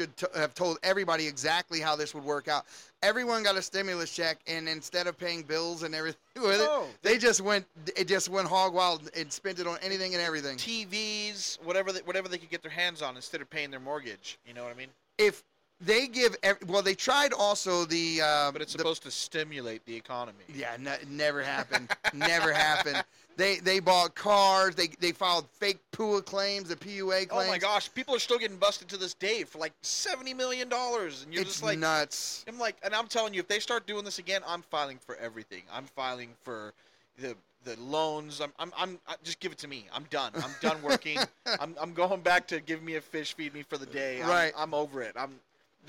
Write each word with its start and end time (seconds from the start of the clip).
should 0.00 0.16
t- 0.16 0.26
have 0.34 0.54
told 0.54 0.78
everybody 0.82 1.26
exactly 1.26 1.80
how 1.80 1.94
this 1.94 2.14
would 2.14 2.24
work 2.24 2.48
out. 2.48 2.64
Everyone 3.02 3.42
got 3.42 3.56
a 3.56 3.62
stimulus 3.62 4.14
check, 4.14 4.38
and 4.46 4.68
instead 4.68 5.06
of 5.06 5.18
paying 5.18 5.42
bills 5.42 5.82
and 5.82 5.94
everything 5.94 6.18
with 6.36 6.58
No, 6.60 6.82
it, 6.84 6.88
they 7.02 7.18
just 7.18 7.40
went 7.40 7.66
it 7.96 8.08
just 8.08 8.28
went 8.28 8.48
hog 8.48 8.72
wild 8.72 9.10
and 9.16 9.30
spent 9.32 9.58
it 9.58 9.66
on 9.66 9.76
anything 9.82 10.14
and 10.14 10.22
everything. 10.22 10.56
TVs, 10.56 11.62
whatever 11.62 11.92
they, 11.92 12.00
whatever 12.00 12.28
they 12.28 12.38
could 12.38 12.50
get 12.50 12.62
their 12.62 12.70
hands 12.70 13.02
on 13.02 13.16
instead 13.16 13.40
of 13.40 13.50
paying 13.50 13.70
their 13.70 13.80
mortgage. 13.80 14.38
You 14.46 14.54
know 14.54 14.62
what 14.64 14.72
I 14.72 14.76
mean? 14.76 14.88
If 15.18 15.42
they 15.82 16.08
give, 16.08 16.36
ev- 16.42 16.58
well, 16.66 16.82
they 16.82 16.94
tried 16.94 17.32
also 17.32 17.84
the. 17.86 18.20
Uh, 18.22 18.52
But 18.52 18.62
it's 18.62 18.72
the- 18.72 18.78
supposed 18.78 19.02
to 19.04 19.10
stimulate 19.10 19.84
the 19.86 19.94
economy. 19.96 20.44
Yeah, 20.54 20.72
n- 20.74 20.98
never 21.10 21.42
happened. 21.42 21.90
never 22.14 22.52
happened. 22.52 23.02
They 23.40 23.56
they 23.56 23.80
bought 23.80 24.14
cars. 24.14 24.74
They 24.74 24.88
they 25.00 25.12
filed 25.12 25.48
fake 25.48 25.78
PUA 25.92 26.26
claims, 26.26 26.68
the 26.68 26.76
PUA 26.76 27.28
claims. 27.30 27.30
Oh 27.32 27.46
my 27.46 27.56
gosh, 27.56 27.90
people 27.94 28.14
are 28.14 28.18
still 28.18 28.36
getting 28.38 28.58
busted 28.58 28.88
to 28.88 28.98
this 28.98 29.14
day 29.14 29.44
for 29.44 29.56
like 29.56 29.72
seventy 29.80 30.34
million 30.34 30.68
dollars, 30.68 31.22
and 31.24 31.32
you're 31.32 31.40
it's 31.40 31.52
just 31.52 31.62
like, 31.62 31.78
nuts. 31.78 32.44
I'm 32.46 32.58
like, 32.58 32.76
and 32.84 32.94
I'm 32.94 33.06
telling 33.06 33.32
you, 33.32 33.40
if 33.40 33.48
they 33.48 33.58
start 33.58 33.86
doing 33.86 34.04
this 34.04 34.18
again, 34.18 34.42
I'm 34.46 34.60
filing 34.60 34.98
for 34.98 35.16
everything. 35.16 35.62
I'm 35.72 35.86
filing 35.86 36.28
for 36.42 36.74
the 37.18 37.34
the 37.64 37.80
loans. 37.80 38.42
I'm, 38.42 38.52
I'm, 38.58 38.74
I'm 38.76 38.98
I, 39.08 39.14
just 39.24 39.40
give 39.40 39.52
it 39.52 39.58
to 39.58 39.68
me. 39.68 39.86
I'm 39.90 40.04
done. 40.10 40.32
I'm 40.34 40.54
done 40.60 40.82
working. 40.82 41.18
I'm, 41.60 41.74
I'm 41.80 41.94
going 41.94 42.20
back 42.20 42.46
to 42.48 42.60
give 42.60 42.82
me 42.82 42.96
a 42.96 43.00
fish, 43.00 43.34
feed 43.34 43.54
me 43.54 43.62
for 43.62 43.78
the 43.78 43.86
day. 43.86 44.20
I'm, 44.22 44.28
Right. 44.28 44.52
I'm 44.54 44.74
over 44.74 45.00
it. 45.00 45.14
I'm 45.16 45.40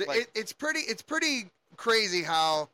like- 0.07 0.21
it, 0.21 0.29
it's 0.35 0.53
pretty 0.53 0.79
it's 0.81 1.01
pretty 1.01 1.49
crazy 1.75 2.23
how 2.23 2.69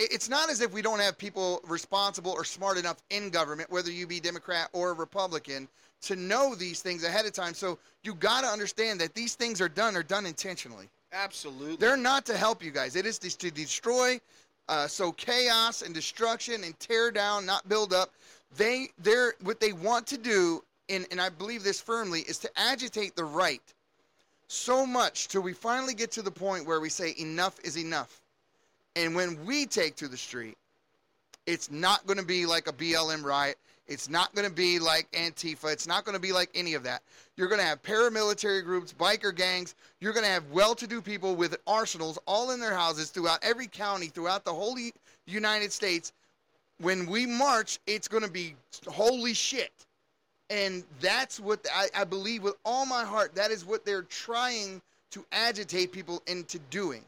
it's 0.00 0.28
not 0.28 0.50
as 0.50 0.60
if 0.60 0.72
we 0.72 0.82
don't 0.82 1.00
have 1.00 1.18
people 1.18 1.60
responsible 1.66 2.32
or 2.32 2.44
smart 2.44 2.78
enough 2.78 2.96
in 3.10 3.30
government, 3.30 3.70
whether 3.70 3.90
you 3.90 4.06
be 4.06 4.18
Democrat 4.20 4.68
or 4.72 4.94
Republican, 4.94 5.68
to 6.02 6.16
know 6.16 6.54
these 6.54 6.80
things 6.80 7.04
ahead 7.04 7.26
of 7.26 7.32
time. 7.32 7.52
So 7.52 7.78
you 8.02 8.14
got 8.14 8.40
to 8.40 8.46
understand 8.46 9.00
that 9.00 9.14
these 9.14 9.34
things 9.34 9.60
are 9.60 9.68
done 9.68 9.94
are 9.96 10.02
done 10.02 10.24
intentionally. 10.26 10.88
absolutely. 11.12 11.76
They're 11.76 11.96
not 11.96 12.24
to 12.26 12.36
help 12.36 12.64
you 12.64 12.70
guys. 12.70 12.96
It 12.96 13.04
is 13.04 13.18
to 13.18 13.50
destroy, 13.50 14.20
uh, 14.68 14.86
so 14.86 15.12
chaos 15.12 15.82
and 15.82 15.94
destruction 15.94 16.64
and 16.64 16.78
tear 16.78 17.10
down, 17.10 17.44
not 17.44 17.68
build 17.68 17.92
up. 17.92 18.14
They 18.56 18.88
they're 18.98 19.34
what 19.42 19.60
they 19.60 19.72
want 19.72 20.06
to 20.08 20.18
do, 20.18 20.64
and 20.88 21.06
and 21.10 21.20
I 21.20 21.28
believe 21.28 21.62
this 21.62 21.80
firmly, 21.80 22.20
is 22.20 22.38
to 22.38 22.50
agitate 22.56 23.14
the 23.14 23.24
right 23.24 23.62
so 24.48 24.84
much 24.86 25.28
till 25.28 25.42
we 25.42 25.52
finally 25.52 25.94
get 25.94 26.10
to 26.12 26.22
the 26.22 26.30
point 26.30 26.66
where 26.66 26.80
we 26.80 26.88
say 26.88 27.14
enough 27.18 27.60
is 27.62 27.76
enough. 27.76 28.19
And 28.96 29.14
when 29.14 29.44
we 29.44 29.66
take 29.66 29.96
to 29.96 30.08
the 30.08 30.16
street, 30.16 30.56
it's 31.46 31.70
not 31.70 32.06
going 32.06 32.18
to 32.18 32.24
be 32.24 32.46
like 32.46 32.68
a 32.68 32.72
BLM 32.72 33.24
riot. 33.24 33.56
It's 33.88 34.08
not 34.08 34.32
going 34.36 34.48
to 34.48 34.54
be 34.54 34.78
like 34.78 35.10
Antifa. 35.10 35.72
It's 35.72 35.86
not 35.86 36.04
going 36.04 36.14
to 36.14 36.20
be 36.20 36.32
like 36.32 36.48
any 36.54 36.74
of 36.74 36.84
that. 36.84 37.02
You're 37.36 37.48
going 37.48 37.60
to 37.60 37.66
have 37.66 37.82
paramilitary 37.82 38.62
groups, 38.62 38.92
biker 38.92 39.34
gangs. 39.34 39.74
You're 40.00 40.12
going 40.12 40.24
to 40.24 40.30
have 40.30 40.48
well 40.52 40.76
to 40.76 40.86
do 40.86 41.00
people 41.02 41.34
with 41.34 41.56
arsenals 41.66 42.18
all 42.24 42.52
in 42.52 42.60
their 42.60 42.74
houses 42.74 43.10
throughout 43.10 43.40
every 43.42 43.66
county, 43.66 44.06
throughout 44.06 44.44
the 44.44 44.54
whole 44.54 44.78
United 45.26 45.72
States. 45.72 46.12
When 46.80 47.06
we 47.06 47.26
march, 47.26 47.80
it's 47.88 48.06
going 48.06 48.22
to 48.22 48.30
be 48.30 48.54
holy 48.86 49.34
shit. 49.34 49.72
And 50.50 50.84
that's 51.00 51.40
what 51.40 51.66
I, 51.74 51.88
I 51.94 52.04
believe 52.04 52.44
with 52.44 52.56
all 52.64 52.86
my 52.86 53.04
heart. 53.04 53.34
That 53.34 53.50
is 53.50 53.64
what 53.64 53.84
they're 53.84 54.02
trying 54.02 54.80
to 55.10 55.24
agitate 55.32 55.90
people 55.90 56.22
into 56.28 56.60
doing. 56.70 57.04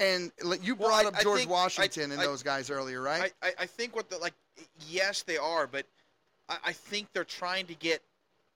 And 0.00 0.30
like, 0.42 0.64
you 0.64 0.74
Well, 0.74 0.88
brought 0.90 1.04
I- 1.06 1.08
up 1.08 1.20
George 1.22 1.40
think- 1.40 1.50
Washington 1.50 2.10
I- 2.10 2.14
and 2.14 2.22
I- 2.22 2.26
those 2.26 2.42
guys 2.42 2.70
earlier, 2.70 3.00
right? 3.02 3.32
I, 3.42 3.48
I, 3.48 3.52
I 3.60 3.66
think 3.66 3.96
what 3.96 4.08
the 4.08 4.18
like, 4.18 4.34
yes, 4.88 5.22
they 5.22 5.36
are, 5.36 5.66
but 5.66 5.86
I, 6.48 6.58
I 6.66 6.72
think 6.72 7.08
they're 7.12 7.24
trying 7.24 7.66
to 7.66 7.74
get 7.74 8.00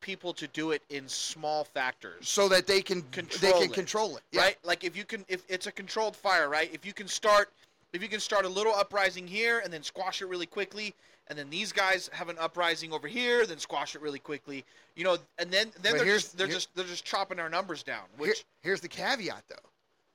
people 0.01 0.33
to 0.35 0.47
do 0.49 0.73
it 0.73 0.83
in 0.91 1.09
small 1.09 1.63
factors. 1.65 2.29
so 2.29 2.49
that 2.49 2.67
they 2.67 2.83
can 2.83 3.03
control 3.13 3.53
they 3.53 3.59
can 3.61 3.71
it, 3.71 3.75
control 3.75 4.17
it. 4.17 4.23
Yeah. 4.33 4.43
right? 4.43 4.57
Like 4.65 4.85
if 4.85 4.97
you 4.97 5.05
can, 5.05 5.25
if 5.29 5.43
it's 5.49 5.67
a 5.67 5.73
controlled 5.73 6.17
fire, 6.17 6.49
right? 6.49 6.71
If 6.73 6.85
you 6.85 6.93
can 6.93 7.07
start, 7.09 7.51
if 7.93 8.03
you 8.03 8.09
can 8.09 8.21
start 8.21 8.45
a 8.45 8.49
little 8.49 8.75
uprising 8.75 9.27
here 9.27 9.61
and 9.61 9.73
then 9.73 9.83
squash 9.83 10.21
it 10.23 10.27
really 10.27 10.47
quickly, 10.47 10.95
and 11.29 11.39
then 11.39 11.49
these 11.51 11.71
guys 11.73 12.11
have 12.13 12.29
an 12.29 12.37
uprising 12.41 12.93
over 12.93 13.07
here, 13.07 13.47
then 13.47 13.59
squash 13.59 13.95
it 13.95 14.01
really 14.01 14.19
quickly, 14.19 14.65
you 14.97 15.05
know, 15.05 15.17
and 15.39 15.51
then 15.53 15.71
then 15.83 15.93
But 15.93 16.05
they're 16.05 16.15
just 16.15 16.37
they're 16.37 16.47
here- 16.49 16.55
just 16.57 16.75
they're 16.75 16.85
just 16.85 17.05
chopping 17.05 17.39
our 17.39 17.49
numbers 17.49 17.83
down. 17.85 18.03
Here- 18.19 18.29
Which 18.29 18.45
here's 18.63 18.81
the 18.81 18.89
caveat, 18.89 19.45
though. 19.49 19.57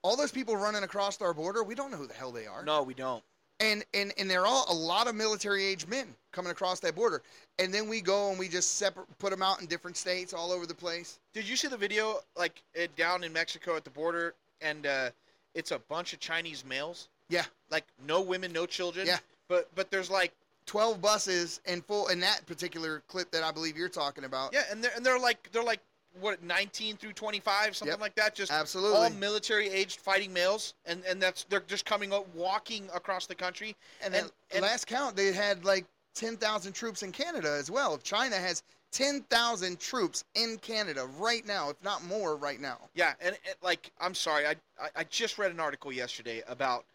All 0.03 0.15
those 0.15 0.31
people 0.31 0.55
running 0.55 0.83
across 0.83 1.21
our 1.21 1.33
border, 1.33 1.63
we 1.63 1.75
don't 1.75 1.91
know 1.91 1.97
who 1.97 2.07
the 2.07 2.13
hell 2.13 2.31
they 2.31 2.45
are. 2.47 2.63
no, 2.63 2.83
we 2.83 2.93
don't. 2.93 3.23
And 3.59 3.83
and 3.95 4.13
and 4.19 4.29
they're 4.29 4.45
all 4.45 4.65
a 4.69 4.73
lot 4.73 5.07
of 5.07 5.15
military 5.15 5.65
age 5.65 5.87
men 5.87 6.05
coming 6.31 6.51
across 6.51 6.79
that 6.81 6.95
border. 6.95 7.23
And 7.57 7.73
then 7.73 7.89
we 7.89 8.01
go 8.01 8.29
and 8.29 8.37
we 8.37 8.47
just 8.47 8.75
separate, 8.75 9.07
put 9.17 9.31
them 9.31 9.41
out 9.41 9.59
in 9.61 9.65
different 9.65 9.97
states 9.97 10.31
all 10.31 10.51
over 10.51 10.67
the 10.67 10.75
place. 10.75 11.17
Did 11.33 11.49
you 11.49 11.55
see 11.55 11.67
the 11.67 11.75
video 11.77 12.19
like 12.37 12.61
it 12.75 12.95
down 12.95 13.23
in 13.23 13.33
Mexico 13.33 13.75
at 13.75 13.83
the 13.83 13.89
border, 13.89 14.35
and 14.61 14.85
uh, 14.85 15.09
it's 15.55 15.71
a 15.71 15.79
bunch 15.89 16.13
of 16.13 16.19
Chinese 16.19 16.63
males, 16.69 17.09
Yeah, 17.29 17.45
like 17.71 17.85
no 18.05 18.21
women, 18.21 18.53
no 18.53 18.67
children. 18.67 19.07
Yeah. 19.07 19.17
But 19.47 19.67
but 19.73 19.89
there's 19.89 20.11
like 20.11 20.33
twelve 20.67 21.01
buses 21.01 21.59
and 21.65 21.83
full 21.83 22.09
in 22.09 22.19
that 22.19 22.45
particular 22.45 23.01
clip 23.07 23.31
that 23.31 23.41
I 23.43 23.51
believe 23.51 23.75
you're 23.75 23.89
talking 23.89 24.23
about. 24.25 24.53
yeah, 24.53 24.65
and 24.69 24.83
they're 24.83 24.91
and 24.95 25.03
they're 25.03 25.17
like 25.17 25.49
they're 25.51 25.63
like 25.63 25.79
what 26.19 26.41
19 26.43 26.97
through 26.97 27.13
25 27.13 27.75
something 27.75 27.93
Yep. 27.93 27.99
like 28.01 28.15
that 28.15 28.35
just 28.35 28.51
Absolutely. 28.51 28.97
all 28.97 29.09
military 29.11 29.69
aged 29.69 29.99
fighting 29.99 30.33
males 30.33 30.73
and 30.85 31.03
and 31.05 31.21
that's 31.21 31.43
they're 31.49 31.59
just 31.61 31.85
coming 31.85 32.13
up 32.13 32.25
walking 32.35 32.87
across 32.93 33.25
the 33.25 33.35
country 33.35 33.75
And 34.01 34.13
then 34.13 34.23
and- 34.23 34.31
and- 34.51 34.61
last 34.61 34.87
count, 34.87 35.15
they 35.15 35.31
had 35.31 35.65
like 35.65 35.85
ten 36.15 36.37
thousand 36.37 36.73
troops 36.73 37.03
in 37.03 37.11
Canada 37.11 37.51
as 37.51 37.69
well. 37.69 37.93
if 37.95 38.03
China 38.03 38.35
has 38.35 38.63
ten 38.91 39.21
thousand 39.29 39.79
troops 39.79 40.23
in 40.35 40.57
Canada 40.59 41.05
right 41.19 41.45
now, 41.45 41.69
if 41.69 41.81
not 41.83 42.03
more, 42.05 42.35
right 42.35 42.59
now. 42.59 42.77
yeah 42.95 43.13
and, 43.21 43.37
and 43.45 43.55
like 43.61 43.91
i'm 43.99 44.15
sorry 44.15 44.45
I, 44.47 44.55
I 44.81 44.89
i 44.97 45.03
just 45.05 45.37
read 45.37 45.51
an 45.51 45.59
article 45.59 45.91
yesterday 45.91 46.41
about 46.47 46.85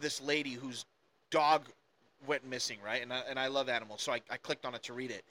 this 0.00 0.20
lady 0.20 0.52
whose 0.52 0.84
dog 1.30 1.66
went 2.26 2.44
missing 2.48 2.78
right 2.84 3.02
and 3.02 3.12
I, 3.12 3.20
and 3.28 3.38
I 3.38 3.46
love 3.48 3.68
animals 3.68 4.02
so 4.02 4.12
I, 4.12 4.20
I 4.30 4.36
clicked 4.38 4.64
on 4.64 4.74
it 4.74 4.82
to 4.84 4.92
read 4.94 5.10
it 5.10 5.24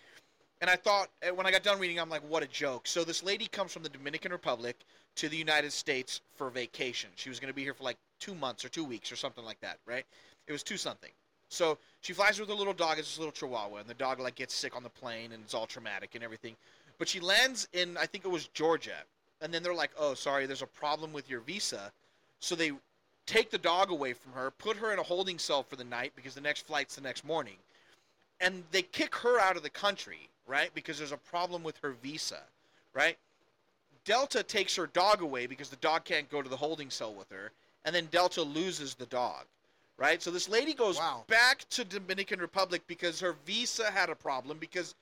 and 0.61 0.69
I 0.69 0.75
thought 0.75 1.09
eh, 1.21 1.31
when 1.31 1.45
I 1.45 1.51
got 1.51 1.63
done 1.63 1.79
reading, 1.79 1.99
I'm 1.99 2.09
like, 2.09 2.27
what 2.29 2.43
a 2.43 2.47
joke. 2.47 2.87
So 2.87 3.03
this 3.03 3.23
lady 3.23 3.47
comes 3.47 3.71
from 3.71 3.83
the 3.83 3.89
Dominican 3.89 4.31
Republic 4.31 4.77
to 5.15 5.29
the 5.29 5.37
United 5.37 5.71
States 5.71 6.21
for 6.35 6.49
vacation. 6.49 7.09
She 7.15 7.29
was 7.29 7.39
going 7.39 7.49
to 7.51 7.55
be 7.55 7.63
here 7.63 7.73
for 7.73 7.83
like 7.83 7.97
two 8.19 8.35
months 8.35 8.63
or 8.63 8.69
two 8.69 8.83
weeks 8.83 9.11
or 9.11 9.15
something 9.15 9.43
like 9.43 9.59
that, 9.61 9.77
right? 9.85 10.05
It 10.47 10.51
was 10.51 10.63
two 10.63 10.77
something. 10.77 11.11
So 11.49 11.77
she 12.01 12.13
flies 12.13 12.39
with 12.39 12.49
her 12.49 12.55
little 12.55 12.73
dog. 12.73 12.97
It's 12.99 13.09
this 13.09 13.19
little 13.19 13.31
Chihuahua, 13.31 13.77
and 13.77 13.89
the 13.89 13.93
dog 13.93 14.19
like 14.19 14.35
gets 14.35 14.53
sick 14.53 14.75
on 14.75 14.83
the 14.83 14.89
plane, 14.89 15.31
and 15.31 15.43
it's 15.43 15.53
all 15.53 15.67
traumatic 15.67 16.15
and 16.15 16.23
everything. 16.23 16.55
But 16.97 17.07
she 17.07 17.19
lands 17.19 17.67
in 17.73 17.97
I 17.97 18.05
think 18.05 18.25
it 18.25 18.31
was 18.31 18.47
Georgia, 18.47 19.03
and 19.41 19.53
then 19.53 19.63
they're 19.63 19.75
like, 19.75 19.91
oh, 19.97 20.13
sorry, 20.13 20.45
there's 20.45 20.61
a 20.61 20.67
problem 20.67 21.13
with 21.13 21.29
your 21.29 21.41
visa. 21.41 21.91
So 22.39 22.55
they 22.55 22.71
take 23.25 23.51
the 23.51 23.57
dog 23.57 23.91
away 23.91 24.13
from 24.13 24.33
her, 24.33 24.51
put 24.51 24.77
her 24.77 24.91
in 24.91 24.99
a 24.99 25.03
holding 25.03 25.39
cell 25.39 25.63
for 25.63 25.75
the 25.75 25.83
night 25.83 26.13
because 26.15 26.35
the 26.35 26.41
next 26.41 26.65
flight's 26.65 26.95
the 26.95 27.01
next 27.01 27.25
morning 27.25 27.57
and 28.39 28.63
they 28.71 28.81
kick 28.81 29.15
her 29.15 29.39
out 29.39 29.57
of 29.57 29.63
the 29.63 29.69
country, 29.69 30.29
right? 30.47 30.69
Because 30.73 30.97
there's 30.97 31.11
a 31.11 31.17
problem 31.17 31.63
with 31.63 31.77
her 31.81 31.91
visa, 31.91 32.41
right? 32.93 33.17
Delta 34.03 34.43
takes 34.43 34.75
her 34.75 34.87
dog 34.87 35.21
away 35.21 35.47
because 35.47 35.69
the 35.69 35.75
dog 35.77 36.03
can't 36.05 36.29
go 36.29 36.41
to 36.41 36.49
the 36.49 36.57
holding 36.57 36.89
cell 36.89 37.13
with 37.13 37.29
her, 37.31 37.51
and 37.83 37.95
then 37.95 38.07
Delta 38.11 38.41
loses 38.41 38.93
the 38.95 39.07
dog, 39.07 39.45
right? 39.97 40.21
So 40.21 40.29
this 40.31 40.47
lady 40.47 40.73
goes 40.73 40.97
Wow. 40.97 41.23
back 41.27 41.67
to 41.71 41.83
Dominican 41.83 42.39
Republic 42.39 42.81
because 42.87 43.19
her 43.19 43.35
visa 43.45 43.89
had 43.89 44.09
a 44.09 44.15
problem 44.15 44.57
because 44.59 44.93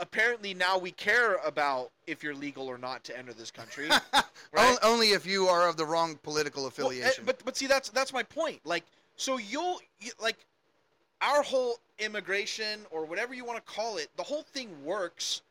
apparently 0.00 0.54
now 0.54 0.78
we 0.78 0.90
care 0.92 1.34
about 1.44 1.90
if 2.06 2.22
you're 2.22 2.34
legal 2.34 2.66
or 2.68 2.78
not 2.78 3.04
to 3.04 3.16
enter 3.18 3.32
this 3.32 3.50
country. 3.50 3.88
Right. 4.50 4.78
Only 4.82 5.08
if 5.10 5.26
you 5.26 5.46
are 5.46 5.68
of 5.68 5.76
the 5.76 5.84
wrong 5.84 6.16
political 6.22 6.62
Well, 6.62 6.70
eh, 6.70 6.70
affiliation. 6.84 7.24
but 7.26 7.44
but 7.44 7.54
see 7.54 7.66
that's 7.66 7.90
that's 7.90 8.14
my 8.14 8.22
point. 8.22 8.60
Like 8.64 8.84
so 9.16 9.36
you'll 9.36 9.78
you, 10.00 10.10
like 10.18 10.38
our 11.20 11.42
whole 11.42 11.78
immigration 11.98 12.80
or 12.90 13.04
whatever 13.04 13.34
you 13.34 13.44
want 13.44 13.64
to 13.64 13.72
call 13.72 13.96
it, 13.96 14.08
the 14.16 14.22
whole 14.22 14.42
thing 14.42 14.70
works 14.84 15.42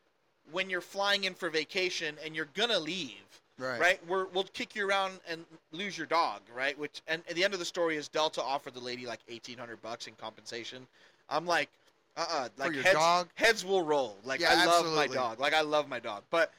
when 0.52 0.70
you're 0.70 0.82
flying 0.82 1.26
in 1.26 1.34
for 1.34 1.50
vacation 1.50 2.16
and 2.24 2.36
you're 2.36 2.48
gonna 2.54 2.80
leave. 2.80 3.42
right. 3.58 3.80
Right? 3.80 4.00
We're, 4.08 4.26
we'll 4.28 4.46
kick 4.46 4.76
you 4.76 4.88
around 4.88 5.20
and 5.30 5.44
lose 5.72 5.98
your 5.98 6.08
dog, 6.08 6.42
right? 6.56 6.78
Which 6.80 7.02
and 7.08 7.22
at 7.30 7.36
the 7.36 7.44
end 7.44 7.54
of 7.54 7.60
the 7.60 7.66
story 7.66 7.98
is 7.98 8.08
Delta 8.08 8.42
offered 8.42 8.74
the 8.74 8.80
lady 8.80 9.06
like 9.06 9.20
eighteen 9.28 9.58
hundred 9.58 9.82
bucks 9.82 10.08
in 10.08 10.14
compensation. 10.14 10.88
I'm 11.30 11.46
like, 11.46 11.70
uh, 12.16 12.26
uh 12.30 12.50
like 12.58 12.74
your 12.74 12.84
heads, 12.84 12.96
dog? 12.96 13.28
heads 13.36 13.66
will 13.66 13.84
roll. 13.84 14.18
Like 14.24 14.40
Yeah, 14.40 14.56
I 14.58 14.66
love 14.66 14.86
my 14.96 15.08
dog. 15.08 15.40
Like 15.40 15.54
I 15.54 15.62
love 15.62 15.90
my 15.90 16.00
dog, 16.00 16.24
but 16.30 16.54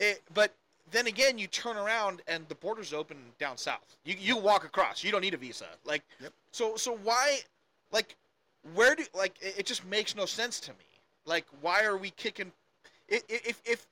it, 0.00 0.22
but 0.32 0.52
then 0.90 1.06
again, 1.06 1.38
you 1.38 1.46
turn 1.46 1.76
around 1.76 2.22
and 2.28 2.46
the 2.48 2.54
border's 2.54 2.92
open 2.92 3.16
down 3.38 3.58
south. 3.58 3.96
You 4.04 4.16
you 4.18 4.36
walk 4.36 4.64
across. 4.64 5.04
You 5.04 5.10
don't 5.12 5.22
need 5.22 5.34
a 5.34 5.38
visa. 5.38 5.66
Like 5.84 6.02
Yep. 6.20 6.32
so 6.52 6.76
so 6.76 6.96
why, 7.02 7.40
like, 7.92 8.16
where 8.74 8.94
do 8.94 9.04
like 9.14 9.34
it, 9.40 9.54
it 9.58 9.66
just 9.66 9.84
makes 9.86 10.16
no 10.16 10.26
sense 10.26 10.60
to 10.60 10.70
me. 10.72 10.86
Like 11.26 11.44
why 11.60 11.84
are 11.84 11.96
we 11.96 12.10
kicking? 12.10 12.52
i- 13.10 13.16
i- 13.16 13.20
If 13.28 13.60
if 13.64 13.86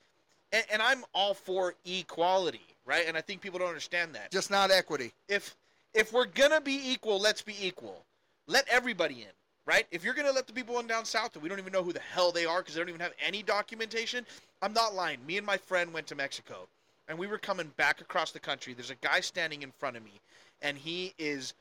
and, 0.52 0.64
and 0.72 0.82
I'm 0.82 1.04
all 1.14 1.34
for 1.34 1.74
equality, 1.84 2.64
right? 2.84 3.04
And 3.06 3.16
I 3.16 3.20
think 3.20 3.40
people 3.40 3.58
don't 3.58 3.68
understand 3.68 4.14
that. 4.14 4.30
Just 4.30 4.50
not 4.50 4.70
equity. 4.70 5.12
if 5.28 5.54
if 5.94 6.12
we're 6.12 6.26
gonna 6.26 6.60
be 6.60 6.90
equal, 6.92 7.18
let's 7.20 7.42
be 7.42 7.54
equal. 7.66 8.04
Let 8.46 8.66
everybody 8.68 9.22
in, 9.22 9.28
right? 9.66 9.86
If 9.90 10.04
you're 10.04 10.14
gonna 10.14 10.32
let 10.32 10.46
the 10.46 10.52
people 10.52 10.78
in 10.80 10.86
down 10.86 11.04
south 11.04 11.32
that 11.32 11.40
we 11.40 11.48
don't 11.48 11.58
even 11.58 11.72
know 11.72 11.82
who 11.82 11.92
the 11.92 12.00
hell 12.00 12.32
they 12.32 12.46
are 12.46 12.60
because 12.60 12.74
they 12.74 12.80
don't 12.80 12.88
even 12.88 13.00
have 13.00 13.12
any 13.24 13.42
documentation, 13.42 14.26
I'm 14.62 14.72
not 14.72 14.94
lying. 14.94 15.24
Me 15.26 15.36
and 15.36 15.46
my 15.46 15.58
friend 15.58 15.92
went 15.92 16.06
to 16.08 16.14
Mexico, 16.14 16.66
and 17.08 17.18
we 17.18 17.26
were 17.26 17.38
coming 17.38 17.68
back 17.76 18.00
across 18.00 18.30
the 18.32 18.40
country. 18.40 18.72
There's 18.72 18.90
a 18.90 18.94
guy 18.96 19.20
standing 19.20 19.62
in 19.62 19.70
front 19.72 19.96
of 19.96 20.02
me, 20.04 20.20
and 20.62 20.78
he 20.78 21.12
is 21.18 21.52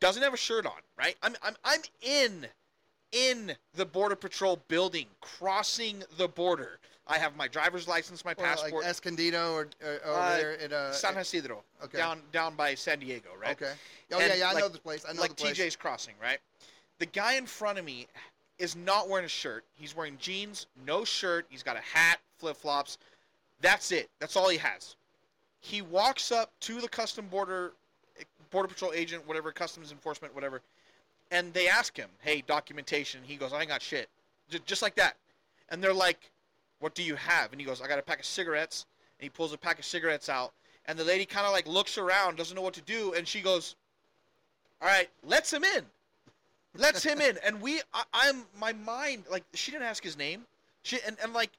doesn't 0.00 0.22
have 0.22 0.34
a 0.34 0.38
shirt 0.38 0.66
on. 0.66 0.72
Right? 0.98 1.16
I'm 1.22 1.36
I'm 1.42 1.56
I'm 1.64 1.80
in 2.02 2.46
in 3.12 3.52
the 3.74 3.86
border 3.86 4.16
patrol 4.16 4.60
building, 4.68 5.06
crossing 5.20 6.02
the 6.16 6.28
border. 6.28 6.78
I 7.06 7.16
have 7.16 7.36
my 7.36 7.48
driver's 7.48 7.88
license, 7.88 8.22
my 8.22 8.34
Well, 8.36 8.46
passport. 8.46 8.82
like 8.82 8.90
Escondido 8.90 9.54
or, 9.54 9.68
or 9.82 10.00
over 10.04 10.20
Uh, 10.20 10.36
there 10.36 10.60
at 10.60 10.72
uh, 10.74 10.92
San 10.92 11.16
Ysidro, 11.16 11.64
okay. 11.82 11.96
down 11.96 12.20
down 12.32 12.54
by 12.54 12.74
San 12.74 12.98
Diego, 12.98 13.30
right? 13.40 13.52
Okay. 13.52 13.72
Oh 14.12 14.18
And, 14.18 14.28
yeah, 14.28 14.34
yeah, 14.34 14.48
I 14.50 14.54
know 14.54 14.64
like- 14.66 14.72
the 14.72 14.78
place. 14.78 15.04
I 15.08 15.12
know 15.14 15.20
like 15.22 15.30
the 15.36 15.42
place. 15.44 15.58
TJ's 15.58 15.76
Crossing, 15.76 16.14
right? 16.20 16.38
The 16.98 17.06
guy 17.06 17.34
in 17.34 17.46
front 17.46 17.78
of 17.78 17.84
me 17.86 18.08
is 18.58 18.76
not 18.76 19.08
wearing 19.08 19.24
a 19.24 19.28
shirt. 19.28 19.64
He's 19.76 19.94
wearing 19.96 20.18
jeans, 20.18 20.66
no 20.84 21.04
shirt. 21.04 21.46
He's 21.48 21.62
got 21.62 21.76
a 21.76 21.80
hat, 21.80 22.18
flip 22.38 22.56
flops. 22.56 22.98
That's 23.60 23.90
it. 23.92 24.10
That's 24.20 24.36
all 24.36 24.48
he 24.50 24.58
has. 24.58 24.96
He 25.60 25.80
walks 25.80 26.30
up 26.30 26.50
to 26.60 26.80
the 26.80 26.88
custom 26.88 27.26
border 27.28 27.72
border 28.50 28.68
patrol 28.68 28.92
agent, 28.92 29.26
whatever, 29.26 29.52
customs 29.52 29.92
enforcement, 29.92 30.34
whatever, 30.34 30.60
and 31.30 31.52
they 31.52 31.68
ask 31.68 31.96
him, 31.96 32.10
"Hey, 32.20 32.42
documentation." 32.42 33.22
He 33.24 33.36
goes, 33.36 33.52
"I 33.52 33.60
ain't 33.60 33.68
got 33.68 33.82
shit," 33.82 34.08
J- 34.48 34.60
just 34.66 34.82
like 34.82 34.94
that. 34.96 35.16
And 35.68 35.82
they're 35.82 35.94
like, 35.94 36.30
"What 36.78 36.94
do 36.94 37.02
you 37.02 37.16
have?" 37.16 37.52
And 37.52 37.60
he 37.60 37.66
goes, 37.66 37.80
"I 37.80 37.88
got 37.88 37.98
a 37.98 38.02
pack 38.02 38.20
of 38.20 38.26
cigarettes." 38.26 38.86
And 39.18 39.24
he 39.24 39.30
pulls 39.30 39.52
a 39.52 39.58
pack 39.58 39.78
of 39.78 39.84
cigarettes 39.84 40.28
out, 40.28 40.52
and 40.86 40.98
the 40.98 41.04
lady 41.04 41.26
kind 41.26 41.46
of 41.46 41.52
like 41.52 41.66
looks 41.66 41.98
around, 41.98 42.36
doesn't 42.36 42.54
know 42.54 42.62
what 42.62 42.74
to 42.74 42.80
do, 42.82 43.14
and 43.14 43.26
she 43.26 43.40
goes, 43.40 43.76
"All 44.80 44.88
right, 44.88 45.10
lets 45.22 45.52
him 45.52 45.64
in." 45.64 45.90
lets 46.74 47.02
him 47.02 47.20
in 47.20 47.38
and 47.44 47.60
we 47.60 47.80
I, 47.92 48.04
i'm 48.12 48.44
my 48.58 48.72
mind 48.72 49.24
like 49.30 49.44
she 49.54 49.70
didn't 49.70 49.86
ask 49.86 50.02
his 50.02 50.16
name 50.16 50.42
she 50.82 50.98
and, 51.06 51.16
and 51.22 51.32
like 51.32 51.50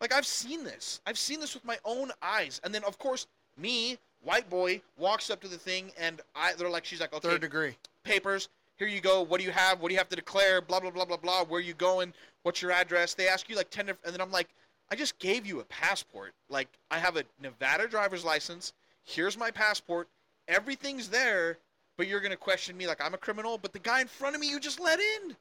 like 0.00 0.12
i've 0.12 0.26
seen 0.26 0.64
this 0.64 1.00
i've 1.06 1.18
seen 1.18 1.40
this 1.40 1.54
with 1.54 1.64
my 1.64 1.78
own 1.84 2.10
eyes 2.22 2.60
and 2.64 2.74
then 2.74 2.84
of 2.84 2.98
course 2.98 3.26
me 3.56 3.98
white 4.26 4.48
boy 4.50 4.80
walks 4.98 5.30
up 5.30 5.40
to 5.40 5.48
the 5.48 5.56
thing 5.58 5.90
and 5.98 6.20
i 6.34 6.52
they're 6.54 6.68
like 6.68 6.84
she's 6.84 7.00
like 7.00 7.12
okay 7.14 7.28
Third 7.28 7.40
degree. 7.40 7.76
papers 8.04 8.48
here 8.76 8.88
you 8.88 9.00
go 9.00 9.22
what 9.22 9.38
do 9.40 9.44
you 9.46 9.52
have 9.52 9.80
what 9.80 9.88
do 9.88 9.94
you 9.94 9.98
have 9.98 10.08
to 10.08 10.16
declare 10.16 10.60
blah 10.60 10.80
blah 10.80 10.90
blah 10.90 11.04
blah 11.04 11.16
blah 11.16 11.44
where 11.44 11.60
you 11.60 11.72
going 11.74 12.12
what's 12.42 12.60
your 12.60 12.72
address 12.72 13.14
they 13.14 13.28
ask 13.28 13.48
you 13.48 13.56
like 13.56 13.70
10 13.70 13.86
diff- 13.86 14.04
and 14.04 14.12
then 14.12 14.20
i'm 14.20 14.32
like 14.32 14.48
i 14.90 14.94
just 14.96 15.18
gave 15.18 15.46
you 15.46 15.60
a 15.60 15.64
passport 15.64 16.32
like 16.50 16.68
i 16.90 16.98
have 16.98 17.16
a 17.16 17.22
nevada 17.42 17.86
driver's 17.88 18.24
license 18.24 18.72
here's 19.04 19.38
my 19.38 19.50
passport 19.50 20.08
everything's 20.48 21.08
there 21.08 21.56
but 21.96 22.06
you're 22.08 22.20
gonna 22.20 22.36
question 22.36 22.76
me 22.76 22.86
like 22.86 23.00
i'm 23.04 23.14
a 23.14 23.18
criminal 23.18 23.56
but 23.58 23.72
the 23.72 23.78
guy 23.78 24.00
in 24.00 24.08
front 24.08 24.34
of 24.34 24.40
me 24.40 24.48
you 24.50 24.58
just 24.60 24.80
let 24.80 24.98
in 25.00 25.36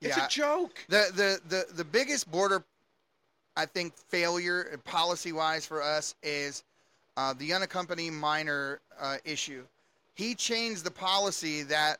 it's 0.00 0.16
Yeah. 0.16 0.26
a 0.26 0.28
joke 0.28 0.84
The 0.88 1.10
the 1.14 1.40
the 1.48 1.74
the 1.74 1.84
biggest 1.84 2.28
border, 2.30 2.64
I 3.56 3.66
think, 3.66 3.94
failure 4.08 4.76
policy 4.84 5.30
wise 5.32 5.64
for 5.64 5.80
us 5.80 6.16
is 6.24 6.64
uh, 7.16 7.34
the 7.38 7.52
unaccompanied 7.52 8.12
minor 8.12 8.80
uh, 9.00 9.16
issue. 9.24 9.64
He 10.14 10.34
changed 10.34 10.84
the 10.84 10.90
policy 10.90 11.62
that 11.64 11.98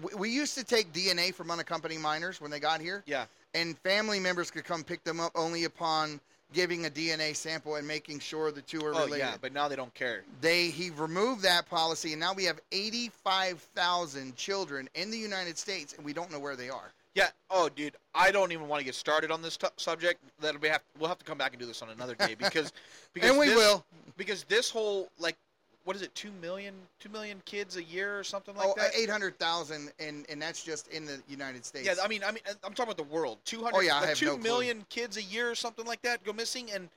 we, 0.00 0.14
we 0.14 0.30
used 0.30 0.56
to 0.58 0.64
take 0.64 0.92
DNA 0.92 1.34
from 1.34 1.50
unaccompanied 1.50 2.00
minors 2.00 2.40
when 2.40 2.50
they 2.50 2.60
got 2.60 2.80
here, 2.80 3.02
yeah 3.06 3.26
and 3.54 3.76
family 3.80 4.18
members 4.18 4.50
could 4.50 4.64
come 4.64 4.82
pick 4.82 5.04
them 5.04 5.20
up 5.20 5.30
only 5.34 5.64
upon 5.64 6.18
giving 6.54 6.86
a 6.86 6.90
DNA 6.90 7.36
sample 7.36 7.74
and 7.76 7.86
making 7.86 8.18
sure 8.18 8.50
the 8.50 8.62
two 8.62 8.80
are 8.80 8.94
oh 8.94 9.04
related. 9.04 9.18
yeah 9.18 9.34
but 9.40 9.52
now 9.52 9.68
they 9.68 9.76
don't 9.76 9.92
care 9.94 10.22
They 10.40 10.68
he 10.68 10.90
removed 10.90 11.42
that 11.42 11.68
policy, 11.68 12.12
and 12.12 12.20
now 12.20 12.32
we 12.32 12.44
have 12.44 12.60
85,000 12.72 14.36
children 14.36 14.88
in 14.94 15.10
the 15.10 15.18
United 15.18 15.58
States, 15.58 15.92
and 15.94 16.04
we 16.04 16.12
don't 16.12 16.30
know 16.30 16.38
where 16.40 16.56
they 16.56 16.70
are. 16.70 16.92
Yeah 17.14 17.28
oh 17.50 17.68
dude 17.68 17.94
i 18.14 18.30
don't 18.30 18.52
even 18.52 18.68
want 18.68 18.80
to 18.80 18.84
get 18.84 18.94
started 18.94 19.30
on 19.30 19.42
this 19.42 19.56
t- 19.56 19.66
subject 19.76 20.20
that'll 20.40 20.60
be 20.60 20.68
have 20.68 20.82
we'll 20.98 21.08
have 21.08 21.18
to 21.18 21.24
come 21.24 21.38
back 21.38 21.52
and 21.52 21.60
do 21.60 21.66
this 21.66 21.82
on 21.82 21.90
another 21.90 22.14
day 22.14 22.34
because 22.38 22.72
because 23.14 23.30
and 23.30 23.38
we 23.38 23.46
this- 23.48 23.56
will. 23.56 23.84
because 24.16 24.44
this 24.44 24.70
whole 24.70 25.08
like 25.18 25.36
what 25.84 25.96
is 25.96 26.02
it 26.02 26.14
two 26.14 26.30
million 26.40 26.74
two 27.00 27.08
million 27.08 27.42
kids 27.44 27.76
a 27.76 27.82
year 27.82 28.18
or 28.18 28.22
something 28.22 28.54
like 28.54 28.68
oh, 28.68 28.74
that 28.76 28.92
800,000, 28.96 29.90
and 29.98 30.24
and 30.30 30.40
that's 30.40 30.62
just 30.62 30.86
in 30.88 31.04
the 31.04 31.20
United 31.28 31.64
States. 31.64 31.86
yeah 31.86 31.94
i 32.02 32.06
mean 32.08 32.22
i 32.24 32.30
mean 32.30 32.42
i'm 32.64 32.72
talking 32.72 32.92
about 32.92 32.96
the 32.96 33.12
world 33.14 33.38
200 33.44 33.76
Oh, 33.76 33.80
yeah, 33.80 33.96
I 33.96 34.00
like 34.00 34.08
have 34.10 34.18
two 34.18 34.26
no 34.26 34.32
clue. 34.34 34.42
million 34.42 34.86
kids 34.88 35.16
a 35.16 35.22
year 35.22 35.50
or 35.50 35.54
something 35.56 35.84
like 35.84 36.00
that 36.02 36.22
go 36.24 36.32
missing 36.32 36.70
and 36.72 36.88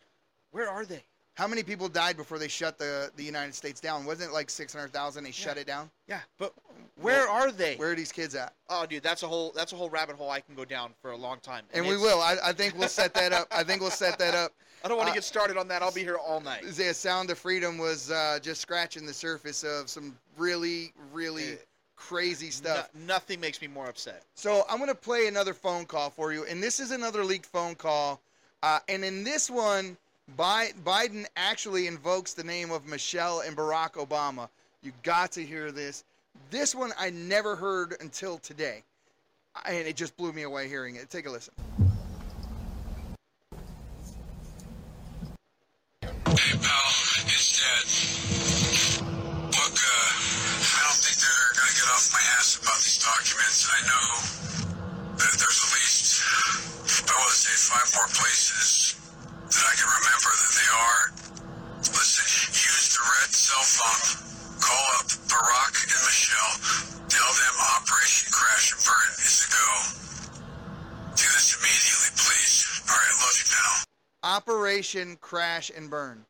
where 0.52 0.70
are 0.70 0.86
they 0.86 1.04
How 1.36 1.48
many 1.48 1.64
people 1.64 1.90
died 1.90 2.16
before 2.18 2.40
they 2.40 2.48
shut 2.48 2.78
the 2.78 3.12
the 3.16 3.24
United 3.24 3.54
States 3.54 3.80
down? 3.82 4.06
Wasn't 4.06 4.30
it 4.30 4.34
like 4.34 4.50
600,000? 4.50 5.24
They 5.24 5.32
shut 5.32 5.58
it 5.58 5.68
down. 5.68 5.90
yeah 6.08 6.22
but 6.38 6.54
where 7.02 7.28
are 7.28 7.52
they 7.52 7.76
Where 7.76 7.92
are 7.92 7.96
these 7.96 8.12
kids 8.12 8.36
at? 8.36 8.54
oh 8.70 8.86
dude 8.86 9.04
that's 9.04 9.24
a 9.24 9.28
whole 9.28 9.52
that's 9.56 9.74
a 9.74 9.76
whole 9.76 9.90
rabbit 9.90 10.16
hole 10.16 10.30
i 10.32 10.40
can 10.40 10.56
go 10.56 10.64
down 10.66 10.92
for 11.02 11.12
a 11.12 11.18
long 11.18 11.40
time 11.42 11.66
And 11.74 11.86
we 11.86 11.98
will. 11.98 12.20
I, 12.22 12.38
I 12.44 12.54
think 12.54 12.78
we'll 12.78 12.88
set 12.88 13.14
that 13.16 13.34
up. 13.34 13.48
I 13.52 13.64
think 13.64 13.82
we'll 13.82 13.92
set 13.92 14.18
that 14.20 14.34
up. 14.34 14.54
i 14.86 14.88
don't 14.88 14.98
want 14.98 15.08
to 15.08 15.12
uh, 15.12 15.16
get 15.16 15.24
started 15.26 15.58
on 15.58 15.68
that 15.68 15.82
i'll 15.82 15.92
be 15.92 16.02
here 16.04 16.16
all 16.18 16.40
night 16.42 16.64
The 16.64 16.94
Sound 16.94 17.30
of 17.32 17.38
Freedom 17.38 17.78
was 17.78 18.12
uh, 18.12 18.40
just 18.42 18.62
scratching 18.62 19.06
the 19.06 19.14
surface 19.14 19.64
of 19.64 19.90
some 19.90 20.18
really, 20.38 20.94
really 21.12 21.58
crazy 21.98 22.52
stuff. 22.52 22.90
No- 22.94 23.06
nothing 23.08 23.40
makes 23.40 23.62
me 23.62 23.68
more 23.68 23.88
upset 23.88 24.24
So 24.36 24.64
I'm 24.70 24.78
going 24.78 24.90
to 24.90 24.96
play 24.96 25.28
another 25.28 25.54
phone 25.54 25.86
call 25.86 26.10
for 26.12 26.32
you, 26.34 26.46
and 26.46 26.62
this 26.64 26.80
is 26.80 26.92
another 26.92 27.24
leaked 27.26 27.46
phone 27.48 27.76
call. 27.76 28.22
Uh, 28.64 28.80
and 28.90 29.04
in 29.06 29.24
this 29.24 29.50
one, 29.50 29.96
Bi- 30.36 30.72
Biden 30.84 31.26
actually 31.36 31.88
invokes 31.88 32.34
the 32.34 32.44
name 32.44 32.72
of 32.72 32.86
Michelle 32.88 33.42
and 33.42 33.56
Barack 33.56 33.94
Obama. 33.94 34.50
You 34.82 34.92
got 35.04 35.32
to 35.34 35.44
hear 35.44 35.72
this. 35.72 36.04
This 36.50 36.76
one 36.76 36.92
I 36.98 37.12
never 37.12 37.56
heard 37.56 37.96
until 38.02 38.40
today, 38.40 38.84
and 39.66 39.88
it 39.88 39.96
just 39.96 40.18
blew 40.18 40.34
me 40.34 40.42
away 40.42 40.68
hearing 40.68 40.96
it. 40.96 41.10
Take 41.10 41.28
a 41.28 41.32
listen. 41.32 41.54
Hey 46.02 46.58
pal, 46.60 46.92
it's 47.32 47.50
Dad. 47.56 47.86
Look, 49.46 49.78
uh, 49.80 50.10
I 50.66 50.82
don't 50.84 51.00
think 51.00 51.18
they're 51.24 51.52
gonna 51.56 51.76
get 51.80 51.88
off 51.96 52.12
my 52.12 52.20
ass 52.38 52.60
about 52.62 52.76
these 52.84 53.00
documents. 53.00 53.70
I 53.72 53.80
know 53.88 54.08
that 55.16 55.34
there's 55.40 55.60
at 55.64 55.72
least, 55.72 56.22
I 57.08 57.16
want 57.16 57.30
to 57.30 57.38
say 57.38 57.56
five 57.72 57.88
more 57.96 58.10
places 58.12 59.05
that 59.52 59.66
I 59.66 59.74
can 59.78 59.90
remember 59.90 60.32
that 60.34 60.54
they 60.58 60.70
are. 60.74 61.02
Listen, 61.94 62.26
use 62.50 62.98
the 62.98 63.04
red 63.06 63.30
cell 63.30 63.66
phone. 63.66 64.26
Call 64.60 64.86
up 64.98 65.08
Barack 65.30 65.74
and 65.86 66.02
Michelle. 66.06 66.56
Tell 67.10 67.32
them 67.32 67.56
Operation 67.78 68.32
Crash 68.32 68.74
and 68.74 68.82
Burn 68.82 69.12
is 69.22 69.46
a 69.46 69.50
go. 69.54 69.68
Do 71.16 71.26
this 71.30 71.54
immediately, 71.54 72.12
please. 72.18 72.82
All 72.90 72.96
right, 72.96 73.16
love 73.22 73.36
you, 73.38 73.46
pal. 73.54 73.86
Operation 74.24 75.18
Crash 75.22 75.72
and 75.76 75.90
Burn. 75.90 76.26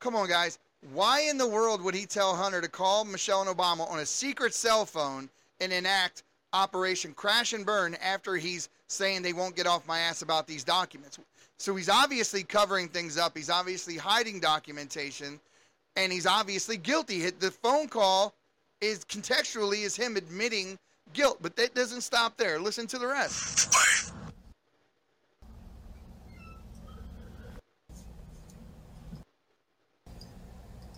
Come 0.00 0.14
on, 0.14 0.28
guys. 0.28 0.58
Why 0.92 1.20
in 1.22 1.38
the 1.38 1.48
world 1.48 1.80
would 1.82 1.94
he 1.94 2.06
tell 2.06 2.34
Hunter 2.34 2.60
to 2.60 2.68
call 2.68 3.04
Michelle 3.04 3.42
and 3.42 3.56
Obama 3.56 3.88
on 3.88 4.00
a 4.00 4.06
secret 4.06 4.52
cell 4.52 4.84
phone 4.84 5.30
and 5.60 5.72
enact 5.72 6.24
Operation 6.52 7.14
Crash 7.14 7.52
and 7.52 7.64
Burn 7.64 7.94
after 8.02 8.36
he's 8.36 8.68
saying 8.88 9.22
they 9.22 9.32
won't 9.32 9.56
get 9.56 9.66
off 9.66 9.86
my 9.86 10.00
ass 10.00 10.22
about 10.22 10.46
these 10.46 10.64
documents? 10.64 11.18
So 11.62 11.76
he's 11.76 11.88
obviously 11.88 12.42
covering 12.42 12.88
things 12.88 13.16
up. 13.16 13.36
He's 13.36 13.48
obviously 13.48 13.96
hiding 13.96 14.40
documentation, 14.40 15.38
and 15.94 16.12
he's 16.12 16.26
obviously 16.26 16.76
guilty. 16.76 17.30
The 17.30 17.52
phone 17.52 17.86
call 17.86 18.34
is 18.80 19.04
contextually 19.04 19.84
is 19.84 19.94
him 19.94 20.16
admitting 20.16 20.76
guilt, 21.12 21.38
but 21.40 21.54
that 21.54 21.72
doesn't 21.72 22.00
stop 22.00 22.36
there. 22.36 22.58
Listen 22.58 22.88
to 22.88 22.98
the 22.98 23.06
rest. 23.06 23.72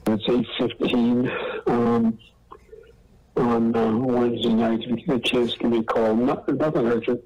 It's 0.06 0.24
eight 0.30 0.46
fifteen 0.58 1.30
um, 1.66 2.18
on 3.36 3.76
uh, 3.76 3.98
Wednesday 3.98 4.54
night. 4.54 4.80
If 4.80 4.88
you 4.88 4.96
get 4.96 5.16
a 5.16 5.20
chance, 5.20 5.54
give 5.56 5.70
me 5.70 5.80
a 5.80 5.82
call. 5.82 6.16
Not, 6.16 6.48
nothing 6.48 6.86
urgent. 6.86 7.20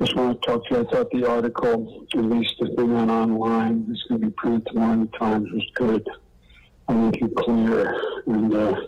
Just 0.00 0.14
want 0.14 0.40
to 0.42 0.46
talk 0.46 0.66
to 0.68 0.74
you. 0.74 0.80
I 0.82 0.90
thought 0.90 1.10
the 1.10 1.26
article, 1.28 2.06
at 2.14 2.24
least 2.24 2.54
the 2.60 2.66
thing 2.76 2.92
on 2.94 3.10
online, 3.10 3.86
is 3.90 4.02
going 4.08 4.20
to 4.20 4.26
be 4.26 4.32
printed 4.36 4.66
tomorrow 4.66 4.92
in 4.92 5.00
the 5.10 5.18
Times, 5.18 5.50
was 5.52 5.66
good. 5.74 6.06
I 6.88 6.92
think 6.92 7.20
you 7.20 7.28
clear. 7.38 8.22
And 8.26 8.54
uh, 8.54 8.80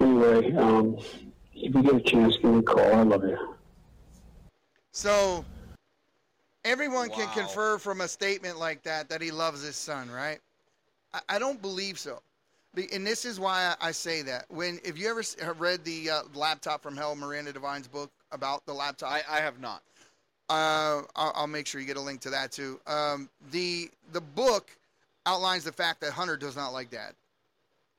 anyway, 0.00 0.52
um, 0.54 0.96
if 1.52 1.74
you 1.74 1.82
get 1.82 1.94
a 1.94 2.00
chance, 2.00 2.36
give 2.38 2.52
me 2.52 2.58
a 2.60 2.62
call. 2.62 2.94
I 2.94 3.02
love 3.02 3.22
you. 3.24 3.36
So 4.92 5.44
everyone 6.64 7.10
can 7.10 7.28
Wow. 7.28 7.34
confer 7.34 7.78
from 7.78 8.00
a 8.00 8.08
statement 8.08 8.58
like 8.58 8.82
that 8.84 9.08
that 9.10 9.20
he 9.20 9.30
loves 9.30 9.62
his 9.62 9.76
son, 9.76 10.10
right? 10.10 10.40
I, 11.12 11.20
I 11.28 11.38
don't 11.38 11.60
believe 11.60 11.98
so. 11.98 12.22
And 12.92 13.06
this 13.06 13.24
is 13.24 13.40
why 13.40 13.74
I 13.80 13.88
I 13.88 13.92
say 13.92 14.22
that. 14.22 14.46
When 14.48 14.80
if 14.84 14.98
you 14.98 15.08
ever 15.10 15.22
have 15.42 15.60
read 15.60 15.84
the 15.84 16.10
uh, 16.10 16.22
laptop 16.34 16.82
from 16.82 16.96
Hell, 16.96 17.14
Miranda 17.16 17.52
Devine's 17.52 17.88
book 17.88 18.10
about 18.32 18.64
the 18.66 18.72
laptop, 18.72 19.10
i 19.10 19.22
i 19.28 19.40
have 19.40 19.60
not 19.60 19.82
uh, 20.50 21.02
I'll, 21.16 21.32
I'll 21.34 21.46
make 21.46 21.66
sure 21.66 21.80
you 21.80 21.86
get 21.86 21.96
a 21.96 22.00
link 22.00 22.20
to 22.22 22.30
that 22.30 22.52
too. 22.52 22.80
Um, 22.86 23.28
the 23.52 23.90
the 24.12 24.20
book 24.20 24.70
outlines 25.26 25.64
the 25.64 25.72
fact 25.72 26.00
that 26.00 26.12
Hunter 26.12 26.36
does 26.36 26.56
not 26.56 26.70
like 26.72 26.90
Dad, 26.90 27.12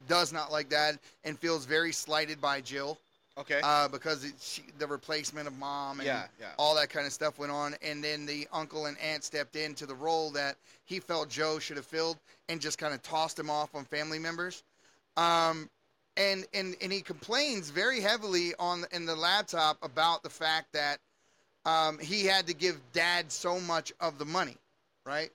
does 0.08 0.34
not 0.34 0.52
like 0.52 0.70
Dad, 0.70 1.00
and 1.24 1.38
feels 1.38 1.66
very 1.66 1.92
slighted 1.92 2.42
by 2.42 2.62
Jill. 2.62 2.98
Okay. 3.38 3.62
uh, 3.64 3.88
because 3.88 4.26
it, 4.26 4.34
she, 4.42 4.64
the 4.80 4.88
replacement 4.88 5.48
of 5.48 5.58
mom 5.58 6.02
and 6.02 6.08
Yeah, 6.08 6.26
yeah. 6.42 6.48
all 6.58 6.76
that 6.76 6.90
kind 6.90 7.06
of 7.08 7.14
stuff 7.14 7.40
went 7.40 7.54
on. 7.54 7.74
And 7.82 8.04
then 8.04 8.26
the 8.26 8.46
uncle 8.52 8.88
and 8.88 8.98
aunt 8.98 9.24
stepped 9.24 9.56
into 9.56 9.86
the 9.86 9.96
role 9.96 10.30
that 10.32 10.58
he 10.84 11.00
felt 11.00 11.30
Joe 11.30 11.58
should 11.58 11.78
have 11.78 11.86
filled 11.86 12.18
and 12.50 12.60
just 12.60 12.78
kind 12.78 12.94
of 12.94 13.02
tossed 13.02 13.40
him 13.40 13.50
off 13.50 13.74
on 13.76 13.86
family 13.86 14.20
members. 14.20 14.64
Um, 15.16 15.70
and, 16.18 16.46
and, 16.54 16.76
and 16.82 16.92
he 16.92 17.00
complains 17.00 17.70
very 17.70 18.02
heavily 18.02 18.56
on 18.60 18.84
in 18.92 19.06
the 19.06 19.16
laptop 19.16 19.78
about 19.84 20.22
the 20.22 20.30
fact 20.30 20.74
that 20.74 20.98
um, 21.66 22.00
he 22.00 22.26
had 22.26 22.48
to 22.48 22.54
give 22.54 22.80
dad 22.94 23.32
so 23.32 23.60
much 23.60 23.92
of 24.00 24.18
the 24.18 24.26
money, 24.26 24.56
right? 25.06 25.30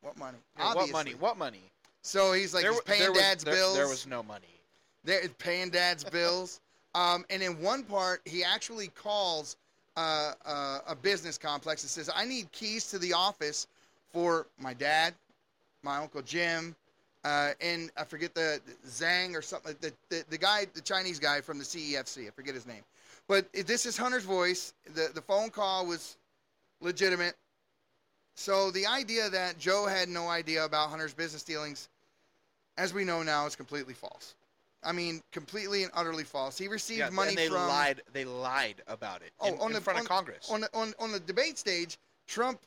What 0.00 0.16
money? 0.16 0.38
Yeah, 0.58 0.74
what 0.74 0.90
money? 0.90 1.12
What 1.18 1.38
money? 1.38 1.62
So 2.02 2.32
he's 2.32 2.54
like, 2.54 2.62
There 2.62 2.72
he's 2.72 2.80
paying 2.82 3.00
there 3.00 3.12
was- 3.12 3.20
dad's 3.20 3.44
there- 3.44 3.54
bills. 3.54 3.76
There 3.76 3.88
was 3.88 4.06
no 4.06 4.22
money. 4.22 4.46
They're 5.04 5.28
paying 5.38 5.70
dad's 5.70 6.04
bills. 6.04 6.60
Um, 6.94 7.24
and 7.30 7.42
in 7.42 7.60
one 7.60 7.84
part, 7.84 8.22
he 8.24 8.42
actually 8.42 8.88
calls 8.88 9.56
uh, 9.96 10.32
uh, 10.46 10.78
a 10.86 10.94
business 10.94 11.36
complex 11.36 11.82
and 11.82 11.90
says, 11.90 12.08
I 12.14 12.24
need 12.24 12.50
keys 12.52 12.88
to 12.90 12.98
the 12.98 13.12
office 13.12 13.66
for 14.12 14.46
my 14.58 14.72
dad, 14.72 15.12
my 15.82 15.98
Uncle 15.98 16.22
Jim, 16.22 16.74
uh, 17.24 17.50
and 17.60 17.90
I 17.96 18.04
forget 18.04 18.32
the 18.34 18.60
Zhang 18.86 19.34
or 19.34 19.42
something. 19.42 19.74
The, 19.80 19.92
the, 20.08 20.24
the 20.30 20.38
guy, 20.38 20.66
the 20.72 20.80
Chinese 20.80 21.18
guy 21.18 21.40
from 21.40 21.58
the 21.58 21.64
CEFC, 21.64 22.28
I 22.28 22.30
forget 22.30 22.54
his 22.54 22.64
name. 22.66 22.82
But 23.28 23.46
this 23.52 23.84
is 23.86 23.96
Hunter's 23.96 24.24
voice. 24.24 24.72
The, 24.94 25.10
the 25.14 25.20
phone 25.20 25.50
call 25.50 25.86
was 25.86 26.16
legitimate. 26.80 27.34
So 28.34 28.70
the 28.70 28.86
idea 28.86 29.28
that 29.28 29.58
Joe 29.58 29.86
had 29.86 30.08
no 30.08 30.28
idea 30.28 30.64
about 30.64 30.90
Hunter's 30.90 31.12
business 31.12 31.42
dealings, 31.42 31.88
as 32.78 32.94
we 32.94 33.04
know 33.04 33.22
now, 33.22 33.46
is 33.46 33.54
completely 33.56 33.94
false. 33.94 34.34
I 34.82 34.92
mean, 34.92 35.20
completely 35.32 35.82
and 35.82 35.90
utterly 35.94 36.22
false. 36.24 36.56
He 36.56 36.68
received 36.68 37.00
Yeah, 37.00 37.10
money 37.10 37.30
and 37.30 37.38
they 37.38 37.48
from 37.48 37.66
lied. 37.68 38.00
They 38.12 38.24
lied 38.24 38.76
about 38.86 39.22
it 39.22 39.32
Oh, 39.40 39.48
in, 39.48 39.58
on 39.58 39.66
in 39.68 39.72
the- 39.74 39.80
front 39.80 39.98
on- 39.98 40.04
of 40.04 40.08
Congress. 40.08 40.48
on 40.50 40.60
the, 40.62 40.70
on 40.72 40.94
on 41.00 41.10
the 41.12 41.20
debate 41.20 41.58
stage. 41.58 41.98
Trump 42.28 42.60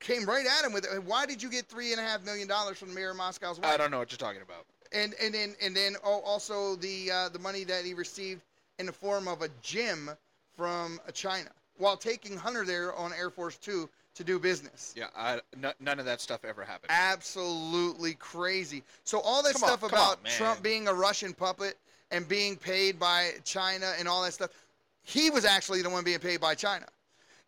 came 0.00 0.24
right 0.26 0.44
at 0.44 0.64
him 0.64 0.72
with, 0.72 0.86
"Why 1.04 1.24
did 1.24 1.40
you 1.42 1.50
get 1.50 1.66
three 1.66 1.92
and 1.92 2.00
a 2.00 2.04
half 2.04 2.24
million 2.24 2.48
dollars 2.48 2.78
from 2.78 2.88
the 2.88 2.94
mayor 2.96 3.10
of 3.10 3.16
Moscow's 3.16 3.60
wife?" 3.60 3.72
I 3.72 3.76
don't 3.76 3.92
know 3.92 3.98
what 3.98 4.10
you're 4.10 4.18
talking 4.18 4.42
about. 4.42 4.66
and 4.90 5.14
and 5.22 5.32
then 5.32 5.54
and 5.62 5.74
then 5.76 5.96
oh, 6.04 6.20
also 6.22 6.74
the 6.76 7.10
uh, 7.12 7.28
the 7.28 7.38
money 7.38 7.62
that 7.64 7.84
he 7.84 7.94
received 7.94 8.42
in 8.78 8.86
the 8.86 8.92
form 8.92 9.28
of 9.28 9.42
a 9.42 9.48
gym 9.62 10.10
from 10.56 11.00
China 11.12 11.50
while 11.76 11.96
taking 11.96 12.36
Hunter 12.36 12.64
there 12.64 12.94
on 12.94 13.12
Air 13.12 13.30
Force 13.30 13.56
Two 13.56 13.88
to 14.14 14.24
do 14.24 14.38
business. 14.38 14.94
Yeah, 14.96 15.06
I, 15.16 15.40
n- 15.62 15.72
none 15.80 16.00
of 16.00 16.04
that 16.06 16.20
stuff 16.20 16.44
ever 16.44 16.64
happened. 16.64 16.90
Absolutely 16.90 18.14
crazy. 18.14 18.82
So 19.04 19.20
all 19.20 19.42
that 19.44 19.52
Come 19.52 19.62
stuff 19.62 19.80
come 19.80 19.90
about 19.90 20.18
on. 20.18 20.30
Trump 20.36 20.62
being 20.62 20.88
a 20.88 20.94
Russian 20.94 21.32
puppet 21.32 21.76
and 22.10 22.26
being 22.26 22.56
paid 22.56 22.98
by 22.98 23.32
China 23.44 23.92
and 23.98 24.08
all 24.08 24.22
that 24.24 24.32
stuff, 24.32 24.50
he 25.02 25.30
was 25.30 25.44
actually 25.44 25.82
the 25.82 25.90
one 25.90 26.02
being 26.02 26.18
paid 26.18 26.40
by 26.40 26.54
China. 26.54 26.86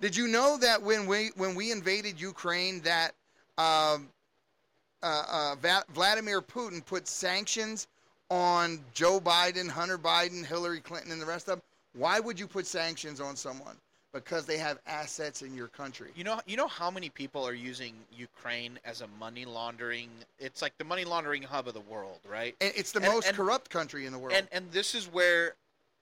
Did 0.01 0.17
you 0.17 0.29
know 0.29 0.57
that 0.59 0.81
when 0.81 1.07
we 1.07 1.31
when 1.37 1.55
we 1.55 1.73
invaded 1.73 2.21
Ukraine, 2.21 2.81
that 2.83 3.13
um, 3.59 4.09
uh, 5.03 5.57
uh, 5.63 5.83
Vladimir 5.93 6.41
Putin 6.41 6.85
put 6.85 7.07
sanctions 7.09 7.89
on 8.31 8.81
Joe 8.95 9.21
Biden, 9.21 9.69
Hunter 9.69 9.99
Biden, 9.99 10.45
Hillary 10.45 10.81
Clinton, 10.81 11.13
and 11.13 11.21
the 11.21 11.27
rest 11.27 11.49
of 11.49 11.57
them? 11.57 11.63
Why 11.95 12.21
would 12.21 12.39
you 12.39 12.47
put 12.47 12.67
sanctions 12.67 13.21
on 13.21 13.37
someone? 13.37 13.77
Because 14.13 14.45
they 14.45 14.59
have 14.59 14.79
assets 14.87 15.43
in 15.43 15.55
your 15.55 15.69
country. 15.69 16.11
You 16.17 16.25
know, 16.25 16.41
you 16.47 16.57
know 16.57 16.67
how 16.67 16.91
many 16.91 17.09
people 17.11 17.47
are 17.47 17.53
using 17.55 17.95
Ukraine 18.17 18.79
as 18.85 19.03
a 19.03 19.07
money 19.21 19.45
laundering? 19.45 20.09
It's 20.41 20.63
like 20.63 20.77
the 20.79 20.85
money 20.85 21.05
laundering 21.05 21.43
hub 21.43 21.69
of 21.69 21.75
the 21.75 21.81
world, 21.81 22.19
right? 22.29 22.57
And 22.61 22.73
it's 22.75 22.91
the 22.93 23.01
And- 23.01 23.13
most 23.13 23.29
and- 23.29 23.37
corrupt 23.37 23.71
country 23.71 24.07
in 24.07 24.13
the 24.13 24.19
world. 24.19 24.35
And 24.35 24.49
and 24.51 24.71
this 24.73 24.95
is 24.97 25.07
where, 25.07 25.55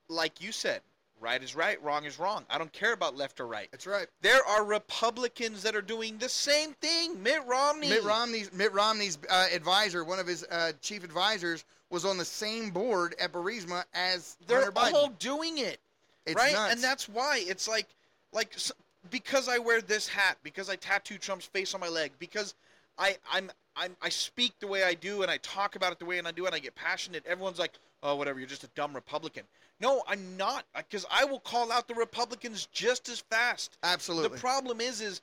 like 0.09 0.41
you 0.41 0.53
said, 0.53 0.81
right 1.21 1.43
is 1.43 1.55
right, 1.55 1.83
wrong 1.83 2.07
is 2.07 2.19
wrong. 2.19 2.47
I 2.49 2.57
don't 2.57 2.73
care 2.73 2.93
about 2.95 3.15
left 3.15 3.41
or 3.41 3.47
right. 3.47 3.69
That's 3.73 3.87
right. 3.87 4.09
There 4.23 4.43
are 4.47 4.65
Republicans 4.65 5.63
that 5.65 5.77
are 5.77 5.83
doing 5.83 6.17
the 6.17 6.31
same 6.31 6.73
thing. 6.75 7.23
Mitt 7.23 7.45
Romney. 7.47 7.91
Mitt 7.91 8.05
Romney's 8.05 8.51
Mitt 8.55 8.73
Romney's 8.73 9.19
uh, 9.29 9.49
advisor, 9.53 10.03
one 10.03 10.19
of 10.19 10.27
his 10.27 10.45
uh, 10.45 10.73
chief 10.81 11.05
advisors, 11.05 11.63
was 11.91 12.05
on 12.05 12.19
the 12.19 12.25
same 12.25 12.71
board 12.71 13.15
at 13.21 13.33
Burisma 13.33 13.85
as 13.95 14.37
They're 14.47 14.73
all 14.77 15.09
doing 15.19 15.59
it, 15.59 15.79
it's 16.27 16.37
right? 16.37 16.53
nuts. 16.53 16.75
And 16.75 16.83
that's 16.83 17.09
why 17.09 17.43
it's 17.47 17.67
like, 17.69 17.87
like 18.33 18.57
because 19.11 19.49
I 19.49 19.59
wear 19.59 19.81
this 19.81 20.09
hat, 20.09 20.39
because 20.43 20.69
I 20.69 20.77
tattoo 20.77 21.19
Trump's 21.19 21.47
face 21.47 21.75
on 21.75 21.81
my 21.81 21.89
leg, 21.89 22.13
because 22.19 22.55
I 22.99 23.17
I'm 23.33 23.51
I'm 23.77 23.97
I 24.03 24.09
speak 24.09 24.53
the 24.61 24.67
way 24.67 24.83
I 24.85 24.95
do 24.95 25.23
and 25.23 25.31
I 25.31 25.39
talk 25.39 25.77
about 25.77 25.93
it 25.93 25.99
the 25.99 26.05
way 26.05 26.19
and 26.19 26.29
I 26.29 26.33
do 26.33 26.47
and 26.47 26.55
I 26.55 26.59
get 26.59 26.75
passionate. 26.75 27.25
Everyone's 27.27 27.59
like, 27.59 27.73
oh 28.03 28.17
whatever, 28.17 28.39
you're 28.39 28.49
just 28.49 28.65
a 28.65 28.71
dumb 28.75 28.93
Republican. 28.93 29.45
No, 29.81 30.03
I'm 30.09 30.37
not, 30.37 30.65
uh, 30.75 30.83
because 30.89 31.07
I 31.11 31.25
will 31.25 31.39
call 31.39 31.71
out 31.71 31.87
the 31.87 31.95
Republicans 31.95 32.67
just 32.73 33.09
as 33.09 33.21
fast. 33.21 33.79
absolutely. 33.85 34.31
The 34.31 34.41
problem 34.41 34.81
is, 34.81 35.01
is 35.01 35.21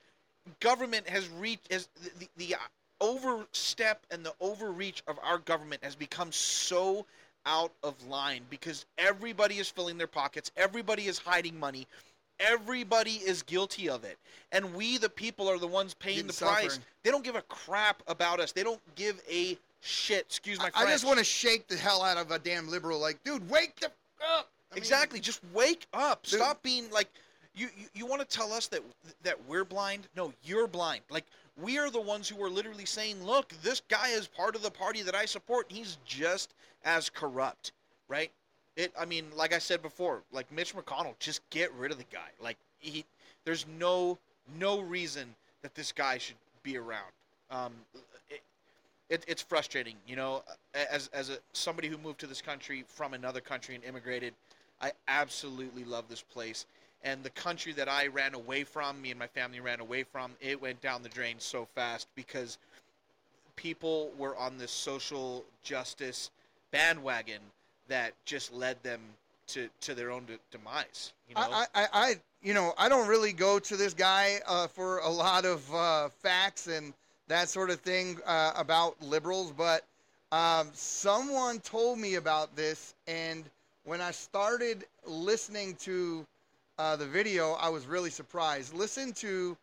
government 0.62 1.07
has 1.10 1.27
reached 1.29 1.72
has 1.72 1.89
the, 2.01 2.12
the, 2.19 2.29
the 2.38 2.55
overstep 3.01 4.05
and 4.11 4.25
the 4.25 4.33
overreach 4.39 5.03
of 5.07 5.19
our 5.23 5.37
government 5.39 5.83
has 5.83 5.95
become 5.95 6.31
so 6.31 7.05
out 7.45 7.71
of 7.83 7.93
line 8.07 8.41
because 8.49 8.85
everybody 8.97 9.55
is 9.59 9.69
filling 9.69 9.97
their 9.97 10.07
pockets, 10.07 10.51
everybody 10.57 11.07
is 11.07 11.19
hiding 11.19 11.59
money, 11.59 11.87
everybody 12.39 13.11
is 13.11 13.43
guilty 13.43 13.89
of 13.89 14.03
it, 14.03 14.17
and 14.51 14.73
we 14.73 14.97
the 14.97 15.09
people 15.09 15.47
are 15.47 15.59
the 15.59 15.67
ones 15.67 15.93
paying 15.93 16.15
Getting 16.15 16.27
the 16.27 16.33
price. 16.33 16.63
suffering. 16.73 16.85
They 17.03 17.11
don't 17.11 17.23
give 17.23 17.35
a 17.35 17.41
crap 17.43 18.01
about 18.07 18.39
us. 18.39 18.51
They 18.51 18.63
don't 18.63 18.81
give 18.95 19.21
a 19.29 19.57
shit. 19.81 20.25
Excuse 20.27 20.57
my 20.57 20.65
I, 20.65 20.69
French. 20.71 20.87
I 20.87 20.91
just 20.91 21.05
want 21.05 21.19
to 21.19 21.23
shake 21.25 21.67
the 21.67 21.77
hell 21.77 22.01
out 22.01 22.17
of 22.17 22.31
a 22.31 22.39
damn 22.39 22.67
liberal. 22.69 22.99
Like, 22.99 23.23
dude, 23.23 23.47
wake 23.49 23.75
the 23.79 23.87
up. 23.87 24.49
I 24.71 24.75
mean, 24.75 24.77
exactly. 24.77 25.19
Just 25.19 25.41
wake 25.53 25.85
up. 25.93 26.23
Dude. 26.23 26.39
Stop 26.39 26.63
being 26.63 26.89
like 26.89 27.09
you. 27.53 27.67
You, 27.77 27.85
you 27.93 28.05
want 28.07 28.27
to 28.27 28.27
tell 28.27 28.51
us 28.51 28.67
that 28.67 28.81
that 29.23 29.37
we're 29.47 29.65
blind? 29.65 30.07
No, 30.15 30.33
you're 30.43 30.67
blind. 30.67 31.01
Like 31.09 31.25
we 31.62 31.77
are 31.77 31.89
the 31.89 32.01
ones 32.01 32.27
who 32.27 32.41
are 32.43 32.50
literally 32.50 32.85
saying, 32.85 33.24
"Look, 33.24 33.50
this 33.62 33.81
guy 33.88 34.09
is 34.09 34.27
part 34.27 34.55
of 34.55 34.62
the 34.62 34.71
party 34.71 35.01
that 35.03 35.15
I 35.15 35.25
support. 35.25 35.67
He's 35.69 35.97
just 36.05 36.53
as 36.83 37.09
corrupt, 37.09 37.71
right?" 38.07 38.31
It. 38.75 38.91
I 39.00 39.05
mean, 39.05 39.25
like 39.35 39.53
I 39.53 39.59
said 39.59 39.81
before, 39.81 40.21
like 40.31 40.51
Mitch 40.51 40.75
McConnell, 40.75 41.17
just 41.19 41.47
get 41.50 41.71
rid 41.74 41.91
of 41.91 41.97
the 41.97 42.05
guy. 42.12 42.29
Like 42.41 42.57
he, 42.79 43.05
there's 43.45 43.65
no 43.79 44.17
no 44.59 44.81
reason 44.81 45.33
that 45.62 45.75
this 45.75 45.91
guy 45.91 46.17
should 46.17 46.35
be 46.62 46.77
around. 46.77 47.12
Um, 47.50 47.74
it, 48.29 48.41
it, 49.09 49.24
it's 49.27 49.41
frustrating, 49.41 49.95
you 50.07 50.15
know, 50.15 50.43
as 50.74 51.09
as 51.13 51.29
a 51.29 51.38
somebody 51.53 51.88
who 51.88 51.97
moved 51.97 52.19
to 52.19 52.27
this 52.27 52.41
country 52.41 52.83
from 52.88 53.13
another 53.13 53.41
country 53.41 53.75
and 53.75 53.83
immigrated. 53.83 54.33
I 54.81 54.91
absolutely 55.07 55.85
love 55.85 56.05
this 56.09 56.21
place. 56.21 56.65
And 57.03 57.23
the 57.23 57.29
country 57.31 57.71
that 57.73 57.87
I 57.87 58.07
ran 58.07 58.33
away 58.33 58.63
from, 58.63 59.01
me 59.01 59.11
and 59.11 59.19
my 59.19 59.27
family 59.27 59.59
ran 59.59 59.79
away 59.79 60.03
from, 60.03 60.31
it 60.41 60.59
went 60.61 60.81
down 60.81 61.03
the 61.03 61.09
drain 61.09 61.35
so 61.39 61.67
fast 61.75 62.07
because 62.15 62.57
people 63.55 64.11
were 64.17 64.35
on 64.37 64.57
this 64.57 64.71
social 64.71 65.45
justice 65.63 66.31
bandwagon 66.71 67.41
that 67.87 68.13
just 68.25 68.51
led 68.53 68.81
them 68.83 68.99
to, 69.47 69.69
to 69.81 69.93
their 69.93 70.11
own 70.11 70.25
de- 70.25 70.39
demise. 70.51 71.13
You 71.29 71.35
know? 71.35 71.41
I, 71.41 71.65
I, 71.75 71.87
I, 71.93 72.15
you 72.41 72.53
know, 72.53 72.73
I 72.77 72.89
don't 72.89 73.07
really 73.07 73.33
go 73.33 73.59
to 73.59 73.77
this 73.77 73.93
guy 73.93 74.39
uh, 74.47 74.67
for 74.67 74.99
a 74.99 75.09
lot 75.09 75.45
of 75.45 75.73
uh, 75.73 76.09
facts 76.09 76.67
and 76.67 76.93
that 77.27 77.49
sort 77.49 77.69
of 77.69 77.79
thing 77.79 78.17
uh, 78.25 78.53
about 78.55 79.01
liberals, 79.01 79.51
but 79.51 79.83
um, 80.31 80.69
someone 80.73 81.59
told 81.59 81.97
me 81.97 82.15
about 82.15 82.55
this, 82.55 82.93
and 83.07 83.43
when 83.83 84.01
I 84.01 84.11
started 84.11 84.85
listening 85.05 85.75
to 85.81 86.25
uh, 86.77 86.96
the 86.96 87.05
video, 87.05 87.53
I 87.53 87.70
was 87.70 87.86
really 87.86 88.10
surprised. 88.10 88.74
Listen 88.74 89.13
to 89.13 89.58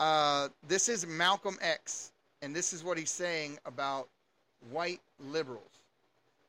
uh, 0.00 0.48
this 0.66 0.88
is 0.88 1.06
Malcolm 1.06 1.58
X, 1.60 2.12
and 2.42 2.54
this 2.54 2.72
is 2.72 2.82
what 2.82 2.98
he's 2.98 3.10
saying 3.10 3.58
about 3.64 4.08
white 4.70 5.00
liberals. 5.30 5.62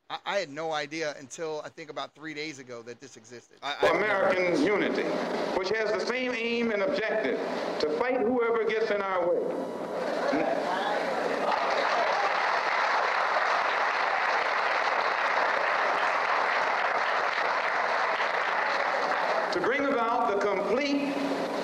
I, 0.10 0.18
I 0.26 0.38
had 0.38 0.50
no 0.50 0.72
idea 0.72 1.16
until 1.20 1.62
I 1.64 1.70
think 1.70 1.90
about 1.90 2.14
three 2.16 2.34
days 2.34 2.60
ago 2.60 2.82
that 2.84 3.00
this 3.00 3.18
existed. 3.18 3.58
I, 3.62 3.76
American 3.90 4.64
unity, 4.64 5.04
which 5.58 5.70
has 5.70 5.92
the 5.92 6.00
same 6.00 6.34
aim 6.34 6.72
and 6.72 6.82
objective 6.82 7.40
to 7.80 7.90
fight 7.98 8.18
whoever 8.18 8.66
gets 8.66 8.92
in 8.92 9.02
our 9.02 9.28
way. 9.28 10.65
To 19.56 19.62
bring 19.62 19.86
about 19.86 20.32
the 20.32 20.46
complete 20.46 21.14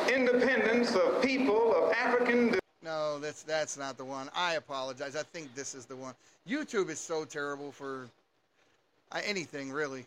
independence 0.10 0.96
of 0.96 1.22
people 1.22 1.76
of 1.76 1.92
African 1.92 2.58
No, 2.82 3.20
that's 3.20 3.44
that's 3.44 3.78
not 3.78 3.98
the 3.98 4.06
one. 4.06 4.30
I 4.34 4.54
apologize. 4.54 5.18
I 5.18 5.24
think 5.24 5.54
this 5.56 5.76
is 5.76 5.86
the 5.86 5.98
one. 5.98 6.14
YouTube 6.48 6.90
is 6.90 7.02
so 7.02 7.26
terrible 7.26 7.70
for 7.70 8.08
uh, 9.12 9.20
anything 9.26 9.74
really. 9.74 10.06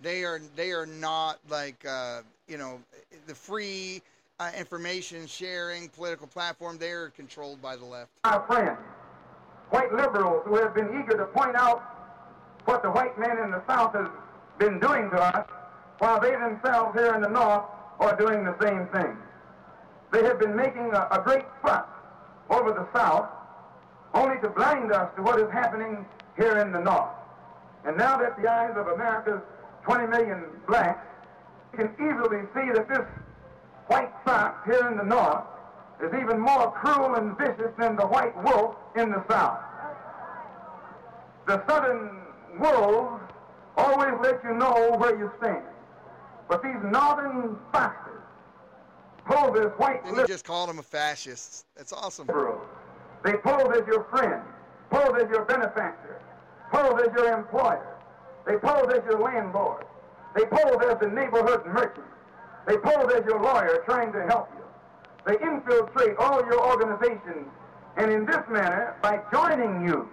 They 0.00 0.24
are 0.24 0.40
they 0.56 0.72
are 0.72 0.86
not 0.86 1.40
like 1.50 1.84
uh, 1.86 2.22
you 2.48 2.56
know 2.56 2.80
the 3.26 3.34
free 3.34 4.00
uh, 4.40 4.50
information 4.56 5.26
sharing 5.26 5.90
political 5.90 6.26
platform. 6.26 6.78
They 6.78 6.92
are 6.92 7.10
controlled 7.10 7.60
by 7.60 7.76
the 7.76 7.84
left. 7.84 8.12
our 8.24 8.46
friends, 8.46 8.78
white 9.68 9.92
liberals 9.92 10.42
who 10.46 10.56
have 10.56 10.74
been 10.74 10.88
eager 10.88 11.18
to 11.18 11.26
point 11.26 11.54
out 11.54 11.82
what 12.64 12.82
the 12.82 12.90
white 12.90 13.18
man 13.18 13.36
in 13.44 13.50
the 13.50 13.62
South 13.66 13.92
has 13.92 14.08
been 14.62 14.78
doing 14.78 15.10
to 15.10 15.16
us, 15.16 15.46
while 15.98 16.20
they 16.20 16.30
themselves 16.30 16.96
here 16.96 17.14
in 17.14 17.22
the 17.22 17.28
North 17.28 17.64
are 17.98 18.16
doing 18.16 18.44
the 18.44 18.56
same 18.62 18.86
thing. 18.88 19.16
They 20.12 20.22
have 20.22 20.38
been 20.38 20.54
making 20.54 20.92
a, 20.94 21.08
a 21.10 21.20
great 21.24 21.46
fuss 21.62 21.86
over 22.48 22.70
the 22.70 22.86
South, 22.96 23.28
only 24.14 24.40
to 24.40 24.48
blind 24.50 24.92
us 24.92 25.10
to 25.16 25.22
what 25.22 25.40
is 25.40 25.50
happening 25.50 26.06
here 26.36 26.58
in 26.58 26.70
the 26.70 26.78
North. 26.78 27.10
And 27.84 27.96
now 27.96 28.16
that 28.18 28.40
the 28.40 28.48
eyes 28.48 28.74
of 28.76 28.86
America's 28.86 29.40
20 29.84 30.06
million 30.06 30.44
blacks 30.68 31.04
can 31.74 31.90
easily 31.94 32.42
see 32.54 32.70
that 32.72 32.88
this 32.88 33.06
white 33.88 34.12
fox 34.24 34.64
here 34.64 34.86
in 34.88 34.96
the 34.96 35.04
North 35.04 35.42
is 36.04 36.12
even 36.14 36.38
more 36.38 36.70
cruel 36.70 37.16
and 37.16 37.36
vicious 37.36 37.72
than 37.78 37.96
the 37.96 38.06
white 38.06 38.36
wolf 38.44 38.76
in 38.94 39.10
the 39.10 39.24
South. 39.28 39.58
The 41.48 41.66
Southern 41.66 42.20
wolves 42.60 43.21
always 43.76 44.14
let 44.22 44.42
you 44.44 44.54
know 44.54 44.96
where 44.98 45.18
you 45.18 45.30
stand. 45.38 45.64
But 46.48 46.62
these 46.62 46.76
northern 46.84 47.56
foxes 47.72 48.12
pose 49.24 49.58
as 49.58 49.72
white 49.78 50.02
he 50.04 50.26
just 50.26 50.44
called 50.44 50.68
him 50.68 50.78
a 50.78 50.82
fascist. 50.82 51.66
That's 51.76 51.92
awesome. 51.92 52.26
They 53.24 53.34
pose 53.34 53.70
as 53.80 53.86
your 53.86 54.04
friend, 54.10 54.42
pose 54.90 55.22
as 55.22 55.30
your 55.30 55.44
benefactor, 55.44 56.20
pose 56.72 57.00
as 57.06 57.12
your 57.16 57.32
employer. 57.32 57.96
They 58.46 58.56
pose 58.56 58.92
as 58.92 59.04
your 59.04 59.20
landlord. 59.20 59.84
They 60.34 60.44
pose 60.46 60.76
as 60.90 60.98
the 61.00 61.08
neighborhood 61.08 61.64
merchant. 61.66 62.06
They 62.66 62.76
pose 62.78 63.12
as 63.14 63.24
your 63.24 63.40
lawyer 63.40 63.82
trying 63.84 64.12
to 64.12 64.22
help 64.26 64.48
you. 64.56 64.64
They 65.24 65.34
infiltrate 65.44 66.16
all 66.18 66.44
your 66.44 66.66
organizations, 66.66 67.46
and 67.96 68.10
in 68.10 68.26
this 68.26 68.42
manner, 68.50 68.96
by 69.02 69.20
joining 69.32 69.86
you, 69.86 70.08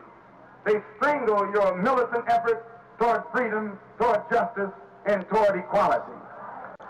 they 0.65 0.75
strangle 0.97 1.49
your 1.51 1.81
militant 1.81 2.25
efforts 2.27 2.61
toward 2.99 3.23
freedom, 3.31 3.79
toward 3.97 4.21
justice, 4.31 4.69
and 5.05 5.27
toward 5.29 5.57
equality. 5.57 6.11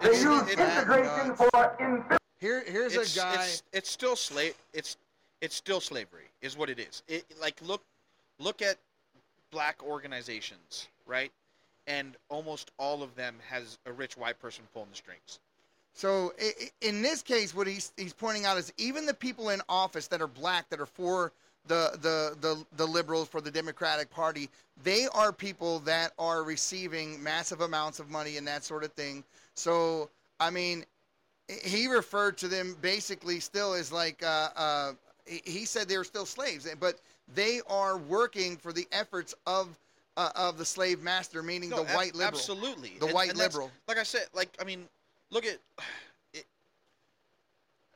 They 0.01 0.07
It's- 0.09 0.23
use 0.23 0.41
it- 0.51 0.59
integration 0.59 1.27
nuts. 1.29 1.37
for 1.41 1.77
infiltration. 1.79 2.17
Here, 2.39 2.63
here's 2.65 2.95
it's, 2.95 3.15
a 3.15 3.19
guy. 3.19 3.33
It's, 3.43 3.63
it's 3.73 3.89
still 3.91 4.15
slave. 4.15 4.55
It's 4.73 4.97
it's 5.41 5.55
still 5.55 5.79
slavery, 5.79 6.25
is 6.41 6.57
what 6.57 6.69
it 6.69 6.79
is. 6.79 7.01
It 7.07 7.25
like 7.39 7.61
look 7.61 7.81
look 8.39 8.61
at 8.61 8.77
black 9.51 9.81
organizations, 9.83 10.87
right? 11.05 11.31
And 11.87 12.15
almost 12.29 12.71
all 12.77 13.03
of 13.03 13.15
them 13.15 13.35
has 13.49 13.77
a 13.85 13.91
rich 13.91 14.15
white 14.17 14.39
person 14.39 14.63
pulling 14.73 14.89
the 14.89 14.95
strings. 14.95 15.39
So 15.93 16.33
i- 16.41 16.53
i- 16.61 16.71
in 16.81 17.01
this 17.01 17.21
case, 17.21 17.53
what 17.53 17.67
he's 17.67 17.91
he's 17.97 18.13
pointing 18.13 18.45
out 18.45 18.57
is 18.57 18.71
even 18.77 19.05
the 19.05 19.13
people 19.13 19.49
in 19.49 19.61
office 19.67 20.07
that 20.07 20.21
are 20.21 20.27
black 20.27 20.69
that 20.69 20.79
are 20.79 20.85
for 20.85 21.33
the 21.67 21.91
the 22.01 22.35
the, 22.41 22.65
the 22.77 22.85
liberals 22.85 23.27
for 23.27 23.41
the 23.41 23.51
Democratic 23.51 24.09
Party, 24.09 24.49
they 24.83 25.07
are 25.13 25.31
people 25.31 25.79
that 25.79 26.13
are 26.17 26.43
receiving 26.43 27.21
massive 27.21 27.61
amounts 27.61 27.99
of 27.99 28.09
money 28.09 28.37
and 28.37 28.47
that 28.47 28.63
sort 28.63 28.83
of 28.83 28.91
thing. 28.93 29.23
So 29.55 30.09
I 30.39 30.49
mean, 30.49 30.85
he 31.63 31.87
referred 31.87 32.37
to 32.39 32.47
them 32.47 32.75
basically 32.81 33.39
still 33.39 33.73
as 33.73 33.91
like 33.91 34.23
uh, 34.23 34.49
uh, 34.55 34.91
he 35.25 35.65
said 35.65 35.87
they 35.87 35.97
were 35.97 36.03
still 36.03 36.25
slaves, 36.25 36.67
but 36.79 36.99
they 37.35 37.61
are 37.69 37.97
working 37.97 38.57
for 38.57 38.73
the 38.73 38.87
efforts 38.91 39.35
of 39.45 39.77
uh, 40.17 40.31
of 40.35 40.57
the 40.57 40.65
slave 40.65 41.01
master, 41.01 41.43
meaning 41.43 41.69
No, 41.69 41.83
the 41.83 41.89
ab- 41.89 41.95
white 41.95 42.15
liberal. 42.15 42.27
Absolutely. 42.39 42.93
The 42.99 43.07
white 43.07 43.27
that's- 43.33 43.37
liberal. 43.37 43.71
Like 43.87 43.97
I 43.99 44.03
said, 44.03 44.23
like 44.33 44.49
I 44.59 44.63
mean, 44.63 44.85
look 45.29 45.45
at 45.45 45.59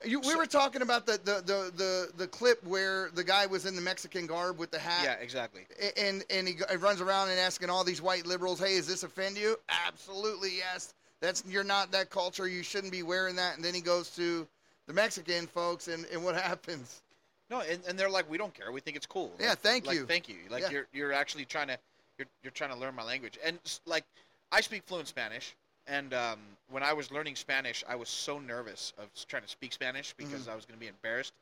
You, 0.05 0.19
we 0.19 0.29
So- 0.31 0.37
were 0.37 0.45
talking 0.45 0.81
about 0.81 1.05
the, 1.05 1.13
the, 1.23 1.41
the, 1.45 1.71
the, 1.75 2.09
the 2.17 2.27
clip 2.27 2.63
where 2.65 3.09
the 3.13 3.23
guy 3.23 3.45
was 3.45 3.65
in 3.65 3.75
the 3.75 3.81
Mexican 3.81 4.25
garb 4.27 4.57
with 4.59 4.71
the 4.71 4.79
hat. 4.79 5.03
yeah, 5.03 5.13
exactly. 5.13 5.61
and 5.97 6.23
and 6.29 6.47
he, 6.47 6.55
he 6.69 6.75
runs 6.77 7.01
around 7.01 7.29
and 7.29 7.39
asking 7.39 7.69
all 7.69 7.83
these 7.83 8.01
white 8.01 8.25
liberals, 8.25 8.59
"Hey, 8.59 8.75
does 8.77 8.87
this 8.87 9.03
offend 9.03 9.37
you?" 9.37 9.57
Absolutely, 9.87 10.57
yes. 10.57 10.93
That's 11.21 11.43
you're 11.47 11.63
not 11.63 11.91
that 11.93 12.09
culture. 12.09 12.47
You 12.47 12.63
shouldn't 12.63 12.91
be 12.91 13.01
wearing 13.03 13.35
that. 13.37 13.55
And 13.55 13.63
then 13.63 13.73
he 13.73 13.81
goes 13.81 14.09
to 14.17 14.45
the 14.87 14.93
Mexican 14.93 15.47
folks, 15.47 15.87
and, 15.87 16.05
and 16.11 16.23
what 16.23 16.35
happens? 16.51 17.01
No, 17.49 17.61
and, 17.61 17.79
and 17.87 17.97
they're 17.97 18.09
like, 18.09 18.29
we 18.29 18.37
don't 18.37 18.53
care. 18.53 18.71
We 18.71 18.81
think 18.81 18.97
it's 18.97 19.05
cool. 19.05 19.31
Yeah, 19.39 19.49
Like- 19.49 19.59
thank 19.59 19.85
like, 19.87 19.95
you. 19.97 20.05
Thank 20.05 20.27
you. 20.27 20.35
Like 20.49 20.63
Yeah. 20.63 20.69
you're 20.71 20.87
you're 20.93 21.13
actually 21.13 21.45
trying 21.45 21.67
to 21.67 21.77
you're 22.17 22.27
you're 22.43 22.51
trying 22.51 22.71
to 22.71 22.77
learn 22.77 22.93
my 22.95 23.03
language. 23.03 23.37
And 23.43 23.57
like 23.85 24.03
I 24.51 24.59
speak 24.61 24.83
fluent 24.85 25.07
Spanish, 25.07 25.55
and 25.87 26.13
um, 26.13 26.39
when 26.69 26.83
I 26.83 26.93
was 26.93 27.11
learning 27.11 27.35
Spanish, 27.35 27.83
I 27.87 27.95
was 27.95 28.09
so 28.09 28.39
nervous 28.39 28.93
of 28.97 29.07
trying 29.27 29.43
to 29.43 29.49
speak 29.49 29.73
Spanish 29.73 30.13
Mm-hmm. 30.15 30.31
because 30.31 30.47
I 30.47 30.55
was 30.55 30.65
going 30.65 30.77
to 30.77 30.79
be 30.79 30.87
embarrassed. 30.87 31.33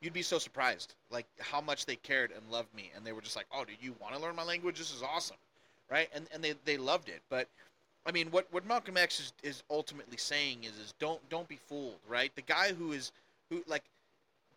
You'd 0.00 0.12
be 0.12 0.22
so 0.22 0.38
surprised, 0.38 0.94
like 1.10 1.26
how 1.38 1.60
much 1.60 1.86
they 1.86 1.96
cared 1.96 2.32
and 2.32 2.50
loved 2.50 2.74
me, 2.74 2.90
and 2.96 3.04
they 3.04 3.12
were 3.12 3.20
just 3.20 3.36
like, 3.36 3.46
"Oh, 3.52 3.64
do 3.64 3.72
you 3.80 3.94
want 4.00 4.14
to 4.14 4.20
learn 4.20 4.34
my 4.34 4.44
language? 4.44 4.78
This 4.78 4.94
is 4.94 5.02
awesome." 5.02 5.36
Right? 5.90 6.08
And 6.14 6.26
and 6.32 6.42
they 6.42 6.54
they 6.64 6.76
loved 6.76 7.08
it, 7.08 7.22
but. 7.28 7.48
I 8.06 8.12
mean, 8.12 8.30
what, 8.30 8.46
what 8.50 8.66
Malcolm 8.66 8.96
X 8.96 9.20
is, 9.20 9.32
is 9.42 9.62
ultimately 9.70 10.16
saying 10.16 10.64
is 10.64 10.70
is 10.78 10.94
don't 10.98 11.20
don't 11.28 11.46
be 11.46 11.56
fooled, 11.68 11.98
right? 12.08 12.34
The 12.34 12.40
guy 12.40 12.72
who 12.72 12.92
is 12.92 13.12
who 13.50 13.62
like 13.66 13.82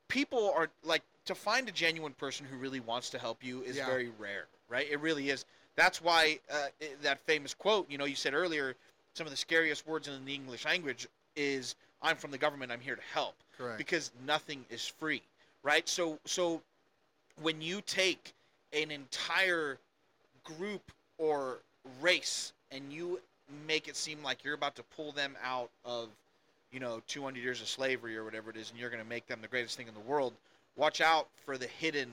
people 0.08 0.54
are 0.56 0.70
like 0.86 1.02
to 1.26 1.36
find 1.36 1.68
a 1.68 1.72
genuine 1.72 2.14
person 2.14 2.46
who 2.46 2.56
really 2.58 2.80
wants 2.80 3.10
to 3.10 3.20
help 3.20 3.44
you 3.44 3.62
is 3.64 3.76
Yeah. 3.76 3.86
very 3.86 4.10
rare, 4.18 4.48
right? 4.70 4.88
It 4.90 5.02
really 5.02 5.30
is. 5.30 5.44
That's 5.76 6.02
why 6.02 6.40
uh, 6.50 6.68
that 7.02 7.20
famous 7.20 7.54
quote, 7.54 7.90
you 7.92 7.98
know, 7.98 8.06
you 8.06 8.16
said 8.16 8.34
earlier, 8.34 8.76
some 9.14 9.28
of 9.28 9.32
the 9.32 9.38
scariest 9.38 9.88
words 9.88 10.08
in 10.08 10.26
the 10.26 10.34
English 10.34 10.66
language 10.66 11.08
is 11.36 11.76
"I'm 12.02 12.16
from 12.16 12.32
the 12.32 12.38
government. 12.38 12.72
I'm 12.72 12.82
here 12.82 12.96
to 12.96 13.02
help." 13.14 13.36
Correct. 13.58 13.78
Because 13.78 14.12
nothing 14.26 14.66
is 14.70 14.86
free, 14.88 15.22
right? 15.64 15.88
So 15.88 16.20
so 16.26 16.62
when 17.42 17.62
you 17.62 17.82
take 17.82 18.34
an 18.74 18.92
entire 18.92 19.78
group 20.44 20.92
or 21.18 21.60
race 22.02 22.54
and 22.72 22.92
you 22.92 23.20
make 23.68 23.88
it 23.88 23.96
seem 23.96 24.22
like 24.24 24.44
you're 24.44 24.56
about 24.56 24.76
to 24.76 24.84
pull 24.96 25.12
them 25.12 25.36
out 25.44 25.70
of 25.86 26.10
you 26.72 26.80
know 26.80 27.02
200 27.08 27.40
years 27.40 27.62
of 27.62 27.68
slavery 27.68 28.18
or 28.18 28.24
whatever 28.24 28.50
it 28.50 28.58
is 28.58 28.72
and 28.72 28.80
you're 28.80 28.90
going 28.90 29.02
to 29.02 29.10
make 29.10 29.28
them 29.28 29.40
the 29.42 29.48
greatest 29.48 29.78
thing 29.78 29.88
in 29.88 29.94
the 29.94 30.00
world 30.00 30.34
watch 30.76 31.02
out 31.02 31.28
for 31.46 31.58
the 31.58 31.68
hidden 31.68 32.10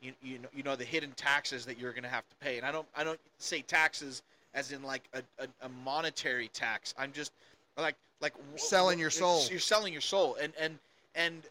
you, 0.00 0.12
you 0.22 0.38
know 0.38 0.48
you 0.54 0.62
know 0.62 0.76
the 0.76 0.84
hidden 0.84 1.10
taxes 1.16 1.64
that 1.64 1.78
you're 1.78 1.92
going 1.92 2.04
to 2.04 2.08
have 2.08 2.28
to 2.28 2.36
pay 2.36 2.58
and 2.58 2.66
i 2.66 2.70
don't 2.70 2.86
i 2.96 3.02
don't 3.02 3.18
say 3.38 3.62
taxes 3.62 4.22
as 4.54 4.72
in 4.72 4.82
like 4.82 5.02
a, 5.14 5.22
a, 5.42 5.46
a 5.66 5.68
monetary 5.84 6.48
tax 6.48 6.94
i'm 6.98 7.12
just 7.12 7.32
like 7.76 7.94
like 8.20 8.34
Selling 8.56 8.98
your 8.98 9.10
soul. 9.10 9.44
you're 9.50 9.58
selling 9.60 9.92
your 9.92 10.02
soul 10.02 10.36
and 10.40 10.52
and 10.60 10.78
and 11.14 11.42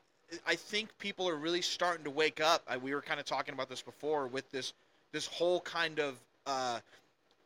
i 0.47 0.55
think 0.55 0.89
people 0.99 1.27
are 1.27 1.35
really 1.35 1.61
starting 1.61 2.03
to 2.03 2.09
wake 2.11 2.39
up 2.39 2.63
I, 2.67 2.77
we 2.77 2.93
were 2.93 3.01
kind 3.01 3.19
of 3.19 3.25
talking 3.25 3.53
about 3.53 3.69
this 3.69 3.81
before 3.81 4.27
with 4.27 4.49
this 4.51 4.73
this 5.11 5.27
whole 5.27 5.59
kind 5.61 5.99
of 5.99 6.17
uh, 6.45 6.79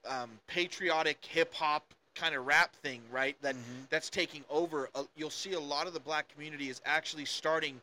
um, 0.07 0.29
patriotic 0.47 1.17
hip 1.25 1.53
hop 1.53 1.83
kind 2.13 2.33
of 2.35 2.45
rap 2.45 2.73
thing, 2.77 3.01
right? 3.11 3.35
That 3.41 3.55
Mhm. 3.55 3.89
that's 3.89 4.09
taking 4.09 4.45
over. 4.51 4.89
Uh, 4.95 5.03
you'll 5.17 5.29
see 5.31 5.53
a 5.53 5.59
lot 5.59 5.87
of 5.87 5.93
the 5.93 5.99
black 5.99 6.29
community 6.29 6.69
is 6.69 6.79
actually 6.85 7.25
starting 7.25 7.81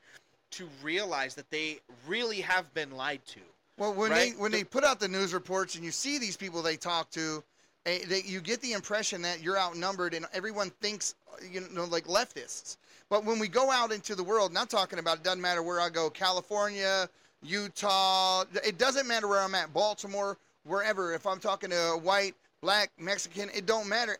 to 0.52 0.68
realize 0.82 1.34
that 1.34 1.50
they 1.50 1.80
really 2.06 2.40
have 2.40 2.72
been 2.74 2.92
lied 2.92 3.26
to. 3.26 3.40
Well, 3.76 3.92
when 3.92 4.12
Right? 4.12 4.32
they 4.32 4.38
when 4.38 4.52
The- 4.52 4.58
they 4.58 4.64
put 4.64 4.84
out 4.84 5.00
the 5.00 5.08
news 5.08 5.34
reports 5.34 5.74
and 5.74 5.84
you 5.84 5.90
see 5.90 6.16
these 6.18 6.36
people 6.36 6.62
they 6.62 6.76
talk 6.76 7.10
to, 7.10 7.42
eh, 7.86 8.00
they, 8.08 8.22
you 8.24 8.40
get 8.40 8.60
the 8.60 8.72
impression 8.72 9.22
that 9.22 9.42
you're 9.42 9.58
outnumbered 9.58 10.14
and 10.14 10.26
everyone 10.32 10.70
thinks 10.80 11.14
you 11.50 11.62
know 11.72 11.84
like 11.84 12.04
leftists. 12.06 12.76
But 13.08 13.24
when 13.24 13.38
we 13.38 13.48
go 13.48 13.70
out 13.70 13.92
into 13.92 14.14
the 14.14 14.24
world, 14.24 14.52
not 14.52 14.70
talking 14.70 14.98
about 14.98 15.18
it 15.18 15.22
doesn't 15.24 15.40
matter 15.40 15.62
where 15.62 15.80
I 15.80 15.90
go, 15.90 16.08
California, 16.08 17.08
Utah, 17.42 18.44
it 18.64 18.78
doesn't 18.78 19.06
matter 19.06 19.28
where 19.28 19.40
I'm 19.40 19.54
at, 19.54 19.72
Baltimore, 19.74 20.38
wherever. 20.64 21.12
If 21.12 21.26
I'm 21.26 21.40
talking 21.40 21.70
to 21.70 21.76
a 21.76 21.98
white, 21.98 22.34
black, 22.62 22.90
Mexican, 22.98 23.50
it 23.54 23.66
don't 23.66 23.88
matter. 23.88 24.16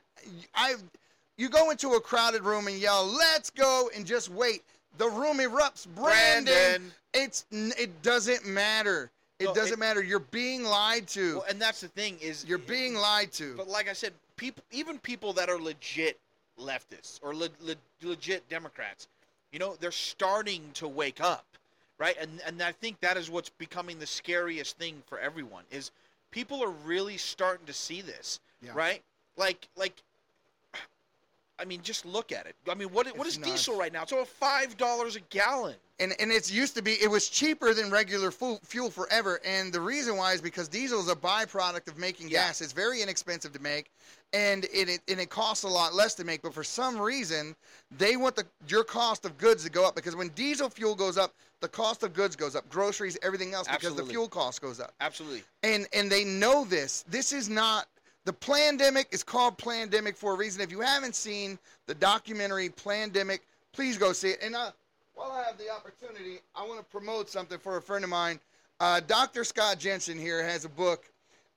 I 0.54 0.74
you 1.36 1.48
go 1.48 1.70
into 1.70 1.94
a 1.94 2.00
crowded 2.00 2.42
room 2.42 2.66
and 2.66 2.76
yell, 2.76 3.06
"Let's 3.06 3.50
go!" 3.50 3.90
and 3.94 4.06
just 4.06 4.28
wait. 4.28 4.62
The 4.98 5.08
room 5.08 5.38
erupts. 5.38 5.86
Brandon, 5.94 6.44
Brandon. 6.52 6.92
it's 7.14 7.46
it 7.50 8.02
doesn't 8.02 8.46
matter. 8.46 9.10
It 9.42 9.46
No, 9.46 9.54
doesn't 9.54 9.74
it- 9.74 9.78
matter. 9.78 10.02
You're 10.02 10.18
being 10.20 10.64
lied 10.64 11.08
to. 11.08 11.38
Well, 11.38 11.46
and 11.48 11.60
that's 11.60 11.80
the 11.80 11.88
thing 11.88 12.18
is 12.20 12.44
You're 12.44 12.58
being 12.58 12.94
lied 12.94 13.32
to. 13.34 13.56
But 13.56 13.68
like 13.68 13.88
I 13.88 13.92
said, 13.92 14.12
people, 14.36 14.62
even 14.70 14.98
people 14.98 15.32
that 15.34 15.48
are 15.50 15.58
legit 15.60 16.18
leftists 16.58 17.18
or 17.22 17.34
le- 17.34 17.48
le- 17.60 17.76
legit 18.02 18.48
Democrats, 18.48 19.08
you 19.52 19.58
know, 19.58 19.76
they're 19.80 19.90
starting 19.90 20.70
to 20.74 20.86
wake 20.88 21.20
up, 21.20 21.44
right? 21.98 22.16
And 22.18 22.40
and 22.46 22.62
I 22.62 22.72
think 22.72 23.00
that 23.00 23.16
is 23.16 23.30
what's 23.30 23.50
becoming 23.50 23.98
the 23.98 24.06
scariest 24.06 24.76
thing 24.78 25.02
for 25.06 25.18
everyone 25.18 25.64
is 25.70 25.90
people 26.30 26.62
are 26.62 26.70
really 26.70 27.16
starting 27.18 27.66
to 27.66 27.72
see 27.72 28.00
this, 28.00 28.40
Yeah. 28.62 28.72
right? 28.74 29.02
Like 29.36 29.68
like 29.76 30.02
I 31.58 31.64
mean, 31.64 31.80
just 31.82 32.04
look 32.04 32.32
at 32.32 32.46
it. 32.46 32.56
I 32.68 32.74
mean, 32.74 32.88
what 32.88 33.06
what 33.16 33.26
It's 33.26 33.36
is 33.36 33.42
diesel 33.42 33.78
right 33.78 33.92
now? 33.92 34.02
It's 34.02 34.12
over 34.12 34.24
five 34.24 34.76
dollars 34.76 35.16
a 35.16 35.20
gallon. 35.30 35.76
and 36.00 36.12
and 36.18 36.32
it's 36.32 36.50
used 36.50 36.74
to 36.76 36.82
be 36.82 36.92
it 36.94 37.10
was 37.10 37.28
cheaper 37.28 37.72
than 37.74 37.90
regular 37.90 38.30
fu- 38.30 38.58
fuel 38.64 38.90
forever 38.90 39.40
and 39.44 39.72
the 39.72 39.80
reason 39.80 40.16
why 40.16 40.32
is 40.32 40.40
because 40.40 40.66
diesel 40.66 40.98
is 41.00 41.08
a 41.08 41.14
byproduct 41.14 41.86
of 41.86 41.98
making 41.98 42.28
Yeah. 42.28 42.46
gas 42.46 42.60
it's 42.62 42.72
very 42.72 43.02
inexpensive 43.02 43.52
to 43.52 43.60
make 43.60 43.90
and 44.32 44.64
it, 44.72 44.88
it 44.88 45.00
and 45.08 45.20
it 45.20 45.28
costs 45.30 45.62
a 45.64 45.68
lot 45.68 45.94
less 45.94 46.14
to 46.14 46.24
make 46.24 46.40
but 46.42 46.54
for 46.54 46.64
some 46.64 46.98
reason 46.98 47.54
they 47.98 48.16
want 48.16 48.34
the 48.34 48.44
your 48.66 48.82
cost 48.82 49.24
of 49.26 49.36
goods 49.38 49.62
to 49.64 49.70
go 49.70 49.86
up 49.86 49.94
because 49.94 50.16
when 50.16 50.28
diesel 50.30 50.70
fuel 50.70 50.94
goes 50.94 51.18
up 51.18 51.34
the 51.60 51.68
cost 51.68 52.02
of 52.02 52.14
goods 52.14 52.34
goes 52.34 52.56
up 52.56 52.68
groceries 52.70 53.16
everything 53.22 53.52
else 53.54 53.68
because 53.68 53.94
the 53.94 54.04
fuel 54.06 54.28
cost 54.28 54.60
goes 54.62 54.80
up 54.80 54.92
Absolutely. 55.00 55.42
and 55.62 55.86
and 55.92 56.10
they 56.10 56.24
know 56.24 56.64
this. 56.64 57.04
This 57.08 57.32
is 57.32 57.48
not 57.50 57.86
the 58.24 58.32
pandemic 58.32 59.08
is 59.10 59.22
called 59.22 59.58
pandemic 59.58 60.16
for 60.16 60.34
a 60.34 60.36
reason. 60.36 60.60
If 60.60 60.70
you 60.70 60.80
haven't 60.80 61.14
seen 61.14 61.58
the 61.86 61.94
documentary 61.94 62.68
Pandemic, 62.68 63.42
please 63.72 63.98
go 63.98 64.12
see 64.12 64.30
it. 64.30 64.38
And 64.42 64.54
uh, 64.54 64.70
while 65.14 65.32
I 65.32 65.44
have 65.44 65.58
the 65.58 65.70
opportunity, 65.70 66.40
I 66.54 66.64
want 66.64 66.78
to 66.78 66.84
promote 66.84 67.28
something 67.28 67.58
for 67.58 67.76
a 67.76 67.82
friend 67.82 68.04
of 68.04 68.10
mine. 68.10 68.38
Uh, 68.80 69.00
Dr. 69.00 69.44
Scott 69.44 69.78
Jensen 69.78 70.18
here 70.18 70.42
has 70.42 70.64
a 70.64 70.68
book, 70.68 71.04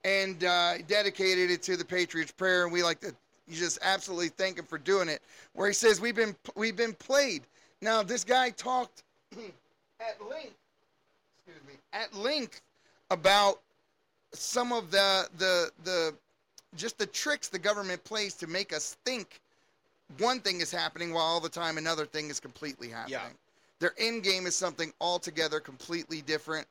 and 0.04 0.42
uh, 0.44 0.78
dedicated 0.86 1.50
it 1.50 1.62
to 1.64 1.76
the 1.76 1.84
Patriots' 1.84 2.32
prayer, 2.32 2.64
and 2.64 2.72
we 2.72 2.82
like 2.82 3.00
to 3.00 3.14
just 3.50 3.78
absolutely 3.82 4.28
thank 4.28 4.58
him 4.58 4.64
for 4.64 4.78
doing 4.78 5.08
it. 5.08 5.22
Where 5.54 5.68
he 5.68 5.74
says 5.74 6.00
we've 6.00 6.14
been 6.14 6.36
we've 6.54 6.76
been 6.76 6.94
played. 6.94 7.42
Now 7.80 8.02
this 8.02 8.24
guy 8.24 8.50
talked 8.50 9.02
at 9.32 10.16
length, 10.28 10.54
excuse 11.38 11.66
me, 11.66 11.74
at 11.92 12.14
length 12.14 12.60
about 13.10 13.60
some 14.32 14.72
of 14.72 14.90
the 14.90 15.28
the 15.38 15.70
the 15.84 16.14
just 16.74 16.98
the 16.98 17.06
tricks 17.06 17.48
the 17.48 17.58
government 17.58 18.02
plays 18.04 18.34
to 18.34 18.46
make 18.46 18.72
us 18.72 18.96
think 19.04 19.40
one 20.18 20.40
thing 20.40 20.60
is 20.60 20.70
happening 20.70 21.12
while 21.12 21.24
all 21.24 21.40
the 21.40 21.48
time 21.48 21.78
another 21.78 22.06
thing 22.06 22.30
is 22.30 22.40
completely 22.40 22.88
happening. 22.88 23.12
Yeah. 23.12 23.28
Their 23.78 23.94
end 23.98 24.22
game 24.22 24.46
is 24.46 24.54
something 24.54 24.92
altogether 25.00 25.60
completely 25.60 26.22
different, 26.22 26.66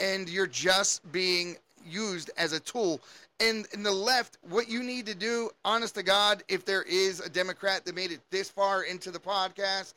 and 0.00 0.28
you're 0.28 0.46
just 0.46 1.10
being 1.12 1.56
used 1.86 2.30
as 2.36 2.52
a 2.52 2.60
tool. 2.60 3.00
And 3.40 3.66
in 3.72 3.82
the 3.82 3.92
left, 3.92 4.38
what 4.48 4.68
you 4.68 4.82
need 4.82 5.06
to 5.06 5.14
do, 5.14 5.50
honest 5.64 5.94
to 5.96 6.02
God, 6.02 6.44
if 6.48 6.64
there 6.64 6.82
is 6.82 7.20
a 7.20 7.28
Democrat 7.28 7.84
that 7.84 7.94
made 7.94 8.12
it 8.12 8.20
this 8.30 8.50
far 8.50 8.82
into 8.82 9.10
the 9.10 9.18
podcast, 9.18 9.94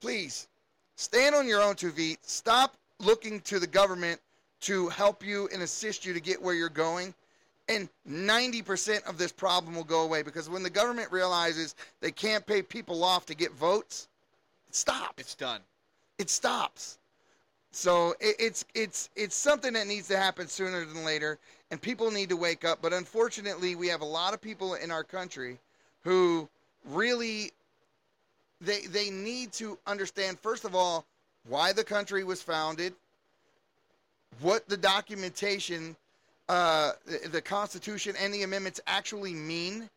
please 0.00 0.48
stand 0.96 1.34
on 1.34 1.48
your 1.48 1.62
own 1.62 1.74
two 1.74 1.90
feet. 1.90 2.18
Stop 2.22 2.76
looking 2.98 3.40
to 3.40 3.58
the 3.58 3.66
government 3.66 4.20
to 4.60 4.88
help 4.90 5.24
you 5.24 5.48
and 5.52 5.62
assist 5.62 6.04
you 6.04 6.12
to 6.12 6.20
get 6.20 6.40
where 6.40 6.54
you're 6.54 6.68
going. 6.68 7.14
And 7.70 7.88
90% 8.10 9.04
of 9.08 9.16
this 9.16 9.30
problem 9.30 9.76
will 9.76 9.84
go 9.84 10.02
away 10.02 10.22
because 10.22 10.50
when 10.50 10.64
the 10.64 10.70
government 10.70 11.12
realizes 11.12 11.76
they 12.00 12.10
can't 12.10 12.44
pay 12.44 12.62
people 12.62 13.04
off 13.04 13.26
to 13.26 13.34
get 13.34 13.52
votes, 13.52 14.08
it 14.68 14.74
stops. 14.74 15.14
It's 15.18 15.36
done. 15.36 15.60
It 16.18 16.28
stops. 16.28 16.98
So 17.70 18.16
it, 18.18 18.34
it's 18.40 18.64
it's 18.74 19.08
it's 19.14 19.36
something 19.36 19.72
that 19.74 19.86
needs 19.86 20.08
to 20.08 20.16
happen 20.16 20.48
sooner 20.48 20.84
than 20.84 21.04
later, 21.04 21.38
and 21.70 21.80
people 21.80 22.10
need 22.10 22.28
to 22.30 22.36
wake 22.36 22.64
up. 22.64 22.80
But 22.82 22.92
unfortunately, 22.92 23.76
we 23.76 23.86
have 23.86 24.00
a 24.00 24.04
lot 24.04 24.34
of 24.34 24.40
people 24.40 24.74
in 24.74 24.90
our 24.90 25.04
country 25.04 25.56
who 26.02 26.48
really 26.86 27.52
they 28.60 28.80
they 28.86 29.10
need 29.10 29.52
to 29.52 29.78
understand 29.86 30.40
first 30.40 30.64
of 30.64 30.74
all 30.74 31.04
why 31.48 31.72
the 31.72 31.84
country 31.84 32.24
was 32.24 32.42
founded, 32.42 32.94
what 34.40 34.68
the 34.68 34.76
documentation, 34.76 35.94
uh, 36.50 36.92
the, 37.30 37.40
Constitution 37.40 38.16
and 38.20 38.34
the 38.34 38.42
amendments 38.42 38.80
actually 38.88 39.34
mean, 39.34 39.88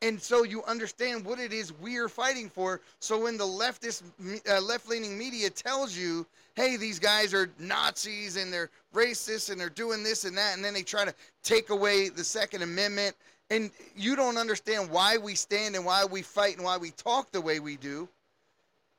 and 0.00 0.22
so 0.22 0.44
you 0.44 0.62
understand 0.62 1.24
what 1.24 1.40
it 1.40 1.52
is 1.52 1.72
we 1.80 1.96
are 1.96 2.08
fighting 2.08 2.48
for. 2.48 2.80
So 3.00 3.20
when 3.20 3.36
the 3.36 3.44
leftist, 3.44 4.04
uh, 4.48 4.60
left-leaning 4.60 5.18
media 5.18 5.50
tells 5.50 5.96
you, 5.96 6.24
"Hey, 6.54 6.76
these 6.76 7.00
guys 7.00 7.34
are 7.34 7.50
Nazis 7.58 8.36
and 8.36 8.52
they're 8.52 8.70
racist 8.94 9.50
and 9.50 9.60
they're 9.60 9.70
doing 9.70 10.04
this 10.04 10.22
and 10.22 10.38
that," 10.38 10.54
and 10.54 10.64
then 10.64 10.72
they 10.72 10.84
try 10.84 11.04
to 11.04 11.12
take 11.42 11.70
away 11.70 12.10
the 12.10 12.22
Second 12.22 12.62
Amendment, 12.62 13.16
and 13.50 13.72
you 13.96 14.14
don't 14.14 14.36
understand 14.36 14.88
why 14.90 15.16
we 15.16 15.34
stand 15.34 15.74
and 15.74 15.84
why 15.84 16.04
we 16.04 16.22
fight 16.22 16.54
and 16.54 16.64
why 16.64 16.76
we 16.76 16.92
talk 16.92 17.32
the 17.32 17.40
way 17.40 17.58
we 17.58 17.76
do, 17.76 18.08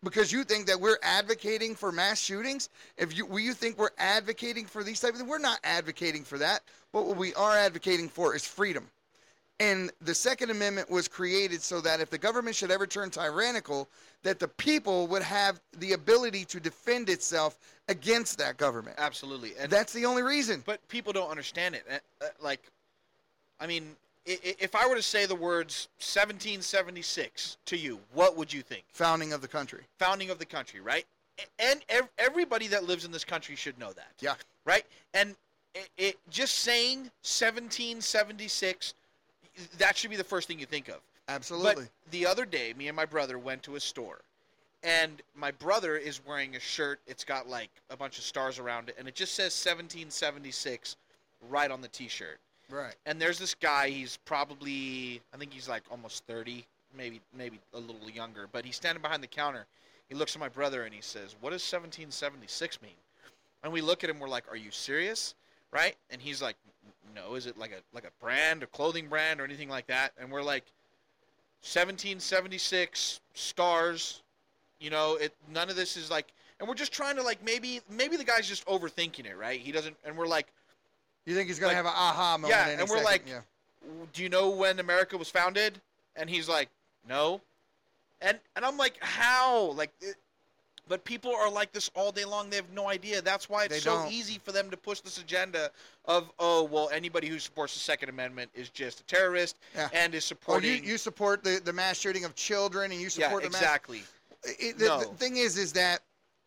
because 0.04 0.32
you 0.32 0.44
think 0.44 0.66
that 0.68 0.80
we're 0.80 1.00
advocating 1.04 1.76
for 1.76 1.92
mass 1.92 2.20
shootings. 2.20 2.70
If 2.98 3.18
you 3.18 3.38
you 3.38 3.54
think 3.54 3.78
we're 3.78 3.90
advocating 3.98 4.66
for 4.66 4.84
these 4.84 5.00
types, 5.00 5.14
of 5.14 5.18
things, 5.20 5.30
we're 5.30 5.40
not 5.40 5.60
advocating 5.64 6.24
for 6.24 6.38
that. 6.38 6.62
But 6.92 7.06
what 7.06 7.18
we 7.18 7.34
are 7.36 7.56
advocating 7.56 8.10
for 8.10 8.36
is 8.36 8.46
freedom. 8.46 8.88
And 9.62 9.92
the 10.02 10.16
Second 10.16 10.52
Amendment 10.52 10.90
was 10.90 11.10
created 11.10 11.62
so 11.62 11.82
that 11.82 12.00
if 12.00 12.10
the 12.10 12.18
government 12.18 12.56
should 12.56 12.72
ever 12.72 12.88
turn 12.88 13.10
tyrannical, 13.10 13.90
that 14.24 14.40
the 14.40 14.48
people 14.48 15.06
would 15.08 15.22
have 15.22 15.60
the 15.80 15.94
ability 15.94 16.46
to 16.46 16.62
defend 16.62 17.10
itself 17.10 17.58
against 17.90 18.38
that 18.38 18.56
government. 18.56 18.96
Absolutely. 18.98 19.52
And 19.60 19.70
That's 19.70 19.92
the 19.92 20.06
only 20.06 20.24
reason. 20.24 20.64
but 20.66 20.86
people 20.88 21.12
don't 21.12 21.30
understand 21.30 21.76
it. 21.76 21.84
Uh, 21.92 21.98
uh, 22.24 22.28
Like, 22.42 22.62
I 23.60 23.68
mean, 23.68 23.98
if 24.26 24.76
I 24.76 24.88
were 24.88 24.96
to 24.96 25.02
say 25.02 25.26
the 25.26 25.36
words 25.36 25.88
1776 25.98 27.58
to 27.66 27.78
you, 27.78 28.00
what 28.14 28.38
would 28.38 28.54
you 28.54 28.62
think? 28.62 28.84
Founding 28.94 29.34
of 29.34 29.42
the 29.42 29.48
country. 29.48 29.84
Founding 29.98 30.30
of 30.30 30.40
the 30.40 30.46
country, 30.46 30.80
right? 30.80 31.06
And 31.58 31.84
ev- 31.90 32.10
everybody 32.18 32.68
that 32.68 32.84
lives 32.84 33.06
in 33.06 33.12
this 33.12 33.24
country 33.24 33.56
should 33.56 33.80
know 33.80 33.94
that. 33.94 34.12
Yeah. 34.20 34.36
Right? 34.66 34.86
And 35.14 35.36
it, 35.74 35.90
it 35.98 36.18
just 36.30 36.56
saying 36.60 37.00
1776, 37.24 38.94
that 39.78 39.98
should 39.98 40.10
be 40.10 40.16
the 40.16 40.24
first 40.24 40.48
thing 40.48 40.60
you 40.60 40.66
think 40.66 40.90
of. 40.90 41.00
Absolutely. 41.28 41.86
But 41.86 42.12
the 42.12 42.26
other 42.26 42.46
day, 42.46 42.74
me 42.78 42.88
and 42.88 42.96
my 42.96 43.06
brother 43.06 43.38
went 43.38 43.64
to 43.64 43.76
a 43.76 43.80
store, 43.80 44.20
and 44.84 45.22
my 45.36 45.52
brother 45.52 45.96
is 45.96 46.22
wearing 46.26 46.56
a 46.56 46.60
shirt. 46.60 47.00
It's 47.08 47.24
got 47.24 47.48
like 47.48 47.70
a 47.90 47.98
bunch 47.98 48.18
of 48.18 48.24
stars 48.24 48.60
around 48.60 48.90
it, 48.90 48.96
and 48.98 49.08
it 49.08 49.16
just 49.16 49.36
says 49.36 49.54
1776 49.54 50.96
right 51.50 51.72
on 51.72 51.82
the 51.82 51.88
T-shirt. 51.88 52.40
Right. 52.70 52.96
And 53.06 53.22
there's 53.22 53.40
this 53.40 53.56
guy. 53.56 53.90
He's 53.90 54.18
probably, 54.26 55.22
I 55.34 55.38
think 55.38 55.54
he's 55.54 55.70
like 55.70 55.84
almost 55.92 56.26
30, 56.26 56.66
maybe 56.98 57.22
maybe 57.36 57.60
a 57.74 57.80
little 57.80 58.10
younger. 58.10 58.48
But 58.52 58.66
he's 58.66 58.76
standing 58.76 59.02
behind 59.02 59.24
the 59.24 59.28
counter. 59.28 59.66
He 60.08 60.16
looks 60.16 60.36
at 60.36 60.40
my 60.40 60.50
brother 60.50 60.84
and 60.84 60.94
he 60.94 61.02
says, 61.02 61.36
"What 61.42 61.52
does 61.52 61.62
1776 61.62 62.82
mean?" 62.82 62.92
And 63.64 63.72
we 63.72 63.82
look 63.82 64.04
at 64.04 64.10
him. 64.10 64.20
We're 64.20 64.30
like, 64.30 64.52
"Are 64.52 64.58
you 64.58 64.72
serious?" 64.72 65.36
Right? 65.72 65.96
And 66.10 66.22
he's 66.22 66.42
like, 66.42 66.56
"No. 67.14 67.36
Is 67.36 67.46
it 67.46 67.58
like 67.58 67.72
a 67.72 67.82
like 67.94 68.06
a 68.06 68.12
brand, 68.20 68.64
a 68.64 68.68
clothing 68.68 69.08
brand, 69.08 69.40
or 69.40 69.44
anything 69.44 69.70
like 69.70 69.88
that?" 69.88 70.14
And 70.20 70.32
we're 70.32 70.42
like, 70.42 70.66
1776 71.62 73.20
stars. 73.34 74.22
You 74.80 74.90
know, 74.90 75.16
it 75.16 75.34
none 75.52 75.70
of 75.70 75.76
this 75.76 75.98
is 75.98 76.10
like, 76.10 76.28
and 76.60 76.68
we're 76.68 76.76
just 76.76 76.94
trying 76.94 77.18
to 77.18 77.22
like 77.22 77.44
maybe 77.44 77.82
maybe 77.90 78.16
the 78.16 78.24
guy's 78.24 78.48
just 78.48 78.66
overthinking 78.66 79.26
it, 79.26 79.38
right? 79.38 79.60
He 79.60 79.72
doesn't, 79.72 79.98
and 80.06 80.18
we're 80.18 80.28
like, 80.28 80.48
You 81.30 81.36
think 81.36 81.48
he's 81.48 81.60
going 81.60 81.76
like- 81.76 81.84
to 81.84 81.90
have 81.90 81.96
an 81.96 82.02
aha 82.02 82.38
moment? 82.40 82.50
Yeah, 82.60 82.70
and 82.70 82.82
we're 82.82 82.88
second. 83.04 83.04
like- 83.04 83.28
yeah. 83.28 83.42
do 84.14 84.24
you 84.24 84.30
know 84.30 84.50
when 84.50 84.80
America 84.80 85.16
was 85.16 85.30
founded? 85.30 85.80
And 86.16 86.28
he's 86.30 86.50
like, 86.50 86.70
no. 87.08 87.40
And 88.20 88.40
and 88.56 88.66
I'm 88.66 88.78
like, 88.78 88.98
how? 89.00 89.72
Like, 89.74 89.92
it, 90.02 90.16
but 90.88 91.04
people 91.06 91.34
are 91.34 91.50
like 91.52 91.72
this 91.72 91.90
all 91.94 92.12
day 92.12 92.26
long. 92.26 92.50
They 92.50 92.56
have 92.56 92.72
no 92.74 92.90
idea. 92.90 93.22
That's 93.22 93.48
why 93.48 93.66
it's 93.66 93.76
They 93.76 93.80
so 93.80 93.92
don't. 94.00 94.12
easy 94.12 94.40
for 94.44 94.52
them 94.52 94.72
to 94.72 94.76
push 94.78 95.02
this 95.02 95.20
agenda 95.20 95.70
of, 96.06 96.32
oh, 96.40 96.64
well, 96.64 96.90
anybody 96.92 97.28
who 97.28 97.38
supports 97.38 97.76
the 97.76 97.80
Second 97.80 98.10
Amendment 98.10 98.50
is 98.56 98.70
just 98.70 99.02
a 99.02 99.04
terrorist 99.04 99.58
Yeah. 99.76 99.88
and 99.94 100.16
is 100.16 100.24
Oh, 100.26 100.30
supporting. 100.30 100.84
you, 100.84 100.92
you 100.92 100.98
support 100.98 101.44
the, 101.44 101.62
the 101.64 101.72
mass 101.72 102.00
shooting 102.00 102.26
of 102.26 102.34
children 102.34 102.92
and 102.92 103.00
you 103.00 103.06
yeah, 103.16 103.28
support 103.28 103.44
the 103.44 103.52
mass 103.52 103.62
exactly. 103.62 104.02
The, 104.44 104.74
No. 104.88 105.00
the 105.02 105.06
thing 105.18 105.38
is, 105.38 105.58
is 105.58 105.74
that 105.74 106.00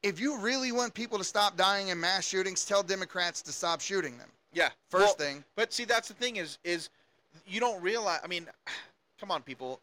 if 0.02 0.18
you 0.18 0.36
really 0.38 0.72
want 0.72 0.92
people 0.92 1.18
to 1.18 1.24
stop 1.24 1.56
dying 1.56 1.88
in 1.88 2.00
mass 2.00 2.26
shootings, 2.26 2.64
tell 2.64 2.82
Democrats 2.82 3.42
to 3.42 3.52
stop 3.52 3.80
shooting 3.80 4.18
them. 4.18 4.28
Yeah. 4.52 4.70
First 4.90 5.18
Well, 5.18 5.28
thing. 5.28 5.44
But 5.56 5.72
see, 5.72 5.84
that's 5.84 6.08
the 6.08 6.14
thing 6.14 6.36
is, 6.36 6.58
is 6.64 6.90
you 7.46 7.60
don't 7.60 7.80
realize. 7.82 8.20
I 8.22 8.26
mean, 8.26 8.46
come 9.20 9.30
on, 9.30 9.42
people. 9.42 9.80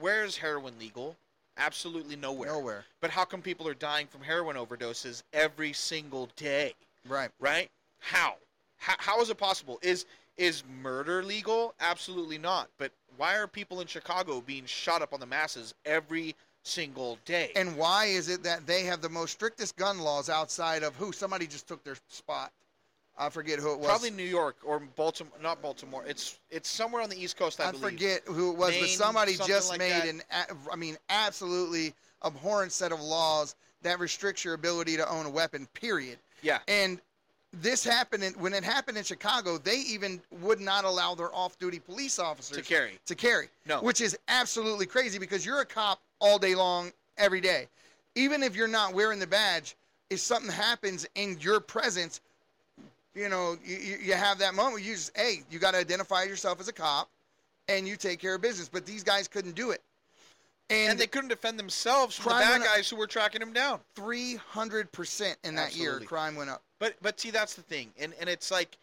Where 0.00 0.24
is 0.24 0.36
heroin 0.36 0.74
legal? 0.78 1.16
Absolutely 1.56 2.16
nowhere. 2.16 2.48
Nowhere. 2.48 2.84
But 3.00 3.10
how 3.10 3.24
come 3.24 3.42
people 3.42 3.68
are 3.68 3.74
dying 3.74 4.06
from 4.06 4.22
heroin 4.22 4.56
overdoses 4.56 5.22
every 5.32 5.72
single 5.72 6.28
day? 6.36 6.74
Right. 7.08 7.30
Right? 7.38 7.70
How? 7.98 8.36
How, 8.78 8.94
how 8.98 9.20
is 9.20 9.30
it 9.30 9.36
possible? 9.36 9.78
Is 9.82 10.06
is 10.36 10.62
murder 10.82 11.22
legal? 11.22 11.74
Absolutely 11.80 12.38
not. 12.38 12.68
But 12.78 12.92
why 13.18 13.36
are 13.36 13.46
people 13.46 13.82
in 13.82 13.86
Chicago 13.86 14.40
being 14.40 14.64
shot 14.64 15.02
up 15.02 15.12
on 15.12 15.20
the 15.20 15.26
masses 15.26 15.74
every 15.84 16.34
single 16.62 17.18
day? 17.26 17.52
And 17.56 17.76
why 17.76 18.06
is 18.06 18.30
it 18.30 18.42
that 18.44 18.66
they 18.66 18.84
have 18.84 19.02
the 19.02 19.10
most 19.10 19.32
strictest 19.32 19.76
gun 19.76 19.98
laws 19.98 20.30
outside 20.30 20.82
of 20.82 20.96
who? 20.96 21.12
Somebody 21.12 21.46
just 21.46 21.68
took 21.68 21.84
their 21.84 21.96
spot. 22.08 22.52
I 23.18 23.28
forget 23.28 23.58
who 23.58 23.72
it 23.72 23.78
was. 23.78 23.86
Probably 23.86 24.10
New 24.10 24.22
York 24.22 24.56
or 24.64 24.80
Baltimore. 24.96 25.32
Not 25.42 25.60
Baltimore. 25.60 26.04
It's 26.06 26.38
it's 26.50 26.68
somewhere 26.68 27.02
on 27.02 27.10
the 27.10 27.22
East 27.22 27.36
Coast. 27.36 27.60
I, 27.60 27.68
I 27.68 27.72
forget 27.72 28.22
who 28.24 28.50
it 28.50 28.56
was, 28.56 28.76
but 28.78 28.88
somebody 28.88 29.36
just 29.36 29.70
like 29.70 29.78
made 29.78 29.90
that. 29.90 30.08
an, 30.08 30.56
I 30.72 30.76
mean, 30.76 30.96
absolutely 31.10 31.92
abhorrent 32.24 32.72
set 32.72 32.92
of 32.92 33.00
laws 33.00 33.56
that 33.82 33.98
restricts 33.98 34.44
your 34.44 34.54
ability 34.54 34.96
to 34.96 35.10
own 35.10 35.26
a 35.26 35.30
weapon. 35.30 35.66
Period. 35.74 36.18
Yeah. 36.42 36.58
And 36.68 37.00
this 37.52 37.82
happened 37.84 38.22
in, 38.22 38.32
when 38.34 38.54
it 38.54 38.62
happened 38.62 38.96
in 38.96 39.04
Chicago. 39.04 39.58
They 39.58 39.78
even 39.78 40.20
would 40.40 40.60
not 40.60 40.84
allow 40.84 41.14
their 41.14 41.34
off-duty 41.34 41.80
police 41.80 42.18
officers 42.18 42.56
To 42.56 42.62
carry. 42.62 42.98
To 43.06 43.14
carry. 43.14 43.48
No. 43.66 43.82
Which 43.82 44.00
is 44.00 44.16
absolutely 44.28 44.86
crazy 44.86 45.18
because 45.18 45.44
you're 45.44 45.60
a 45.60 45.66
cop 45.66 46.00
all 46.20 46.38
day 46.38 46.54
long, 46.54 46.92
every 47.18 47.40
day. 47.40 47.66
Even 48.14 48.42
if 48.42 48.54
you're 48.54 48.68
not 48.68 48.94
wearing 48.94 49.18
the 49.18 49.26
badge, 49.26 49.76
if 50.10 50.20
something 50.20 50.50
happens 50.50 51.06
in 51.14 51.38
your 51.40 51.60
presence, 51.60 52.20
you 53.14 53.28
know, 53.28 53.56
you, 53.64 53.98
you 54.02 54.12
have 54.14 54.38
that 54.38 54.54
moment. 54.54 54.74
where 54.74 54.82
You 54.82 54.94
just, 54.94 55.16
hey, 55.16 55.42
you 55.50 55.58
got 55.58 55.72
to 55.72 55.78
identify 55.78 56.22
yourself 56.24 56.60
as 56.60 56.68
a 56.68 56.72
cop, 56.72 57.08
and 57.68 57.86
you 57.86 57.96
take 57.96 58.18
care 58.18 58.34
of 58.34 58.42
business. 58.42 58.68
But 58.68 58.86
these 58.86 59.02
guys 59.02 59.28
couldn't 59.28 59.54
do 59.54 59.70
it, 59.70 59.82
and, 60.68 60.92
and 60.92 60.98
they 60.98 61.06
couldn't 61.06 61.28
defend 61.28 61.58
themselves 61.58 62.16
from 62.16 62.34
the 62.34 62.38
bad 62.38 62.62
guys 62.62 62.88
who 62.88 62.96
were 62.96 63.06
tracking 63.06 63.40
them 63.40 63.52
down. 63.52 63.80
three 63.94 64.36
hundred 64.36 64.90
percent 64.92 65.38
in 65.44 65.54
that 65.56 65.76
year, 65.76 66.00
crime 66.00 66.36
went 66.36 66.50
up. 66.50 66.62
But 66.78 66.94
but 67.02 67.18
see 67.20 67.30
that's 67.30 67.54
the 67.54 67.62
thing, 67.62 67.90
and 67.98 68.14
and 68.20 68.28
it's 68.28 68.50
like 68.50 68.76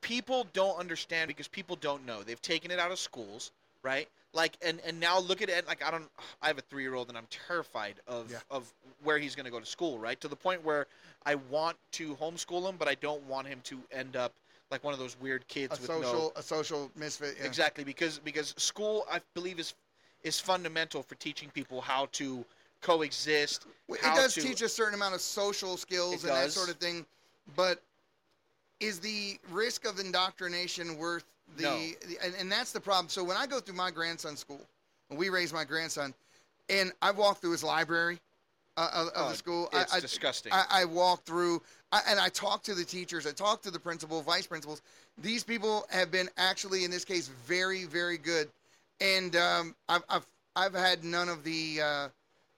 people 0.00 0.46
don't 0.52 0.78
understand 0.78 1.28
because 1.28 1.48
people 1.48 1.76
don't 1.76 2.06
know. 2.06 2.22
They've 2.22 2.40
taken 2.40 2.70
it 2.70 2.78
out 2.78 2.92
of 2.92 2.98
schools, 2.98 3.50
right? 3.82 4.08
Like 4.34 4.56
and 4.62 4.80
and 4.86 5.00
now 5.00 5.18
look 5.18 5.40
at 5.42 5.48
it. 5.48 5.66
Like 5.66 5.82
I 5.84 5.90
don't. 5.90 6.04
I 6.42 6.48
have 6.48 6.58
a 6.58 6.62
three 6.62 6.82
year 6.82 6.94
old 6.94 7.08
and 7.08 7.16
I'm 7.16 7.26
terrified 7.30 7.94
of 8.06 8.30
Yeah. 8.30 8.38
of 8.50 8.70
where 9.02 9.18
he's 9.18 9.34
going 9.34 9.46
to 9.46 9.50
go 9.50 9.58
to 9.60 9.66
school, 9.66 9.98
right? 9.98 10.20
To 10.20 10.28
the 10.28 10.36
point 10.36 10.62
where 10.64 10.86
I 11.24 11.36
want 11.36 11.76
to 11.92 12.14
homeschool 12.16 12.68
him, 12.68 12.76
but 12.78 12.88
I 12.88 12.94
don't 12.96 13.22
want 13.24 13.46
him 13.46 13.60
to 13.64 13.78
end 13.90 14.16
up 14.16 14.32
like 14.70 14.84
one 14.84 14.92
of 14.92 15.00
those 15.00 15.18
weird 15.18 15.46
kids 15.48 15.78
A 15.78 15.80
with 15.80 15.86
social, 15.86 16.12
no 16.12 16.32
a 16.36 16.42
social 16.42 16.90
misfit. 16.94 17.36
yeah. 17.40 17.46
exactly 17.46 17.84
because 17.84 18.18
because 18.18 18.54
school 18.58 19.06
I 19.10 19.20
believe 19.34 19.58
is 19.58 19.74
is 20.24 20.38
fundamental 20.38 21.02
for 21.02 21.14
teaching 21.14 21.48
people 21.54 21.80
how 21.80 22.06
to 22.12 22.44
coexist. 22.82 23.66
It 23.88 24.02
does 24.02 24.34
to- 24.34 24.42
teach 24.42 24.60
a 24.60 24.68
certain 24.68 24.94
amount 24.94 25.14
of 25.14 25.20
social 25.22 25.76
skills 25.78 26.24
and 26.24 26.32
that 26.34 26.52
sort 26.52 26.68
of 26.68 26.76
thing, 26.76 27.06
but 27.56 27.80
is 28.80 29.00
the 29.00 29.38
risk 29.50 29.86
of 29.86 29.98
indoctrination 29.98 30.98
worth 30.98 31.24
the, 31.56 31.62
No. 31.62 31.78
the 31.78 32.18
and, 32.24 32.34
and 32.40 32.52
that's 32.52 32.72
the 32.72 32.80
problem. 32.80 33.08
So 33.08 33.24
when 33.24 33.36
I 33.36 33.46
go 33.46 33.60
through 33.60 33.76
my 33.76 33.90
grandson's 33.90 34.40
school, 34.40 34.60
when 35.08 35.18
we 35.18 35.28
raise 35.28 35.52
my 35.52 35.64
grandson, 35.64 36.14
and 36.68 36.92
I 37.00 37.10
walk 37.10 37.40
through 37.40 37.52
his 37.52 37.64
library 37.64 38.18
uh, 38.76 38.90
of, 38.92 39.06
of 39.08 39.12
Oh, 39.16 39.28
the 39.30 39.34
school, 39.36 39.68
It's 39.72 39.92
I, 39.92 39.96
I, 39.96 40.00
disgusting. 40.00 40.52
I, 40.52 40.64
I 40.70 40.84
walk 40.84 41.24
through 41.24 41.62
I, 41.90 42.02
and 42.08 42.20
I 42.20 42.28
talk 42.28 42.62
to 42.64 42.74
the 42.74 42.84
teachers. 42.84 43.26
I 43.26 43.32
talk 43.32 43.62
to 43.62 43.70
the 43.70 43.78
principal, 43.80 44.20
vice 44.22 44.46
principals. 44.46 44.82
These 45.16 45.42
people 45.42 45.86
have 45.90 46.10
been 46.10 46.28
actually, 46.36 46.84
in 46.84 46.90
this 46.90 47.04
case, 47.04 47.28
very, 47.46 47.84
very 47.86 48.18
good. 48.18 48.48
And 49.00 49.34
um, 49.36 49.74
I've, 49.88 50.02
I've 50.08 50.26
I've 50.56 50.74
had 50.74 51.04
none 51.04 51.28
of 51.28 51.44
the, 51.44 51.80
uh, 51.80 52.08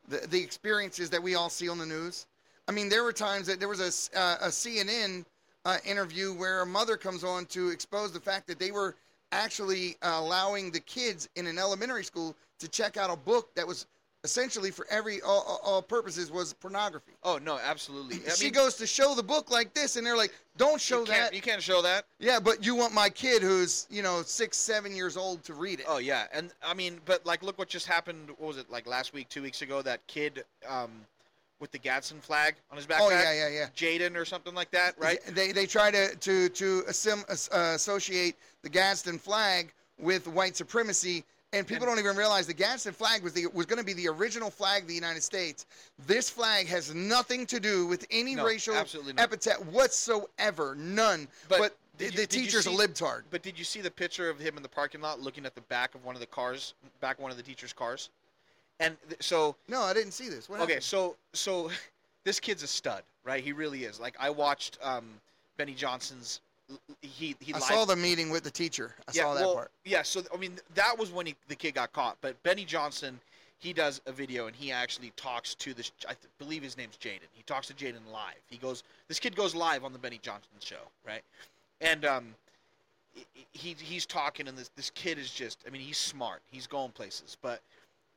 the 0.09 0.27
the 0.29 0.43
experiences 0.43 1.11
that 1.11 1.23
we 1.23 1.35
all 1.35 1.51
see 1.51 1.69
on 1.69 1.79
the 1.79 1.87
news. 1.87 2.27
I 2.67 2.73
mean, 2.73 2.89
there 2.89 3.05
were 3.05 3.13
times 3.13 3.47
that 3.47 3.61
there 3.61 3.69
was 3.69 3.81
a 3.81 4.19
uh, 4.19 4.37
a 4.43 4.49
CNN 4.49 5.25
uh, 5.65 5.77
interview 5.85 6.33
where 6.33 6.63
a 6.63 6.67
mother 6.67 6.97
comes 6.97 7.25
on 7.25 7.47
to 7.47 7.69
expose 7.69 8.13
the 8.13 8.21
fact 8.21 8.47
that 8.47 8.59
they 8.59 8.71
were 8.71 8.97
actually 9.33 9.97
uh, 10.03 10.13
allowing 10.15 10.71
the 10.71 10.81
kids 10.81 11.29
in 11.37 11.47
an 11.47 11.59
elementary 11.59 12.05
school 12.05 12.35
to 12.59 12.69
check 12.69 12.97
out 12.97 13.11
a 13.11 13.17
book 13.17 13.55
that 13.55 13.67
was 13.67 13.87
essentially 14.25 14.71
for 14.71 14.87
every 14.91 15.23
all, 15.23 15.61
all- 15.65 15.81
purposes 15.81 16.31
was 16.31 16.53
pornography 16.53 17.13
oh 17.23 17.39
no, 17.39 17.59
absolutely. 17.59 18.17
I 18.27 18.35
she 18.35 18.45
mean, 18.47 18.53
goes 18.53 18.75
to 18.77 18.87
show 18.87 19.15
the 19.15 19.23
book 19.23 19.51
like 19.51 19.73
this, 19.73 19.97
and 19.97 20.07
they're 20.07 20.17
like, 20.17 20.33
"Don't 20.57 20.81
show 20.81 21.01
you 21.01 21.07
that." 21.07 21.33
You 21.33 21.41
can't 21.41 21.63
show 21.63 21.81
that. 21.83 22.05
Yeah, 22.19 22.39
but 22.39 22.65
you 22.65 22.75
want 22.75 22.93
my 22.93 23.09
kid 23.09 23.43
who's 23.43 23.87
you 23.91 24.03
know 24.03 24.23
six, 24.23 24.57
seven 24.57 24.95
years 24.95 25.17
old 25.17 25.43
to 25.45 25.55
read 25.55 25.81
it. 25.81 25.87
Oh 25.89 25.99
yeah, 25.99 26.27
and 26.33 26.53
I 26.63 26.75
mean, 26.75 27.01
but 27.07 27.25
like, 27.25 27.43
look 27.43 27.59
what 27.59 27.69
just 27.69 27.87
happened. 27.87 28.29
What 28.37 28.49
was 28.49 28.57
it 28.59 28.71
like 28.71 28.87
last 28.87 29.13
week, 29.15 29.29
two 29.29 29.43
weeks 29.43 29.63
ago? 29.63 29.81
That 29.81 30.07
kid 30.07 30.45
um, 30.69 30.91
with 31.61 31.71
the 31.71 31.79
Gadsden 31.79 32.21
flag 32.21 32.55
on 32.71 32.77
his 32.77 32.87
backpack. 32.87 32.99
Oh, 33.03 33.11
yeah, 33.11 33.33
yeah, 33.33 33.49
yeah. 33.49 33.67
Jaden 33.77 34.17
or 34.17 34.25
something 34.25 34.55
like 34.55 34.71
that, 34.73 34.99
right? 34.99 35.21
They 35.29 35.53
they 35.53 35.67
try 35.67 35.91
to 35.91 36.17
to 36.17 36.49
to 36.49 36.85
assim- 36.89 37.25
uh, 37.53 37.73
associate 37.75 38.35
the 38.63 38.69
Gadsden 38.69 39.19
flag 39.19 39.73
with 39.99 40.27
white 40.27 40.57
supremacy, 40.57 41.23
and 41.53 41.67
people 41.67 41.85
And- 41.87 41.97
don't 41.97 42.05
even 42.05 42.17
realize 42.17 42.47
the 42.47 42.55
Gadsden 42.55 42.95
flag 42.95 43.23
was 43.23 43.35
the 43.35 43.47
was 43.49 43.67
going 43.67 43.79
to 43.79 43.85
be 43.85 43.93
the 43.93 44.09
original 44.09 44.51
flag 44.51 44.83
of 44.83 44.89
the 44.89 44.95
United 44.95 45.23
States. 45.23 45.67
This 46.07 46.31
flag 46.31 46.67
has 46.69 46.95
nothing 46.95 47.47
to 47.47 47.61
do 47.61 47.87
with 47.87 48.07
any 48.11 48.35
No, 48.35 48.45
racial 48.47 48.75
absolutely 48.75 49.15
epithet 49.19 49.65
whatsoever, 49.67 50.75
none. 50.77 51.29
But 51.49 51.59
But, 51.59 51.77
did 51.99 51.99
the, 51.99 52.05
you- 52.23 52.27
the 52.27 52.37
you 52.39 52.45
teacher's 52.45 52.65
see- 52.65 52.75
a 52.75 52.79
libtard. 52.79 53.25
But 53.31 53.43
did 53.43 53.59
you 53.59 53.65
see 53.65 53.83
the 53.83 53.91
picture 53.91 54.31
of 54.31 54.39
him 54.39 54.57
in 54.57 54.63
the 54.63 54.69
parking 54.69 55.03
lot 55.03 55.21
looking 55.21 55.45
at 55.45 55.55
the 55.55 55.61
back 55.63 55.95
of 55.95 56.03
one 56.05 56.15
of 56.17 56.21
the 56.21 56.27
cars, 56.27 56.73
back 57.01 57.19
of 57.19 57.23
one 57.23 57.31
of 57.31 57.37
the 57.37 57.43
teacher's 57.43 57.75
cars? 57.75 58.09
And 58.81 58.97
th- 59.09 59.23
so 59.23 59.55
No, 59.69 59.83
I 59.83 59.93
didn't 59.95 60.13
see 60.13 60.29
this. 60.29 60.49
What 60.49 60.61
okay, 60.61 60.73
happened? 60.73 60.85
so 60.85 61.17
so 61.33 61.71
this 62.25 62.41
kid's 62.41 62.63
a 62.63 62.67
stud, 62.67 63.03
right? 63.25 63.45
He 63.45 63.53
really 63.53 63.85
is. 63.85 64.01
Like 64.01 64.17
I 64.19 64.31
watched 64.31 64.79
um, 64.83 65.05
Benny 65.57 65.75
Johnson's. 65.75 66.41
He 67.01 67.37
he. 67.41 67.53
I 67.53 67.59
live- 67.59 67.65
saw 67.65 67.85
the 67.85 67.97
meeting 67.97 68.31
with 68.31 68.43
the 68.43 68.51
teacher. 68.51 68.95
I 69.07 69.13
saw 69.13 69.35
that 69.35 69.41
well, 69.41 69.55
part. 69.55 69.71
Yeah, 69.85 70.03
so 70.03 70.23
I 70.35 70.39
mean 70.39 70.59
that 70.75 70.99
was 70.99 71.13
when 71.13 71.27
he, 71.27 71.37
the 71.49 71.57
kid 71.57 71.75
got 71.75 71.93
caught. 71.93 72.17
But 72.21 72.43
Benny 72.43 72.65
Johnson, 72.65 73.21
he 73.59 73.73
does 73.73 74.01
a 74.07 74.13
video 74.13 74.47
and 74.47 74.57
he 74.57 74.73
actually 74.73 75.13
talks 75.17 75.55
to 75.57 75.75
this. 75.75 75.93
I 76.09 76.15
believe 76.39 76.63
his 76.63 76.77
name's 76.77 76.97
Jaden. 76.97 77.29
He 77.33 77.43
talks 77.45 77.67
to 77.69 77.75
Jaden 77.75 78.11
live. 78.13 78.41
He 78.49 78.57
goes. 78.57 78.83
This 79.09 79.21
kid 79.21 79.37
goes 79.37 79.55
live 79.55 79.85
on 79.85 79.93
the 79.93 79.99
Benny 79.99 80.21
Johnson 80.23 80.51
show, 80.61 80.89
right? 81.07 81.23
And 81.83 82.05
um, 82.05 82.35
he 83.53 83.77
he's 83.79 84.07
talking 84.07 84.49
and 84.49 84.57
this 84.57 84.71
this 84.77 84.91
kid 84.91 85.19
is 85.19 85.31
just. 85.31 85.59
I 85.67 85.71
mean, 85.71 85.83
he's 85.83 85.99
smart. 85.99 86.41
He's 86.51 86.67
going 86.67 86.93
places. 86.93 87.37
But 87.43 87.61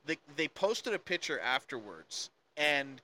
they 0.06 0.18
they 0.36 0.48
posted 0.48 0.94
a 0.94 0.98
picture 0.98 1.38
afterwards 1.40 2.30
and. 2.56 3.00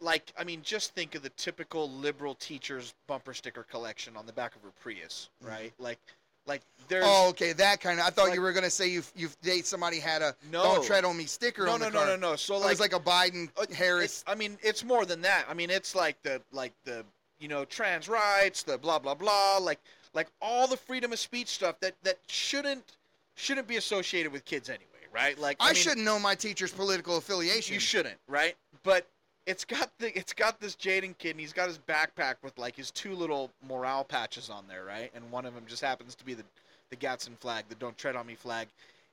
Like 0.00 0.32
I 0.38 0.44
mean, 0.44 0.62
just 0.62 0.94
think 0.94 1.14
of 1.14 1.22
the 1.22 1.28
typical 1.28 1.90
liberal 1.90 2.34
teacher's 2.36 2.94
bumper 3.06 3.34
sticker 3.34 3.64
collection 3.64 4.16
on 4.16 4.24
the 4.24 4.32
back 4.32 4.56
of 4.56 4.62
her 4.62 4.70
Prius, 4.80 5.28
right? 5.42 5.74
Like, 5.78 5.98
like 6.46 6.62
there's 6.88 7.04
Mm-hmm. 7.04 7.26
Oh, 7.26 7.28
okay, 7.28 7.52
that 7.52 7.82
kind 7.82 8.00
of. 8.00 8.06
I 8.06 8.08
thought 8.08 8.28
like- 8.28 8.34
you 8.34 8.40
were 8.40 8.54
gonna 8.54 8.70
say 8.70 8.88
you've 8.88 9.12
you've 9.14 9.38
date 9.42 9.66
somebody 9.66 10.00
had 10.00 10.22
a 10.22 10.34
No. 10.50 10.62
"Don't 10.62 10.86
tread 10.86 11.04
on 11.04 11.18
me" 11.18 11.26
sticker 11.26 11.66
no, 11.66 11.72
on 11.72 11.80
no, 11.80 11.86
the 11.86 11.92
no, 11.92 11.98
car. 11.98 12.06
no, 12.08 12.16
no. 12.16 12.36
So 12.36 12.54
it 12.54 12.60
like, 12.60 12.70
was 12.70 12.80
like 12.80 12.94
a 12.94 12.98
Biden 13.00 13.50
uh, 13.58 13.66
Harris. 13.74 14.24
I 14.26 14.34
mean, 14.34 14.56
it's 14.62 14.84
more 14.84 15.04
than 15.04 15.20
that. 15.20 15.44
I 15.50 15.52
mean, 15.52 15.68
it's 15.68 15.94
like 15.94 16.16
the 16.22 16.40
like 16.50 16.72
the 16.84 17.04
you 17.38 17.48
know 17.48 17.66
trans 17.66 18.08
rights, 18.08 18.62
the 18.62 18.78
blah 18.78 18.98
blah 18.98 19.14
blah, 19.14 19.58
like 19.58 19.80
like 20.14 20.28
all 20.40 20.66
the 20.66 20.78
freedom 20.78 21.12
of 21.12 21.18
speech 21.18 21.48
stuff 21.48 21.78
that 21.80 21.92
that 22.04 22.16
shouldn't 22.26 22.96
shouldn't 23.34 23.68
be 23.68 23.76
associated 23.76 24.32
with 24.32 24.46
kids 24.46 24.70
anyway, 24.70 24.86
right? 25.14 25.38
Like 25.38 25.56
I, 25.60 25.68
mean, 25.68 25.74
shouldn't 25.76 26.04
know 26.04 26.18
my 26.18 26.34
teacher's 26.34 26.72
political 26.72 27.16
affiliation. 27.16 27.74
You 27.74 27.80
shouldn't, 27.80 28.18
right? 28.28 28.56
But 28.82 29.06
it's 29.46 29.64
got 29.64 29.90
the 29.98 30.16
it's 30.18 30.32
got 30.32 30.60
this 30.60 30.74
Jaden 30.74 31.16
kid, 31.18 31.30
and 31.30 31.40
he's 31.40 31.52
got 31.52 31.68
his 31.68 31.78
backpack 31.78 32.36
with 32.42 32.56
like 32.58 32.76
his 32.76 32.90
two 32.90 33.14
little 33.14 33.50
morale 33.66 34.04
patches 34.04 34.50
on 34.50 34.64
there, 34.68 34.84
right? 34.84 35.10
And 35.14 35.30
one 35.30 35.46
of 35.46 35.54
them 35.54 35.64
just 35.66 35.82
happens 35.82 36.14
to 36.16 36.24
be 36.24 36.34
the 36.34 36.44
the 36.90 36.96
Gadsden 36.96 37.36
flag, 37.36 37.64
the 37.68 37.74
"Don't 37.76 37.96
Tread 37.96 38.16
on 38.16 38.26
Me" 38.26 38.34
flag, 38.34 38.68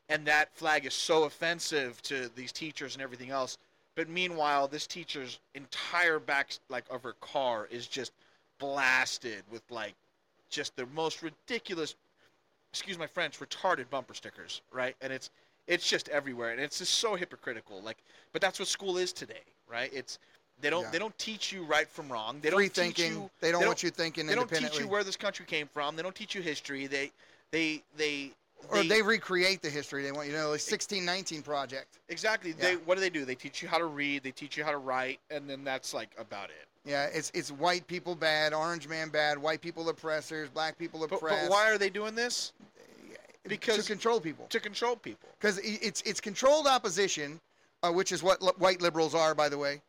and 0.09 0.25
that 0.25 0.53
flag 0.55 0.85
is 0.85 0.93
so 0.93 1.23
offensive 1.23 2.01
to 2.03 2.29
these 2.35 2.51
teachers 2.51 2.95
and 2.95 3.03
everything 3.03 3.29
else. 3.29 3.57
But 3.95 4.09
meanwhile, 4.09 4.67
this 4.67 4.87
teacher's 4.87 5.39
entire 5.53 6.19
back 6.19 6.51
like 6.69 6.85
of 6.89 7.03
her 7.03 7.15
car 7.21 7.67
is 7.69 7.87
just 7.87 8.11
blasted 8.57 9.43
with 9.51 9.63
like 9.69 9.93
just 10.49 10.75
the 10.75 10.85
most 10.87 11.21
ridiculous 11.21 11.95
excuse 12.71 12.97
my 12.97 13.07
French, 13.07 13.39
retarded 13.39 13.89
bumper 13.89 14.13
stickers, 14.13 14.61
right? 14.71 14.95
And 15.01 15.11
it's 15.11 15.29
it's 15.67 15.87
just 15.87 16.09
everywhere, 16.09 16.51
and 16.51 16.59
it's 16.59 16.79
just 16.79 16.95
so 16.95 17.15
hypocritical. 17.15 17.81
Like, 17.81 17.97
but 18.33 18.41
that's 18.41 18.59
what 18.59 18.67
school 18.67 18.97
is 18.97 19.13
today, 19.13 19.43
right? 19.69 19.91
It's 19.93 20.19
they 20.59 20.69
don't 20.69 20.83
Yeah. 20.83 20.91
they 20.91 20.99
don't 20.99 21.17
teach 21.17 21.51
you 21.51 21.63
right 21.63 21.87
from 21.87 22.11
wrong. 22.11 22.39
They 22.41 22.49
Free 22.51 22.65
don't 22.67 22.85
teach 22.85 22.95
thinking. 22.97 23.13
you. 23.13 23.31
they 23.39 23.51
don't 23.51 23.61
they 23.61 23.67
want 23.67 23.83
you 23.83 23.89
thinking 23.89 24.27
They 24.27 24.35
don't 24.35 24.49
teach 24.49 24.79
you 24.79 24.87
where 24.87 25.03
this 25.03 25.17
country 25.17 25.45
came 25.45 25.67
from. 25.67 25.95
They 25.95 26.03
don't 26.03 26.15
teach 26.15 26.35
you 26.35 26.41
history. 26.41 26.87
They 26.87 27.11
they 27.51 27.83
they. 27.97 28.31
or 28.69 28.83
they 28.83 29.01
recreate 29.01 29.61
the 29.61 29.69
history. 29.69 30.03
They 30.03 30.11
want 30.11 30.27
you 30.27 30.33
to 30.33 30.39
know, 30.39 30.45
like 30.45 30.61
1619 30.61 31.41
project. 31.41 31.99
exactly. 32.09 32.51
Yeah. 32.51 32.63
They 32.63 32.75
what 32.75 32.95
do 32.95 33.01
they 33.01 33.09
do? 33.09 33.25
They 33.25 33.35
teach 33.35 33.61
you 33.61 33.67
how 33.67 33.77
to 33.79 33.85
read. 33.85 34.23
They 34.23 34.31
teach 34.31 34.55
you 34.57 34.63
how 34.63 34.71
to 34.71 34.77
write, 34.77 35.19
and 35.29 35.49
then 35.49 35.63
that's 35.63 35.93
like 35.93 36.09
about 36.17 36.49
it. 36.49 36.67
Yeah, 36.83 37.05
it's 37.13 37.31
it's 37.35 37.51
white 37.51 37.85
people 37.87 38.15
bad, 38.15 38.53
orange 38.53 38.87
man 38.87 39.09
bad, 39.09 39.37
white 39.37 39.61
people 39.61 39.87
oppressors, 39.89 40.49
black 40.49 40.77
people 40.79 40.99
But, 41.07 41.15
oppressed. 41.17 41.43
but 41.43 41.51
why 41.51 41.69
are 41.71 41.77
they 41.77 41.89
doing 41.91 42.15
this? 42.15 42.53
Because 43.47 43.77
to 43.77 43.83
control 43.83 44.19
people. 44.19 44.45
to 44.49 44.59
control 44.59 44.95
people. 44.95 45.29
because 45.39 45.59
it's 45.63 46.01
it's 46.01 46.21
controlled 46.21 46.67
opposition, 46.67 47.39
uh, 47.83 47.91
which 47.91 48.11
is 48.11 48.21
what 48.21 48.41
li- 48.41 48.51
white 48.57 48.81
liberals 48.81 49.15
are, 49.15 49.33
by 49.33 49.49
the 49.49 49.57
way. 49.57 49.81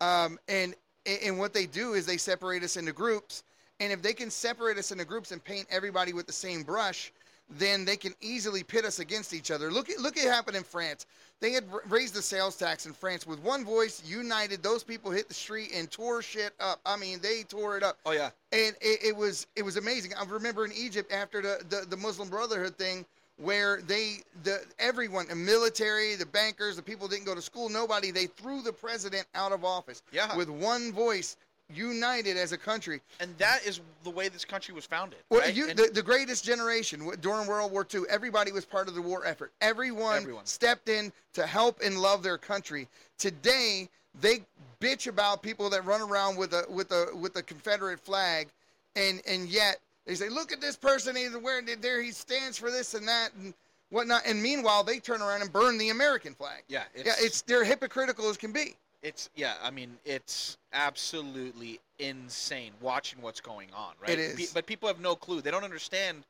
Um, 0.00 0.38
and 0.48 0.74
and 1.06 1.38
what 1.38 1.52
they 1.52 1.66
do 1.66 1.92
is 1.92 2.06
they 2.06 2.16
separate 2.16 2.62
us 2.62 2.76
into 2.76 2.92
groups, 2.92 3.42
and 3.80 3.92
if 3.92 4.00
they 4.00 4.14
can 4.14 4.30
separate 4.30 4.78
us 4.78 4.90
into 4.90 5.04
groups 5.04 5.32
and 5.32 5.44
paint 5.44 5.66
everybody 5.70 6.14
with 6.14 6.26
the 6.26 6.32
same 6.32 6.62
brush, 6.62 7.12
then 7.50 7.84
they 7.84 7.96
can 7.96 8.14
easily 8.20 8.62
pit 8.62 8.84
us 8.84 8.98
against 8.98 9.32
each 9.34 9.50
other. 9.50 9.70
Look 9.70 9.90
at 9.90 9.98
look 10.00 10.16
at 10.16 10.24
what 10.24 10.34
happened 10.34 10.56
in 10.56 10.64
France. 10.64 11.06
They 11.40 11.52
had 11.52 11.64
r- 11.72 11.82
raised 11.88 12.14
the 12.14 12.22
sales 12.22 12.56
tax 12.56 12.86
in 12.86 12.92
France 12.92 13.26
with 13.26 13.38
one 13.40 13.64
voice, 13.64 14.02
united. 14.04 14.62
Those 14.62 14.82
people 14.82 15.10
hit 15.10 15.28
the 15.28 15.34
street 15.34 15.70
and 15.74 15.90
tore 15.90 16.22
shit 16.22 16.54
up. 16.58 16.80
I 16.86 16.96
mean, 16.96 17.20
they 17.20 17.42
tore 17.42 17.76
it 17.76 17.82
up 17.82 17.98
Oh 18.06 18.12
yeah. 18.12 18.30
and 18.52 18.74
it, 18.80 19.04
it 19.04 19.16
was 19.16 19.46
it 19.56 19.62
was 19.62 19.76
amazing. 19.76 20.12
I 20.14 20.24
remember 20.24 20.64
in 20.64 20.72
Egypt 20.72 21.12
after 21.12 21.42
the, 21.42 21.58
the, 21.68 21.86
the 21.88 21.96
Muslim 21.96 22.28
Brotherhood 22.30 22.76
thing, 22.78 23.04
where 23.36 23.82
they 23.82 24.18
the 24.44 24.62
everyone, 24.78 25.28
the 25.28 25.34
military, 25.34 26.14
the 26.14 26.26
bankers, 26.26 26.76
the 26.76 26.82
people 26.82 27.08
didn't 27.08 27.26
go 27.26 27.34
to 27.34 27.42
school, 27.42 27.68
nobody. 27.68 28.10
They 28.10 28.26
threw 28.26 28.62
the 28.62 28.72
president 28.72 29.26
out 29.34 29.52
of 29.52 29.64
office 29.64 30.02
Yeah. 30.12 30.34
with 30.36 30.48
one 30.48 30.92
voice. 30.92 31.36
United 31.72 32.36
as 32.36 32.52
a 32.52 32.58
country. 32.58 33.00
and 33.20 33.36
that 33.38 33.64
is 33.66 33.80
the 34.02 34.10
way 34.10 34.28
this 34.28 34.44
country 34.44 34.74
was 34.74 34.84
founded. 34.84 35.18
Well, 35.30 35.40
right? 35.40 35.54
you, 35.54 35.72
the, 35.74 35.90
the 35.92 36.02
greatest 36.02 36.44
generation 36.44 37.10
during 37.20 37.46
World 37.46 37.72
War 37.72 37.86
II, 37.92 38.02
everybody 38.10 38.52
was 38.52 38.64
part 38.64 38.88
of 38.88 38.94
the 38.94 39.02
war 39.02 39.24
effort. 39.26 39.52
Everyone, 39.60 40.16
Everyone. 40.18 40.46
stepped 40.46 40.88
in 40.88 41.12
to 41.32 41.46
help 41.46 41.80
and 41.82 41.98
love 41.98 42.22
their 42.22 42.38
country. 42.38 42.88
Today, 43.18 43.88
they 44.20 44.42
bitch 44.80 45.06
about 45.06 45.42
people 45.42 45.70
that 45.70 45.84
run 45.84 46.00
around 46.00 46.36
with 46.36 46.52
a 46.52 46.64
with 46.68 46.92
a 46.92 47.06
with 47.14 47.36
a 47.36 47.42
Confederate 47.42 48.00
flag, 48.00 48.48
and 48.94 49.22
and 49.26 49.48
yet 49.48 49.78
they 50.06 50.14
say, 50.14 50.28
"Look 50.28 50.52
at 50.52 50.60
this 50.60 50.76
person. 50.76 51.16
He's 51.16 51.36
wearing 51.36 51.68
it 51.68 51.80
there. 51.80 52.02
He 52.02 52.12
stands 52.12 52.58
for 52.58 52.70
this 52.70 52.94
and 52.94 53.08
that 53.08 53.30
and 53.40 53.54
whatnot." 53.90 54.22
And 54.26 54.42
meanwhile, 54.42 54.84
they 54.84 54.98
turn 54.98 55.22
around 55.22 55.40
and 55.40 55.52
burn 55.52 55.78
the 55.78 55.88
American 55.88 56.34
flag. 56.34 56.62
yeah, 56.68 56.84
yeah, 56.94 57.02
it's, 57.06 57.22
it's 57.22 57.42
they're 57.42 57.64
hypocritical 57.64 58.28
as 58.28 58.36
can 58.36 58.52
be. 58.52 58.76
It's 59.04 59.30
yeah. 59.36 59.54
I 59.62 59.70
mean, 59.70 59.96
it's 60.04 60.58
absolutely 60.72 61.78
insane 62.00 62.72
watching 62.80 63.22
what's 63.22 63.40
going 63.40 63.68
on. 63.76 63.92
Right. 64.00 64.10
It 64.10 64.18
is. 64.18 64.34
Pe- 64.36 64.54
but 64.54 64.66
people 64.66 64.88
have 64.88 64.98
no 65.00 65.14
clue. 65.14 65.40
They 65.40 65.52
don't 65.52 65.62
understand 65.62 66.24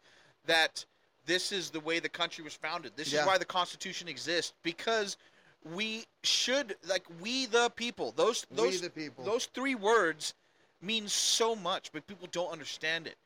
that 0.46 0.84
this 1.24 1.52
is 1.52 1.70
the 1.70 1.80
way 1.80 2.00
the 2.00 2.08
country 2.10 2.44
was 2.44 2.52
founded. 2.54 2.92
This 2.96 3.12
Yeah. 3.12 3.20
is 3.22 3.26
why 3.26 3.38
the 3.38 3.46
Constitution 3.46 4.08
exists 4.08 4.52
because 4.62 5.16
we 5.64 6.04
should 6.22 6.76
like 6.87 7.04
we 7.20 7.46
the 7.46 7.70
people. 7.70 8.12
Those 8.12 8.44
We 8.50 8.56
those 8.56 8.80
the 8.82 8.90
people. 8.90 9.24
those 9.24 9.46
three 9.46 9.74
words 9.76 10.34
mean 10.82 11.08
so 11.08 11.56
much, 11.56 11.90
but 11.92 12.06
people 12.06 12.28
don't 12.30 12.50
understand 12.52 13.06
it. 13.06 13.16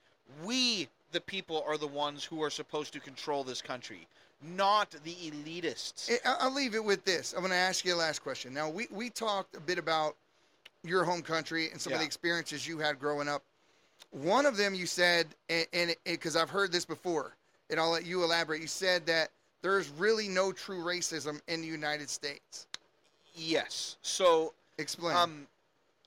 We 0.44 0.88
the 1.10 1.20
people 1.22 1.64
are 1.66 1.78
the 1.78 1.88
ones 1.88 2.24
who 2.24 2.42
are 2.42 2.50
supposed 2.50 2.92
to 2.92 3.00
control 3.00 3.42
this 3.42 3.62
country, 3.62 4.06
not 4.42 4.90
the 5.04 5.14
elitists. 5.14 6.10
I- 6.24 6.36
I'll 6.40 6.52
leave 6.54 6.74
it 6.74 6.84
with 6.84 7.04
this. 7.04 7.32
I'm 7.32 7.40
going 7.40 7.50
to 7.50 7.56
ask 7.56 7.84
you 7.84 7.94
a 7.94 7.96
last 7.96 8.22
question. 8.22 8.54
Now, 8.54 8.68
we, 8.68 8.86
we 8.90 9.10
talked 9.10 9.56
a 9.56 9.60
bit 9.60 9.78
about 9.78 10.16
your 10.84 11.04
home 11.04 11.22
country 11.22 11.70
and 11.70 11.80
some 11.80 11.92
of 11.92 11.98
the 11.98 12.04
experiences 12.04 12.66
you 12.66 12.78
had 12.78 12.98
growing 13.00 13.28
up. 13.28 13.42
One 14.10 14.46
of 14.46 14.56
them 14.56 14.74
you 14.74 14.86
said, 14.86 15.26
and 15.48 15.94
because 16.04 16.36
I've 16.36 16.50
heard 16.50 16.72
this 16.72 16.84
before, 16.84 17.34
and 17.68 17.78
I'll 17.78 17.90
let 17.90 18.06
you 18.06 18.22
elaborate. 18.24 18.60
You 18.62 18.66
said 18.68 19.04
that 19.06 19.30
there's 19.60 19.90
really 19.90 20.28
no 20.28 20.52
true 20.52 20.82
racism 20.82 21.40
in 21.48 21.60
the 21.60 21.66
United 21.66 22.08
States. 22.08 22.66
yes. 23.34 23.96
So 24.02 24.54
Explain. 24.78 25.16
Um, 25.16 25.46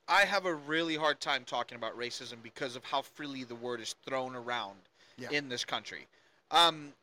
I 0.08 0.22
have 0.22 0.46
a 0.46 0.56
really 0.56 0.96
hard 0.96 1.20
time 1.20 1.44
talking 1.46 1.78
about 1.78 1.98
racism 1.98 2.36
because 2.42 2.76
of 2.78 2.84
how 2.86 3.02
freely 3.02 3.44
the 3.44 3.56
word 3.56 3.82
is 3.82 3.96
thrown 4.08 4.36
around 4.36 4.76
Yeah. 5.18 5.28
in 5.32 5.50
this 5.50 5.64
country. 5.66 6.08
Um, 6.52 6.94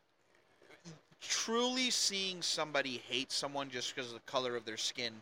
truly 1.21 1.89
seeing 1.89 2.41
somebody 2.41 3.01
hate 3.07 3.31
someone 3.31 3.69
just 3.69 3.95
because 3.95 4.09
of 4.09 4.15
the 4.15 4.31
color 4.31 4.55
of 4.55 4.65
their 4.65 4.77
skin 4.77 5.13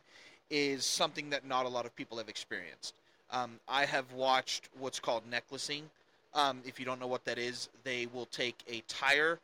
is 0.50 0.86
something 0.86 1.30
that 1.30 1.46
not 1.46 1.66
a 1.66 1.70
lot 1.70 1.86
of 1.86 1.96
people 1.96 2.18
have 2.18 2.30
experienced. 2.30 2.94
Um, 3.32 3.60
I 3.68 3.86
have 3.86 4.12
watched 4.14 4.70
what's 4.80 5.00
called 5.00 5.24
necklacing. 5.30 5.90
Um, 6.34 6.62
if 6.66 6.80
you 6.80 6.86
don't 6.86 7.00
know 7.00 7.08
what 7.08 7.26
that 7.26 7.38
is, 7.38 7.70
they 7.84 8.08
will 8.14 8.28
take 8.28 8.58
a 8.70 8.82
tire 8.88 9.40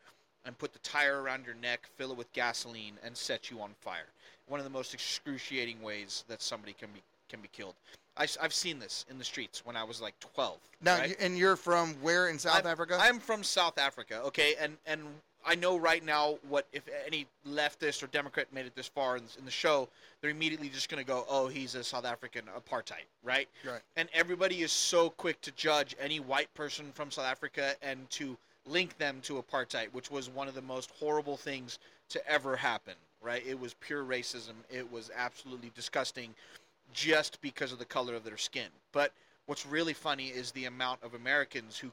and 0.46 0.56
put 0.58 0.72
the 0.72 0.78
tire 0.80 1.22
around 1.22 1.44
your 1.46 1.54
neck, 1.56 1.88
fill 1.96 2.12
it 2.12 2.16
with 2.16 2.32
gasoline, 2.32 2.94
and 3.02 3.16
set 3.16 3.50
you 3.50 3.60
on 3.60 3.70
fire. 3.80 4.06
One 4.46 4.60
of 4.60 4.64
the 4.64 4.70
most 4.70 4.94
excruciating 4.94 5.80
ways 5.82 6.24
that 6.28 6.42
somebody 6.42 6.74
can 6.74 6.88
be 6.94 7.02
can 7.28 7.40
be 7.40 7.48
killed. 7.48 7.74
I, 8.16 8.26
have 8.40 8.54
seen 8.54 8.78
this 8.78 9.04
in 9.10 9.18
the 9.18 9.24
streets 9.24 9.66
when 9.66 9.76
I 9.76 9.82
was 9.82 10.00
like 10.00 10.14
12. 10.20 10.58
now, 10.82 10.98
right? 10.98 11.16
and 11.18 11.36
you're 11.36 11.56
from 11.56 11.94
where 11.94 12.28
in 12.28 12.38
South 12.38 12.60
I'm, 12.60 12.66
Africa? 12.66 12.96
I'm 13.00 13.18
from 13.18 13.42
South 13.42 13.76
Africa, 13.76 14.20
okay, 14.26 14.54
and 14.60 14.76
and 14.86 15.00
I 15.46 15.54
know 15.54 15.76
right 15.76 16.04
now 16.04 16.38
what 16.48 16.66
if 16.72 16.82
any 17.06 17.26
leftist 17.48 18.02
or 18.02 18.06
Democrat 18.08 18.46
made 18.52 18.66
it 18.66 18.74
this 18.74 18.88
far 18.88 19.16
in, 19.16 19.24
in 19.38 19.44
the 19.44 19.50
show, 19.50 19.88
they're 20.20 20.30
immediately 20.30 20.68
just 20.68 20.88
going 20.88 21.02
to 21.02 21.06
go, 21.06 21.26
"Oh, 21.28 21.48
he's 21.48 21.74
a 21.74 21.84
South 21.84 22.04
African 22.04 22.44
apartheid," 22.56 23.06
right? 23.22 23.48
Right. 23.66 23.80
And 23.96 24.08
everybody 24.14 24.62
is 24.62 24.72
so 24.72 25.10
quick 25.10 25.40
to 25.42 25.50
judge 25.52 25.94
any 26.00 26.20
white 26.20 26.52
person 26.54 26.92
from 26.94 27.10
South 27.10 27.26
Africa 27.26 27.74
and 27.82 28.08
to 28.10 28.36
link 28.66 28.96
them 28.98 29.20
to 29.22 29.42
apartheid, 29.42 29.92
which 29.92 30.10
was 30.10 30.30
one 30.30 30.48
of 30.48 30.54
the 30.54 30.62
most 30.62 30.90
horrible 30.98 31.36
things 31.36 31.78
to 32.08 32.26
ever 32.28 32.56
happen, 32.56 32.94
right? 33.22 33.46
It 33.46 33.58
was 33.58 33.74
pure 33.74 34.04
racism. 34.04 34.54
It 34.70 34.90
was 34.90 35.10
absolutely 35.14 35.70
disgusting 35.74 36.34
just 36.92 37.40
because 37.40 37.72
of 37.72 37.78
the 37.78 37.84
color 37.84 38.14
of 38.14 38.24
their 38.24 38.36
skin. 38.36 38.68
But 38.92 39.12
what's 39.46 39.66
really 39.66 39.92
funny 39.92 40.28
is 40.28 40.52
the 40.52 40.64
amount 40.66 41.02
of 41.02 41.14
Americans 41.14 41.76
who 41.76 41.90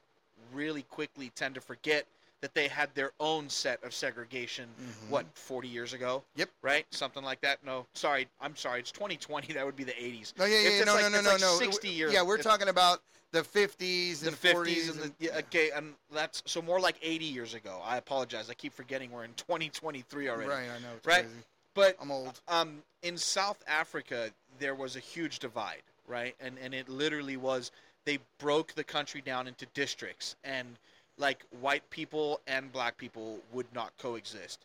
really 0.54 0.84
quickly 0.84 1.32
tend 1.36 1.56
to 1.56 1.62
forget 1.62 2.06
that 2.42 2.54
they 2.56 2.68
had 2.68 2.94
their 2.96 3.12
own 3.20 3.50
set 3.50 3.84
of 3.84 3.94
segregation 3.94 4.68
Mhm. 4.80 5.10
what 5.10 5.26
40 5.36 5.68
years 5.68 5.94
ago 5.94 6.24
Yep. 6.36 6.50
right 6.62 6.86
something 6.92 7.24
like 7.24 7.40
that 7.42 7.64
no 7.64 7.86
sorry 7.94 8.28
i'm 8.42 8.56
sorry 8.56 8.80
it's 8.80 8.92
2020 8.92 9.54
that 9.54 9.66
would 9.66 9.76
be 9.76 9.84
the 9.84 9.94
80s 9.94 10.34
no, 10.38 10.46
yeah, 10.46 10.60
yeah, 10.60 10.70
yeah, 10.80 10.84
no, 10.84 10.94
like- 10.96 11.04
no, 11.04 11.10
no, 11.10 11.22
no, 11.22 11.30
like 11.32 11.42
no. 11.42 11.58
60 11.58 11.88
years 11.90 12.12
Yeah, 12.14 12.24
we're 12.24 12.38
talking 12.42 12.68
about 12.68 13.02
the 13.32 13.44
50s 13.44 14.22
the 14.22 14.28
and 14.30 14.36
50s 14.38 14.54
40s. 14.54 14.90
and 14.90 15.00
the 15.00 15.04
and- 15.06 15.16
yeah, 15.20 15.38
okay 15.38 15.72
and 15.72 15.94
that's 16.12 16.42
so 16.46 16.62
more 16.62 16.80
like 16.80 16.96
80 17.02 17.26
years 17.26 17.54
ago 17.54 17.80
i 17.86 17.98
apologize 17.98 18.50
i 18.50 18.54
keep 18.56 18.74
forgetting 18.74 19.12
we're 19.12 19.24
in 19.24 19.34
2023 19.36 20.28
already 20.30 20.50
Right, 20.50 20.70
I 20.70 20.80
know. 20.80 20.96
It's 20.98 21.06
Right. 21.06 21.24
crazy. 21.26 21.44
but 21.74 21.96
I'm 22.02 22.12
old. 22.12 22.42
um, 22.50 22.84
in 23.04 23.18
South 23.18 23.64
Africa, 23.68 24.32
there 24.60 24.76
was 24.76 24.96
a 24.96 25.00
huge 25.00 25.40
divide, 25.40 25.82
right? 26.06 26.36
And 26.40 26.58
and 26.60 26.74
it 26.74 26.90
literally 26.90 27.38
was 27.38 27.72
they 28.04 28.20
broke 28.40 28.74
the 28.74 28.84
country 28.84 29.22
down 29.22 29.48
into 29.48 29.66
districts, 29.68 30.36
and 30.44 30.78
like 31.18 31.44
white 31.60 31.88
people 31.90 32.40
and 32.48 32.72
black 32.72 32.98
people 32.98 33.40
would 33.52 33.68
not 33.74 33.92
coexist. 33.98 34.60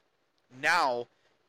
Now, 0.62 1.06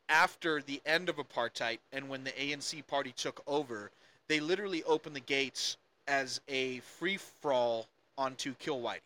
after 0.09 0.61
the 0.61 0.81
end 0.85 1.09
of 1.09 1.17
apartheid 1.17 1.79
and 1.91 2.09
when 2.09 2.23
the 2.23 2.31
ANC 2.31 2.85
party 2.87 3.13
took 3.15 3.41
over, 3.47 3.91
they 4.27 4.39
literally 4.39 4.83
opened 4.83 5.15
the 5.15 5.19
gates 5.21 5.77
as 6.07 6.41
a 6.47 6.79
free 6.79 7.17
for 7.17 7.51
all 7.53 7.87
onto 8.17 8.53
kill 8.55 8.81
Whitey, 8.81 8.99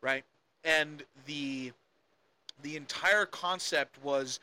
right? 0.00 0.24
And 0.64 1.02
the 1.26 1.72
the 2.62 2.76
entire 2.76 3.24
concept 3.26 4.02
was 4.02 4.40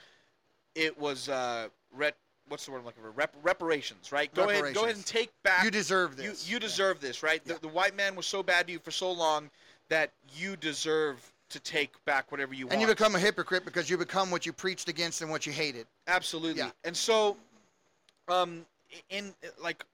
it 0.73 0.97
was 0.97 1.27
uh 1.27 1.67
ret 1.93 2.15
what's 2.47 2.65
the 2.65 2.71
word 2.71 2.79
I'm 2.79 2.85
looking 2.85 3.03
for 3.03 3.11
Rep- 3.11 3.35
reparations 3.43 4.11
right 4.13 4.33
go 4.33 4.49
ahead 4.49 4.73
go 4.73 4.83
ahead 4.85 4.95
and 4.95 5.05
take 5.05 5.31
back 5.43 5.65
You 5.65 5.71
deserve 5.71 6.15
this. 6.15 6.49
you 6.49 6.57
deserve 6.59 7.01
this 7.01 7.23
right 7.23 7.41
Yeah. 7.45 7.55
the, 7.55 7.61
the 7.61 7.67
white 7.67 7.95
man 7.95 8.15
was 8.15 8.25
so 8.25 8.41
bad 8.41 8.67
to 8.67 8.73
you 8.73 8.79
for 8.79 8.91
so 8.91 9.11
long 9.11 9.49
that 9.89 10.11
you 10.35 10.55
deserve 10.55 11.31
to 11.49 11.59
take 11.59 11.93
back 12.05 12.31
whatever 12.31 12.53
you 12.53 12.65
want. 12.65 12.73
and 12.73 12.81
you 12.81 12.87
become 12.87 13.15
a 13.15 13.19
hypocrite 13.19 13.63
because 13.65 13.89
you 13.89 13.97
become 13.97 14.31
what 14.31 14.45
you 14.45 14.51
preached 14.53 14.89
against 14.89 15.21
and 15.21 15.29
what 15.29 15.45
you 15.45 15.51
hated. 15.51 15.85
absolutely 16.07 16.59
Yeah. 16.61 16.71
and 16.83 16.95
so 16.97 17.37
um 18.27 18.65
in 19.09 19.33
like 19.61 19.85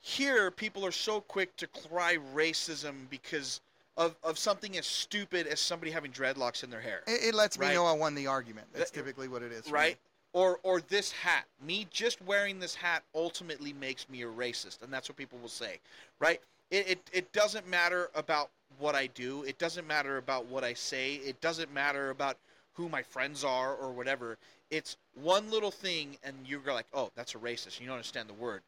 here 0.00 0.50
people 0.50 0.84
are 0.84 0.90
so 0.92 1.20
quick 1.20 1.54
to 1.56 1.66
cry 1.68 2.18
racism 2.34 3.08
because 3.08 3.60
of, 3.96 4.16
of 4.24 4.36
something 4.38 4.76
as 4.76 4.86
stupid 4.86 5.46
as 5.46 5.60
somebody 5.60 5.90
having 5.92 6.10
dreadlocks 6.10 6.64
in 6.64 6.70
their 6.70 6.80
hair 6.80 7.02
It, 7.06 7.28
it 7.28 7.34
lets 7.34 7.58
me 7.58 7.72
know 7.72 7.86
I 7.86 7.92
won 7.92 8.14
the 8.16 8.26
argument. 8.26 8.66
That's 8.72 8.90
That- 8.90 8.96
typically 8.98 9.28
what 9.28 9.42
it 9.42 9.52
is. 9.52 9.70
right? 9.70 9.96
Or 10.32 10.58
or 10.64 10.80
this 10.80 11.12
hat. 11.12 11.44
Me 11.64 11.86
just 11.92 12.20
wearing 12.22 12.58
this 12.58 12.74
hat 12.74 13.04
ultimately 13.14 13.72
makes 13.72 14.08
me 14.08 14.22
a 14.22 14.26
racist, 14.26 14.82
and 14.82 14.92
that's 14.92 15.08
what 15.08 15.16
people 15.16 15.38
will 15.38 15.48
say, 15.48 15.78
right? 16.18 16.40
It, 16.72 16.88
it 16.88 17.10
it 17.12 17.32
doesn't 17.32 17.68
matter 17.68 18.10
about 18.16 18.50
what 18.78 18.94
I 18.94 19.08
do. 19.08 19.42
It 19.44 19.58
doesn't 19.58 19.86
matter 19.86 20.18
about 20.18 20.46
what 20.46 20.64
I 20.64 20.74
say. 20.74 21.14
It 21.14 21.40
doesn't 21.40 21.72
matter 21.72 22.10
about 22.10 22.36
who 22.74 22.88
my 22.88 23.02
friends 23.02 23.44
are 23.44 23.74
or 23.74 23.92
whatever. 23.92 24.36
It's 24.70 24.96
one 25.22 25.50
little 25.50 25.70
thing, 25.70 26.16
and 26.24 26.34
you're 26.46 26.60
like, 26.66 26.86
oh, 26.92 27.10
that's 27.14 27.34
a 27.34 27.38
racist. 27.38 27.80
You 27.80 27.86
don't 27.86 27.96
understand 27.96 28.28
the 28.28 28.34
word. 28.34 28.62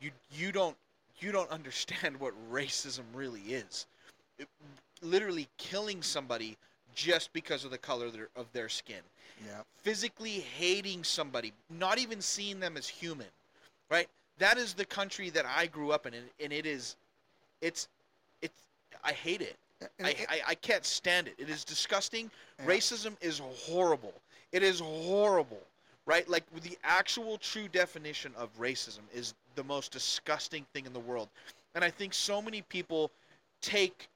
You 0.00 0.10
you 0.32 0.52
don't 0.52 0.76
you 1.20 1.32
don't 1.32 1.50
understand 1.58 2.18
what 2.18 2.34
racism 2.52 3.02
really 3.14 3.40
is. 3.40 3.86
It, 4.38 4.48
literally 5.02 5.48
killing 5.58 6.02
somebody 6.02 6.56
just 6.94 7.32
because 7.32 7.64
of 7.64 7.70
the 7.70 7.78
color 7.78 8.06
of 8.06 8.12
their, 8.12 8.28
of 8.36 8.46
their 8.52 8.68
skin 8.68 9.00
Yeah. 9.46 9.62
physically 9.82 10.40
hating 10.40 11.04
somebody, 11.04 11.52
not 11.70 11.98
even 11.98 12.20
seeing 12.20 12.60
them 12.60 12.76
as 12.76 12.88
human, 12.88 13.28
right? 13.90 14.08
That 14.38 14.58
is 14.58 14.74
the 14.74 14.84
country 14.84 15.30
that 15.30 15.46
I 15.46 15.66
grew 15.66 15.92
up 15.92 16.06
in, 16.06 16.14
and, 16.14 16.28
and 16.40 16.52
it 16.52 16.66
is, 16.66 16.96
it's, 17.60 17.88
it's, 18.42 18.60
I 19.04 19.12
hate 19.12 19.40
it. 19.40 19.56
I, 20.02 20.10
it- 20.10 20.26
I, 20.28 20.40
I 20.48 20.54
can't 20.54 20.84
stand 20.84 21.28
it. 21.28 21.34
It 21.38 21.48
is 21.48 21.64
disgusting. 21.64 22.30
Yeah. 22.58 22.66
Racism 22.66 23.16
is 23.20 23.40
horrible. 23.40 24.14
It 24.52 24.62
is 24.62 24.80
horrible, 24.80 25.62
right? 26.06 26.28
Like 26.28 26.44
the 26.62 26.76
actual 26.82 27.38
true 27.38 27.68
definition 27.68 28.32
of 28.36 28.50
racism 28.58 29.00
is 29.14 29.34
the 29.54 29.64
most 29.64 29.92
disgusting 29.92 30.66
thing 30.72 30.86
in 30.86 30.92
the 30.92 31.00
world, 31.00 31.28
and 31.74 31.84
I 31.84 31.90
think 31.90 32.14
so 32.14 32.42
many 32.42 32.62
people 32.62 33.10
take. 33.60 34.08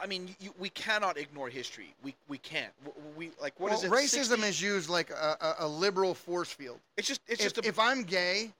I 0.00 0.06
mean, 0.06 0.34
you, 0.38 0.54
we 0.60 0.68
cannot 0.70 1.18
ignore 1.18 1.48
history. 1.48 1.92
We 2.02 2.14
we 2.28 2.38
can't. 2.38 2.72
We 3.16 3.32
like 3.40 3.58
what 3.58 3.70
well, 3.70 3.78
is 3.78 3.84
it? 3.84 3.90
racism 3.90 4.38
60 4.38 4.46
is 4.46 4.62
used 4.62 4.88
like 4.88 5.10
a, 5.10 5.56
a, 5.58 5.68
liberal 5.68 6.14
force 6.14 6.50
field. 6.50 6.78
It's 6.96 7.08
just 7.08 7.20
it's 7.26 7.44
if, 7.44 7.54
just 7.54 7.66
a, 7.66 7.68
if 7.68 7.78
I'm 7.78 8.04
gay, 8.04 8.52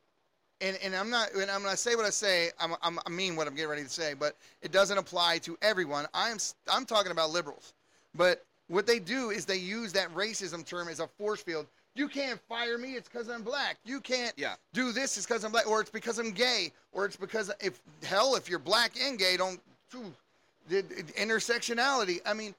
and, 0.60 0.78
and 0.82 0.94
I'm 0.94 1.10
not, 1.10 1.32
and 1.34 1.50
I'm 1.50 1.62
gonna 1.62 1.76
say 1.76 1.94
what 1.94 2.04
I 2.04 2.10
say, 2.10 2.50
I'm, 2.60 2.74
I'm, 2.82 2.98
I 3.06 3.10
mean 3.10 3.36
what 3.36 3.46
I'm 3.46 3.54
getting 3.54 3.70
ready 3.70 3.82
to 3.82 3.88
say, 3.88 4.14
but 4.14 4.36
it 4.62 4.72
doesn't 4.72 4.96
apply 4.98 5.38
to 5.38 5.56
everyone. 5.62 6.06
I'm 6.14 6.38
I'm 6.70 6.84
talking 6.86 7.12
about 7.12 7.30
liberals, 7.30 7.74
but 8.14 8.44
what 8.68 8.86
they 8.86 8.98
do 8.98 9.30
is 9.30 9.44
they 9.44 9.56
use 9.56 9.92
that 9.92 10.12
racism 10.14 10.64
term 10.64 10.88
as 10.88 11.00
a 11.00 11.06
force 11.06 11.40
field. 11.40 11.66
You 11.94 12.08
can't 12.08 12.38
fire 12.48 12.76
me. 12.76 12.94
It's 12.94 13.08
because 13.08 13.28
I'm 13.30 13.42
black. 13.42 13.78
You 13.84 14.00
can't 14.00 14.34
Yeah. 14.36 14.56
do 14.74 14.92
this. 14.92 15.16
It's 15.16 15.24
because 15.24 15.44
I'm 15.44 15.52
black, 15.52 15.66
or 15.66 15.80
it's 15.80 15.90
because 15.90 16.18
I'm 16.18 16.32
gay, 16.32 16.72
or 16.92 17.06
it's 17.06 17.16
because 17.16 17.50
if 17.60 17.80
hell, 18.02 18.34
if 18.36 18.48
you're 18.50 18.58
black 18.58 18.92
and 19.00 19.18
gay, 19.18 19.36
don't 19.36 19.60
the 20.68 20.82
intersectionality. 20.82 22.20
I 22.26 22.34
mean, 22.34 22.54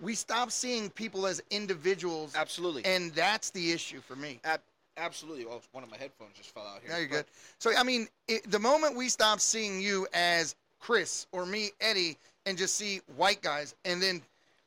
we 0.00 0.14
stop 0.14 0.50
seeing 0.50 0.88
people 0.90 1.26
as 1.26 1.42
individuals, 1.50 2.34
Absolutely. 2.34 2.84
and 2.84 3.12
that's 3.12 3.50
the 3.50 3.72
issue 3.72 4.00
for 4.00 4.16
me. 4.16 4.40
Ab- 4.44 4.60
absolutely. 5.00 5.44
Well, 5.46 5.62
one 5.72 5.82
of 5.84 5.90
my 5.90 5.96
headphones 5.96 6.32
just 6.36 6.50
fell 6.50 6.66
out 6.66 6.80
here. 6.82 6.90
Now 6.90 6.98
you're 6.98 7.08
but- 7.08 7.14
good. 7.16 7.24
So 7.58 7.72
I 7.76 7.82
mean, 7.82 8.08
it, 8.28 8.50
the 8.50 8.58
moment 8.58 8.96
we 8.96 9.08
stop 9.08 9.40
seeing 9.40 9.80
you 9.80 10.06
as 10.12 10.54
Chris 10.80 11.26
or 11.32 11.46
me, 11.46 11.70
Eddie, 11.80 12.16
and 12.46 12.56
just 12.56 12.76
see 12.76 13.00
white 13.16 13.42
guys, 13.42 13.74
and 13.84 14.02
then 14.02 14.22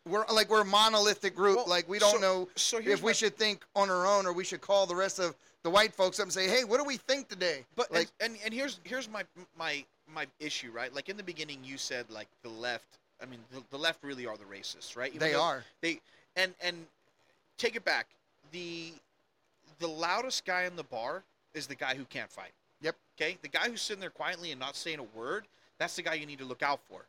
we're 0.07 0.25
like 0.34 0.49
we're 0.49 0.61
a 0.61 0.65
monolithic 0.65 1.36
group. 1.36 1.57
Well, 1.57 1.69
like 1.69 1.88
we 1.88 1.99
don't 1.99 2.15
so- 2.15 2.21
know 2.21 2.49
so 2.55 2.79
if 2.84 3.01
we 3.01 3.13
should 3.13 3.38
think 3.38 3.63
on 3.75 3.89
our 3.89 4.05
own 4.05 4.25
or 4.25 4.34
we 4.34 4.43
should 4.43 4.61
call 4.61 4.86
the 4.86 4.95
rest 4.95 5.19
of 5.19 5.36
the 5.63 5.69
white 5.69 5.93
folks 5.93 6.19
up 6.19 6.23
and 6.23 6.34
say, 6.34 6.47
"Hey, 6.47 6.63
what 6.63 6.77
do 6.77 6.84
we 6.84 6.97
think 6.97 7.29
today?" 7.29 7.65
But 7.75 7.91
like, 7.91 8.09
and, 8.19 8.34
and 8.34 8.41
and 8.45 8.53
here's 8.53 8.79
here's 8.84 9.09
my 9.09 9.23
my 9.57 9.84
my 10.13 10.27
issue, 10.39 10.71
right? 10.71 10.93
Like 10.93 11.09
in 11.09 11.17
the 11.17 11.23
beginning, 11.23 11.59
you 11.63 11.77
said 11.77 12.09
like 12.09 12.27
the 12.43 12.49
left. 12.49 12.99
I 13.21 13.25
mean, 13.25 13.39
the, 13.53 13.63
the 13.69 13.77
left 13.77 14.03
really 14.03 14.27
are 14.27 14.36
the 14.36 14.43
racists, 14.43 14.97
right? 14.97 15.09
Even 15.13 15.19
they 15.19 15.34
are. 15.34 15.63
They 15.81 16.01
and 16.36 16.53
and 16.61 16.86
take 17.57 17.75
it 17.75 17.86
back. 17.86 18.07
The 18.51 18.91
the 19.84 19.88
loudest 19.89 20.45
guy 20.45 20.63
in 20.63 20.75
the 20.77 20.84
bar 20.84 21.23
is 21.53 21.67
the 21.67 21.75
guy 21.75 21.93
who 21.93 22.05
can't 22.05 22.31
fight. 22.31 22.53
Yep. 22.81 22.95
Okay. 23.19 23.38
The 23.41 23.49
guy 23.49 23.69
who's 23.69 23.81
sitting 23.81 23.99
there 23.99 24.09
quietly 24.09 24.51
and 24.51 24.59
not 24.59 24.75
saying 24.75 24.99
a 24.99 25.17
word. 25.17 25.45
That's 25.77 25.95
the 25.95 26.01
guy 26.01 26.13
you 26.13 26.25
need 26.25 26.39
to 26.39 26.45
look 26.45 26.63
out 26.63 26.79
for. 26.89 27.01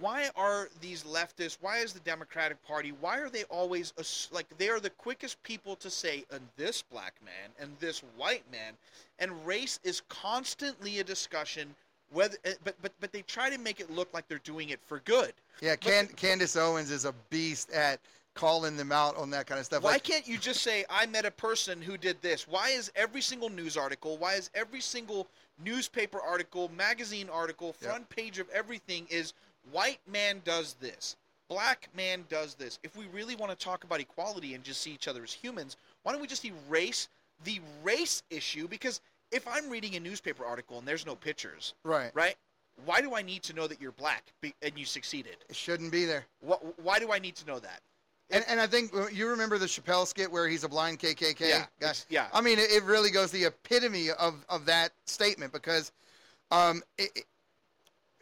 Why 0.00 0.28
are 0.36 0.68
these 0.82 1.02
leftists? 1.02 1.56
Why 1.60 1.78
is 1.78 1.92
the 1.94 2.00
Democratic 2.00 2.62
Party? 2.66 2.92
Why 3.00 3.18
are 3.18 3.30
they 3.30 3.44
always 3.44 3.92
like 4.30 4.46
they 4.58 4.68
are 4.68 4.78
the 4.80 4.90
quickest 4.90 5.42
people 5.42 5.76
to 5.76 5.90
say, 5.90 6.24
"And 6.30 6.46
this 6.56 6.82
black 6.82 7.14
man 7.24 7.50
and 7.58 7.74
this 7.80 8.00
white 8.16 8.44
man," 8.52 8.74
and 9.18 9.46
race 9.46 9.80
is 9.82 10.02
constantly 10.08 11.00
a 11.00 11.04
discussion. 11.04 11.74
Whether, 12.10 12.36
eh, 12.44 12.54
but 12.62 12.76
but 12.82 12.92
but 13.00 13.12
they 13.12 13.22
try 13.22 13.48
to 13.50 13.58
make 13.58 13.80
it 13.80 13.90
look 13.90 14.12
like 14.12 14.28
they're 14.28 14.38
doing 14.38 14.68
it 14.68 14.80
for 14.86 15.00
good. 15.00 15.32
Yeah, 15.60 15.72
But- 15.72 15.80
Can- 15.80 16.08
Candace 16.08 16.54
Owens 16.54 16.90
is 16.90 17.04
a 17.06 17.12
beast 17.30 17.70
at 17.70 17.98
calling 18.38 18.76
them 18.76 18.92
out 18.92 19.16
on 19.16 19.30
that 19.30 19.48
kind 19.48 19.58
of 19.58 19.66
stuff. 19.66 19.82
Why 19.82 19.92
Like, 19.92 20.04
can't 20.04 20.28
you 20.28 20.38
just 20.38 20.62
say 20.62 20.84
I 20.88 21.06
met 21.06 21.24
a 21.24 21.30
person 21.32 21.82
who 21.82 21.98
did 21.98 22.22
this? 22.22 22.46
Why 22.46 22.68
is 22.68 22.90
every 22.94 23.20
single 23.20 23.48
news 23.50 23.76
article, 23.76 24.16
why 24.16 24.34
is 24.34 24.48
every 24.54 24.80
single 24.80 25.26
newspaper 25.64 26.20
article, 26.20 26.68
magazine 26.68 27.28
article, 27.28 27.74
Yeah. 27.80 27.88
front 27.88 28.08
page 28.10 28.38
of 28.38 28.48
everything 28.50 29.08
is 29.10 29.32
white 29.72 29.98
man 30.06 30.40
does 30.44 30.74
this, 30.74 31.16
black 31.48 31.88
man 31.96 32.26
does 32.28 32.54
this? 32.54 32.78
If 32.84 32.94
we 32.96 33.06
really 33.06 33.34
want 33.34 33.50
to 33.50 33.58
talk 33.58 33.82
about 33.82 33.98
equality 33.98 34.54
and 34.54 34.62
just 34.62 34.82
see 34.82 34.92
each 34.92 35.08
other 35.08 35.24
as 35.24 35.32
humans, 35.32 35.76
why 36.04 36.12
don't 36.12 36.20
we 36.20 36.28
just 36.28 36.44
erase 36.44 37.08
the 37.42 37.60
race 37.82 38.22
issue? 38.30 38.68
Because 38.68 39.00
if 39.32 39.48
I'm 39.48 39.68
reading 39.68 39.96
a 39.96 40.00
newspaper 40.00 40.44
article 40.44 40.78
and 40.78 40.86
there's 40.86 41.04
no 41.04 41.16
pictures, 41.16 41.74
right? 41.82 42.12
right? 42.14 42.36
Why 42.84 43.00
do 43.00 43.16
I 43.16 43.22
need 43.22 43.42
to 43.42 43.52
know 43.52 43.66
that 43.66 43.80
you're 43.80 43.90
black 43.90 44.32
and 44.62 44.78
you 44.78 44.84
succeeded? 44.84 45.38
It 45.48 45.56
shouldn't 45.56 45.90
be 45.90 46.04
there. 46.04 46.24
Wh- 46.48 46.62
Why 46.78 47.00
do 47.00 47.10
I 47.10 47.18
need 47.18 47.34
to 47.34 47.44
know 47.44 47.58
that? 47.58 47.80
And, 48.30 48.44
and 48.48 48.60
I 48.60 48.66
think 48.66 48.94
uh, 48.94 49.06
you 49.08 49.28
remember 49.28 49.56
the 49.58 49.66
Chappelle 49.66 50.06
skit 50.06 50.30
where 50.30 50.46
he's 50.48 50.64
a 50.64 50.68
blind 50.68 50.98
KKK 50.98 51.40
Yeah, 51.40 51.64
guy. 51.80 51.92
yeah. 52.10 52.26
I 52.32 52.40
mean, 52.42 52.58
it, 52.58 52.70
it 52.70 52.82
really 52.84 53.10
goes 53.10 53.30
the 53.30 53.44
epitome 53.46 54.10
of, 54.10 54.44
of 54.50 54.66
that 54.66 54.90
statement 55.06 55.52
because, 55.52 55.92
um, 56.50 56.82
it, 56.98 57.10
it- 57.16 57.24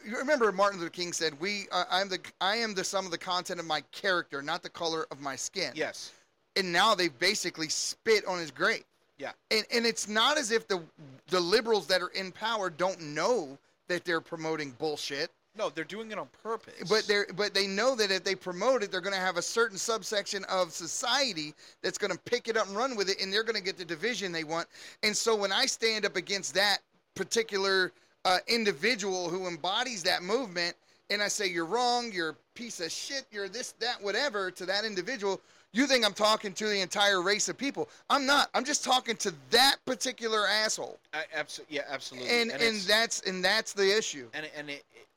you 0.05 0.15
remember 0.17 0.51
Martin 0.53 0.79
Luther 0.79 0.91
King 0.91 1.11
said, 1.11 1.37
"We, 1.39 1.65
uh, 1.71 1.83
I'm 1.91 2.07
the, 2.07 2.19
I 2.39 2.55
am 2.57 2.73
the 2.75 2.83
sum 2.83 3.03
of 3.05 3.11
the 3.11 3.17
content 3.17 3.59
of 3.59 3.65
my 3.65 3.81
character, 3.91 4.41
not 4.41 4.61
the 4.61 4.69
color 4.69 5.05
of 5.11 5.19
my 5.19 5.35
skin." 5.35 5.71
Yes. 5.75 6.13
And 6.55 6.71
now 6.71 6.93
they 6.95 7.09
basically 7.09 7.67
spit 7.67 8.23
on 8.25 8.39
his 8.39 8.51
grave. 8.51 8.83
Yeah. 9.17 9.31
And 9.51 9.65
and 9.73 9.85
it's 9.87 10.07
not 10.07 10.37
as 10.37 10.51
if 10.51 10.67
the 10.67 10.81
the 11.29 11.39
liberals 11.39 11.87
that 11.87 12.01
are 12.01 12.09
in 12.09 12.31
power 12.31 12.69
don't 12.69 13.01
know 13.01 13.57
that 13.87 14.05
they're 14.05 14.21
promoting 14.21 14.71
bullshit. 14.77 15.31
No, 15.57 15.69
they're 15.69 15.83
doing 15.83 16.11
it 16.11 16.17
on 16.17 16.27
purpose. 16.43 16.73
But 16.89 17.07
they're 17.07 17.25
but 17.35 17.53
they 17.53 17.67
know 17.67 17.95
that 17.95 18.11
if 18.11 18.23
they 18.23 18.35
promote 18.35 18.83
it, 18.83 18.91
they're 18.91 19.01
going 19.01 19.15
to 19.15 19.19
have 19.19 19.37
a 19.37 19.41
certain 19.41 19.77
subsection 19.77 20.43
of 20.45 20.71
society 20.71 21.53
that's 21.81 21.97
going 21.97 22.11
to 22.11 22.19
pick 22.19 22.47
it 22.47 22.57
up 22.57 22.67
and 22.67 22.75
run 22.75 22.95
with 22.95 23.09
it, 23.09 23.21
and 23.21 23.31
they're 23.33 23.43
going 23.43 23.55
to 23.55 23.63
get 23.63 23.77
the 23.77 23.85
division 23.85 24.31
they 24.31 24.43
want. 24.43 24.67
And 25.03 25.15
so 25.15 25.35
when 25.35 25.51
I 25.51 25.65
stand 25.65 26.05
up 26.05 26.15
against 26.15 26.53
that 26.55 26.79
particular 27.15 27.91
uh, 28.25 28.37
individual 28.47 29.29
who 29.29 29.47
embodies 29.47 30.03
that 30.03 30.21
movement, 30.21 30.75
and 31.09 31.21
I 31.21 31.27
say 31.27 31.47
you're 31.47 31.65
wrong, 31.65 32.11
you're 32.13 32.29
a 32.29 32.35
piece 32.53 32.79
of 32.79 32.91
shit, 32.91 33.25
you're 33.31 33.47
this, 33.49 33.71
that, 33.79 34.01
whatever 34.01 34.51
to 34.51 34.65
that 34.65 34.85
individual. 34.85 35.41
You 35.73 35.85
think 35.85 36.05
I'm 36.05 36.13
talking 36.13 36.53
to 36.53 36.67
the 36.67 36.79
entire 36.81 37.21
race 37.21 37.49
of 37.49 37.57
people? 37.57 37.89
I'm 38.09 38.25
not. 38.25 38.49
I'm 38.53 38.63
just 38.63 38.83
talking 38.83 39.15
to 39.17 39.33
that 39.51 39.75
particular 39.85 40.47
asshole, 40.47 40.97
I, 41.13 41.23
abso- 41.37 41.65
yeah, 41.69 41.81
absolutely. 41.89 42.29
and 42.29 42.51
and, 42.51 42.61
it's- 42.61 42.85
that's 42.85 43.21
and 43.21 43.43
that's 43.43 43.73
the 43.73 43.97
issue. 43.97 44.27
and 44.33 44.47
and 44.57 44.69
it, 44.69 44.83
it 44.95 45.07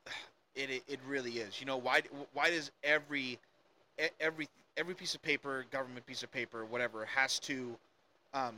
it 0.68 0.82
it 0.88 0.98
really 1.06 1.38
is. 1.38 1.60
You 1.60 1.66
know 1.66 1.76
why 1.78 2.02
why 2.34 2.50
does 2.50 2.70
every 2.84 3.38
every 4.20 4.48
every 4.76 4.94
piece 4.94 5.14
of 5.14 5.22
paper, 5.22 5.64
government 5.70 6.04
piece 6.06 6.22
of 6.22 6.30
paper, 6.32 6.64
whatever, 6.64 7.04
has 7.06 7.38
to 7.40 7.76
um 8.34 8.54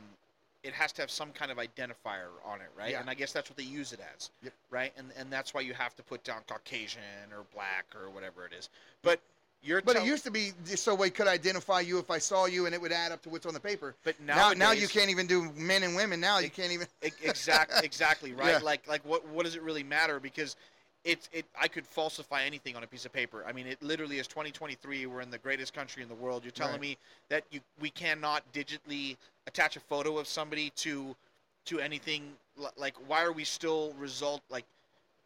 it 0.63 0.71
has 0.73 0.93
to 0.93 1.01
have 1.01 1.11
some 1.11 1.31
kind 1.31 1.51
of 1.51 1.57
identifier 1.57 2.29
on 2.45 2.61
it, 2.61 2.69
right? 2.77 2.91
Yeah. 2.91 3.01
And 3.01 3.09
I 3.09 3.13
guess 3.15 3.33
that's 3.33 3.49
what 3.49 3.57
they 3.57 3.63
use 3.63 3.91
it 3.91 3.99
as, 4.15 4.29
Yep. 4.43 4.53
right? 4.69 4.93
And 4.97 5.11
and 5.17 5.31
that's 5.31 5.53
why 5.53 5.61
you 5.61 5.73
have 5.73 5.95
to 5.97 6.03
put 6.03 6.23
down 6.23 6.41
Caucasian 6.47 7.01
or 7.31 7.43
black 7.53 7.85
or 7.95 8.09
whatever 8.09 8.45
it 8.45 8.53
is. 8.57 8.69
But 9.01 9.19
you're 9.61 9.81
But 9.81 9.93
tell- 9.93 10.03
it 10.03 10.07
used 10.07 10.23
to 10.25 10.31
be 10.31 10.51
just 10.65 10.83
so 10.83 10.93
we 10.93 11.09
could 11.09 11.27
identify 11.27 11.79
you 11.79 11.97
if 11.97 12.11
I 12.11 12.17
saw 12.17 12.45
you, 12.45 12.65
and 12.65 12.75
it 12.75 12.81
would 12.81 12.91
add 12.91 13.13
up 13.13 13.21
to 13.23 13.29
what's 13.29 13.45
on 13.45 13.53
the 13.53 13.59
paper. 13.61 13.95
but 14.03 14.19
Now, 14.19 14.35
nowadays, 14.35 14.59
now 14.59 14.71
you 14.71 14.87
can't 14.89 15.09
even 15.09 15.25
do 15.25 15.51
men 15.55 15.83
and 15.83 15.95
women. 15.95 16.19
Now 16.19 16.39
you 16.39 16.49
can't 16.49 16.71
even. 16.73 16.87
exactly 17.01 17.79
exactly 17.85 18.33
right 18.33 18.51
Yeah. 18.53 18.57
like 18.59 18.87
like 18.87 19.03
what 19.05 19.27
what 19.29 19.45
does 19.45 19.55
it 19.55 19.61
really 19.63 19.83
matter 19.83 20.19
because 20.19 20.55
it's 21.05 21.29
it 21.33 21.45
i 21.59 21.67
could 21.67 21.85
falsify 21.85 22.43
anything 22.43 22.75
on 22.75 22.83
a 22.83 22.87
piece 22.87 23.05
of 23.05 23.11
paper. 23.13 23.43
I 23.47 23.51
mean 23.51 23.67
it 23.67 23.81
literally 23.83 24.19
is 24.19 24.27
2023 24.27 25.05
we're 25.05 25.21
in 25.21 25.29
the 25.31 25.37
greatest 25.37 25.73
country 25.73 26.01
in 26.03 26.09
the 26.09 26.15
world. 26.15 26.43
You're 26.43 26.51
telling 26.51 26.73
Right. 26.73 26.81
me 26.81 26.97
that 27.29 27.43
you 27.51 27.59
we 27.79 27.89
cannot 27.89 28.43
digitally 28.53 29.17
attach 29.47 29.75
a 29.75 29.79
photo 29.81 30.17
of 30.17 30.27
somebody 30.27 30.71
to 30.77 31.15
to 31.65 31.79
anything? 31.79 32.33
Like 32.77 32.95
why 33.07 33.23
are 33.23 33.31
we 33.33 33.43
still 33.43 33.93
result 33.99 34.41
like 34.49 34.65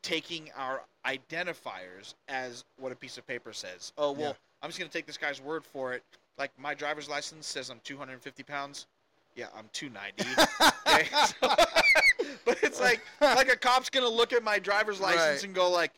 taking 0.01 0.49
our 0.55 0.82
identifiers 1.05 2.13
as 2.28 2.63
what 2.80 2.91
a 2.91 2.95
piece 2.95 3.17
of 3.17 3.28
paper 3.28 3.53
says? 3.53 3.93
Oh 3.97 4.11
well 4.11 4.30
Yeah. 4.30 4.34
i'm 4.63 4.69
just 4.69 4.80
going 4.80 4.89
to 4.89 4.97
take 4.97 5.05
this 5.05 5.17
guy's 5.17 5.41
word 5.41 5.63
for 5.63 5.93
it. 5.93 6.03
Like 6.38 6.51
my 6.59 6.73
driver's 6.73 7.07
license 7.09 7.45
says 7.47 7.69
i'm 7.69 7.82
250 7.84 8.43
pounds. 8.43 8.88
Yeah 9.36 9.47
i'm 9.55 9.69
290 9.73 10.23
Okay, 11.02 11.08
so- 11.41 11.56
but 12.45 12.58
it's 12.64 12.80
like 12.80 13.02
like 13.22 13.52
a 13.52 13.56
cop's 13.56 13.89
gonna 13.89 14.08
look 14.10 14.34
at 14.34 14.43
my 14.43 14.60
driver's 14.60 15.00
license 15.00 15.20
Right. 15.39 15.43
and 15.43 15.54
go 15.56 15.70
like, 15.70 15.91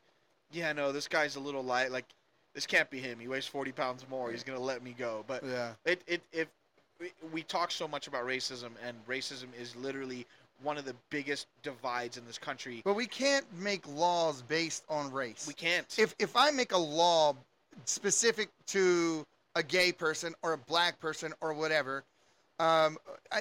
yeah, 0.52 0.74
no, 0.74 0.92
this 0.92 1.08
guy's 1.08 1.36
a 1.36 1.40
little 1.40 1.64
light. 1.64 1.92
Like, 1.92 2.06
this 2.54 2.66
can't 2.66 2.90
be 2.90 3.00
him. 3.00 3.20
He 3.20 3.28
weighs 3.28 3.46
forty 3.46 3.72
pounds 3.72 4.06
more. 4.10 4.32
He's 4.32 4.44
gonna 4.44 4.60
let 4.60 4.84
me 4.84 4.96
go. 4.98 5.24
But 5.28 5.44
Yeah. 5.46 5.74
it 5.86 6.02
it 6.08 6.22
if 6.32 6.48
we- 7.00 7.14
we 7.32 7.44
talk 7.44 7.72
so 7.72 7.88
much 7.88 8.08
about 8.08 8.26
racism, 8.26 8.72
and 8.84 8.98
racism 9.08 9.48
is 9.60 9.76
literally 9.76 10.26
one 10.62 10.78
of 10.78 10.84
the 10.86 10.96
biggest 11.10 11.48
divides 11.64 12.18
in 12.18 12.26
this 12.26 12.38
country. 12.38 12.82
But 12.84 12.96
we 12.96 13.06
can't 13.08 13.46
make 13.54 13.88
laws 13.88 14.42
based 14.42 14.84
on 14.90 15.12
race. 15.12 15.46
We 15.48 15.54
can't. 15.54 15.88
if 15.98 16.14
if 16.20 16.36
I 16.36 16.52
make 16.52 16.72
a 16.74 16.78
law 16.78 17.36
specific 17.86 18.50
to 18.68 19.26
a 19.56 19.64
gay 19.64 19.92
person 19.92 20.36
or 20.42 20.54
a 20.54 20.58
black 20.58 21.00
person 21.00 21.34
or 21.42 21.54
whatever, 21.54 22.04
um, 22.60 22.98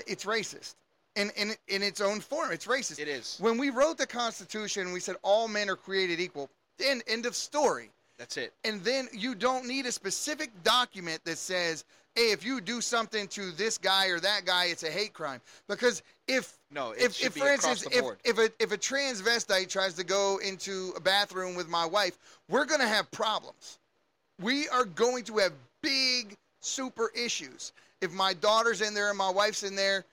it's 0.07 0.25
racist. 0.25 0.75
In, 1.19 1.31
in 1.37 1.55
in 1.67 1.83
its 1.83 2.01
own 2.01 2.21
form, 2.21 2.53
it's 2.53 2.67
racist. 2.67 3.01
it 3.01 3.09
is. 3.09 3.37
When 3.41 3.59
we 3.59 3.71
wrote 3.71 3.99
the 3.99 4.07
Constitution, 4.07 4.93
we 4.93 5.01
said 5.01 5.17
all 5.23 5.49
men 5.49 5.69
are 5.69 5.75
created 5.75 6.21
equal. 6.21 6.49
End 6.79 7.03
end 7.09 7.27
of 7.27 7.35
story. 7.35 7.91
That's 8.19 8.37
it. 8.37 8.53
and 8.65 8.83
then 8.85 9.09
you 9.13 9.35
don't 9.35 9.67
need 9.67 9.87
a 9.87 9.93
specific 9.93 10.51
document 10.63 11.25
that 11.25 11.39
says, 11.39 11.85
"Hey, 12.15 12.31
if 12.31 12.45
you 12.45 12.61
do 12.61 12.81
something 12.81 13.27
to 13.29 13.51
this 13.53 13.79
guy 13.79 14.07
or 14.07 14.21
that 14.21 14.45
guy, 14.45 14.67
it's 14.67 14.85
a 14.85 14.91
hate 14.91 15.13
crime." 15.13 15.41
Because 15.67 16.03
if 16.29 16.57
No, 16.71 16.93
it 16.93 17.03
if, 17.03 17.21
if 17.21 17.35
be 17.35 17.41
for 17.41 17.49
instance, 17.49 17.85
if, 17.91 18.05
if 18.25 18.39
a 18.39 18.51
if 18.61 18.71
a 18.71 18.79
transvestite 18.79 19.69
tries 19.69 19.95
to 19.95 20.05
go 20.05 20.39
into 20.39 20.93
a 20.97 21.01
bathroom 21.01 21.57
with 21.57 21.69
my 21.69 21.85
wife, 21.85 22.17
we're 22.49 22.65
gonna 22.65 22.87
have 22.87 23.11
problems. 23.11 23.79
We 24.41 24.69
are 24.69 24.85
going 24.85 25.25
to 25.25 25.39
have 25.39 25.53
big 25.83 26.37
super 26.61 27.11
issues. 27.15 27.73
If 28.01 28.13
my 28.13 28.35
daughter's 28.35 28.83
in 28.83 28.95
there 28.95 29.09
and 29.09 29.19
my 29.19 29.31
wife's 29.31 29.65
in 29.65 29.75
there, 29.75 30.05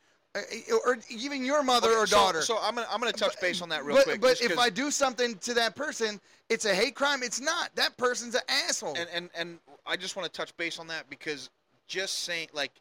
or 0.85 0.97
even 1.09 1.45
your 1.45 1.63
mother 1.63 1.89
Okay, 1.89 1.97
or 1.97 2.07
so- 2.07 2.15
daughter. 2.17 2.41
So, 2.41 2.57
I'm 2.61 2.75
gonna 2.75 2.87
I'm 2.91 2.99
gonna 2.99 3.11
touch 3.11 3.39
base 3.39 3.61
on 3.61 3.69
that 3.69 3.85
real 3.85 3.95
but, 3.97 4.03
quick. 4.05 4.21
But 4.21 4.41
if 4.41 4.57
I 4.57 4.69
do 4.69 4.91
something 4.91 5.35
to 5.39 5.53
that 5.53 5.75
person, 5.75 6.19
it's 6.49 6.65
a 6.65 6.73
hate 6.75 6.95
crime. 6.95 7.23
It's 7.23 7.39
not. 7.41 7.69
That 7.75 7.95
person's 7.97 8.35
an 8.35 8.41
asshole. 8.47 8.95
and 8.97 9.07
and 9.13 9.29
and 9.35 9.59
I 9.85 9.95
just 9.95 10.15
want 10.15 10.31
to 10.31 10.35
touch 10.35 10.55
base 10.57 10.79
on 10.79 10.87
that 10.87 11.09
because 11.09 11.49
just 11.87 12.19
saying 12.19 12.49
like 12.53 12.71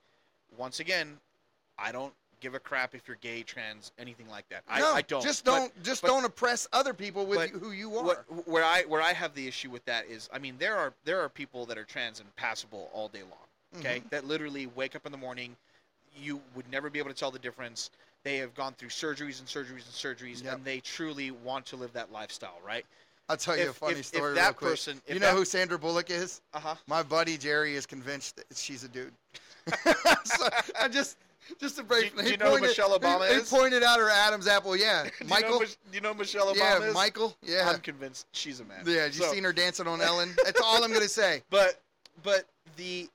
once 0.56 0.80
again, 0.80 1.16
I 1.78 1.92
don't 1.92 2.12
give 2.40 2.54
a 2.54 2.58
crap 2.60 2.94
if 2.94 3.08
you're 3.08 3.16
gay, 3.22 3.42
trans, 3.42 3.90
anything 3.98 4.28
like 4.28 4.46
that. 4.50 4.62
I, 4.68 4.78
no, 4.80 4.92
I 4.92 5.02
don't. 5.02 5.22
Just 5.22 5.44
don't. 5.44 5.72
just 5.82 6.02
but- 6.02 6.08
don't 6.08 6.24
oppress 6.24 6.68
other 6.72 6.92
people 6.92 7.24
with 7.26 7.50
who 7.50 7.70
you 7.72 7.96
are. 7.96 8.04
What, 8.04 8.48
where 8.48 8.64
I 8.64 8.82
where 8.82 9.00
I 9.02 9.12
have 9.12 9.34
the 9.34 9.46
issue 9.46 9.70
with 9.70 9.84
that 9.86 10.06
is, 10.06 10.28
I 10.32 10.38
mean, 10.38 10.56
there 10.58 10.76
are 10.76 10.92
there 11.04 11.20
are 11.20 11.28
people 11.28 11.66
that 11.66 11.78
are 11.78 11.84
trans 11.84 12.20
and 12.20 12.34
passable 12.36 12.90
all 12.92 13.08
day 13.08 13.22
long. 13.22 13.80
Okay, 13.80 14.00
Mhm. 14.00 14.10
that 14.10 14.24
literally 14.24 14.66
wake 14.68 14.94
up 14.94 15.04
in 15.04 15.10
the 15.10 15.18
morning, 15.18 15.56
you 16.16 16.40
would 16.54 16.70
never 16.70 16.90
be 16.90 16.98
able 16.98 17.10
to 17.10 17.14
tell 17.16 17.30
the 17.30 17.38
difference. 17.38 17.90
They 18.22 18.36
have 18.38 18.54
gone 18.54 18.72
through 18.74 18.88
surgeries 18.88 19.38
and 19.40 19.48
surgeries 19.48 19.84
and 19.84 19.92
surgeries, 19.92 20.42
Yep. 20.42 20.54
and 20.54 20.64
they 20.64 20.80
truly 20.80 21.30
want 21.30 21.66
to 21.66 21.76
live 21.76 21.92
that 21.92 22.10
lifestyle, 22.12 22.58
right? 22.64 22.86
I'll 23.28 23.36
tell 23.36 23.56
you 23.56 23.70
a 23.70 23.72
funny 23.72 23.94
if- 24.00 24.00
if 24.00 24.12
that 24.12 24.22
real 24.22 24.34
quick. 24.52 24.70
person- 24.70 25.00
if 25.06 25.14
you 25.14 25.20
know 25.20 25.26
that- 25.28 25.34
who 25.36 25.44
Sandra 25.44 25.78
Bullock 25.78 26.10
is? 26.10 26.40
Uh 26.52 26.60
huh. 26.60 26.74
My 26.86 27.02
buddy 27.02 27.36
Jerry 27.38 27.74
is 27.74 27.86
convinced 27.86 28.36
that 28.36 28.46
she's 28.56 28.84
a 28.84 28.88
dude. 28.88 29.12
so 30.24 30.48
I 30.78 30.88
just, 30.88 31.16
just 31.58 31.76
to 31.76 31.82
break. 31.82 32.14
Do- 32.16 32.22
do 32.22 32.30
you 32.30 32.36
know 32.36 32.46
who 32.46 32.50
pointed- 32.52 32.68
Michelle 32.68 32.98
Obama 32.98 33.28
he, 33.28 33.34
is? 33.36 33.50
He 33.50 33.56
pointed 33.56 33.82
out 33.82 33.98
her 33.98 34.10
Adam's 34.10 34.46
apple. 34.46 34.76
Yeah, 34.76 35.04
do 35.20 35.26
Michael. 35.26 35.52
You 35.54 35.58
know, 35.60 35.64
do 35.66 35.74
you 35.94 36.00
know 36.02 36.14
Michelle 36.14 36.46
Obama 36.54 36.56
yeah, 36.58 36.82
is? 36.82 36.94
Michael. 36.94 37.36
Yeah, 37.42 37.70
I'm 37.70 37.80
convinced 37.80 38.26
she's 38.32 38.60
a 38.60 38.64
man. 38.64 38.84
yeah. 38.86 39.06
You 39.06 39.12
So- 39.12 39.32
seen 39.32 39.44
her 39.44 39.52
dancing 39.54 39.86
on 39.86 40.00
Ellen? 40.02 40.34
That's 40.44 40.60
all 40.60 40.82
I'm 40.84 40.92
gonna 40.92 41.08
say. 41.08 41.42
But 41.50 41.80
but 42.22 42.44
the 42.76 43.08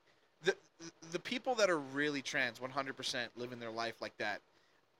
the 1.11 1.19
people 1.19 1.55
that 1.55 1.69
are 1.69 1.79
really 1.79 2.21
trans, 2.21 2.59
100% 2.59 3.27
living 3.35 3.59
their 3.59 3.71
life 3.71 3.95
like 4.01 4.17
that, 4.17 4.41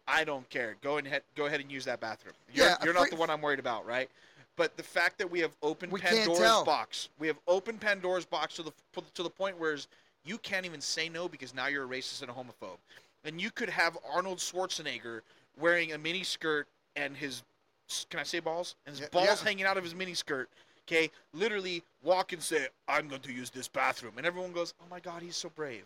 I 0.08 0.24
don't 0.24 0.50
care. 0.50 0.76
Go 0.82 0.98
ahead, 0.98 1.22
go 1.36 1.46
ahead 1.46 1.62
and 1.62 1.72
use 1.72 1.86
that 1.86 2.00
bathroom. 2.00 2.34
You're, 2.54 2.68
Yeah, 2.68 2.76
you're 2.84 2.94
not 2.94 3.10
the 3.10 3.16
one 3.16 3.30
I'm 3.30 3.42
worried 3.42 3.60
about, 3.60 3.86
right? 3.86 4.10
But 4.56 4.76
the 4.76 4.84
fact 4.84 5.18
that 5.20 5.30
we 5.30 5.40
have 5.40 5.52
opened 5.62 5.92
We 5.92 6.02
Pandora's 6.02 6.64
box, 6.66 7.10
we 7.20 7.28
have 7.28 7.38
opened 7.48 7.80
Pandora's 7.80 8.26
box 8.26 8.56
to 8.56 8.64
the 8.64 8.74
to 9.14 9.24
the 9.24 9.30
point 9.30 9.58
where 9.58 9.78
you 10.26 10.38
can't 10.40 10.66
even 10.66 10.82
say 10.82 11.08
no 11.08 11.30
because 11.30 11.54
now 11.54 11.68
you're 11.68 11.86
a 11.86 11.88
racist 11.88 12.22
and 12.24 12.30
a 12.30 12.34
homophobe, 12.34 12.78
and 13.24 13.40
you 13.40 13.52
could 13.52 13.70
have 13.70 13.98
Arnold 14.14 14.40
Schwarzenegger 14.40 15.22
wearing 15.58 15.94
a 15.94 15.98
mini 15.98 16.24
skirt 16.24 16.68
and 16.98 17.16
his 17.16 17.44
can 18.10 18.20
I 18.20 18.24
say 18.24 18.40
balls 18.40 18.76
and 18.86 18.94
his 18.94 19.02
Yeah, 19.02 19.08
balls 19.12 19.42
yeah. 19.42 19.48
hanging 19.48 19.66
out 19.66 19.78
of 19.78 19.84
his 19.84 19.96
mini 19.96 20.14
skirt. 20.14 20.50
Okay, 20.90 21.12
literally 21.34 21.84
walk 22.02 22.34
and 22.34 22.42
say, 22.42 22.68
"I'm 22.88 23.08
going 23.08 23.22
to 23.22 23.32
use 23.32 23.52
this 23.52 23.68
bathroom," 23.68 24.14
and 24.18 24.26
everyone 24.26 24.54
goes, 24.54 24.74
"Oh 24.82 24.88
my 24.90 25.00
God, 25.00 25.22
he's 25.22 25.36
so 25.36 25.50
brave! 25.50 25.86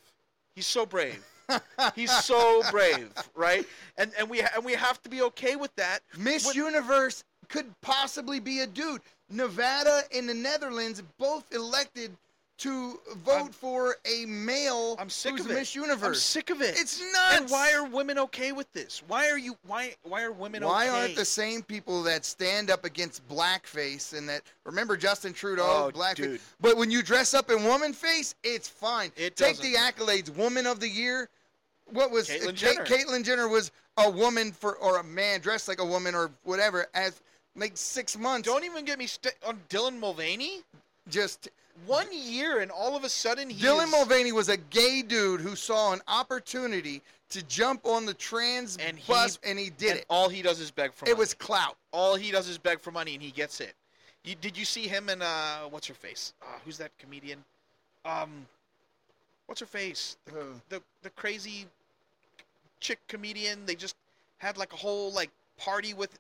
He's 0.56 0.66
so 0.66 0.86
brave! 0.86 1.22
he's 1.95 2.12
so 2.24 2.64
brave!" 2.72 3.12
Right? 3.36 3.66
And 3.97 4.14
and 4.18 4.30
we 4.30 4.39
and 4.41 4.64
we 4.64 4.72
have 4.74 5.01
to 5.04 5.10
be 5.10 5.22
okay 5.24 5.58
with 5.58 5.76
that. 5.76 5.99
Miss 6.18 6.45
What- 6.45 6.56
Universe 6.56 7.26
could 7.49 7.70
possibly 7.82 8.39
be 8.39 8.62
a 8.62 8.68
dude. 8.68 9.01
Nevada 9.30 10.04
and 10.16 10.30
the 10.30 10.34
Netherlands 10.34 11.04
both 11.18 11.51
elected 11.54 12.16
to 12.60 12.99
vote 13.18 13.32
I'm- 13.34 13.51
for 13.51 13.97
a 14.06 14.26
male 14.26 14.95
I'm 14.99 15.10
sick 15.10 15.32
who's 15.32 15.41
of 15.45 15.51
it. 15.51 15.56
Miss 15.56 15.76
I'm 15.76 16.16
sick 16.16 16.49
of 16.49 16.62
it. 16.62 16.80
It's 16.80 17.01
nuts. 17.01 17.36
And 17.38 17.49
why 17.49 17.74
are 17.74 17.84
women 17.86 18.18
okay 18.20 18.51
with 18.51 18.72
this? 18.74 19.01
Why 19.08 19.30
are 19.30 19.38
you? 19.38 19.58
Why 19.66 19.95
why 20.04 20.22
are 20.24 20.32
women 20.32 20.64
Why 20.64 20.88
okay? 20.88 21.01
aren't 21.01 21.16
the 21.16 21.26
same 21.26 21.64
people 21.64 22.04
that 22.04 22.26
stand 22.26 22.70
up 22.70 22.86
against 22.86 23.28
blackface 23.28 24.16
and 24.18 24.30
that 24.30 24.43
remember 24.66 24.95
Justin 24.95 25.34
Trudeau 25.34 25.64
Oh, 25.88 25.91
blackface? 25.93 26.16
dude. 26.16 26.41
But 26.62 26.78
when 26.78 26.91
you 26.91 27.01
dress 27.01 27.34
up 27.34 27.49
in 27.49 27.64
woman 27.64 27.91
face, 27.93 28.36
it's 28.43 28.68
fine. 28.70 29.12
It 29.16 29.36
Take 29.36 29.58
doesn't. 29.58 29.64
the 29.72 29.78
accolades. 29.78 30.30
Woman 30.30 30.68
of 30.68 30.80
the 30.80 30.88
year. 30.89 31.30
What 31.88 32.12
was 32.12 32.30
Caitlyn 32.30 32.54
Jenner. 32.56 32.86
Caitlyn 32.86 33.24
Jenner 33.26 33.47
was 33.49 33.72
a 33.97 34.10
woman 34.10 34.51
for 34.51 34.76
or 34.78 34.99
a 34.99 35.04
man 35.04 35.41
dressed 35.41 35.68
like 35.68 35.80
a 35.82 35.86
woman 35.86 36.16
or 36.16 36.32
whatever 36.43 36.88
as 36.93 37.20
like 37.56 37.74
six 37.76 38.18
months. 38.18 38.47
Don't 38.47 38.64
even 38.64 38.86
get 38.86 38.97
me 38.97 39.06
st- 39.08 39.36
on 39.45 39.60
Dylan 39.70 39.99
Mulvaney. 39.99 40.62
just 41.10 41.49
One 41.86 42.07
year, 42.11 42.59
and 42.61 42.71
all 42.71 42.95
of 42.95 43.03
a 43.03 43.09
sudden 43.09 43.49
he 43.49 43.61
Dylan 43.63 43.86
is, 43.86 43.91
Mulvaney 43.91 44.32
was 44.32 44.49
a 44.49 44.57
gay 44.57 45.01
dude 45.01 45.41
who 45.41 45.55
saw 45.55 45.91
an 45.93 46.01
opportunity 46.07 47.01
to 47.30 47.41
jump 47.43 47.86
on 47.86 48.05
the 48.05 48.13
trans 48.13 48.78
And 48.78 48.97
he- 48.97 49.11
bus 49.11 49.39
and 49.43 49.57
he 49.57 49.69
did 49.71 49.89
and 49.91 49.99
it. 49.99 50.05
All 50.09 50.30
he 50.30 50.41
does 50.41 50.59
is 50.59 50.71
beg 50.71 50.93
for. 50.93 51.05
It 51.05 51.09
money. 51.09 51.19
was 51.19 51.34
clout. 51.34 51.76
all 51.91 52.15
he 52.15 52.32
does 52.32 52.47
is 52.47 52.57
beg 52.57 52.80
for 52.80 52.91
money, 52.91 53.13
and 53.15 53.24
he 53.24 53.32
gets 53.32 53.59
it. 53.59 53.74
You, 54.24 54.36
did 54.36 54.57
you 54.57 54.63
see 54.65 54.88
him 54.88 55.09
and 55.09 55.21
uh, 55.21 55.61
what's 55.69 55.88
her 55.88 55.93
face? 55.93 56.34
Uh, 56.41 56.45
who's 56.63 56.78
that 56.78 56.91
comedian? 56.99 57.43
Um, 58.05 58.45
what's 59.47 59.59
her 59.59 59.65
face? 59.65 60.15
The, 60.26 60.32
Who? 60.32 60.45
the 60.69 60.82
the 61.01 61.09
crazy 61.11 61.65
chick 62.80 62.99
comedian. 63.07 63.65
They 63.65 63.76
just 63.76 63.95
had 64.38 64.57
like 64.57 64.71
a 64.74 64.78
whole 64.78 65.11
like 65.11 65.30
party 65.57 65.93
with. 65.93 66.17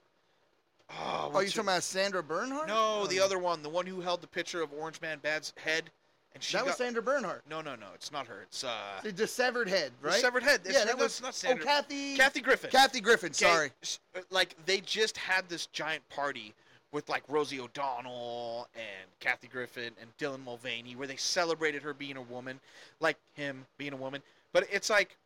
Oh, 0.91 1.31
Oh, 1.33 1.39
you 1.39 1.47
talking 1.49 1.61
about 1.61 1.83
Sandra 1.83 2.21
Bernhard? 2.23 2.67
No, 2.67 3.07
the 3.07 3.19
Um, 3.19 3.25
other 3.25 3.39
one, 3.39 3.61
the 3.63 3.69
one 3.69 3.85
who 3.85 4.01
held 4.01 4.21
the 4.21 4.27
picture 4.27 4.61
of 4.61 4.71
Orange 4.73 5.01
Man 5.01 5.19
Bad's 5.19 5.53
head, 5.57 5.89
and 6.33 6.43
she 6.43 6.57
That 6.57 6.65
was. 6.65 6.75
Sandra 6.75 7.01
Bernhard. 7.01 7.41
no, 7.49 7.61
no, 7.61 7.75
no, 7.75 7.87
it's 7.95 8.11
not 8.11 8.27
her. 8.27 8.41
It's 8.43 8.63
uh, 8.63 8.99
The, 9.03 9.11
the 9.11 9.27
severed 9.27 9.67
head, 9.69 9.91
the 10.01 10.09
right? 10.09 10.21
severed 10.21 10.43
head. 10.43 10.61
It's, 10.65 10.73
yeah, 10.77 10.85
that 10.85 10.97
no, 10.97 11.03
was 11.03 11.21
not 11.21 11.33
Sandra. 11.35 11.63
Oh, 11.63 11.67
Kathy. 11.67 12.15
Kathy 12.17 12.41
Griffin. 12.41 12.69
Kathy 12.69 13.01
Griffin. 13.01 13.33
Sorry. 13.33 13.71
uh, 14.15 14.19
Like 14.29 14.55
they 14.65 14.81
just 14.81 15.17
had 15.17 15.47
this 15.49 15.65
giant 15.67 16.07
party 16.09 16.53
with 16.91 17.09
like 17.09 17.23
Rosie 17.27 17.59
O'Donnell 17.59 18.67
and 18.75 19.09
Kathy 19.19 19.47
Griffin 19.47 19.93
and 19.99 20.15
Dylan 20.19 20.43
Mulvaney 20.43 20.95
where 20.95 21.07
they 21.07 21.15
celebrated 21.15 21.81
her 21.81 21.93
being 21.93 22.17
a 22.17 22.21
woman, 22.21 22.59
like 22.99 23.17
him 23.33 23.65
being 23.79 23.93
a 23.93 23.97
woman. 23.97 24.21
But 24.51 24.67
it's 24.71 24.91
like, 24.91 25.17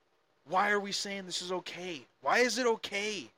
why 0.48 0.70
are 0.72 0.80
we 0.80 0.94
saying 0.94 1.26
this 1.26 1.42
is 1.42 1.52
okay? 1.52 2.04
Why 2.22 2.40
is 2.40 2.58
it 2.58 2.66
okay? 2.68 3.30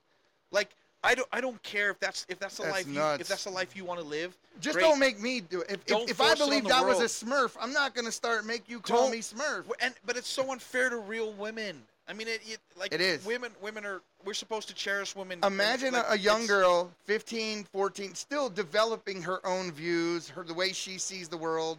Like 0.51 0.69
I 1.03 1.15
don't 1.15 1.27
I 1.31 1.39
don't 1.41 1.61
care 1.63 1.89
if 1.91 1.99
that's 1.99 2.25
if 2.29 2.39
that's 2.39 2.57
the 2.57 2.63
That's 2.63 2.75
life 2.75 2.87
you, 2.87 2.93
nuts. 2.95 3.21
if 3.21 3.27
that's 3.27 3.45
the 3.45 3.49
life 3.49 3.75
you 3.75 3.85
want 3.85 3.99
to 4.01 4.05
live. 4.05 4.37
Just 4.59 4.75
great. 4.75 4.83
don't 4.83 4.99
make 4.99 5.19
me 5.21 5.39
do 5.39 5.61
it. 5.61 5.71
If, 5.71 5.79
if, 5.87 6.09
if 6.11 6.21
I 6.21 6.35
believe 6.35 6.37
that 6.37 6.41
on 6.43 6.49
believed 6.49 6.67
the 6.69 6.75
I 6.75 6.81
was 6.81 6.99
a 6.99 7.25
Smurf, 7.25 7.55
I'm 7.59 7.71
not 7.71 7.95
gonna 7.95 8.11
start 8.11 8.45
make 8.45 8.67
you 8.67 8.79
call 8.79 9.03
Don't- 9.03 9.11
me 9.11 9.19
Smurf. 9.19 9.63
And 9.81 9.93
but 10.05 10.17
it's 10.17 10.27
so 10.27 10.51
unfair 10.51 10.89
to 10.89 10.97
real 10.97 11.31
women. 11.33 11.81
I 12.07 12.13
mean, 12.13 12.27
it, 12.27 12.41
it 12.45 12.57
like 12.77 12.91
It 12.91 13.01
is. 13.01 13.23
women. 13.23 13.51
Women 13.61 13.85
are 13.85 14.01
we're 14.25 14.33
supposed 14.33 14.67
to 14.69 14.73
cherish 14.73 15.15
women. 15.15 15.39
Imagine 15.43 15.93
like, 15.93 16.05
a, 16.09 16.13
a 16.13 16.17
young 16.17 16.47
girl, 16.47 16.91
15, 17.05 17.65
14, 17.71 18.15
still 18.15 18.49
developing 18.49 19.21
her 19.21 19.45
own 19.45 19.71
views, 19.71 20.27
her 20.29 20.43
the 20.43 20.53
way 20.53 20.73
she 20.73 20.97
sees 20.97 21.29
the 21.29 21.37
world, 21.37 21.77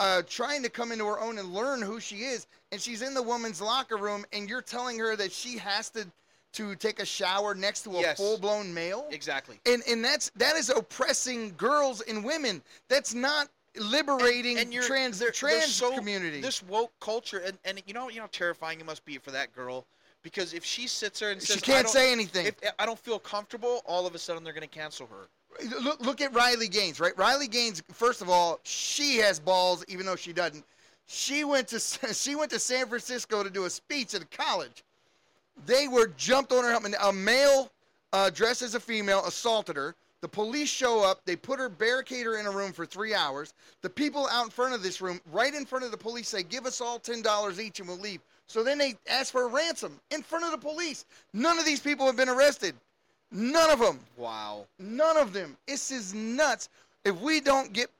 uh, 0.00 0.22
trying 0.28 0.62
to 0.64 0.68
come 0.68 0.90
into 0.90 1.06
her 1.06 1.20
own 1.20 1.38
and 1.38 1.54
learn 1.54 1.80
who 1.80 2.00
she 2.00 2.16
is. 2.16 2.48
And 2.72 2.80
she's 2.80 3.00
in 3.00 3.14
the 3.14 3.22
woman's 3.22 3.60
locker 3.60 3.96
room, 3.96 4.26
and 4.32 4.48
you're 4.50 4.60
telling 4.60 4.98
her 4.98 5.14
that 5.16 5.30
she 5.30 5.56
has 5.58 5.88
to 5.90 6.04
to 6.52 6.74
take 6.76 6.98
a 7.00 7.04
shower 7.04 7.54
next 7.54 7.82
to 7.82 7.90
a 7.96 8.00
Yes. 8.00 8.16
full 8.16 8.38
blown 8.38 8.72
male. 8.74 9.06
Exactly. 9.10 9.60
And 9.66 9.82
and 9.88 10.04
that's 10.04 10.30
that 10.36 10.56
is 10.56 10.68
oppressing 10.70 11.54
girls 11.56 12.00
and 12.02 12.24
women. 12.24 12.62
That's 12.88 13.14
not 13.14 13.48
liberating 13.76 14.72
you're- 14.72 14.86
trans 14.86 15.18
they're- 15.18 15.26
they're 15.28 15.32
trans 15.32 15.74
so- 15.74 15.94
community. 15.94 16.40
This 16.40 16.62
woke 16.62 16.92
culture, 17.00 17.38
and, 17.38 17.58
and 17.64 17.82
you 17.86 17.94
know 17.94 18.08
you 18.08 18.16
know 18.16 18.22
how 18.22 18.28
terrifying 18.32 18.80
it 18.80 18.86
must 18.86 19.04
be 19.04 19.18
for 19.18 19.30
that 19.30 19.54
girl, 19.54 19.86
because 20.22 20.52
if 20.54 20.64
she 20.64 20.86
sits 20.86 21.20
there 21.20 21.30
and 21.30 21.42
says 21.42 21.56
she 21.56 21.60
can't 21.62 21.88
say 21.88 22.10
anything. 22.12 22.46
if 22.46 22.54
I 22.78 22.86
don't 22.86 22.98
feel 22.98 23.18
comfortable, 23.18 23.82
all 23.86 24.06
of 24.06 24.14
a 24.14 24.18
sudden 24.18 24.42
they're 24.44 24.52
going 24.52 24.68
to 24.68 24.78
cancel 24.78 25.06
her. 25.08 25.28
look, 25.80 26.00
look 26.00 26.20
at 26.20 26.32
Riley 26.32 26.68
Gaines, 26.68 27.00
right? 27.00 27.16
Riley 27.18 27.48
Gaines, 27.48 27.82
first 27.92 28.22
of 28.22 28.30
all, 28.30 28.60
she 28.62 29.16
has 29.18 29.38
balls, 29.40 29.84
even 29.88 30.06
though 30.06 30.16
she 30.16 30.32
doesn't. 30.32 30.64
She 31.06 31.42
went 31.44 31.68
to 31.68 31.80
she 32.14 32.34
went 32.36 32.50
to 32.52 32.58
San 32.58 32.86
Francisco 32.88 33.42
to 33.42 33.50
do 33.50 33.64
a 33.64 33.70
speech 33.70 34.14
at 34.14 34.22
a 34.22 34.26
college. 34.26 34.84
They 35.66 35.88
were 35.88 36.08
jumped 36.16 36.52
on 36.52 36.64
her. 36.64 36.70
helmet. 36.70 36.94
A 37.00 37.12
male 37.12 37.70
uh, 38.12 38.30
dressed 38.30 38.62
as 38.62 38.74
a 38.74 38.80
female 38.80 39.24
assaulted 39.26 39.76
her. 39.76 39.94
The 40.20 40.28
police 40.28 40.68
show 40.68 41.02
up. 41.02 41.22
They 41.24 41.36
put 41.36 41.58
her, 41.58 41.70
barricade 41.70 42.26
her 42.26 42.38
in 42.38 42.46
a 42.46 42.50
room 42.50 42.72
for 42.72 42.84
three 42.84 43.14
hours. 43.14 43.54
The 43.80 43.88
people 43.88 44.28
out 44.30 44.44
in 44.44 44.50
front 44.50 44.74
of 44.74 44.82
this 44.82 45.00
room, 45.00 45.18
right 45.32 45.54
in 45.54 45.64
front 45.64 45.84
of 45.84 45.90
the 45.90 45.96
police, 45.96 46.28
say, 46.28 46.42
"Give 46.42 46.66
us 46.66 46.80
all 46.80 46.98
ten 46.98 47.22
dollars 47.22 47.58
each, 47.58 47.80
and 47.80 47.88
we'll 47.88 47.98
leave." 47.98 48.20
So 48.46 48.62
then 48.62 48.76
they 48.76 48.96
ask 49.08 49.32
for 49.32 49.44
a 49.44 49.46
ransom 49.46 49.98
in 50.10 50.22
front 50.22 50.44
of 50.44 50.50
the 50.50 50.58
police. 50.58 51.06
None 51.32 51.58
of 51.58 51.64
these 51.64 51.80
people 51.80 52.04
have 52.04 52.16
been 52.16 52.28
arrested. 52.28 52.74
None 53.32 53.70
of 53.70 53.78
them. 53.78 54.00
Wow. 54.16 54.66
None 54.78 55.16
of 55.16 55.32
them. 55.32 55.56
This 55.66 55.90
is 55.90 56.12
nuts. 56.12 56.68
If 57.04 57.18
we 57.20 57.40
don't 57.40 57.72
get 57.72 57.90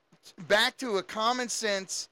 back 0.49 0.77
to 0.79 0.99
a 0.99 1.03
common 1.03 1.49
sense, 1.49 2.10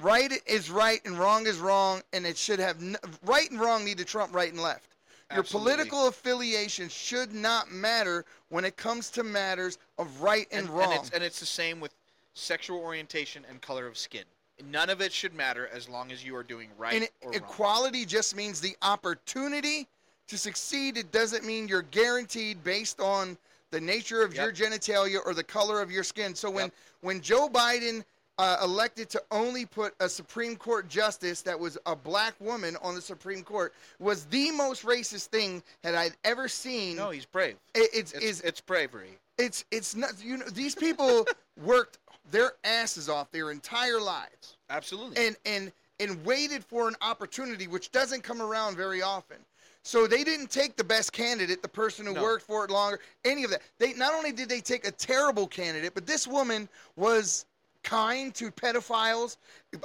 right 0.00 0.32
is 0.46 0.70
right 0.70 1.00
and 1.04 1.18
wrong 1.18 1.46
is 1.46 1.58
wrong, 1.58 2.02
and 2.12 2.26
it 2.26 2.36
should 2.36 2.58
have 2.58 2.80
n- 2.82 2.96
right 3.24 3.50
and 3.50 3.60
wrong 3.60 3.84
need 3.84 3.98
to 3.98 4.04
trump 4.04 4.34
right 4.34 4.52
and 4.52 4.60
left. 4.60 4.88
Your 5.30 5.40
Absolutely. 5.40 5.72
political 5.72 6.08
affiliation 6.08 6.88
should 6.88 7.32
not 7.32 7.70
matter 7.72 8.24
when 8.50 8.64
it 8.64 8.76
comes 8.76 9.08
to 9.10 9.22
matters 9.24 9.78
of 9.98 10.20
right 10.20 10.46
and, 10.52 10.68
wrong. 10.68 10.92
And 10.92 11.00
it's, 11.00 11.10
and 11.10 11.24
it's 11.24 11.40
the 11.40 11.46
same 11.46 11.80
with 11.80 11.94
sexual 12.34 12.78
orientation 12.78 13.44
and 13.48 13.60
color 13.60 13.86
of 13.86 13.96
skin. 13.96 14.24
None 14.70 14.90
of 14.90 15.00
it 15.00 15.12
should 15.12 15.34
matter 15.34 15.68
as 15.72 15.88
long 15.88 16.12
as 16.12 16.24
you 16.24 16.36
are 16.36 16.42
doing 16.44 16.68
right 16.78 16.94
And 16.94 17.08
or 17.22 17.30
wrong. 17.32 17.34
equality 17.34 18.04
just 18.04 18.36
means 18.36 18.60
the 18.60 18.76
opportunity 18.82 19.88
to 20.28 20.38
succeed. 20.38 20.96
It 20.96 21.10
doesn't 21.10 21.44
mean 21.44 21.68
you're 21.68 21.82
guaranteed 21.82 22.62
based 22.62 23.00
on 23.00 23.36
the 23.70 23.80
nature 23.80 24.22
of 24.22 24.34
your 24.34 24.52
genitalia 24.52 25.18
or 25.24 25.34
the 25.34 25.42
color 25.42 25.80
of 25.80 25.90
your 25.90 26.04
skin. 26.04 26.34
So 26.34 26.50
when 26.50 26.66
Yep. 26.66 26.74
when 27.00 27.20
Joe 27.20 27.48
Biden 27.48 28.04
uh, 28.38 28.56
elected 28.62 29.08
to 29.10 29.22
only 29.30 29.64
put 29.64 29.94
a 30.00 30.08
Supreme 30.08 30.56
Court 30.56 30.88
justice 30.88 31.42
that 31.42 31.58
was 31.58 31.78
a 31.86 31.94
black 31.94 32.34
woman 32.40 32.76
on 32.82 32.94
the 32.94 33.00
Supreme 33.00 33.42
Court 33.42 33.72
was 34.00 34.24
the 34.26 34.50
most 34.50 34.84
racist 34.84 35.26
thing 35.26 35.62
that 35.82 35.94
I'd 35.94 36.16
ever 36.24 36.48
seen. 36.48 36.96
no, 36.96 37.10
he's 37.10 37.26
brave. 37.26 37.56
It- 37.74 37.90
it's 37.94 38.12
It's, 38.12 38.24
is 38.24 38.40
it's 38.40 38.60
bravery. 38.60 39.18
it's 39.38 39.64
it's 39.70 39.94
not 39.94 40.12
you 40.22 40.36
know 40.38 40.46
these 40.46 40.74
people 40.74 41.26
worked 41.64 41.98
their 42.30 42.52
asses 42.64 43.08
off 43.08 43.30
their 43.30 43.50
entire 43.50 44.00
lives 44.00 44.56
Absolutely. 44.70 45.26
and 45.26 45.36
and 45.44 45.72
and 46.00 46.24
waited 46.24 46.64
for 46.64 46.88
an 46.88 46.96
opportunity 47.02 47.68
which 47.68 47.92
doesn't 47.92 48.22
come 48.22 48.42
around 48.42 48.76
very 48.76 49.00
often 49.02 49.36
So 49.84 50.06
they 50.08 50.24
didn't 50.24 50.50
take 50.50 50.76
the 50.76 50.82
best 50.84 51.12
candidate, 51.12 51.60
the 51.62 51.68
person 51.68 52.06
who 52.06 52.14
No. 52.14 52.22
worked 52.22 52.44
for 52.46 52.64
it 52.64 52.70
longer, 52.70 52.98
any 53.24 53.44
of 53.44 53.50
that. 53.50 53.60
They 53.78 53.92
not 53.92 54.14
only 54.14 54.32
did 54.32 54.48
they 54.48 54.60
take 54.60 54.86
a 54.88 54.90
terrible 54.90 55.46
candidate, 55.46 55.92
but 55.94 56.06
this 56.06 56.26
woman 56.26 56.68
was 56.96 57.44
kind 57.84 58.34
to 58.34 58.50
pedophiles, 58.50 59.36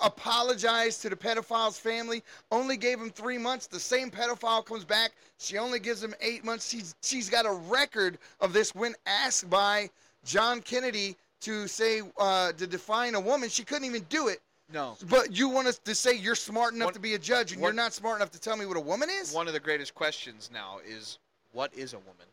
apologized 0.02 1.02
to 1.04 1.10
the 1.10 1.16
pedophile's 1.16 1.78
family, 1.78 2.24
only 2.52 2.78
gave 2.78 3.00
him 3.00 3.12
three 3.12 3.38
months. 3.38 3.68
The 3.68 3.80
same 3.80 4.10
pedophile 4.10 4.66
comes 4.66 4.86
back. 4.86 5.12
She 5.38 5.58
only 5.58 5.80
gives 5.80 6.04
him 6.04 6.16
eight 6.22 6.44
months. 6.44 6.68
She's 6.70 6.96
she's 7.04 7.30
got 7.30 7.46
a 7.46 7.52
record 7.52 8.18
of 8.40 8.54
this 8.54 8.74
when 8.74 8.96
asked 9.06 9.50
by 9.50 9.90
John 10.26 10.62
Kennedy 10.62 11.16
to 11.42 11.68
say 11.68 12.02
uh, 12.18 12.54
to 12.54 12.66
define 12.66 13.16
a 13.16 13.20
woman. 13.20 13.50
She 13.50 13.64
couldn't 13.64 13.86
even 13.86 14.06
do 14.10 14.28
it. 14.30 14.42
No. 14.72 14.98
But 15.10 15.36
you 15.36 15.50
want 15.50 15.68
us 15.68 15.80
to 15.80 15.96
say 15.96 16.16
you're 16.16 16.36
smart 16.36 16.74
enough 16.74 16.88
One- 16.88 16.94
to 16.94 17.00
be 17.00 17.16
a 17.16 17.20
judge, 17.20 17.52
and 17.52 17.62
one- 17.62 17.70
you're 17.70 17.76
not 17.76 17.94
smart 17.94 18.18
enough 18.18 18.32
to 18.32 18.40
tell 18.40 18.56
me 18.56 18.66
what 18.66 18.78
a 18.78 18.82
woman 18.82 19.10
is? 19.10 19.34
One 19.34 19.48
of 19.48 19.54
the 19.54 19.60
greatest 19.60 19.96
questions 19.96 20.50
now 20.54 20.80
is 20.86 21.18
what 21.52 21.74
is 21.74 21.94
a 21.94 22.00
woman? 22.00 22.28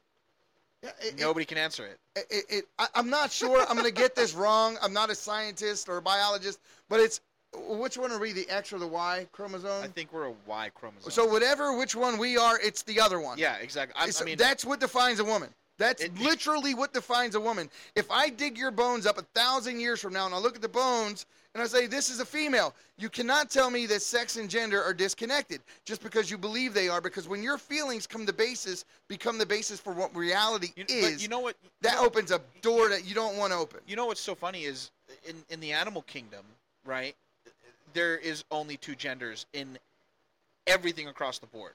It- 0.86 0.94
it- 1.14 1.18
Nobody 1.18 1.44
can 1.44 1.58
answer 1.58 1.84
it. 1.86 1.98
it, 2.16 2.26
it, 2.30 2.44
it, 2.48 2.68
I, 2.78 2.86
I'm 2.94 3.10
not 3.10 3.30
sure. 3.32 3.60
I'm 3.68 3.76
going 3.76 3.84
to 3.86 3.92
get 3.92 4.14
this 4.14 4.34
wrong. 4.34 4.76
I'm 4.82 4.92
not 4.92 5.10
a 5.10 5.14
scientist 5.14 5.88
or 5.88 5.96
a 5.98 6.02
biologist, 6.02 6.58
but 6.88 7.00
it's 7.00 7.20
which 7.54 7.96
one 7.96 8.12
are 8.12 8.18
we? 8.18 8.32
The 8.32 8.48
X 8.50 8.72
or 8.72 8.78
the 8.78 8.86
Y 8.86 9.26
chromosome? 9.32 9.82
I 9.82 9.86
think 9.88 10.12
we're 10.12 10.26
a 10.26 10.34
Y 10.46 10.70
chromosome. 10.74 11.10
so 11.10 11.24
whatever 11.26 11.76
which 11.76 11.94
one 11.94 12.18
we 12.18 12.36
are, 12.36 12.58
it's 12.62 12.82
the 12.82 13.00
other 13.00 13.18
one. 13.20 13.38
yeah, 13.38 13.56
exactly. 13.56 13.94
I, 13.98 14.10
I 14.20 14.24
mean, 14.24 14.36
that's 14.36 14.64
what 14.64 14.80
defines 14.80 15.20
a 15.20 15.24
woman. 15.24 15.48
That's 15.78 16.02
It- 16.02 16.18
literally 16.18 16.74
what 16.74 16.92
defines 16.92 17.34
a 17.34 17.40
woman. 17.40 17.70
If 17.94 18.10
I 18.10 18.28
dig 18.30 18.56
your 18.58 18.70
bones 18.70 19.06
up 19.06 19.18
a 19.18 19.22
thousand 19.34 19.80
years 19.80 20.00
from 20.00 20.12
now 20.12 20.26
and 20.26 20.34
I 20.34 20.38
look 20.38 20.56
at 20.56 20.62
the 20.62 20.68
bones 20.68 21.26
and 21.56 21.62
I 21.62 21.66
say 21.66 21.86
this 21.86 22.10
is 22.10 22.20
a 22.20 22.24
female, 22.26 22.74
you 22.98 23.08
cannot 23.08 23.48
tell 23.48 23.70
me 23.70 23.86
that 23.86 24.02
sex 24.02 24.36
and 24.36 24.50
gender 24.50 24.82
are 24.82 24.92
disconnected 24.92 25.62
just 25.86 26.02
because 26.02 26.30
you 26.30 26.36
believe 26.36 26.74
they 26.74 26.90
are. 26.90 27.00
Because 27.00 27.28
when 27.28 27.42
your 27.42 27.56
feelings 27.56 28.06
come 28.06 28.26
the 28.26 28.32
basis, 28.32 28.84
become 29.08 29.38
the 29.38 29.46
basis 29.46 29.80
for 29.80 29.94
what 29.94 30.14
reality 30.14 30.68
you, 30.76 30.84
is, 30.86 31.22
you 31.22 31.30
know 31.30 31.40
what? 31.40 31.56
that 31.80 31.98
opens 31.98 32.30
a 32.30 32.42
door 32.60 32.90
that 32.90 33.06
you 33.06 33.14
don't 33.14 33.38
want 33.38 33.54
to 33.54 33.58
open. 33.58 33.80
You 33.86 33.96
know 33.96 34.04
what's 34.04 34.20
so 34.20 34.34
funny 34.34 34.64
is 34.64 34.90
in 35.26 35.34
in 35.48 35.58
the 35.60 35.72
animal 35.72 36.02
kingdom, 36.02 36.44
right? 36.84 37.16
There 37.94 38.18
is 38.18 38.44
only 38.50 38.76
two 38.76 38.94
genders 38.94 39.46
in 39.54 39.78
everything 40.66 41.08
across 41.08 41.38
the 41.38 41.46
board, 41.46 41.72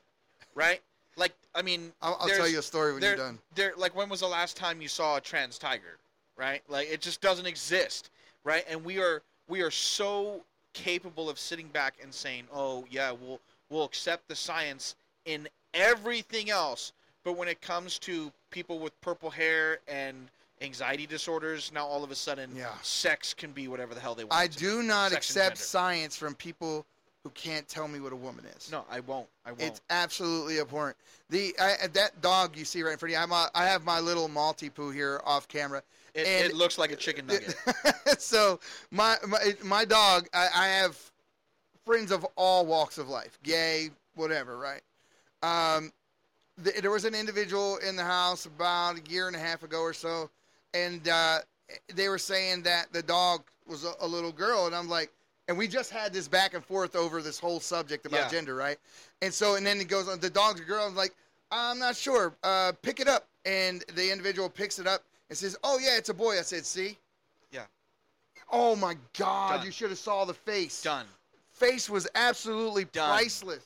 right? 0.53 0.79
Like, 1.15 1.33
I 1.55 1.63
mean, 1.63 1.91
I'll, 2.03 2.17
I'll 2.21 2.27
tell 2.27 2.47
you 2.47 2.59
a 2.59 2.61
story 2.61 2.91
when 2.91 3.01
there, 3.01 3.15
you're 3.15 3.25
done. 3.25 3.39
There, 3.55 3.73
like, 3.77 3.95
when 3.95 4.09
was 4.09 4.19
the 4.19 4.27
last 4.27 4.55
time 4.55 4.79
you 4.79 4.87
saw 4.87 5.17
a 5.17 5.21
trans 5.21 5.57
tiger? 5.57 5.97
Right? 6.37 6.61
Like, 6.69 6.87
it 6.91 7.01
just 7.01 7.19
doesn't 7.19 7.47
exist, 7.47 8.11
right? 8.43 8.63
And 8.69 8.85
we 8.85 8.99
are 8.99 9.23
we 9.51 9.61
are 9.61 9.69
so 9.69 10.41
capable 10.73 11.29
of 11.29 11.37
sitting 11.37 11.67
back 11.67 11.95
and 12.01 12.11
saying, 12.13 12.47
"Oh, 12.51 12.85
yeah, 12.89 13.11
we'll 13.11 13.39
we'll 13.69 13.83
accept 13.83 14.27
the 14.29 14.35
science 14.35 14.95
in 15.25 15.47
everything 15.73 16.49
else," 16.49 16.93
but 17.25 17.33
when 17.33 17.49
it 17.49 17.61
comes 17.61 17.99
to 17.99 18.31
people 18.49 18.79
with 18.79 18.99
purple 19.01 19.29
hair 19.29 19.79
and 19.89 20.29
anxiety 20.61 21.05
disorders, 21.05 21.71
now 21.73 21.85
all 21.85 22.03
of 22.03 22.11
a 22.11 22.15
sudden, 22.15 22.55
Yeah. 22.55 22.71
sex 22.81 23.33
can 23.33 23.51
be 23.51 23.67
whatever 23.67 23.93
the 23.93 23.99
hell 23.99 24.15
they 24.15 24.23
want. 24.23 24.33
I 24.33 24.45
it 24.45 24.53
to 24.53 24.59
be. 24.59 24.65
do 24.65 24.83
not 24.83 25.11
Sex 25.11 25.29
accept 25.29 25.57
science 25.57 26.15
from 26.15 26.33
people 26.35 26.85
who 27.23 27.29
can't 27.31 27.67
tell 27.67 27.87
me 27.87 27.99
what 27.99 28.13
a 28.13 28.15
woman 28.15 28.45
is. 28.45 28.71
No, 28.71 28.85
I 28.89 29.01
won't. 29.01 29.27
I 29.45 29.51
won't. 29.51 29.63
It's 29.63 29.81
absolutely 29.89 30.59
abhorrent. 30.59 30.97
The 31.29 31.53
I, 31.59 31.87
that 31.87 32.21
dog 32.21 32.55
you 32.55 32.63
see 32.63 32.83
right 32.83 32.93
in 32.93 32.97
front 32.97 33.13
of 33.13 33.17
you, 33.17 33.23
I'm 33.23 33.31
a, 33.31 33.51
I 33.53 33.65
have 33.65 33.83
my 33.83 33.99
little 33.99 34.29
Maltipoo 34.29 34.93
here 34.93 35.21
off 35.25 35.47
camera. 35.47 35.83
It, 36.15 36.27
it 36.51 36.55
looks 36.55 36.77
like 36.77 36.91
a 36.91 36.95
chicken 36.95 37.25
nugget. 37.27 37.55
so 38.19 38.59
my 38.91 39.17
my, 39.27 39.55
my 39.63 39.85
dog, 39.85 40.27
I, 40.33 40.47
I 40.55 40.67
have 40.67 40.97
friends 41.85 42.11
of 42.11 42.25
all 42.35 42.65
walks 42.65 42.97
of 42.97 43.09
life, 43.09 43.37
gay, 43.43 43.89
whatever, 44.15 44.57
right? 44.57 44.81
Um, 45.43 45.91
th- 46.63 46.77
there 46.81 46.91
was 46.91 47.05
an 47.05 47.15
individual 47.15 47.77
in 47.77 47.95
the 47.95 48.03
house 48.03 48.45
about 48.45 48.97
a 48.97 49.11
year 49.11 49.27
and 49.27 49.35
a 49.35 49.39
half 49.39 49.63
ago 49.63 49.81
or 49.81 49.93
so, 49.93 50.29
and 50.73 51.07
uh, 51.07 51.39
they 51.95 52.07
were 52.09 52.19
saying 52.19 52.63
that 52.63 52.91
the 52.91 53.01
dog 53.01 53.41
was 53.67 53.83
a, 53.85 53.93
a 54.01 54.07
little 54.07 54.31
girl, 54.31 54.67
and 54.67 54.75
I'm 54.75 54.89
like, 54.89 55.11
and 55.47 55.57
we 55.57 55.67
just 55.67 55.91
had 55.91 56.13
this 56.13 56.27
back 56.27 56.53
and 56.53 56.63
forth 56.63 56.95
over 56.95 57.21
this 57.21 57.39
whole 57.39 57.59
subject 57.59 58.05
about 58.05 58.21
Yeah. 58.21 58.29
gender, 58.29 58.55
right? 58.55 58.77
And 59.21 59.33
so, 59.33 59.55
and 59.55 59.65
then 59.65 59.81
it 59.81 59.87
goes 59.87 60.07
on, 60.07 60.19
the 60.19 60.29
dog's 60.29 60.61
a 60.61 60.63
girl. 60.63 60.85
I'm 60.85 60.95
like, 60.95 61.13
I'm 61.51 61.79
not 61.79 61.95
sure. 61.97 62.33
Uh, 62.43 62.71
pick 62.81 62.99
it 62.99 63.07
up, 63.07 63.27
and 63.45 63.83
the 63.95 64.11
individual 64.11 64.49
picks 64.49 64.79
it 64.79 64.87
up 64.87 65.03
and 65.31 65.37
says, 65.37 65.57
"Oh 65.63 65.79
yeah, 65.79 65.97
it's 65.97 66.09
a 66.09 66.13
boy." 66.13 66.37
I 66.37 66.41
said, 66.41 66.65
"See." 66.65 66.97
Yeah. 67.51 67.63
Oh 68.51 68.75
my 68.75 68.97
God! 69.17 69.57
Done. 69.57 69.65
You 69.65 69.71
should 69.71 69.89
have 69.89 69.97
saw 69.97 70.25
the 70.25 70.33
face. 70.33 70.81
Done. 70.83 71.05
Face 71.53 71.89
was 71.89 72.05
absolutely 72.15 72.83
Done. 72.83 73.17
priceless. 73.17 73.63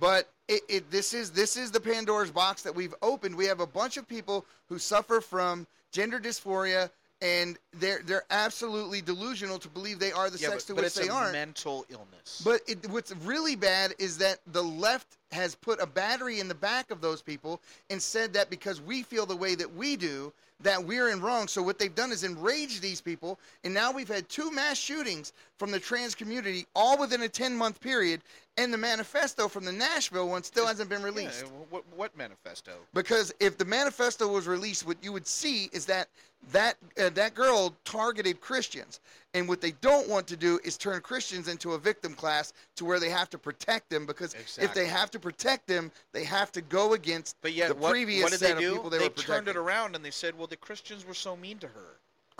But 0.00 0.28
it, 0.48 0.62
it 0.68 0.90
this 0.90 1.14
is 1.14 1.30
this 1.30 1.56
is 1.56 1.70
the 1.70 1.78
Pandora's 1.78 2.32
box 2.32 2.62
that 2.62 2.74
we've 2.74 2.94
opened. 3.00 3.36
We 3.36 3.46
have 3.46 3.60
a 3.60 3.66
bunch 3.66 3.96
of 3.96 4.08
people 4.08 4.44
who 4.68 4.76
suffer 4.76 5.20
from 5.20 5.68
gender 5.92 6.18
dysphoria, 6.18 6.90
and 7.20 7.58
they're 7.74 8.00
they're 8.04 8.24
absolutely 8.30 9.00
delusional 9.00 9.58
to 9.58 9.68
believe 9.68 9.98
they 9.98 10.12
are 10.12 10.30
the 10.30 10.38
yeah, 10.38 10.50
sex 10.50 10.64
but, 10.64 10.66
to 10.68 10.74
but 10.74 10.84
which 10.84 10.86
it's 10.86 10.98
they 11.00 11.08
a 11.08 11.12
aren't. 11.12 11.32
mental 11.32 11.84
illness. 11.90 12.42
But 12.44 12.60
it, 12.66 12.88
what's 12.90 13.12
really 13.24 13.56
bad 13.56 13.94
is 13.98 14.18
that 14.18 14.38
the 14.52 14.62
left 14.62 15.16
has 15.32 15.54
put 15.54 15.80
a 15.80 15.86
battery 15.86 16.40
in 16.40 16.48
the 16.48 16.54
back 16.54 16.90
of 16.90 17.00
those 17.00 17.20
people 17.20 17.60
and 17.90 18.00
said 18.00 18.32
that 18.34 18.50
because 18.50 18.80
we 18.80 19.02
feel 19.02 19.26
the 19.26 19.36
way 19.36 19.54
that 19.54 19.74
we 19.74 19.96
do, 19.96 20.32
that 20.60 20.82
we're 20.82 21.10
in 21.10 21.20
wrong. 21.20 21.48
So 21.48 21.60
what 21.62 21.78
they've 21.78 21.94
done 21.94 22.12
is 22.12 22.24
enrage 22.24 22.80
these 22.80 23.00
people, 23.00 23.38
and 23.64 23.74
now 23.74 23.92
we've 23.92 24.08
had 24.08 24.28
two 24.28 24.50
mass 24.50 24.78
shootings 24.78 25.32
from 25.58 25.70
the 25.70 25.78
trans 25.80 26.14
community, 26.14 26.66
all 26.74 26.96
within 26.98 27.22
a 27.22 27.28
10-month 27.28 27.80
period, 27.80 28.22
and 28.56 28.72
the 28.72 28.78
manifesto 28.78 29.48
from 29.48 29.64
the 29.64 29.72
Nashville 29.72 30.28
one 30.28 30.42
still 30.42 30.66
hasn't 30.66 30.88
been 30.88 31.00
Yeah, 31.00 31.06
released. 31.06 31.44
what, 31.70 31.84
what 31.94 32.16
manifesto? 32.16 32.72
Because 32.94 33.32
if 33.38 33.58
the 33.58 33.64
manifesto 33.64 34.26
was 34.28 34.46
released, 34.46 34.86
what 34.86 34.96
you 35.02 35.12
would 35.12 35.26
see 35.26 35.68
is 35.72 35.84
that 35.86 36.08
that 36.52 36.76
uh, 37.00 37.10
that 37.10 37.34
girl 37.34 37.74
targeted 37.84 38.40
Christians, 38.40 39.00
and 39.34 39.48
what 39.48 39.60
they 39.60 39.72
don't 39.80 40.08
want 40.08 40.26
to 40.28 40.36
do 40.36 40.58
is 40.64 40.76
turn 40.78 41.00
Christians 41.00 41.48
into 41.48 41.72
a 41.72 41.78
victim 41.78 42.14
class 42.14 42.52
to 42.76 42.84
where 42.84 42.98
they 42.98 43.10
have 43.10 43.28
to 43.30 43.38
protect 43.38 43.90
them. 43.90 44.06
Because 44.06 44.34
if 44.58 44.72
they 44.72 44.86
have 44.86 45.10
to 45.10 45.18
protect 45.18 45.66
them, 45.66 45.90
they 46.12 46.24
have 46.24 46.50
to 46.52 46.60
go 46.62 46.94
against 46.94 47.36
But 47.42 47.52
yet, 47.52 47.68
the 47.68 47.74
what, 47.74 47.90
previous 47.90 48.22
what 48.22 48.30
did 48.32 48.40
set 48.40 48.56
they 48.56 48.62
do? 48.62 48.68
of 48.68 48.74
people 48.76 48.90
they, 48.90 48.98
they 48.98 49.08
turned 49.10 49.48
it 49.48 49.56
around 49.56 49.94
and 49.94 50.04
they 50.04 50.10
said, 50.10 50.36
"Well, 50.38 50.46
the 50.46 50.56
Christians 50.56 51.04
were 51.06 51.14
so 51.14 51.36
mean 51.36 51.58
to 51.58 51.66
her." 51.68 51.96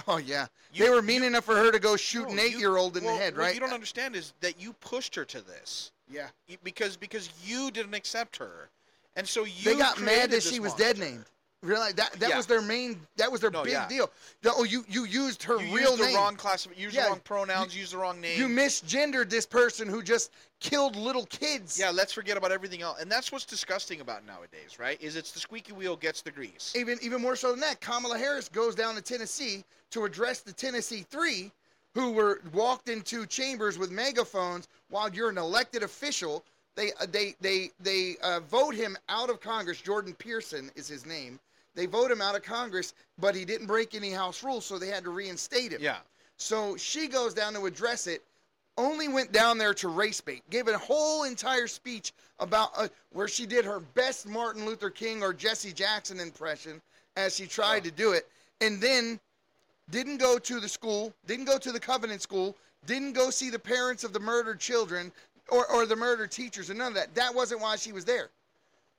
Oh 0.07 0.19
yeah, 0.19 0.47
You- 0.73 0.85
they 0.85 0.91
were 0.91 1.03
mean 1.03 1.25
enough 1.25 1.45
for 1.45 1.57
her 1.57 1.73
to 1.73 1.79
go 1.81 1.97
shoot 1.97 2.29
No, 2.29 2.33
an 2.35 2.39
eight-year-old 2.39 2.97
in 2.97 3.05
well, 3.05 3.15
the 3.17 3.21
head, 3.21 3.37
right? 3.37 3.47
what 3.47 3.55
you 3.55 3.61
don't 3.61 3.73
understand 3.73 4.15
is 4.15 4.33
that 4.41 4.61
you 4.61 4.73
pushed 4.75 5.15
her 5.17 5.25
to 5.25 5.41
this 5.41 5.91
yeah, 6.11 6.29
because 6.63 6.97
because 6.97 7.29
you 7.45 7.71
didn't 7.73 7.95
accept 7.95 8.37
her, 8.37 8.71
and 9.17 9.27
so 9.27 9.45
you 9.45 9.65
they 9.65 9.77
got 9.77 10.01
mad 10.01 10.31
that 10.31 10.43
she 10.45 10.61
was 10.61 10.71
monster. 10.71 10.85
dead 10.95 10.99
named. 10.99 11.25
Really, 11.61 11.93
that 11.95 12.13
that 12.21 12.31
Yeah. 12.31 12.37
was 12.37 12.47
their 12.47 12.63
main. 12.63 13.05
That 13.17 13.33
was 13.33 13.41
their 13.41 13.51
No, 13.51 13.65
big 13.65 13.73
yeah. 13.73 13.89
deal. 13.89 14.11
Oh, 14.47 14.63
you 14.63 14.85
you 14.89 15.05
used 15.05 15.43
her 15.43 15.61
You 15.61 15.75
real 15.75 15.91
used 15.91 16.03
the 16.03 16.07
name. 16.07 16.15
wrong 16.15 16.37
class. 16.37 16.69
Used 16.77 16.95
Yeah, 16.95 17.05
the 17.05 17.09
wrong 17.11 17.21
pronouns. 17.21 17.75
You, 17.75 17.81
used 17.81 17.93
the 17.93 17.99
wrong 17.99 18.21
name. 18.21 18.39
You 18.39 18.47
misgendered 18.47 19.29
this 19.29 19.45
person 19.45 19.89
who 19.89 20.01
just 20.01 20.31
killed 20.61 20.95
little 20.95 21.27
kids. 21.27 21.77
yeah, 21.77 21.91
let's 21.91 22.13
forget 22.13 22.37
about 22.37 22.53
everything 22.53 22.81
else. 22.83 23.01
And 23.01 23.11
that's 23.11 23.33
what's 23.33 23.45
disgusting 23.45 24.01
about 24.01 24.25
nowadays, 24.25 24.79
right? 24.79 25.01
Is 25.03 25.17
it's 25.17 25.33
the 25.33 25.41
squeaky 25.41 25.73
wheel 25.73 25.97
gets 25.97 26.23
the 26.23 26.31
grease. 26.31 26.73
Even 26.77 26.97
even 27.03 27.21
more 27.21 27.35
so 27.35 27.51
than 27.51 27.61
that, 27.61 27.81
Kamala 27.81 28.19
Harris 28.19 28.49
goes 28.49 28.77
down 28.77 28.95
to 28.95 29.03
Tennessee 29.03 29.65
to 29.91 30.05
address 30.05 30.41
the 30.41 30.53
Tennessee 30.53 31.05
Three, 31.11 31.51
who 31.93 32.13
were 32.13 32.41
walked 32.53 32.89
into 32.89 33.27
chambers 33.27 33.79
with 33.79 33.91
megaphones 33.91 34.69
while 34.91 35.13
you're 35.13 35.29
an 35.31 35.39
elected 35.39 35.83
official. 35.83 36.45
They 36.77 36.93
uh, 37.01 37.07
they 37.11 37.35
they 37.41 37.73
they 37.81 38.17
uh, 38.23 38.39
vote 38.39 38.77
him 38.77 38.97
out 39.09 39.29
of 39.29 39.41
Congress. 39.41 39.81
Jordan 39.81 40.15
Pearson 40.15 40.71
is 40.77 40.87
his 40.87 41.05
name. 41.05 41.41
They 41.79 41.87
vote 41.87 42.11
him 42.11 42.21
out 42.21 42.35
of 42.35 42.43
Congress, 42.43 42.93
but 43.21 43.37
he 43.37 43.45
didn't 43.45 43.69
break 43.69 43.95
any 43.95 44.11
House 44.11 44.43
rules, 44.43 44.67
so 44.67 44.81
they 44.81 44.89
had 44.89 45.05
to 45.05 45.11
reinstate 45.11 45.71
him. 45.71 45.81
Yeah. 45.81 45.99
So 46.37 46.77
she 46.77 47.07
goes 47.07 47.35
down 47.35 47.55
to 47.55 47.67
address 47.67 48.09
it. 48.09 48.25
Only 48.77 49.07
went 49.07 49.31
down 49.31 49.59
there 49.59 49.73
to 49.75 49.87
race 49.87 50.21
bait. 50.21 50.43
Gave 50.51 50.67
a 50.67 50.77
whole 50.77 51.23
entire 51.23 51.69
speech 51.69 52.13
about 52.41 52.71
uh, 52.77 52.89
where 53.13 53.29
she 53.29 53.47
did 53.47 53.65
her 53.65 53.79
best 53.79 54.27
Martin 54.27 54.67
Luther 54.67 54.91
King 54.91 55.23
or 55.23 55.33
Jesse 55.33 55.73
Jackson 55.73 56.19
impression 56.19 56.83
as 57.17 57.37
she 57.37 57.47
tried 57.47 57.85
to 57.85 57.93
do 57.93 58.11
it, 58.11 58.27
and 58.61 58.81
then 58.81 59.21
didn't 59.91 60.17
go 60.17 60.37
to 60.37 60.59
the 60.59 60.69
school, 60.69 61.15
didn't 61.29 61.45
go 61.45 61.59
to 61.59 61.71
the 61.71 61.79
Covenant 61.79 62.23
school, 62.23 62.57
didn't 62.87 63.13
go 63.13 63.31
see 63.31 63.51
the 63.51 63.59
parents 63.59 64.03
of 64.03 64.13
the 64.13 64.21
murdered 64.21 64.59
children 64.59 65.13
or, 65.49 65.65
or 65.71 65.87
the 65.87 65.95
murdered 65.95 66.33
teachers, 66.33 66.71
and 66.71 66.79
none 66.81 66.89
of 66.89 66.95
that. 66.95 67.15
That 67.15 67.33
wasn't 67.33 67.61
why 67.61 67.77
she 67.77 67.93
was 67.93 68.05
there. 68.05 68.31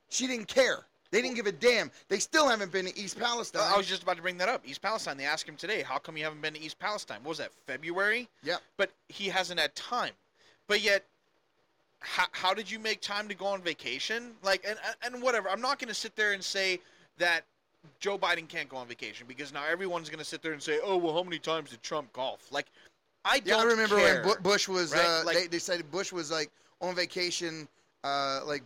She 0.07 0.27
didn't 0.27 0.47
care. 0.47 0.85
They 1.11 1.21
didn't 1.21 1.35
give 1.35 1.47
a 1.47 1.51
damn. 1.51 1.89
They 2.07 2.19
still 2.19 2.47
haven't 2.47 2.71
been 2.71 2.85
to 2.85 2.97
East 2.97 3.17
Palestine. 3.19 3.63
I 3.65 3.75
was 3.77 3.87
just 3.87 4.03
about 4.03 4.17
to 4.17 4.21
bring 4.21 4.37
that 4.37 4.49
up. 4.49 4.61
East 4.67 4.81
Palestine. 4.81 5.17
They 5.17 5.25
asked 5.25 5.47
him 5.49 5.55
today, 5.55 5.81
"How 5.81 5.97
come 5.97 6.15
you 6.17 6.23
haven't 6.23 6.41
been 6.41 6.53
to 6.53 6.59
East 6.61 6.77
Palestine?" 6.79 7.17
What 7.23 7.29
was 7.29 7.37
that? 7.39 7.51
February. 7.65 8.29
Yeah. 8.43 8.57
But 8.77 8.91
he 9.07 9.27
hasn't 9.27 9.59
had 9.59 9.73
time. 9.75 10.13
But 10.67 10.81
yet, 10.81 11.03
how, 12.01 12.27
how 12.31 12.53
did 12.53 12.69
you 12.69 12.77
make 12.79 13.01
time 13.01 13.27
to 13.27 13.33
go 13.35 13.45
on 13.47 13.61
vacation? 13.61 14.33
Like, 14.43 14.63
and 14.67 14.77
and- 15.01 15.21
whatever. 15.23 15.49
I'm 15.49 15.61
not 15.61 15.79
going 15.79 15.87
to 15.89 15.93
sit 15.95 16.15
there 16.15 16.33
and 16.33 16.43
say 16.43 16.79
that 17.17 17.43
Joe 17.99 18.17
Biden 18.17 18.47
can't 18.47 18.69
go 18.69 18.77
on 18.77 18.87
vacation 18.87 19.25
because 19.27 19.51
now 19.51 19.63
everyone's 19.65 20.09
going 20.09 20.19
to 20.19 20.25
sit 20.25 20.41
there 20.43 20.53
and 20.53 20.61
say, 20.61 20.79
"Oh, 20.83 20.97
well, 20.97 21.13
how 21.13 21.23
many 21.23 21.39
times 21.39 21.71
did 21.71 21.81
Trump 21.81 22.13
golf?" 22.13 22.51
Like, 22.51 22.67
I 23.25 23.39
don't 23.39 23.47
Yeah, 23.47 23.57
I 23.57 23.63
remember 23.63 23.97
care. 23.97 24.23
when 24.25 24.41
Bush 24.43 24.67
was. 24.67 24.93
right? 24.93 25.01
Uh, 25.03 25.23
Like- 25.25 25.35
they, 25.37 25.47
they 25.47 25.59
said 25.59 25.89
Bush 25.91 26.11
was 26.11 26.29
like 26.29 26.51
on 26.81 26.93
vacation, 26.95 27.67
uh, 28.03 28.41
like 28.45 28.63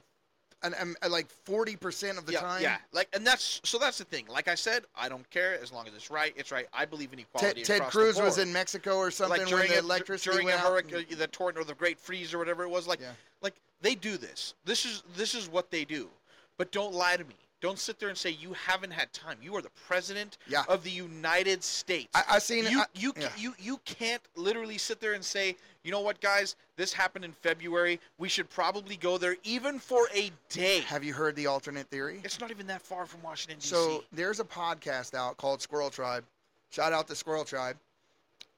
an, 0.63 0.73
um, 0.79 0.95
like 1.09 1.27
forty 1.29 1.75
percent 1.75 2.17
of 2.17 2.25
the 2.25 2.33
yeah, 2.33 2.39
time. 2.39 2.61
yeah. 2.61 2.77
Like, 2.91 3.07
and 3.13 3.25
that's 3.25 3.61
so. 3.63 3.77
That's 3.77 3.97
the 3.97 4.05
thing. 4.05 4.25
Like 4.27 4.47
I 4.47 4.55
said, 4.55 4.83
I 4.95 5.09
don't 5.09 5.29
care 5.29 5.61
as 5.61 5.71
long 5.71 5.87
as 5.87 5.93
it's 5.93 6.09
right. 6.09 6.33
It's 6.35 6.51
right. 6.51 6.67
I 6.73 6.85
believe 6.85 7.11
in 7.13 7.19
Ted, 7.19 7.27
equality. 7.35 7.63
Ted 7.63 7.77
across 7.77 7.91
Cruz 7.93 8.15
the 8.17 8.23
was 8.23 8.37
in 8.37 8.51
Mexico 8.51 8.97
or 8.97 9.11
something 9.11 9.39
like 9.39 9.39
when 9.41 9.49
during 9.49 9.69
the 9.69 9.77
a, 9.77 9.79
electricity 9.79 10.31
during 10.31 10.47
a 10.47 10.51
went 10.51 10.61
out. 10.63 10.71
hurricane, 10.71 11.05
the 11.17 11.27
tornado, 11.27 11.61
or 11.61 11.63
the 11.65 11.75
Great 11.75 11.99
Freeze, 11.99 12.33
or 12.33 12.37
whatever 12.37 12.63
it 12.63 12.69
was. 12.69 12.87
Like, 12.87 12.99
Yeah. 13.01 13.11
like 13.41 13.55
they 13.81 13.95
do 13.95 14.17
this. 14.17 14.53
This 14.65 14.85
is 14.85 15.03
this 15.15 15.35
is 15.35 15.49
what 15.49 15.69
they 15.69 15.85
do. 15.85 16.09
But 16.57 16.71
don't 16.71 16.93
lie 16.93 17.17
to 17.17 17.23
me. 17.23 17.35
Don't 17.63 17.79
sit 17.79 17.97
there 17.97 18.09
and 18.09 18.17
say 18.17 18.29
you 18.29 18.51
haven't 18.51 18.91
had 18.91 19.13
time. 19.13 19.37
You 19.41 19.55
are 19.55 19.61
the 19.61 19.71
president 19.87 20.37
Yeah. 20.49 20.65
of 20.67 20.83
the 20.83 20.89
United 20.91 21.63
States. 21.63 22.09
I, 22.13 22.23
I 22.31 22.39
seen 22.39 22.65
you 22.65 22.81
I- 22.81 22.85
you 22.93 23.13
yeah. 23.17 23.29
you 23.37 23.55
you 23.57 23.79
can't 23.85 24.21
literally 24.35 24.77
sit 24.77 24.99
there 24.99 25.13
and 25.13 25.23
say, 25.23 25.55
you 25.85 25.89
know 25.89 26.01
what, 26.01 26.19
guys, 26.19 26.57
this 26.75 26.91
happened 26.91 27.23
in 27.23 27.31
February. 27.31 28.01
We 28.17 28.27
should 28.27 28.49
probably 28.49 28.97
go 28.97 29.17
there, 29.17 29.37
even 29.45 29.79
for 29.79 30.09
a 30.13 30.29
day. 30.49 30.81
Have 30.81 31.05
you 31.05 31.13
heard 31.13 31.37
the 31.37 31.47
alternate 31.47 31.87
theory? 31.87 32.19
It's 32.25 32.41
not 32.41 32.51
even 32.51 32.67
that 32.67 32.81
far 32.81 33.05
from 33.05 33.21
Washington 33.21 33.59
D.C. 33.59 33.69
So 33.69 34.03
there's 34.11 34.41
a 34.41 34.45
podcast 34.45 35.13
out 35.13 35.37
called 35.37 35.61
Squirrel 35.61 35.89
Tribe. 35.89 36.25
Shout 36.69 36.91
out 36.91 37.07
to 37.07 37.15
Squirrel 37.15 37.45
Tribe. 37.45 37.77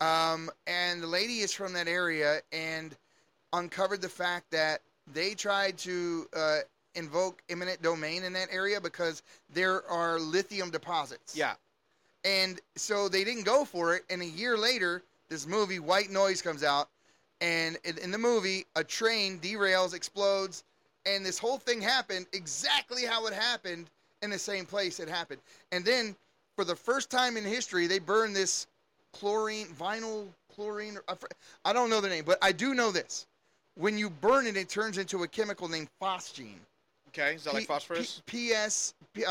Um, 0.01 0.49
and 0.65 1.03
the 1.03 1.07
lady 1.07 1.41
is 1.41 1.53
from 1.53 1.73
that 1.73 1.87
area 1.87 2.39
and 2.51 2.95
uncovered 3.53 4.01
the 4.01 4.09
fact 4.09 4.49
that 4.49 4.81
they 5.13 5.35
tried 5.35 5.77
to 5.79 6.27
uh, 6.35 6.59
invoke 6.95 7.41
eminent 7.49 7.81
domain 7.81 8.23
in 8.23 8.33
that 8.33 8.47
area 8.51 8.79
because 8.79 9.23
there 9.53 9.85
are 9.89 10.19
lithium 10.19 10.69
deposits. 10.69 11.35
yeah, 11.35 11.53
And 12.23 12.59
so 12.75 13.07
they 13.09 13.23
didn't 13.23 13.43
go 13.43 13.65
for 13.65 13.95
it. 13.95 14.03
And 14.09 14.21
a 14.21 14.25
year 14.25 14.57
later, 14.57 15.03
this 15.29 15.47
movie, 15.47 15.79
White 15.79 16.09
Noise, 16.09 16.41
comes 16.41 16.63
out. 16.63 16.89
And 17.41 17.77
in, 17.83 18.11
the 18.11 18.17
movie, 18.17 18.65
a 18.75 18.83
train 18.83 19.39
derails, 19.39 19.93
explodes, 19.93 20.63
and 21.05 21.25
this 21.25 21.37
whole 21.37 21.57
thing 21.57 21.81
happened 21.81 22.25
exactly 22.33 23.03
how 23.05 23.27
it 23.27 23.33
happened 23.33 23.89
in 24.21 24.29
the 24.29 24.39
same 24.39 24.65
place 24.65 24.99
it 24.99 25.09
happened. 25.09 25.41
And 25.71 25.83
then, 25.83 26.15
for 26.55 26.63
the 26.63 26.75
first 26.75 27.09
time 27.11 27.35
in 27.37 27.43
history, 27.43 27.87
they 27.87 27.99
burned 27.99 28.35
this 28.35 28.67
chlorine, 29.11 29.67
vinyl 29.67 30.27
chlorine. 30.55 30.97
I 31.65 31.73
don't 31.73 31.89
know 31.89 32.01
the 32.01 32.09
name, 32.09 32.23
but 32.25 32.37
I 32.41 32.51
do 32.51 32.73
know 32.73 32.91
this. 32.91 33.27
When 33.75 33.97
you 33.97 34.09
burn 34.09 34.47
it, 34.47 34.55
it 34.55 34.69
turns 34.69 34.97
into 34.97 35.23
a 35.23 35.27
chemical 35.27 35.67
named 35.67 35.89
phosgene. 36.01 36.59
Okay. 37.17 37.35
Is 37.35 37.43
that 37.45 37.53
like 37.53 37.67
phosphorus? 37.67 38.21
P- 38.25 38.53
PS, 38.53 38.93
P- 39.13 39.25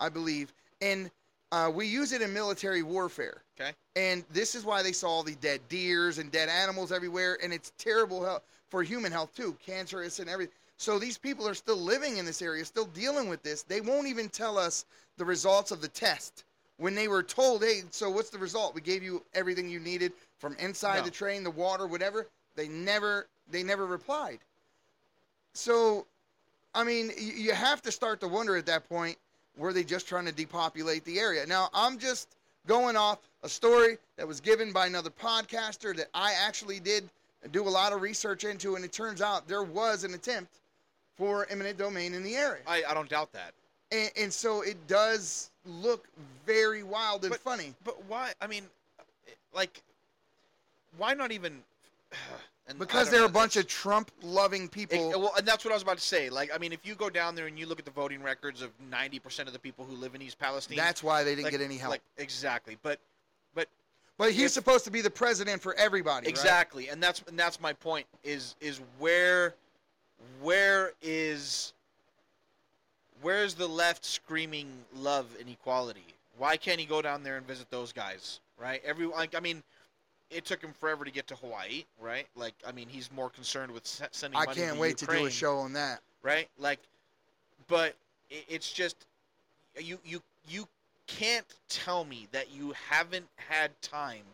uh, 0.00 0.10
believe. 0.10 0.52
And 0.80 1.10
uh, 1.52 1.70
we 1.72 1.86
use 1.86 2.12
it 2.12 2.22
in 2.22 2.32
military 2.32 2.82
warfare. 2.82 3.42
Okay. 3.58 3.72
And 3.96 4.24
this 4.32 4.54
is 4.54 4.64
why 4.64 4.82
they 4.82 4.92
saw 4.92 5.08
all 5.08 5.22
the 5.22 5.36
dead 5.36 5.60
deers 5.68 6.18
and 6.18 6.30
dead 6.30 6.48
animals 6.48 6.92
everywhere. 6.92 7.38
And 7.42 7.52
it's 7.52 7.72
terrible 7.78 8.24
health 8.24 8.42
for 8.68 8.82
human 8.82 9.12
health, 9.12 9.34
too. 9.34 9.56
Cancerous 9.64 10.18
and 10.18 10.28
everything. 10.28 10.54
So 10.76 10.98
these 10.98 11.16
people 11.16 11.46
are 11.46 11.54
still 11.54 11.76
living 11.76 12.16
in 12.16 12.24
this 12.24 12.42
area, 12.42 12.64
still 12.64 12.86
dealing 12.86 13.28
with 13.28 13.42
this. 13.42 13.62
They 13.62 13.80
won't 13.80 14.08
even 14.08 14.28
tell 14.28 14.58
us 14.58 14.84
the 15.16 15.24
results 15.24 15.70
of 15.70 15.80
the 15.80 15.88
test. 15.88 16.44
When 16.78 16.96
they 16.96 17.06
were 17.06 17.22
told, 17.22 17.62
hey, 17.62 17.82
so 17.90 18.10
what's 18.10 18.30
the 18.30 18.38
result? 18.38 18.74
We 18.74 18.80
gave 18.80 19.04
you 19.04 19.22
everything 19.32 19.68
you 19.68 19.78
needed 19.78 20.12
from 20.38 20.56
inside 20.58 20.98
No. 20.98 21.04
the 21.04 21.10
train, 21.12 21.44
the 21.44 21.50
water, 21.50 21.86
whatever. 21.86 22.26
They 22.56 22.66
never, 22.66 23.28
they 23.48 23.62
never 23.62 23.86
replied. 23.86 24.40
So, 25.54 26.06
I 26.74 26.84
mean, 26.84 27.12
you 27.16 27.52
have 27.52 27.80
to 27.82 27.92
start 27.92 28.20
to 28.20 28.28
wonder 28.28 28.56
at 28.56 28.66
that 28.66 28.88
point 28.88 29.16
were 29.56 29.72
they 29.72 29.84
just 29.84 30.08
trying 30.08 30.26
to 30.26 30.32
depopulate 30.32 31.04
the 31.04 31.18
area? 31.20 31.46
Now, 31.46 31.68
I'm 31.72 31.98
just 31.98 32.28
going 32.66 32.96
off 32.96 33.18
a 33.44 33.48
story 33.48 33.98
that 34.16 34.26
was 34.26 34.40
given 34.40 34.72
by 34.72 34.86
another 34.86 35.10
podcaster 35.10 35.96
that 35.96 36.08
I 36.12 36.34
actually 36.44 36.80
did 36.80 37.08
do 37.52 37.62
a 37.62 37.70
lot 37.70 37.92
of 37.92 38.00
research 38.00 38.44
into, 38.44 38.74
and 38.74 38.84
it 38.84 38.92
turns 38.92 39.22
out 39.22 39.46
there 39.46 39.62
was 39.62 40.02
an 40.02 40.14
attempt 40.14 40.50
for 41.16 41.46
eminent 41.50 41.78
domain 41.78 42.14
in 42.14 42.24
the 42.24 42.34
area. 42.34 42.62
I, 42.66 42.82
I 42.88 42.94
don't 42.94 43.08
doubt 43.08 43.32
that. 43.32 43.52
And, 43.92 44.10
and 44.16 44.32
so 44.32 44.62
it 44.62 44.76
does 44.88 45.50
look 45.64 46.08
very 46.46 46.82
wild 46.82 47.22
and 47.22 47.30
But- 47.30 47.40
funny. 47.40 47.74
But 47.84 48.02
why? 48.06 48.32
I 48.40 48.48
mean, 48.48 48.64
like, 49.54 49.82
why 50.96 51.14
not 51.14 51.30
even? 51.30 51.62
And 52.66 52.78
Because 52.78 53.10
they're 53.10 53.20
know, 53.20 53.26
a 53.26 53.30
bunch 53.30 53.56
of 53.56 53.66
Trump 53.66 54.10
loving 54.22 54.64
It- 54.64 54.70
people. 54.70 55.10
well, 55.10 55.34
and 55.36 55.46
that's 55.46 55.64
what 55.66 55.72
I 55.72 55.74
was 55.74 55.82
about 55.82 55.98
to 55.98 56.02
say. 56.04 56.30
Like, 56.30 56.50
I 56.54 56.56
mean, 56.56 56.72
if 56.72 56.86
you 56.86 56.94
go 56.94 57.10
down 57.10 57.34
there 57.34 57.46
and 57.46 57.58
you 57.58 57.66
look 57.66 57.78
at 57.78 57.84
the 57.84 57.90
voting 57.90 58.22
records 58.22 58.62
of 58.62 58.70
ninety 58.80 59.18
percent 59.18 59.48
of 59.48 59.52
the 59.52 59.58
people 59.58 59.84
who 59.84 59.94
live 59.96 60.14
in 60.14 60.22
East 60.22 60.38
Palestine, 60.38 60.76
That's 60.78 61.02
why 61.02 61.24
they 61.24 61.32
didn't 61.32 61.44
like- 61.44 61.50
get 61.52 61.60
any 61.60 61.76
help. 61.76 61.90
Like, 61.90 62.02
exactly. 62.16 62.78
But, 62.82 63.00
but 63.54 63.68
but 64.16 64.32
he's 64.32 64.44
if- 64.46 64.52
supposed 64.52 64.84
to 64.86 64.90
be 64.90 65.02
the 65.02 65.10
president 65.10 65.60
for 65.60 65.74
everybody. 65.74 66.24
right? 66.26 66.30
exactly, 66.30 66.88
and 66.88 67.02
that's 67.02 67.22
and 67.28 67.38
that's 67.38 67.60
my 67.60 67.74
point. 67.74 68.06
Is 68.22 68.56
is 68.62 68.80
where, 68.98 69.54
where 70.40 70.92
is, 71.02 71.74
where's 73.20 73.52
the 73.54 73.68
left 73.68 74.06
screaming 74.06 74.68
love 74.94 75.26
and 75.38 75.50
equality? 75.50 76.06
Why 76.38 76.56
can't 76.56 76.80
he 76.80 76.86
go 76.86 77.02
down 77.02 77.22
there 77.24 77.36
and 77.36 77.46
visit 77.46 77.70
those 77.70 77.92
guys? 77.92 78.40
Right? 78.58 78.80
Every 78.86 79.04
like, 79.06 79.34
I 79.34 79.40
mean. 79.40 79.62
It 80.30 80.44
took 80.44 80.62
him 80.62 80.72
forever 80.72 81.04
to 81.04 81.10
get 81.10 81.26
to 81.28 81.36
Hawaii, 81.36 81.84
right? 82.00 82.26
Like, 82.34 82.54
I 82.66 82.72
mean, 82.72 82.88
he's 82.88 83.10
more 83.12 83.30
concerned 83.30 83.72
with 83.72 83.86
se- 83.86 84.08
sending 84.10 84.38
I 84.38 84.46
can't 84.46 84.74
to 84.74 84.80
wait 84.80 84.98
to 84.98 85.06
do 85.06 85.26
a 85.26 85.30
show 85.30 85.58
on 85.58 85.72
that. 85.74 86.00
right? 86.22 86.48
Like, 86.58 86.80
but 87.68 87.94
it's 88.30 88.72
just 88.72 88.96
you 89.78 89.98
you 90.04 90.22
you 90.48 90.66
can't 91.06 91.46
tell 91.68 92.04
me 92.04 92.26
that 92.32 92.50
you 92.50 92.74
haven't 92.88 93.26
had 93.36 93.70
time 93.82 94.24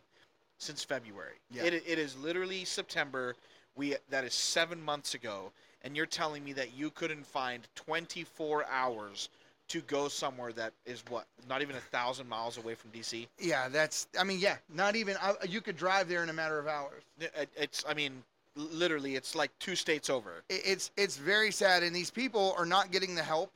since 0.58 0.84
February. 0.84 1.36
Yeah. 1.50 1.64
It 1.64 1.74
it 1.86 1.98
is 1.98 2.16
literally 2.18 2.64
September. 2.64 3.36
We 3.76 3.96
that 4.10 4.24
is 4.24 4.34
seven 4.34 4.82
months 4.82 5.14
ago, 5.14 5.52
and 5.82 5.96
you're 5.96 6.06
telling 6.06 6.44
me 6.44 6.52
that 6.54 6.74
you 6.74 6.90
couldn't 6.90 7.26
find 7.26 7.66
24 7.74 8.66
hours 8.66 9.28
to 9.70 9.80
go 9.82 10.08
somewhere 10.08 10.52
that 10.52 10.72
is 10.84 11.02
what 11.08 11.26
not 11.48 11.62
even 11.62 11.76
a 11.76 11.80
thousand 11.80 12.28
miles 12.28 12.58
away 12.58 12.74
from 12.74 12.90
DC. 12.90 13.26
Yeah, 13.38 13.68
that's. 13.68 14.08
I 14.18 14.24
mean, 14.24 14.40
yeah, 14.40 14.56
not 14.74 14.96
even. 14.96 15.16
I, 15.22 15.34
you 15.48 15.60
could 15.60 15.76
drive 15.76 16.08
there 16.08 16.22
in 16.22 16.28
a 16.28 16.32
matter 16.32 16.58
of 16.58 16.66
hours. 16.66 17.02
It- 17.20 17.48
It's 17.56 17.84
I 17.88 17.94
mean 17.94 18.22
literally 18.56 19.14
it's 19.14 19.34
like 19.34 19.50
two 19.60 19.76
states 19.76 20.10
over. 20.10 20.42
It, 20.48 20.62
it's 20.64 20.90
it's 20.96 21.16
very 21.16 21.50
sad, 21.52 21.82
and 21.84 21.94
these 21.94 22.10
people 22.10 22.54
are 22.58 22.66
not 22.66 22.90
getting 22.90 23.14
the 23.14 23.22
help. 23.22 23.52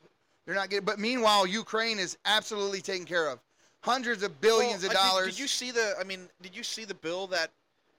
They're 0.46 0.54
not 0.54 0.70
getting. 0.70 0.84
But 0.84 0.98
meanwhile, 0.98 1.46
Ukraine 1.46 1.98
is 1.98 2.16
absolutely 2.24 2.80
taken 2.80 3.06
care 3.06 3.28
of. 3.28 3.40
Hundreds 3.80 4.22
of 4.22 4.40
billions 4.40 4.82
Well, 4.82 4.92
of 4.92 4.96
I- 4.96 5.00
did- 5.02 5.08
dollars. 5.08 5.26
Did, 5.32 5.38
you 5.40 5.48
see 5.48 5.70
the? 5.72 5.94
I 6.00 6.04
mean, 6.04 6.28
did 6.42 6.56
you 6.56 6.62
see 6.62 6.84
the 6.84 6.94
bill 6.94 7.26
that 7.28 7.50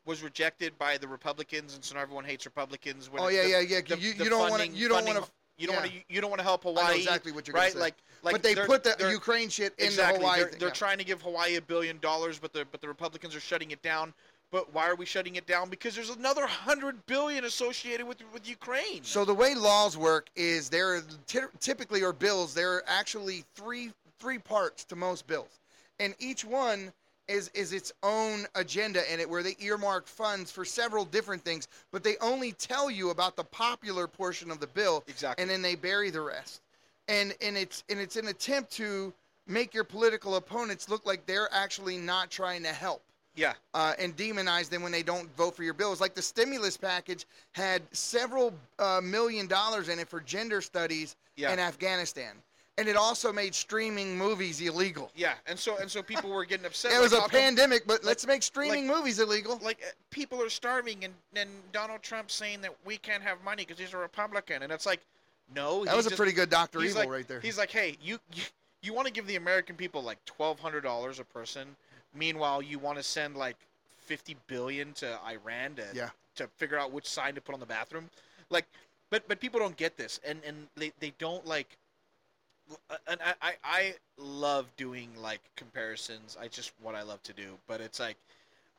was 0.05 0.23
rejected 0.23 0.77
by 0.77 0.97
the 0.97 1.07
Republicans, 1.07 1.75
and 1.75 1.83
so 1.83 1.95
now 1.95 2.01
everyone 2.01 2.23
hates 2.23 2.45
Republicans? 2.45 3.11
When 3.11 3.21
oh 3.21 3.27
yeah, 3.27 3.43
the- 3.43 3.49
yeah, 3.49 3.59
yeah. 3.59 3.81
the- 3.85 3.97
you, 3.99 4.13
the 4.13 4.23
you 4.23 4.29
don't 4.29 4.49
want 4.49 4.63
to. 4.63 4.69
You 4.69 4.87
don't 4.87 5.05
want 5.05 5.23
to. 5.23 5.29
You 5.57 5.67
don't 5.67 5.75
yeah. 5.75 5.81
want 5.81 5.91
to. 5.91 5.97
You 6.13 6.21
don't 6.21 6.29
want 6.29 6.39
to 6.39 6.43
help 6.43 6.63
Hawaii. 6.63 6.97
exactly 6.97 7.31
what 7.31 7.47
you're 7.47 7.55
right? 7.55 7.71
say. 7.71 7.79
Like, 7.79 7.95
like 8.23 8.33
but 8.33 8.43
they 8.43 8.55
put 8.55 8.83
the 8.83 8.95
Ukraine 9.09 9.49
shit 9.49 9.73
in 9.77 9.85
exactly. 9.85 10.17
the 10.17 10.23
Hawaii 10.23 10.39
They're, 10.39 10.49
thing. 10.49 10.59
they're 10.59 10.67
yeah. 10.69 10.73
trying 10.73 10.97
to 10.97 11.03
give 11.05 11.21
Hawaii 11.21 11.55
a 11.55 11.61
billion 11.61 11.97
dollars, 11.99 12.39
but 12.39 12.51
the 12.51 12.65
but 12.71 12.81
the 12.81 12.87
Republicans 12.87 13.35
are 13.35 13.39
shutting 13.39 13.71
it 13.71 13.81
down. 13.81 14.13
But 14.51 14.73
why 14.73 14.87
are 14.87 14.95
we 14.95 15.05
shutting 15.05 15.35
it 15.35 15.47
down? 15.47 15.69
Because 15.69 15.95
there's 15.95 16.11
another 16.11 16.45
hundred 16.45 17.05
billion 17.05 17.45
associated 17.45 18.05
with 18.07 18.17
with 18.33 18.47
Ukraine. 18.47 19.03
So 19.03 19.23
the 19.25 19.33
way 19.33 19.55
laws 19.55 19.97
work 19.97 20.29
is 20.35 20.69
there 20.69 21.01
ty- 21.27 21.47
typically 21.59 22.03
are 22.03 22.13
bills. 22.13 22.53
There 22.53 22.73
are 22.73 22.83
actually 22.87 23.45
three 23.55 23.91
three 24.19 24.39
parts 24.39 24.83
to 24.85 24.95
most 24.95 25.25
bills, 25.27 25.59
and 25.99 26.15
each 26.19 26.43
one 26.43 26.91
is 27.27 27.49
is 27.53 27.73
its 27.73 27.91
own 28.03 28.45
agenda 28.55 29.01
in 29.11 29.19
it, 29.19 29.29
where 29.29 29.43
they 29.43 29.55
earmark 29.59 30.07
funds 30.07 30.51
for 30.51 30.63
several 30.65 31.05
different 31.05 31.43
things, 31.43 31.67
but 31.91 32.03
they 32.03 32.17
only 32.21 32.51
tell 32.53 32.89
you 32.89 33.09
about 33.09 33.35
the 33.35 33.43
popular 33.43 34.07
portion 34.07 34.51
of 34.51 34.59
the 34.59 34.67
bill, 34.67 35.03
Exactly. 35.07 35.41
and 35.41 35.49
then 35.49 35.61
they 35.61 35.75
bury 35.75 36.09
the 36.09 36.21
rest. 36.21 36.61
And 37.07 37.33
and 37.41 37.57
it's 37.57 37.83
and 37.89 37.99
it's 37.99 38.15
an 38.15 38.27
attempt 38.27 38.71
to 38.73 39.13
make 39.47 39.73
your 39.73 39.83
political 39.83 40.35
opponents 40.35 40.89
look 40.89 41.05
like 41.05 41.25
they're 41.25 41.49
actually 41.51 41.97
not 41.97 42.31
trying 42.31 42.63
to 42.63 42.69
help 42.69 43.01
yeah, 43.35 43.53
uh, 43.75 43.93
and 43.99 44.15
demonize 44.17 44.69
them 44.69 44.81
when 44.81 44.91
they 44.91 45.03
don't 45.03 45.29
vote 45.35 45.55
for 45.55 45.61
your 45.63 45.73
bills. 45.75 46.01
Like 46.01 46.15
the 46.15 46.21
stimulus 46.21 46.77
package 46.77 47.25
had 47.51 47.81
several 47.91 48.53
uh, 48.79 49.01
million 49.03 49.45
dollars 49.45 49.89
in 49.89 49.99
it 49.99 50.07
for 50.07 50.21
gender 50.21 50.61
studies 50.61 51.15
Yeah. 51.35 51.51
in 51.53 51.59
Afghanistan, 51.59 52.31
and 52.77 52.87
it 52.89 52.95
also 52.97 53.31
made 53.31 53.55
streaming 53.55 54.17
movies 54.17 54.59
illegal. 54.59 55.09
yeah, 55.15 55.35
and 55.47 55.57
so 55.57 55.77
and 55.77 55.89
so 55.89 56.03
people 56.03 56.29
were 56.29 56.45
getting 56.45 56.65
upset. 56.65 56.91
It 56.91 56.95
like, 56.95 57.03
was 57.03 57.13
a 57.13 57.19
come- 57.21 57.29
pandemic, 57.29 57.87
but 57.87 58.03
let's 58.03 58.27
make 58.27 58.43
streaming 58.43 58.85
movies 58.87 59.19
illegal. 59.19 59.59
like 59.63 59.79
uh, 59.81 59.91
people 60.11 60.41
are 60.41 60.49
starving 60.49 61.03
and 61.05 61.13
and 61.35 61.49
Donald 61.71 62.01
Trump 62.01 62.29
saying 62.31 62.61
that 62.61 62.73
we 62.85 62.97
can't 62.97 63.23
have 63.23 63.43
money 63.43 63.63
because 63.63 63.79
he's 63.79 63.93
a 63.93 63.97
Republican 63.97 64.63
and 64.63 64.71
it's 64.71 64.85
like 64.85 64.99
no 65.55 65.85
that 65.85 65.95
was 65.95 66.05
a 66.05 66.09
just- 66.09 66.17
pretty 66.19 66.33
good 66.33 66.49
Doctor 66.49 66.81
Evil 66.81 67.01
like, 67.01 67.09
right 67.09 67.27
there. 67.27 67.39
he's 67.39 67.57
like 67.57 67.71
hey 67.71 67.95
you 68.01 68.17
you, 68.33 68.43
you 68.81 68.93
want 68.93 69.05
to 69.07 69.13
give 69.13 69.27
the 69.27 69.35
American 69.35 69.75
people 69.75 70.01
like 70.03 70.23
twelve 70.25 70.59
hundred 70.59 70.81
dollars 70.81 71.19
a 71.19 71.23
person 71.23 71.67
meanwhile 72.13 72.61
you 72.61 72.79
want 72.79 72.97
to 72.97 73.03
send 73.03 73.35
like 73.37 73.55
fifty 73.99 74.35
billion 74.47 74.91
to 74.93 75.17
Iran 75.25 75.75
to 75.75 75.83
Yeah. 75.93 76.09
to 76.35 76.47
figure 76.57 76.77
out 76.79 76.91
which 76.91 77.05
sign 77.07 77.35
to 77.35 77.41
put 77.41 77.53
on 77.53 77.59
the 77.59 77.65
bathroom 77.65 78.09
like 78.49 78.65
but 79.11 79.27
but 79.27 79.39
people 79.39 79.59
don't 79.59 79.77
get 79.77 79.95
this 79.97 80.19
and 80.25 80.39
and 80.45 80.67
they, 80.75 80.91
they 80.99 81.13
don't 81.19 81.45
like 81.45 81.77
Uh, 82.89 82.95
and 83.07 83.19
I, 83.23 83.33
I 83.41 83.53
I 83.63 83.93
love 84.17 84.65
doing 84.77 85.09
like 85.21 85.41
comparisons 85.55 86.37
I 86.39 86.47
just 86.47 86.71
what 86.81 86.95
I 86.95 87.03
love 87.03 87.21
to 87.23 87.33
do 87.33 87.57
but 87.67 87.81
it's 87.81 87.99
like 87.99 88.17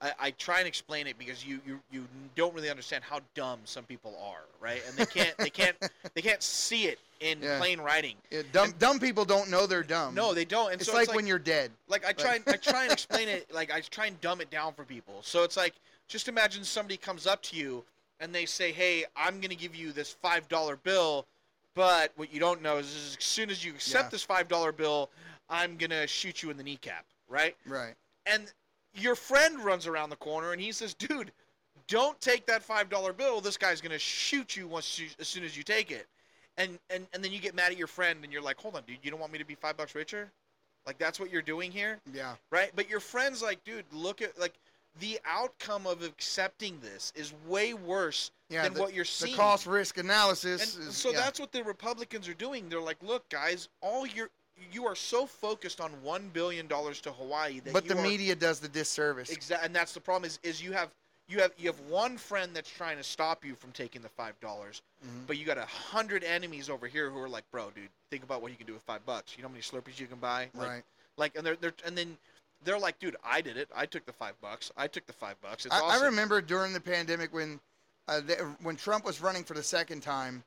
I, 0.00 0.12
I 0.18 0.30
try 0.32 0.58
and 0.58 0.68
explain 0.68 1.06
it 1.06 1.18
because 1.18 1.44
you, 1.46 1.60
you 1.66 1.80
you 1.90 2.06
don't 2.34 2.54
really 2.54 2.68
understand 2.68 3.02
how 3.02 3.20
dumb 3.34 3.60
some 3.64 3.84
people 3.84 4.14
are, 4.22 4.42
right? 4.60 4.82
And 4.86 4.96
they 4.96 5.06
can't 5.06 5.36
they 5.38 5.50
can't 5.50 5.76
they 6.14 6.20
can't 6.22 6.42
see 6.42 6.86
it 6.86 6.98
in 7.20 7.40
Yeah. 7.40 7.58
plain 7.58 7.80
writing. 7.80 8.16
Yeah, 8.30 8.42
dumb, 8.52 8.74
dumb 8.78 8.98
people 8.98 9.24
don't 9.24 9.50
know 9.50 9.66
they're 9.66 9.82
dumb. 9.82 10.14
No, 10.14 10.34
they 10.34 10.44
don't. 10.44 10.72
And 10.72 10.80
it's, 10.80 10.90
so 10.90 10.96
like 10.96 11.14
when 11.14 11.26
you're 11.26 11.38
dead. 11.38 11.70
like 11.88 12.04
I 12.04 12.12
try 12.12 12.34
and 12.34 12.44
I 12.46 12.56
try 12.56 12.84
and 12.84 12.92
explain 12.98 13.28
it 13.28 13.52
like 13.54 13.72
I 13.72 13.80
try 13.80 14.06
and 14.06 14.20
dumb 14.20 14.40
it 14.40 14.50
down 14.50 14.74
for 14.74 14.84
people. 14.84 15.14
So 15.22 15.44
it's 15.44 15.56
like 15.56 15.74
just 16.08 16.28
imagine 16.28 16.62
somebody 16.64 16.96
comes 16.98 17.26
up 17.26 17.42
to 17.44 17.56
you 17.56 17.82
and 18.20 18.34
they 18.34 18.44
say, 18.46 18.72
"Hey, 18.72 19.04
I'm 19.16 19.40
going 19.40 19.50
to 19.50 19.56
give 19.56 19.74
you 19.74 19.92
this 19.92 20.12
five 20.12 20.48
dollar 20.48 20.76
bill, 20.76 21.26
but 21.76 22.10
what 22.16 22.32
you 22.32 22.40
don't 22.40 22.60
know 22.62 22.78
is, 22.78 22.86
is 22.92 23.16
as 23.18 23.24
soon 23.24 23.50
as 23.50 23.64
you 23.64 23.72
accept 23.72 24.06
Yeah. 24.06 24.10
this 24.10 24.22
five 24.24 24.48
dollar 24.48 24.72
bill, 24.72 25.10
I'm 25.48 25.76
going 25.76 25.90
to 25.90 26.08
shoot 26.08 26.42
you 26.42 26.50
in 26.50 26.56
the 26.56 26.64
kneecap." 26.64 27.06
Right? 27.28 27.56
Right. 27.64 27.94
And 28.24 28.52
your 28.94 29.14
friend 29.14 29.64
runs 29.64 29.86
around 29.86 30.10
the 30.10 30.16
corner 30.16 30.50
and 30.52 30.60
he 30.60 30.72
says, 30.72 30.94
"Dude, 30.94 31.30
don't 31.86 32.20
take 32.20 32.46
that 32.46 32.64
five 32.64 32.88
dollar 32.88 33.12
bill. 33.12 33.40
This 33.40 33.56
guy's 33.56 33.80
going 33.80 33.92
to 33.92 33.98
shoot 33.98 34.56
you 34.56 34.66
once 34.66 34.98
you, 34.98 35.08
as 35.20 35.28
soon 35.28 35.44
as 35.44 35.56
you 35.56 35.62
take 35.62 35.92
it." 35.92 36.08
And, 36.56 36.78
and 36.90 37.06
and 37.12 37.22
then 37.22 37.30
you 37.32 37.38
get 37.38 37.54
mad 37.54 37.70
at 37.70 37.76
your 37.78 37.86
friend 37.86 38.24
and 38.24 38.32
you're 38.32 38.42
like, 38.42 38.58
"Hold 38.58 38.74
on, 38.76 38.82
dude, 38.86 38.98
you 39.02 39.10
don't 39.12 39.20
want 39.20 39.32
me 39.32 39.38
to 39.38 39.44
be 39.44 39.54
five 39.54 39.76
bucks 39.76 39.94
richer?" 39.94 40.32
Like 40.86 40.98
that's 40.98 41.20
what 41.20 41.30
you're 41.30 41.42
doing 41.42 41.70
here? 41.72 42.00
Yeah. 42.12 42.36
right? 42.50 42.70
But 42.74 42.88
your 42.88 43.00
friend's 43.00 43.42
like, 43.42 43.62
dude, 43.64 43.84
look 43.92 44.22
at 44.22 44.38
like 44.38 44.54
the 45.00 45.18
outcome 45.26 45.86
of 45.86 46.02
accepting 46.02 46.78
this 46.80 47.12
is 47.14 47.32
way 47.46 47.74
worse 47.74 48.30
Yeah. 48.48 48.62
than 48.62 48.74
the, 48.74 48.80
what 48.80 48.94
you're 48.94 49.04
seeing. 49.04 49.32
the 49.32 49.36
cost 49.36 49.66
risk 49.66 49.98
analysis. 49.98 50.76
is, 50.76 50.96
so 50.96 51.10
yeah. 51.10 51.18
that's 51.18 51.38
what 51.40 51.52
the 51.52 51.62
Republicans 51.64 52.28
are 52.28 52.34
doing. 52.34 52.68
They're 52.68 52.80
like, 52.80 53.02
look, 53.02 53.28
guys, 53.28 53.68
all 53.80 54.06
you're 54.06 54.30
you 54.72 54.86
are 54.86 54.94
so 54.96 55.26
focused 55.26 55.82
on 55.82 55.90
one 56.02 56.30
billion 56.32 56.66
dollars 56.66 57.00
to 57.02 57.12
Hawaii 57.12 57.60
that 57.60 57.74
But 57.74 57.86
the 57.86 57.98
are, 57.98 58.02
media 58.02 58.34
does 58.34 58.58
the 58.58 58.68
disservice. 58.68 59.28
Exactly, 59.28 59.66
and 59.66 59.76
that's 59.76 59.92
the 59.92 60.00
problem 60.00 60.24
is 60.26 60.38
is 60.42 60.62
you 60.62 60.72
have 60.72 60.88
you 61.28 61.40
have 61.40 61.52
you 61.58 61.66
have 61.68 61.78
one 61.80 62.16
friend 62.16 62.54
that's 62.54 62.70
trying 62.70 62.96
to 62.96 63.02
stop 63.02 63.44
you 63.44 63.54
from 63.54 63.72
taking 63.72 64.00
the 64.00 64.08
five 64.08 64.38
dollars, 64.40 64.80
Mhm. 65.04 65.26
but 65.26 65.36
you 65.36 65.44
got 65.44 65.58
a 65.58 65.66
hundred 65.66 66.24
enemies 66.24 66.70
over 66.70 66.86
here 66.86 67.10
who 67.10 67.18
are 67.18 67.28
like, 67.28 67.44
bro, 67.50 67.70
dude, 67.74 67.90
think 68.10 68.22
about 68.22 68.40
what 68.40 68.50
you 68.50 68.56
can 68.56 68.66
do 68.66 68.72
with 68.72 68.82
five 68.82 69.04
bucks. 69.04 69.34
You 69.36 69.42
know 69.42 69.48
how 69.48 69.52
many 69.52 69.62
Slurpees 69.62 69.98
you 70.00 70.06
can 70.06 70.18
buy? 70.18 70.48
Like, 70.54 70.68
right. 70.68 70.84
like, 71.18 71.36
and 71.36 71.44
they're 71.44 71.56
they're 71.56 71.74
and 71.84 71.98
then 71.98 72.16
they're 72.66 72.78
like, 72.78 72.98
dude, 72.98 73.16
I 73.24 73.40
did 73.40 73.56
it. 73.56 73.70
I 73.74 73.86
took 73.86 74.04
the 74.04 74.12
five 74.12 74.38
bucks. 74.42 74.72
I 74.76 74.88
took 74.88 75.06
the 75.06 75.12
five 75.12 75.40
bucks. 75.40 75.64
It's 75.64 75.74
I, 75.74 75.80
awesome. 75.80 76.02
I 76.02 76.04
remember 76.04 76.42
during 76.42 76.72
the 76.72 76.80
pandemic 76.80 77.32
when 77.32 77.60
uh, 78.08 78.20
they, 78.20 78.34
when 78.60 78.76
Trump 78.76 79.04
was 79.04 79.22
running 79.22 79.44
for 79.44 79.54
the 79.54 79.62
second 79.62 80.02
time, 80.02 80.42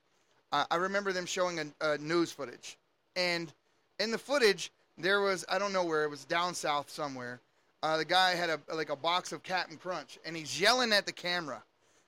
uh, 0.52 0.64
I 0.70 0.76
remember 0.76 1.12
them 1.12 1.26
showing 1.26 1.58
a, 1.58 1.66
a 1.80 1.98
news 1.98 2.30
footage, 2.30 2.76
and 3.16 3.52
in 3.98 4.10
the 4.10 4.18
footage 4.18 4.70
there 4.98 5.22
was 5.22 5.44
I 5.48 5.58
don't 5.58 5.72
know 5.72 5.84
where 5.84 6.04
it 6.04 6.10
was 6.10 6.24
down 6.24 6.54
south 6.54 6.90
somewhere. 6.90 7.40
Uh, 7.82 7.96
the 7.96 8.04
guy 8.04 8.34
had 8.34 8.50
a 8.50 8.60
like 8.74 8.90
a 8.90 8.96
box 8.96 9.32
of 9.32 9.42
Captain 9.42 9.78
Crunch, 9.78 10.18
and 10.26 10.36
he's 10.36 10.60
yelling 10.60 10.92
at 10.92 11.06
the 11.06 11.12
camera, 11.12 11.62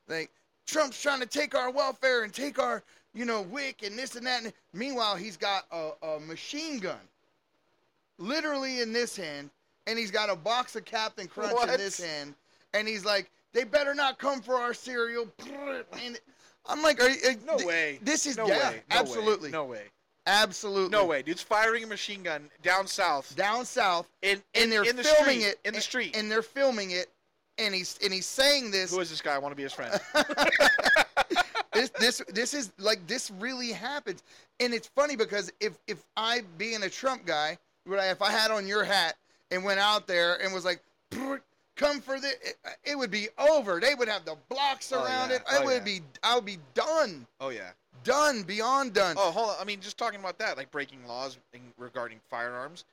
like 0.08 0.30
Trump's 0.66 1.00
trying 1.00 1.20
to 1.20 1.26
take 1.26 1.54
our 1.54 1.70
welfare 1.70 2.24
and 2.24 2.32
take 2.32 2.58
our 2.58 2.82
you 3.14 3.24
know 3.24 3.42
WIC 3.42 3.82
and 3.82 3.98
this 3.98 4.16
and 4.16 4.26
that. 4.26 4.44
And 4.44 4.52
meanwhile, 4.74 5.16
he's 5.16 5.38
got 5.38 5.64
a, 5.72 5.92
a 6.02 6.20
machine 6.20 6.78
gun, 6.80 7.00
literally 8.18 8.80
in 8.80 8.92
this 8.92 9.16
hand, 9.16 9.48
and 9.86 9.98
he's 9.98 10.10
got 10.10 10.30
a 10.30 10.36
box 10.36 10.76
of 10.76 10.84
Captain 10.84 11.26
Crunch 11.26 11.52
What? 11.52 11.68
in 11.68 11.76
this 11.78 12.00
hand, 12.00 12.34
and 12.74 12.86
he's 12.88 13.04
like, 13.04 13.30
"They 13.52 13.64
better 13.64 13.94
not 13.94 14.18
come 14.18 14.40
for 14.40 14.56
our 14.56 14.74
cereal." 14.74 15.26
And 16.02 16.18
I'm 16.66 16.82
like, 16.82 17.00
"Are 17.02 17.08
you, 17.10 17.16
uh, 17.28 17.32
no 17.46 17.56
th- 17.56 17.66
way. 17.66 17.98
This 18.02 18.26
is 18.26 18.36
no 18.36 18.46
yeah, 18.46 18.70
way. 18.70 18.82
No 18.90 18.96
absolutely, 18.98 19.48
Way. 19.48 19.52
No 19.52 19.64
way. 19.64 19.82
absolutely, 20.26 20.90
No 20.90 21.04
way. 21.04 21.22
Dude's 21.22 21.42
firing 21.42 21.82
a 21.84 21.86
machine 21.86 22.22
gun 22.22 22.48
down 22.62 22.86
south 22.86 23.34
Down 23.36 23.64
south, 23.64 24.08
in, 24.22 24.40
and 24.54 24.70
they're 24.70 24.84
in 24.84 24.96
the 24.96 25.02
filming 25.04 25.40
street, 25.40 25.48
it 25.48 25.60
in 25.64 25.72
the 25.72 25.76
and- 25.78 25.82
street. 25.82 26.16
and 26.16 26.30
they're 26.30 26.42
filming 26.42 26.92
it, 26.92 27.10
and 27.58 27.74
he's 27.74 27.98
and 28.02 28.12
he's 28.12 28.26
saying 28.26 28.70
this. 28.70 28.92
Who 28.92 29.00
is 29.00 29.10
this 29.10 29.20
guy? 29.20 29.34
I 29.34 29.38
want 29.38 29.52
to 29.52 29.56
be 29.56 29.64
his 29.64 29.72
friend. 29.72 30.00
this 31.72 31.90
this 31.98 32.22
this 32.28 32.54
is 32.54 32.72
like 32.78 33.06
this 33.06 33.30
really 33.30 33.72
happens, 33.72 34.22
and 34.60 34.72
it's 34.74 34.88
funny 34.88 35.16
because 35.16 35.50
if 35.60 35.78
if 35.86 36.04
I 36.16 36.42
being 36.58 36.82
a 36.82 36.88
Trump 36.90 37.26
guy, 37.26 37.58
would 37.86 37.98
if 37.98 38.22
I 38.22 38.30
had 38.30 38.50
on 38.50 38.66
your 38.66 38.84
hat 38.84 39.16
and 39.52 39.64
went 39.64 39.78
out 39.80 40.06
there 40.06 40.42
and 40.42 40.52
was 40.52 40.64
like, 40.64 40.80
come 41.76 42.00
for 42.00 42.18
the, 42.18 42.28
it, 42.42 42.56
it 42.84 42.98
would 42.98 43.10
be 43.10 43.28
over. 43.38 43.80
They 43.80 43.94
would 43.94 44.08
have 44.08 44.24
the 44.24 44.36
blocks 44.48 44.92
Oh, 44.92 45.04
around 45.04 45.30
yeah. 45.30 45.36
it. 45.36 45.42
It 45.42 45.58
Oh, 45.60 45.64
would 45.66 45.72
yeah. 45.78 45.84
be 45.84 46.00
I 46.22 46.34
would 46.34 46.44
be 46.44 46.58
done, 46.74 47.26
oh 47.40 47.50
yeah. 47.50 47.70
done 48.04 48.42
beyond 48.42 48.94
done. 48.94 49.16
Oh, 49.18 49.30
hold 49.30 49.50
on. 49.50 49.56
I 49.60 49.64
mean, 49.64 49.80
just 49.80 49.98
talking 49.98 50.20
about 50.20 50.38
that, 50.38 50.56
like 50.56 50.70
breaking 50.70 51.06
laws 51.06 51.38
in, 51.52 51.60
regarding 51.78 52.18
firearms. 52.30 52.84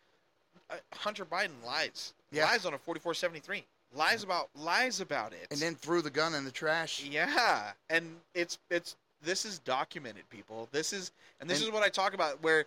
Uh, 0.70 0.76
Hunter 0.94 1.26
Biden 1.26 1.50
lies. 1.66 2.14
Yeah. 2.32 2.46
Lies 2.46 2.66
on 2.66 2.74
a 2.74 2.78
4473. 2.78 3.64
Lies 3.96 4.24
about 4.24 4.50
lies 4.56 5.02
about 5.02 5.34
it. 5.34 5.48
And 5.50 5.60
then 5.60 5.74
threw 5.74 6.02
the 6.04 6.12
gun 6.12 6.36
in 6.36 6.46
the 6.46 6.52
trash. 6.52 7.04
Yeah, 7.10 7.72
and 7.90 8.06
it's 8.36 8.60
it's 8.70 8.96
this 9.24 9.46
is 9.46 9.58
documented, 9.60 10.30
people. 10.30 10.70
This 10.72 10.94
is 10.94 11.12
and 11.42 11.50
this 11.50 11.60
And- 11.60 11.68
is 11.70 11.74
what 11.74 11.82
I 11.84 11.90
talk 11.90 12.14
about 12.14 12.42
where 12.44 12.66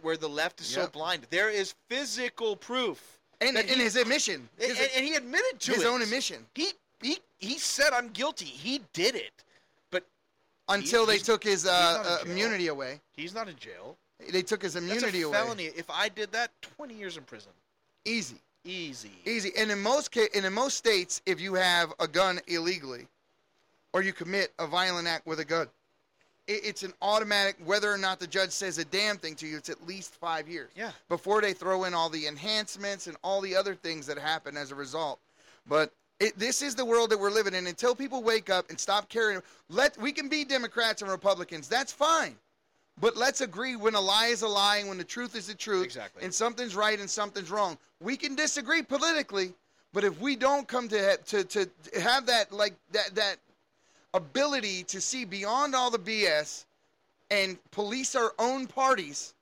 where 0.00 0.16
the 0.16 0.28
left 0.28 0.60
is 0.60 0.66
so 0.66 0.86
blind. 0.86 1.26
There 1.30 1.50
is 1.50 1.74
physical 1.90 2.56
proof, 2.56 3.18
And, 3.48 3.56
and 3.58 3.68
he- 3.68 3.82
his 3.82 3.96
admission, 3.96 4.48
and, 4.60 4.76
his, 4.76 4.88
and 4.96 5.04
he 5.04 5.14
admitted 5.14 5.60
to 5.60 5.72
his 5.72 5.82
it. 5.82 5.86
own 5.86 6.02
admission, 6.02 6.44
He 6.54 6.68
he 7.02 7.18
he 7.38 7.58
said 7.58 7.92
I'm 7.92 8.08
guilty. 8.08 8.46
He 8.46 8.80
did 8.92 9.14
it, 9.14 9.32
but 9.90 10.04
until 10.68 11.04
they 11.06 11.18
took 11.18 11.42
his 11.44 11.66
uh, 11.66 11.70
uh, 12.22 12.24
immunity 12.30 12.68
away. 12.68 13.00
he's 13.16 13.34
not 13.34 13.48
in 13.48 13.56
jail. 13.56 13.96
They 14.32 14.42
took 14.42 14.62
his 14.62 14.74
That's 14.74 14.86
immunity 14.86 15.22
a 15.22 15.26
away. 15.26 15.36
felony. 15.36 15.64
If 15.76 15.90
I 15.90 16.08
did 16.08 16.32
that, 16.32 16.50
20 16.62 16.94
years 16.94 17.16
in 17.18 17.24
prison, 17.24 17.50
Easy. 18.06 18.36
easy. 18.64 19.10
Easy. 19.26 19.52
And 19.58 19.70
in 19.70 19.82
most 19.82 20.12
ca- 20.12 20.28
and 20.34 20.46
in 20.46 20.52
most 20.52 20.76
states, 20.78 21.20
if 21.26 21.40
you 21.40 21.54
have 21.54 21.92
a 22.00 22.08
gun 22.08 22.40
illegally, 22.46 23.06
or 23.92 24.02
you 24.02 24.12
commit 24.12 24.52
a 24.58 24.66
violent 24.66 25.06
act 25.08 25.26
with 25.26 25.40
a 25.40 25.44
gun, 25.44 25.66
it's 26.46 26.82
an 26.82 26.92
automatic. 27.02 27.56
Whether 27.64 27.92
or 27.92 27.98
not 27.98 28.20
the 28.20 28.26
judge 28.26 28.50
says 28.50 28.78
a 28.78 28.84
damn 28.84 29.16
thing 29.16 29.34
to 29.36 29.46
you, 29.46 29.56
it's 29.56 29.70
at 29.70 29.86
least 29.86 30.14
five 30.14 30.48
years 30.48 30.70
Yeah. 30.76 30.92
before 31.08 31.40
they 31.40 31.52
throw 31.52 31.84
in 31.84 31.94
all 31.94 32.08
the 32.08 32.26
enhancements 32.26 33.06
and 33.06 33.16
all 33.22 33.40
the 33.40 33.56
other 33.56 33.74
things 33.74 34.06
that 34.06 34.18
happen 34.18 34.56
as 34.56 34.70
a 34.70 34.74
result. 34.74 35.20
But 35.66 35.92
it, 36.20 36.38
this 36.38 36.62
is 36.62 36.74
the 36.74 36.84
world 36.84 37.10
that 37.10 37.18
we're 37.18 37.30
living 37.30 37.54
in. 37.54 37.66
Until 37.66 37.94
people 37.94 38.22
wake 38.22 38.50
up 38.50 38.70
and 38.70 38.78
stop 38.78 39.08
caring, 39.08 39.40
let 39.68 39.96
we 39.98 40.12
can 40.12 40.28
be 40.28 40.44
Democrats 40.44 41.02
and 41.02 41.10
Republicans. 41.10 41.68
That's 41.68 41.92
fine. 41.92 42.36
But 43.00 43.16
let's 43.16 43.40
agree 43.40 43.74
when 43.74 43.94
a 43.96 44.00
lie 44.00 44.26
is 44.26 44.42
a 44.42 44.48
lie 44.48 44.76
and 44.76 44.88
when 44.88 44.98
the 44.98 45.04
truth 45.04 45.34
is 45.34 45.48
the 45.48 45.54
truth. 45.54 45.84
Exactly. 45.84 46.22
And 46.22 46.32
something's 46.32 46.76
right 46.76 46.98
and 47.00 47.10
something's 47.10 47.50
wrong. 47.50 47.76
We 48.00 48.16
can 48.16 48.36
disagree 48.36 48.82
politically, 48.82 49.52
but 49.92 50.04
if 50.04 50.20
we 50.20 50.36
don't 50.36 50.68
come 50.68 50.88
to 50.88 51.16
to 51.16 51.42
to 51.44 51.68
have 52.00 52.26
that 52.26 52.52
like 52.52 52.74
that 52.92 53.14
that 53.16 53.36
ability 54.14 54.84
to 54.84 55.00
see 55.00 55.24
beyond 55.24 55.74
all 55.74 55.90
the 55.90 55.98
BS 55.98 56.64
and 57.30 57.58
police 57.70 58.14
our 58.14 58.32
own 58.38 58.66
parties, 58.66 59.34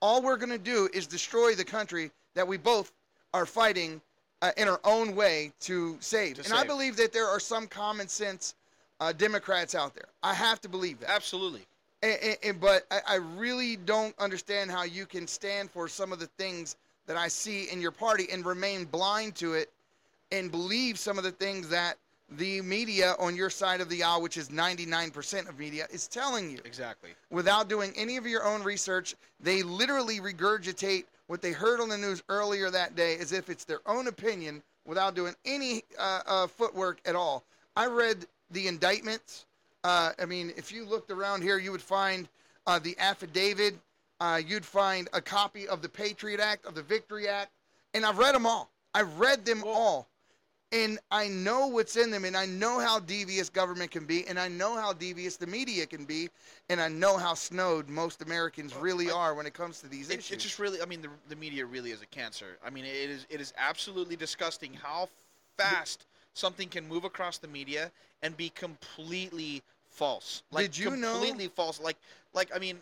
all 0.00 0.20
we're 0.20 0.36
going 0.36 0.50
to 0.50 0.58
do 0.58 0.88
is 0.92 1.06
destroy 1.06 1.54
the 1.54 1.64
country 1.64 2.10
that 2.34 2.46
we 2.46 2.56
both 2.56 2.92
are 3.32 3.46
fighting 3.46 4.00
uh, 4.42 4.50
in 4.56 4.68
our 4.68 4.80
own 4.84 5.14
way 5.14 5.52
to 5.60 5.96
save. 6.00 6.36
To 6.36 6.44
and 6.44 6.52
I 6.52 6.64
believe 6.64 6.96
that 6.96 7.12
there 7.12 7.28
are 7.28 7.40
some 7.40 7.66
common 7.66 8.08
sense 8.08 8.54
uh, 9.00 9.12
Democrats 9.12 9.74
out 9.74 9.94
there. 9.94 10.08
I 10.22 10.34
have 10.34 10.60
to 10.62 10.68
believe 10.68 11.00
that. 11.00 11.10
Absolutely. 11.10 11.62
And, 12.02 12.18
and- 12.22 12.36
and- 12.42 12.60
but 12.60 12.86
I, 12.90 13.00
I 13.08 13.14
really 13.16 13.76
don't 13.76 14.14
understand 14.18 14.70
how 14.70 14.82
you 14.82 15.06
can 15.06 15.26
stand 15.26 15.70
for 15.70 15.88
some 15.88 16.12
of 16.12 16.18
the 16.18 16.26
things 16.38 16.76
that 17.06 17.16
I 17.16 17.28
see 17.28 17.64
in 17.70 17.80
your 17.80 17.90
party 17.92 18.26
and 18.32 18.44
remain 18.44 18.84
blind 18.84 19.34
to 19.36 19.54
it 19.54 19.70
and 20.32 20.50
believe 20.50 20.98
some 20.98 21.18
of 21.18 21.24
the 21.24 21.32
things 21.32 21.68
that 21.68 21.96
the 22.36 22.60
media 22.62 23.14
on 23.18 23.36
your 23.36 23.50
side 23.50 23.80
of 23.80 23.88
the 23.88 24.02
aisle, 24.02 24.22
which 24.22 24.36
is 24.36 24.48
99% 24.48 25.48
of 25.48 25.58
media, 25.58 25.86
is 25.90 26.08
telling 26.08 26.50
you 26.50 26.58
Exactly. 26.64 27.10
without 27.30 27.68
doing 27.68 27.92
any 27.96 28.16
of 28.16 28.26
your 28.26 28.44
own 28.44 28.62
research. 28.62 29.14
They 29.40 29.62
literally 29.62 30.20
regurgitate 30.20 31.04
what 31.26 31.42
they 31.42 31.52
heard 31.52 31.80
on 31.80 31.88
the 31.88 31.98
news 31.98 32.22
earlier 32.28 32.70
that 32.70 32.96
day 32.96 33.16
as 33.18 33.32
if 33.32 33.48
it's 33.48 33.64
their 33.64 33.80
own 33.86 34.06
opinion 34.06 34.62
without 34.86 35.14
doing 35.14 35.34
any 35.44 35.82
uh, 35.98 36.20
uh, 36.26 36.46
footwork 36.46 37.00
at 37.04 37.14
all. 37.14 37.44
I 37.76 37.86
read 37.86 38.26
the 38.50 38.68
indictments. 38.68 39.46
Uh, 39.84 40.12
I 40.18 40.26
mean, 40.26 40.52
if 40.56 40.72
you 40.72 40.84
looked 40.84 41.10
around 41.10 41.42
here, 41.42 41.58
you 41.58 41.72
would 41.72 41.82
find 41.82 42.28
uh, 42.66 42.78
the 42.78 42.96
affidavit. 42.98 43.74
Uh, 44.20 44.40
you'd 44.44 44.64
find 44.64 45.08
a 45.12 45.20
copy 45.20 45.66
of 45.66 45.82
the 45.82 45.88
Patriot 45.88 46.38
Act, 46.40 46.66
of 46.66 46.74
the 46.74 46.82
Victory 46.82 47.28
Act, 47.28 47.50
and 47.94 48.04
I've 48.06 48.18
read 48.18 48.34
them 48.34 48.46
all. 48.46 48.70
I've 48.94 49.18
read 49.18 49.44
them 49.44 49.64
all. 49.66 50.06
And 50.72 50.98
I 51.10 51.28
know 51.28 51.66
what's 51.66 51.96
in 51.96 52.10
them, 52.10 52.24
and 52.24 52.34
I 52.34 52.46
know 52.46 52.80
how 52.80 52.98
devious 52.98 53.50
government 53.50 53.90
can 53.90 54.06
be, 54.06 54.26
and 54.26 54.38
I 54.40 54.48
know 54.48 54.74
how 54.74 54.94
devious 54.94 55.36
the 55.36 55.46
media 55.46 55.84
can 55.84 56.06
be, 56.06 56.30
and 56.70 56.80
I 56.80 56.88
know 56.88 57.18
how 57.18 57.34
snowed 57.34 57.90
most 57.90 58.22
Americans 58.22 58.74
really 58.74 59.10
are 59.10 59.34
when 59.34 59.44
it 59.44 59.52
comes 59.52 59.80
to 59.82 59.88
these 59.88 60.08
It, 60.08 60.20
issues. 60.20 60.30
it 60.32 60.40
just 60.40 60.58
really, 60.58 60.80
I 60.80 60.86
mean, 60.86 61.02
the, 61.02 61.10
the 61.28 61.36
media 61.36 61.66
really 61.66 61.90
is 61.90 62.00
a 62.00 62.06
cancer. 62.06 62.56
I 62.64 62.70
mean, 62.70 62.86
it 62.86 63.10
is 63.10 63.26
it 63.28 63.40
is 63.40 63.52
absolutely 63.58 64.16
disgusting 64.16 64.72
how 64.72 65.10
fast 65.58 66.06
something 66.32 66.68
can 66.70 66.88
move 66.88 67.04
across 67.04 67.36
the 67.36 67.48
media 67.48 67.90
and 68.22 68.34
be 68.34 68.48
completely 68.48 69.62
false. 69.90 70.42
Like 70.50 70.64
Did 70.64 70.78
you 70.78 70.96
know- 70.96 71.12
completely 71.12 71.48
false? 71.48 71.80
Like 71.80 71.98
like 72.32 72.50
I 72.54 72.58
mean, 72.58 72.78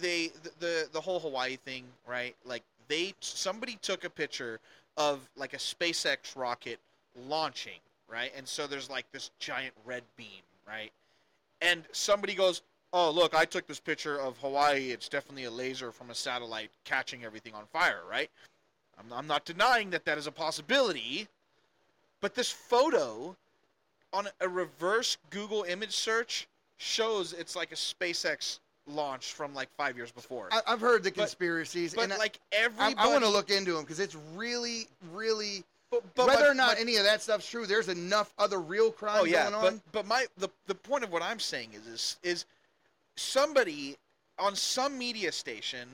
they 0.00 0.28
the, 0.42 0.50
the 0.60 0.88
the 0.92 1.00
whole 1.02 1.20
Hawaii 1.20 1.56
thing, 1.56 1.84
right? 2.08 2.34
Like 2.46 2.62
they 2.88 3.12
somebody 3.20 3.78
took 3.82 4.04
a 4.04 4.10
picture 4.10 4.58
of 4.96 5.28
like 5.36 5.52
a 5.52 5.58
SpaceX 5.58 6.34
rocket 6.34 6.78
launching, 7.28 7.80
right? 8.08 8.32
And 8.36 8.46
so 8.46 8.66
there's 8.66 8.90
like 8.90 9.10
this 9.12 9.30
giant 9.38 9.74
red 9.84 10.02
beam, 10.16 10.42
right? 10.66 10.90
And 11.60 11.84
somebody 11.92 12.34
goes, 12.34 12.62
"Oh, 12.92 13.10
look, 13.10 13.34
I 13.34 13.44
took 13.44 13.66
this 13.66 13.80
picture 13.80 14.18
of 14.20 14.36
Hawaii. 14.38 14.90
It's 14.90 15.08
definitely 15.08 15.44
a 15.44 15.50
laser 15.50 15.92
from 15.92 16.10
a 16.10 16.14
satellite 16.14 16.70
catching 16.84 17.24
everything 17.24 17.54
on 17.54 17.64
fire, 17.72 18.00
right?" 18.08 18.30
I'm, 18.98 19.12
I'm 19.12 19.26
not 19.26 19.44
denying 19.44 19.90
that 19.90 20.04
that 20.06 20.18
is 20.18 20.26
a 20.26 20.32
possibility, 20.32 21.28
but 22.20 22.34
this 22.34 22.50
photo 22.50 23.36
on 24.12 24.28
a 24.40 24.48
reverse 24.48 25.18
Google 25.30 25.64
image 25.64 25.94
search 25.94 26.46
shows 26.78 27.32
it's 27.32 27.56
like 27.56 27.72
a 27.72 27.74
SpaceX 27.74 28.60
launch 28.86 29.32
from 29.32 29.52
like 29.54 29.68
five 29.76 29.96
years 29.96 30.12
before. 30.12 30.48
I, 30.52 30.60
I've 30.66 30.80
heard 30.80 31.02
the 31.02 31.10
conspiracies, 31.10 31.94
but 31.94 32.04
and 32.04 32.12
I- 32.12 32.16
like 32.16 32.38
I, 32.52 32.56
everybody, 32.56 32.94
I 32.96 33.08
want 33.08 33.24
to 33.24 33.30
look 33.30 33.50
into 33.50 33.72
them 33.72 33.82
because 33.82 34.00
it's 34.00 34.16
really, 34.34 34.86
really. 35.12 35.64
But, 35.90 36.14
but 36.14 36.26
whether 36.26 36.44
my- 36.44 36.50
or 36.50 36.54
not 36.54 36.74
my- 36.74 36.80
any 36.80 36.96
of 36.96 37.04
that 37.04 37.22
stuff's 37.22 37.48
true, 37.48 37.66
there's 37.66 37.88
enough 37.88 38.32
other 38.38 38.60
real 38.60 38.90
crime 38.90 39.18
oh 39.20 39.24
yeah, 39.24 39.50
going 39.50 39.74
on. 39.74 39.82
but 39.92 40.06
my 40.06 40.26
the 40.36 40.48
the 40.66 40.74
point 40.74 41.04
of 41.04 41.12
what 41.12 41.22
I'm 41.22 41.38
saying 41.40 41.70
is 41.74 41.86
is 41.86 42.16
is 42.22 42.44
somebody 43.16 43.96
on 44.38 44.54
some 44.56 44.98
media 44.98 45.32
station 45.32 45.88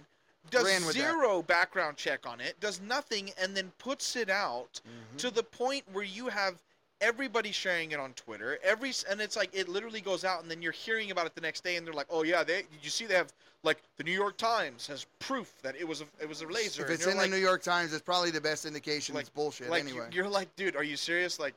does 0.51 0.64
with 0.64 0.86
that. 0.86 0.93
zero 0.95 1.43
background 1.43 1.97
check 1.97 2.26
on 2.26 2.40
it, 2.40 2.59
does 2.61 2.80
nothing, 2.80 3.30
and 3.40 3.57
then 3.57 3.70
puts 3.78 4.16
it 4.16 4.28
out 4.28 4.80
Mm-hmm. 4.86 5.16
to 5.18 5.30
the 5.30 5.43
point 5.43 5.84
where 5.93 6.05
you 6.05 6.28
have 6.28 6.61
everybody 7.03 7.53
sharing 7.53 7.93
it 7.93 8.01
on 8.01 8.13
Twitter. 8.15 8.59
Every 8.63 8.93
and 9.11 9.21
it's 9.21 9.37
like 9.37 9.51
it 9.53 9.69
literally 9.69 10.01
goes 10.01 10.25
out, 10.25 10.41
and 10.41 10.51
then 10.51 10.63
you're 10.63 10.73
hearing 10.73 11.11
about 11.11 11.27
it 11.27 11.35
the 11.35 11.41
next 11.41 11.63
day, 11.65 11.77
and 11.77 11.87
they're 11.87 11.93
like, 11.93 12.07
"Oh 12.09 12.23
yeah, 12.23 12.43
they 12.45 12.63
did 12.63 12.69
you 12.83 12.89
see 12.89 13.05
they 13.05 13.15
have 13.15 13.33
like 13.63 13.83
the 13.99 14.05
New 14.05 14.13
York 14.13 14.37
Times 14.39 14.87
has 14.87 15.07
proof 15.19 15.53
that 15.63 15.77
it 15.77 15.87
was 15.87 16.01
a 16.01 16.05
it 16.21 16.29
was 16.29 16.41
a 16.41 16.47
laser." 16.47 16.85
if 16.85 16.91
it's 16.91 17.07
in 17.07 17.17
like, 17.17 17.31
the 17.31 17.37
New 17.37 17.43
York 17.43 17.63
Times, 17.63 17.93
it's 17.93 18.03
probably 18.03 18.31
the 18.31 18.41
best 18.41 18.65
indication 18.65 19.15
like 19.15 19.23
it's 19.23 19.31
bullshit 19.31 19.69
like 19.69 19.83
anyway. 19.83 20.09
you're 20.13 20.29
like, 20.29 20.55
dude, 20.57 20.77
are 20.77 20.85
you 20.85 20.97
serious? 20.97 21.39
Like 21.39 21.55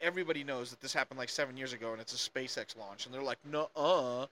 everybody 0.00 0.42
knows 0.42 0.70
that 0.70 0.80
this 0.80 0.92
happened 0.92 1.18
like 1.18 1.28
seven 1.28 1.56
years 1.56 1.72
ago, 1.72 1.92
and 1.92 2.00
it's 2.00 2.14
a 2.14 2.30
SpaceX 2.30 2.76
launch, 2.76 3.06
and 3.06 3.14
they're 3.14 3.22
like, 3.22 3.38
no, 3.50 3.68
uh, 3.76 4.26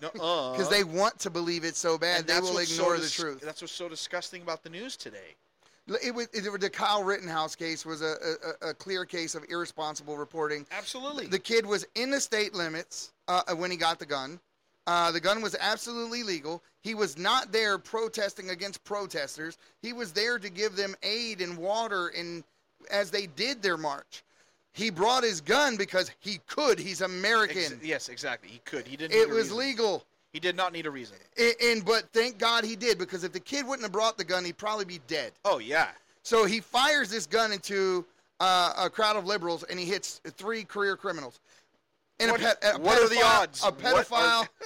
no, 0.00 0.08
uh, 0.20 0.52
Because 0.52 0.68
they 0.70 0.84
want 0.84 1.18
to 1.20 1.30
believe 1.30 1.64
it 1.64 1.76
so 1.76 1.98
bad, 1.98 2.20
and 2.20 2.28
they 2.28 2.40
will 2.40 2.54
what's 2.54 2.68
so 2.68 2.82
ignore 2.82 2.96
the 2.96 3.02
dis- 3.02 3.14
truth. 3.14 3.40
That's 3.40 3.60
what's 3.60 3.72
so 3.72 3.88
disgusting 3.88 4.42
about 4.42 4.62
the 4.62 4.70
news 4.70 4.96
today. 4.96 5.36
It 6.02 6.14
was, 6.14 6.28
it 6.32 6.60
the 6.60 6.70
Kyle 6.70 7.02
Rittenhouse 7.02 7.56
case 7.56 7.84
was 7.84 8.02
a, 8.02 8.16
a, 8.62 8.68
a 8.68 8.74
clear 8.74 9.04
case 9.04 9.34
of 9.34 9.44
irresponsible 9.48 10.16
reporting. 10.16 10.66
Absolutely. 10.70 11.26
The 11.26 11.38
kid 11.38 11.66
was 11.66 11.86
in 11.94 12.10
the 12.10 12.20
state 12.20 12.54
limits 12.54 13.12
uh, 13.28 13.42
when 13.54 13.70
he 13.70 13.76
got 13.76 13.98
the 13.98 14.06
gun. 14.06 14.40
Uh, 14.86 15.12
the 15.12 15.20
gun 15.20 15.42
was 15.42 15.54
absolutely 15.60 16.22
legal. 16.22 16.62
He 16.82 16.94
was 16.94 17.18
not 17.18 17.52
there 17.52 17.78
protesting 17.78 18.50
against 18.50 18.82
protesters. 18.84 19.58
He 19.82 19.92
was 19.92 20.12
there 20.12 20.38
to 20.38 20.48
give 20.48 20.74
them 20.74 20.94
aid 21.02 21.40
and 21.40 21.56
water 21.56 22.08
and 22.08 22.42
as 22.90 23.10
they 23.10 23.26
did 23.26 23.62
their 23.62 23.76
march. 23.76 24.24
He 24.72 24.90
brought 24.90 25.24
his 25.24 25.40
gun 25.40 25.76
because 25.76 26.10
he 26.20 26.40
could. 26.46 26.78
He's 26.78 27.00
American. 27.00 27.58
Ex- 27.58 27.76
yes, 27.82 28.08
exactly. 28.08 28.48
He 28.48 28.60
could. 28.64 28.86
He 28.86 28.96
didn't. 28.96 29.16
it 29.16 29.28
was 29.28 29.50
reason. 29.50 29.56
legal. 29.58 30.04
He 30.32 30.38
did 30.40 30.56
not 30.56 30.72
need 30.72 30.86
a 30.86 30.90
reason. 30.90 31.16
And, 31.38 31.54
and 31.62 31.84
but 31.84 32.04
thank 32.12 32.38
God 32.38 32.64
he 32.64 32.76
did 32.76 32.98
because 32.98 33.24
if 33.24 33.32
the 33.32 33.40
kid 33.40 33.66
wouldn't 33.66 33.82
have 33.82 33.92
brought 33.92 34.16
the 34.16 34.24
gun, 34.24 34.44
he'd 34.44 34.58
probably 34.58 34.84
be 34.84 35.00
dead. 35.08 35.32
Oh 35.44 35.58
yeah. 35.58 35.88
So 36.22 36.44
he 36.44 36.60
fires 36.60 37.10
this 37.10 37.26
gun 37.26 37.52
into 37.52 38.04
uh, 38.38 38.72
a 38.78 38.90
crowd 38.90 39.16
of 39.16 39.26
liberals 39.26 39.64
and 39.64 39.78
he 39.78 39.86
hits 39.86 40.20
three 40.36 40.64
career 40.64 40.96
criminals. 40.96 41.40
And 42.20 42.30
What- 42.30 42.40
a, 42.40 42.44
pet, 42.44 42.58
a 42.62 42.78
what 42.78 43.00
are 43.00 43.08
the 43.08 43.22
odds? 43.22 43.62
A 43.62 43.66
What 43.70 43.84
are- 43.84 44.04
pedophile. 44.04 44.48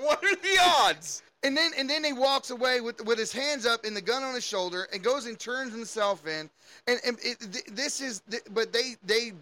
What 0.00 0.24
are 0.24 0.34
the 0.36 0.58
odds? 0.60 1.22
and 1.44 1.54
then 1.56 1.72
and 1.76 1.88
then 1.90 2.02
he 2.02 2.12
walks 2.14 2.50
away 2.50 2.80
with 2.80 3.04
with 3.04 3.18
his 3.18 3.30
hands 3.32 3.66
up 3.66 3.84
and 3.84 3.94
the 3.96 4.00
gun 4.00 4.22
on 4.22 4.34
his 4.34 4.44
shoulder 4.44 4.88
and 4.92 5.02
goes 5.02 5.26
and 5.26 5.38
turns 5.38 5.72
himself 5.72 6.26
in. 6.26 6.48
And, 6.86 6.98
and 7.04 7.18
it, 7.22 7.38
th- 7.52 7.64
this 7.72 8.00
is 8.00 8.22
th- 8.30 8.42
but 8.54 8.72
they 8.72 8.96
they 9.04 9.32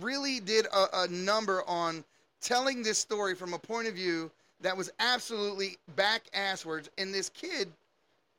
really 0.00 0.40
did 0.40 0.66
a, 0.66 1.04
a 1.04 1.08
number 1.08 1.62
on 1.66 2.04
telling 2.42 2.82
this 2.82 2.98
story 2.98 3.34
from 3.34 3.54
a 3.54 3.58
point 3.58 3.88
of 3.88 3.94
view 3.94 4.30
that 4.60 4.76
was 4.76 4.90
absolutely 4.98 5.76
back 5.96 6.22
asswards. 6.34 6.88
And 6.98 7.12
this 7.14 7.28
kid, 7.30 7.68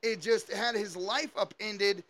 it 0.03 0.22
just 0.22 0.51
had 0.51 0.76
his 0.76 0.95
life 0.95 1.32
upended 1.38 2.03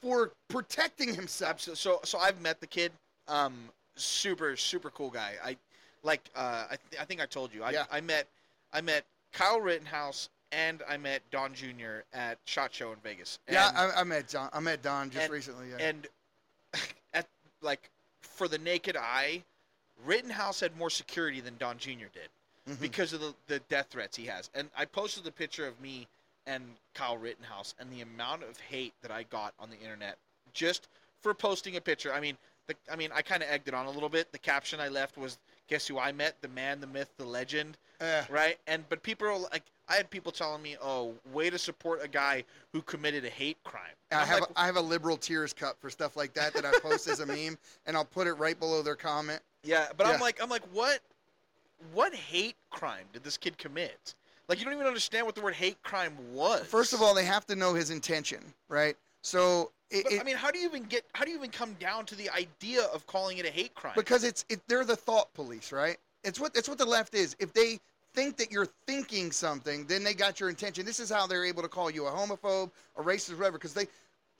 for 0.00 0.32
protecting 0.48 1.14
himself. 1.14 1.50
Absolutely. 1.50 1.78
So 1.80 2.00
so 2.04 2.18
I've 2.18 2.40
met 2.40 2.60
the 2.60 2.66
kid. 2.66 2.92
Um, 3.26 3.54
super 3.96 4.56
super 4.56 4.90
cool 4.90 5.10
guy. 5.10 5.34
I 5.44 5.56
like. 6.02 6.22
Uh, 6.36 6.66
I 6.70 6.76
th- 6.90 7.00
I 7.02 7.04
think 7.04 7.20
I 7.20 7.26
told 7.26 7.52
you. 7.52 7.62
I 7.62 7.70
Yeah. 7.70 7.84
I 7.90 8.00
met 8.00 8.26
I 8.72 8.80
met 8.80 9.04
Kyle 9.32 9.60
Rittenhouse 9.60 10.28
and 10.52 10.82
I 10.88 10.96
met 10.96 11.20
Don 11.30 11.52
Jr. 11.52 12.00
at 12.14 12.38
Shot 12.46 12.72
Show 12.72 12.92
in 12.92 12.98
Vegas. 13.02 13.38
And, 13.48 13.54
yeah, 13.54 13.70
I, 13.74 14.00
I 14.00 14.04
met 14.04 14.28
John. 14.28 14.48
I 14.52 14.60
met 14.60 14.82
Don 14.82 15.10
just 15.10 15.24
and- 15.24 15.32
recently. 15.32 15.70
Yeah. 15.70 15.86
and 15.88 16.06
at 17.14 17.26
like 17.60 17.90
for 18.20 18.46
the 18.48 18.58
naked 18.58 18.96
eye, 18.96 19.42
Rittenhouse 20.06 20.60
had 20.60 20.76
more 20.76 20.90
security 20.90 21.40
than 21.40 21.56
Don 21.58 21.76
Jr. 21.78 22.06
did 22.12 22.28
Mhm. 22.68 22.80
because 22.80 23.12
of 23.12 23.20
the, 23.20 23.34
the 23.46 23.58
death 23.60 23.86
threats 23.90 24.16
he 24.16 24.26
has. 24.26 24.50
And 24.54 24.68
I 24.76 24.84
posted 24.84 25.24
the 25.24 25.32
picture 25.32 25.66
of 25.66 25.80
me 25.80 26.06
and 26.46 26.62
Kyle 26.94 27.16
Rittenhouse 27.16 27.74
and 27.78 27.90
the 27.92 28.00
amount 28.00 28.42
of 28.42 28.58
hate 28.58 28.94
that 29.02 29.10
I 29.10 29.24
got 29.24 29.54
on 29.58 29.70
the 29.70 29.78
internet 29.78 30.16
just 30.54 30.88
for 31.20 31.34
posting 31.34 31.76
a 31.76 31.80
picture. 31.80 32.12
I 32.12 32.20
mean, 32.20 32.36
the, 32.66 32.74
I 32.90 32.96
mean, 32.96 33.10
I 33.14 33.22
kind 33.22 33.42
of 33.42 33.48
egged 33.50 33.68
it 33.68 33.74
on 33.74 33.86
a 33.86 33.90
little 33.90 34.08
bit. 34.08 34.30
The 34.32 34.38
caption 34.38 34.80
I 34.80 34.88
left 34.88 35.16
was, 35.16 35.38
"Guess 35.68 35.86
who 35.86 35.98
I 35.98 36.12
met? 36.12 36.36
The 36.42 36.48
man, 36.48 36.80
the 36.80 36.86
myth, 36.86 37.08
the 37.16 37.24
legend." 37.24 37.78
Eh, 38.00 38.24
Right? 38.28 38.58
And 38.66 38.86
but 38.88 39.02
people 39.02 39.26
are 39.26 39.38
like, 39.38 39.62
I 39.88 39.94
had 39.94 40.10
people 40.10 40.32
telling 40.32 40.62
me, 40.62 40.76
"Oh, 40.80 41.14
way 41.32 41.48
to 41.50 41.58
support 41.58 42.02
a 42.02 42.08
guy 42.08 42.44
who 42.72 42.82
committed 42.82 43.24
a 43.24 43.30
hate 43.30 43.56
crime." 43.64 43.94
I 44.10 44.24
have 44.24 44.40
like, 44.40 44.50
a, 44.50 44.60
I 44.60 44.66
have 44.66 44.76
a 44.76 44.82
liberal 44.82 45.16
tears 45.16 45.52
cup 45.54 45.78
for 45.80 45.88
stuff 45.90 46.16
like 46.16 46.34
that 46.34 46.52
that 46.54 46.64
I 46.66 46.78
post 46.80 47.08
as 47.08 47.20
a 47.20 47.26
meme, 47.26 47.58
and 47.86 47.96
I'll 47.96 48.04
put 48.04 48.26
it 48.26 48.34
right 48.34 48.58
below 48.58 48.82
their 48.82 48.96
comment. 48.96 49.40
Yeah, 49.64 49.88
but 49.96 50.06
Yeah. 50.06 50.14
I'm 50.14 50.20
like, 50.20 50.42
I'm 50.42 50.50
like, 50.50 50.64
what, 50.72 51.00
what 51.92 52.14
hate 52.14 52.56
crime 52.70 53.04
did 53.12 53.24
this 53.24 53.36
kid 53.36 53.58
commit? 53.58 54.14
Like, 54.48 54.58
you 54.58 54.64
don't 54.64 54.74
even 54.74 54.86
understand 54.86 55.26
what 55.26 55.34
the 55.34 55.42
word 55.42 55.54
hate 55.54 55.82
crime 55.82 56.16
was. 56.32 56.66
First 56.66 56.92
of 56.94 57.02
all, 57.02 57.14
they 57.14 57.24
have 57.24 57.46
to 57.46 57.56
know 57.56 57.74
his 57.74 57.90
intention, 57.90 58.40
right? 58.68 58.96
So 59.22 59.72
it, 59.90 60.04
but, 60.04 60.12
it- 60.14 60.20
I 60.20 60.24
mean, 60.24 60.36
how 60.36 60.50
do 60.50 60.58
you 60.58 60.66
even 60.66 60.84
get? 60.84 61.04
How 61.14 61.24
do 61.24 61.30
you 61.30 61.36
even 61.36 61.50
come 61.50 61.74
down 61.74 62.06
to 62.06 62.14
the 62.14 62.30
idea 62.30 62.84
of 62.94 63.06
calling 63.06 63.38
it 63.38 63.46
a 63.46 63.50
hate 63.50 63.74
crime? 63.74 63.92
because 63.96 64.24
it's 64.24 64.44
it, 64.48 64.60
they're 64.68 64.84
the 64.84 64.96
thought 64.96 65.32
police, 65.34 65.70
right? 65.72 65.98
It's 66.24 66.40
what 66.40 66.56
it's 66.56 66.68
what 66.68 66.78
the 66.78 66.86
left 66.86 67.14
is. 67.14 67.36
If 67.38 67.52
they 67.52 67.78
think 68.14 68.36
that 68.38 68.50
you're 68.50 68.68
thinking 68.86 69.30
something, 69.30 69.84
then 69.86 70.02
they 70.02 70.14
got 70.14 70.40
your 70.40 70.48
intention. 70.48 70.84
This 70.86 70.98
is 70.98 71.10
how 71.10 71.26
they're 71.26 71.44
able 71.44 71.62
to 71.62 71.68
call 71.68 71.90
you 71.90 72.06
a 72.06 72.10
homophobe, 72.10 72.70
a 72.96 73.02
racist, 73.02 73.36
whatever, 73.36 73.58
because 73.58 73.74
they 73.74 73.86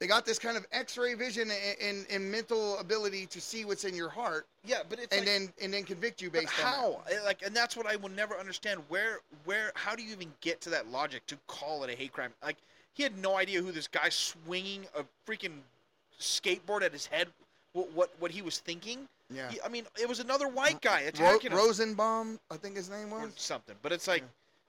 they 0.00 0.06
got 0.06 0.24
this 0.24 0.38
kind 0.38 0.56
of 0.56 0.64
X-ray 0.70 1.14
vision 1.14 1.50
and, 1.50 1.76
and, 1.82 2.06
and 2.10 2.30
mental 2.30 2.78
ability 2.78 3.26
to 3.26 3.40
see 3.40 3.64
what's 3.64 3.84
in 3.84 3.94
your 3.94 4.08
heart, 4.08 4.46
yeah, 4.64 4.78
but 4.88 4.98
it's 4.98 5.16
and 5.16 5.26
like, 5.26 5.26
then 5.26 5.48
and 5.60 5.74
then 5.74 5.82
convict 5.84 6.22
you 6.22 6.30
based 6.30 6.46
on 6.60 6.64
how? 6.64 7.00
Eh, 7.10 7.16
Like, 7.24 7.42
and 7.44 7.54
that's 7.54 7.76
what 7.76 7.86
I 7.86 7.96
will 7.96 8.10
never 8.10 8.36
understand. 8.36 8.80
Where, 8.88 9.18
where, 9.44 9.72
how 9.74 9.96
do 9.96 10.02
you 10.02 10.12
even 10.12 10.32
get 10.40 10.60
to 10.62 10.70
that 10.70 10.88
logic 10.90 11.26
to 11.26 11.36
call 11.48 11.82
it 11.84 11.90
a 11.90 11.96
hate 11.96 12.12
crime? 12.12 12.30
Like, 12.44 12.56
he 12.94 13.02
had 13.02 13.16
no 13.18 13.36
idea 13.36 13.60
who 13.60 13.72
this 13.72 13.88
guy 13.88 14.08
swinging 14.08 14.86
a 14.96 15.02
freaking 15.28 15.58
skateboard 16.20 16.82
at 16.82 16.92
his 16.92 17.06
head. 17.06 17.28
What, 17.72 17.92
what, 17.92 18.10
what 18.18 18.30
he 18.30 18.42
was 18.42 18.58
thinking? 18.58 19.08
Yeah. 19.34 19.50
He- 19.50 19.60
I 19.62 19.68
mean, 19.68 19.84
it 20.00 20.08
was 20.08 20.20
another 20.20 20.48
white 20.48 20.80
guy 20.80 21.02
Ro- 21.02 21.08
attacking 21.08 21.50
him. 21.52 21.58
Rosenbaum, 21.58 22.38
I 22.50 22.56
think 22.56 22.76
his 22.76 22.88
name 22.88 23.12
or 23.12 23.20
was. 23.22 23.32
something. 23.36 23.74
But 23.82 23.92
it's 23.92 24.08
like, 24.08 24.22
Yeah. 24.22 24.28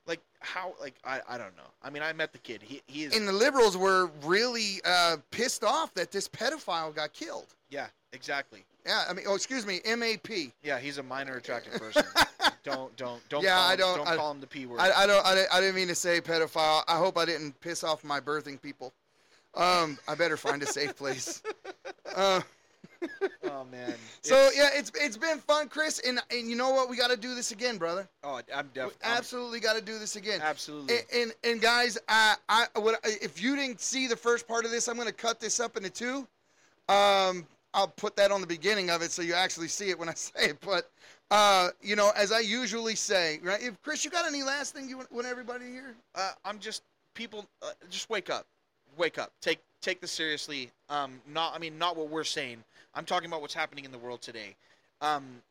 Like 0.10 0.20
how, 0.42 0.74
like 0.82 0.96
I, 1.06 1.22
I 1.30 1.38
don't 1.38 1.56
know. 1.56 1.64
I 1.82 1.90
mean, 1.90 2.04
I 2.04 2.12
met 2.12 2.34
the 2.34 2.40
kid. 2.40 2.62
He, 2.62 2.82
he 2.88 3.04
is. 3.06 3.16
And 3.16 3.26
the 3.26 3.32
liberals 3.32 3.78
were 3.78 4.10
really 4.26 4.82
uh, 4.84 5.18
pissed 5.32 5.64
off 5.64 5.94
that 5.94 6.12
this 6.12 6.28
pedophile 6.28 6.94
got 6.94 7.14
killed. 7.14 7.46
yeah, 7.70 7.88
exactly. 8.12 8.66
Yeah, 8.86 9.04
I 9.10 9.14
mean, 9.14 9.26
oh, 9.28 9.36
excuse 9.36 9.66
me, 9.68 9.82
MAP. 9.86 10.30
Yeah, 10.64 10.80
he's 10.80 10.98
a 10.98 11.04
minor 11.04 11.36
attracted 11.38 11.74
person. 11.74 12.04
don't, 12.64 12.96
don't, 12.96 13.22
don't. 13.30 13.44
Yeah, 13.44 13.56
call 13.58 13.68
I 13.70 13.74
him, 13.74 13.78
don't- 13.80 13.98
Don't 13.98 14.08
I- 14.08 14.16
call 14.18 14.32
him 14.32 14.40
the 14.42 14.48
p 14.48 14.66
word. 14.66 14.80
I, 14.80 15.04
I 15.04 15.06
don't, 15.06 15.26
I, 15.26 15.36
didn't- 15.36 15.54
I 15.54 15.60
didn't 15.62 15.76
mean 15.76 15.88
to 15.90 15.96
say 15.96 16.20
pedophile. 16.20 16.84
I 16.88 16.98
hope 16.98 17.18
I 17.18 17.26
didn't 17.26 17.60
piss 17.62 17.84
off 17.84 18.04
my 18.04 18.20
birthing 18.20 18.60
people. 18.62 18.92
Um, 19.56 19.98
I 20.08 20.16
better 20.16 20.38
find 20.38 20.62
a 20.64 20.68
safe 20.68 20.96
place. 20.98 21.42
Uh, 22.16 22.42
oh 23.46 23.66
man. 23.72 23.94
so 24.22 24.36
It's- 24.36 24.58
yeah, 24.58 24.70
it's 24.74 24.92
it's 24.96 25.18
been 25.18 25.38
fun, 25.40 25.70
Chris, 25.70 26.00
and 26.00 26.20
and 26.32 26.50
you 26.50 26.56
know 26.56 26.72
what? 26.72 26.90
We 26.90 26.98
got 26.98 27.10
to 27.10 27.18
do 27.18 27.36
this 27.36 27.52
again, 27.52 27.78
brother. 27.78 28.08
Oh, 28.24 28.42
I'm 28.54 28.68
definitely. 28.74 28.96
absolutely 29.04 29.60
got 29.60 29.76
to 29.78 29.82
do 29.82 29.98
this 30.00 30.16
again. 30.16 30.42
Absolutely. 30.44 30.96
And, 30.98 31.06
and 31.14 31.34
and 31.44 31.62
guys, 31.62 31.98
I 32.08 32.36
I 32.50 32.68
what 32.80 33.00
if 33.06 33.42
you 33.42 33.56
didn't 33.56 33.80
see 33.82 34.08
the 34.08 34.16
first 34.18 34.48
part 34.48 34.66
of 34.66 34.72
this, 34.72 34.88
I'm 34.88 34.98
gonna 34.98 35.12
cut 35.12 35.40
this 35.40 35.60
up 35.60 35.78
into 35.78 35.90
two. 35.90 36.28
Um, 36.88 37.46
I'll 37.74 37.88
put 37.88 38.16
that 38.16 38.32
on 38.32 38.42
the 38.42 38.48
beginning 38.48 38.90
of 38.90 39.02
it 39.04 39.12
so 39.12 39.22
you 39.22 39.34
actually 39.36 39.68
see 39.68 39.90
it 39.90 40.00
when 40.00 40.10
I 40.10 40.14
say 40.16 40.50
it. 40.50 40.58
But 40.62 40.90
uh, 41.32 41.70
you 41.82 41.96
know, 41.96 42.12
as 42.16 42.32
I 42.32 42.40
usually 42.40 42.96
say, 42.96 43.40
right? 43.44 43.62
If 43.62 43.82
Chris, 43.82 44.04
you 44.04 44.12
got 44.12 44.26
any 44.26 44.44
last 44.44 44.74
thing 44.74 44.90
you 44.90 44.98
want, 44.98 45.12
want 45.12 45.28
everybody 45.28 45.66
to 45.66 45.72
hear? 45.72 45.96
uh, 46.16 46.32
I'm 46.44 46.60
just 46.60 46.84
people. 47.14 47.46
Uh, 47.62 47.72
just 47.90 48.10
wake 48.10 48.30
up, 48.30 48.46
wake 48.98 49.18
up. 49.18 49.32
Take 49.42 49.60
take 49.82 50.02
this 50.02 50.12
seriously. 50.12 50.72
Um, 50.90 51.22
not. 51.32 51.56
I 51.56 51.60
mean, 51.60 51.78
not 51.78 51.96
what 51.96 52.10
we're 52.10 52.24
saying. 52.24 52.64
I'm 53.00 53.06
talking 53.06 53.30
about 53.30 53.40
what's 53.40 53.54
happening 53.54 53.86
in 53.86 53.94
the 53.94 53.98
world 53.98 54.22
today. 54.22 54.58
Um, 55.00 55.42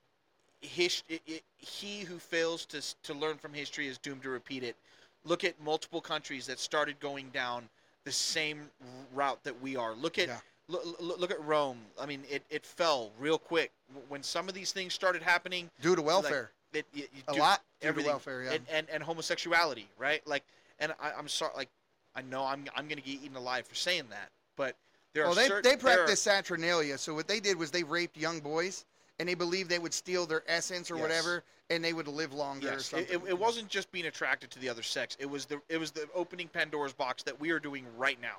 his, 0.60 1.02
it, 1.08 1.22
it, 1.26 1.42
he 1.56 2.00
who 2.00 2.18
fails 2.18 2.66
to 2.66 2.82
to 3.04 3.14
learn 3.14 3.38
from 3.38 3.54
history 3.54 3.88
is 3.88 3.96
doomed 3.96 4.22
to 4.24 4.28
repeat 4.28 4.62
it. 4.62 4.76
Look 5.24 5.44
at 5.44 5.58
multiple 5.64 6.02
countries 6.02 6.46
that 6.46 6.58
started 6.58 7.00
going 7.00 7.30
down 7.30 7.70
the 8.04 8.12
same 8.12 8.68
route 9.14 9.42
that 9.44 9.62
we 9.62 9.76
are. 9.76 9.94
Look 9.94 10.18
at 10.18 10.28
Yeah. 10.28 10.36
Look, 10.70 10.84
look 11.00 11.30
at 11.30 11.42
Rome. 11.42 11.78
I 11.98 12.04
mean, 12.04 12.22
it, 12.28 12.42
it 12.50 12.66
fell 12.66 13.12
real 13.18 13.38
quick 13.38 13.72
when 14.10 14.22
some 14.22 14.50
of 14.50 14.54
these 14.54 14.70
things 14.72 14.92
started 14.92 15.22
happening. 15.22 15.70
Due 15.80 15.96
to 15.96 16.02
welfare. 16.02 16.50
Like, 16.74 16.84
it, 16.94 17.00
it, 17.00 17.10
a 17.28 17.32
do- 17.32 17.38
lot 17.38 17.62
due 17.80 17.94
to 17.94 18.02
welfare, 18.02 18.42
yeah. 18.42 18.52
and, 18.52 18.66
and 18.70 18.86
and 18.92 19.02
homosexuality, 19.02 19.88
right? 19.96 20.20
Like, 20.26 20.44
and 20.80 20.92
I, 21.00 21.12
I'm 21.12 21.28
sorry, 21.28 21.52
like, 21.56 21.70
I 22.14 22.20
know 22.20 22.44
I'm 22.44 22.66
I'm 22.76 22.88
gonna 22.88 23.00
get 23.00 23.22
eaten 23.22 23.36
alive 23.36 23.66
for 23.66 23.74
saying 23.74 24.04
that, 24.10 24.28
but 24.54 24.76
there 25.14 25.24
well, 25.24 25.34
they, 25.34 25.48
certain, 25.48 25.62
they 25.62 25.76
there 25.76 25.92
are- 25.92 25.96
practiced 25.98 26.22
saturnalia. 26.22 26.98
So 26.98 27.14
what 27.14 27.28
they 27.28 27.40
did 27.40 27.58
was 27.58 27.70
they 27.70 27.82
raped 27.82 28.16
young 28.16 28.40
boys, 28.40 28.84
and 29.18 29.28
they 29.28 29.34
believed 29.34 29.70
they 29.70 29.78
would 29.78 29.94
steal 29.94 30.26
their 30.26 30.42
essence 30.46 30.90
or 30.90 30.94
Yes. 30.94 31.02
whatever, 31.02 31.42
and 31.70 31.84
they 31.84 31.92
would 31.92 32.08
live 32.08 32.32
longer 32.32 32.68
or 32.68 32.72
Yes, 32.72 32.86
something. 32.86 33.08
it, 33.08 33.22
it, 33.24 33.30
it 33.30 33.38
wasn't 33.38 33.68
just 33.68 33.90
being 33.92 34.06
attracted 34.06 34.50
to 34.52 34.58
the 34.58 34.68
other 34.68 34.82
sex. 34.82 35.16
It 35.18 35.26
was 35.26 35.44
the 35.46 35.60
it 35.68 35.78
was 35.78 35.90
the 35.90 36.08
opening 36.14 36.48
Pandora's 36.48 36.92
box 36.92 37.22
that 37.24 37.38
we 37.38 37.50
are 37.50 37.58
doing 37.58 37.84
right 37.96 38.20
now, 38.20 38.36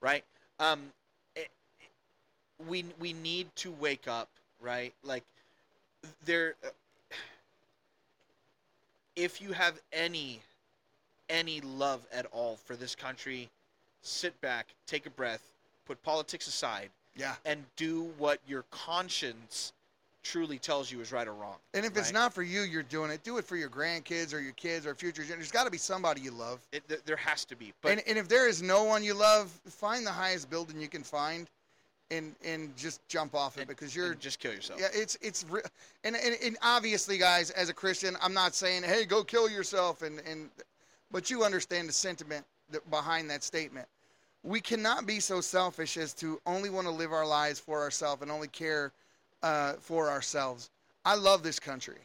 right? 0.00 0.24
Um, 0.58 0.92
it, 1.34 1.48
we 2.66 2.84
we 2.98 3.12
need 3.12 3.54
to 3.56 3.70
wake 3.72 4.08
up, 4.08 4.28
right? 4.60 4.92
Like 5.02 5.24
there, 6.24 6.54
uh, 6.64 6.68
if 9.14 9.40
you 9.40 9.52
have 9.52 9.80
any 9.92 10.40
any 11.28 11.60
love 11.60 12.06
at 12.12 12.26
all 12.26 12.56
for 12.56 12.76
this 12.76 12.94
country, 12.94 13.48
sit 14.02 14.38
back, 14.40 14.68
take 14.86 15.06
a 15.06 15.10
breath, 15.10 15.42
put 15.86 16.02
politics 16.02 16.46
aside, 16.46 16.90
yeah. 17.16 17.34
and 17.44 17.64
do 17.76 18.02
what 18.18 18.40
your 18.46 18.64
conscience 18.70 19.72
truly 20.22 20.58
tells 20.58 20.90
you 20.90 21.00
is 21.00 21.12
right 21.12 21.28
or 21.28 21.34
wrong. 21.34 21.54
And 21.72 21.86
if 21.86 21.96
it's 21.96 22.12
not 22.12 22.34
for 22.34 22.42
you, 22.42 22.62
you're 22.62 22.82
doing 22.82 23.12
it. 23.12 23.22
Do 23.22 23.38
it 23.38 23.44
for 23.44 23.56
your 23.56 23.70
grandkids 23.70 24.34
or 24.34 24.40
your 24.40 24.52
kids 24.52 24.84
or 24.84 24.94
future. 24.94 25.22
There's 25.22 25.52
got 25.52 25.64
to 25.64 25.70
be 25.70 25.78
somebody 25.78 26.20
you 26.20 26.32
love. 26.32 26.58
It, 26.72 26.86
th- 26.88 27.02
there 27.06 27.16
has 27.16 27.44
to 27.44 27.56
be. 27.56 27.72
But 27.80 27.92
and, 27.92 28.02
and 28.08 28.18
if 28.18 28.28
there 28.28 28.48
is 28.48 28.60
no 28.60 28.82
one 28.82 29.04
you 29.04 29.14
love, 29.14 29.50
find 29.68 30.04
the 30.04 30.10
highest 30.10 30.50
building 30.50 30.80
you 30.80 30.88
can 30.88 31.04
find, 31.04 31.48
and 32.10 32.34
and 32.44 32.76
just 32.76 33.06
jump 33.08 33.34
off 33.34 33.56
it 33.56 33.60
and- 33.62 33.68
because 33.68 33.94
you're 33.94 34.14
just 34.14 34.38
kill 34.40 34.52
yourself. 34.52 34.80
yeah 34.80 34.88
it's 34.92 35.16
it's 35.20 35.44
re- 35.48 35.62
and, 36.04 36.16
and 36.16 36.36
and 36.42 36.56
obviously 36.62 37.18
guys 37.18 37.50
as 37.50 37.68
a 37.68 37.74
Christian 37.74 38.16
I'm 38.20 38.34
not 38.34 38.54
saying 38.54 38.82
hey 38.84 39.04
go 39.04 39.24
kill 39.24 39.48
yourself 39.48 40.02
and 40.02 40.20
and 40.20 40.48
but 41.10 41.30
you 41.30 41.44
understand 41.44 41.88
the 41.88 41.92
sentiment 41.92 42.44
that 42.70 42.88
behind 42.90 43.30
that 43.30 43.42
statement. 43.42 43.86
We 44.42 44.60
cannot 44.60 45.06
be 45.06 45.20
so 45.20 45.40
selfish 45.40 45.96
as 45.96 46.12
to 46.14 46.40
only 46.46 46.70
want 46.70 46.86
to 46.86 46.92
live 46.92 47.12
our 47.12 47.26
lives 47.26 47.58
for 47.58 47.80
ourselves 47.80 48.22
and 48.22 48.30
only 48.30 48.48
care 48.48 48.92
uh, 49.42 49.74
for 49.74 50.08
ourselves. 50.08 50.70
I 51.04 51.14
love 51.14 51.42
this 51.42 51.58
country, 51.58 51.98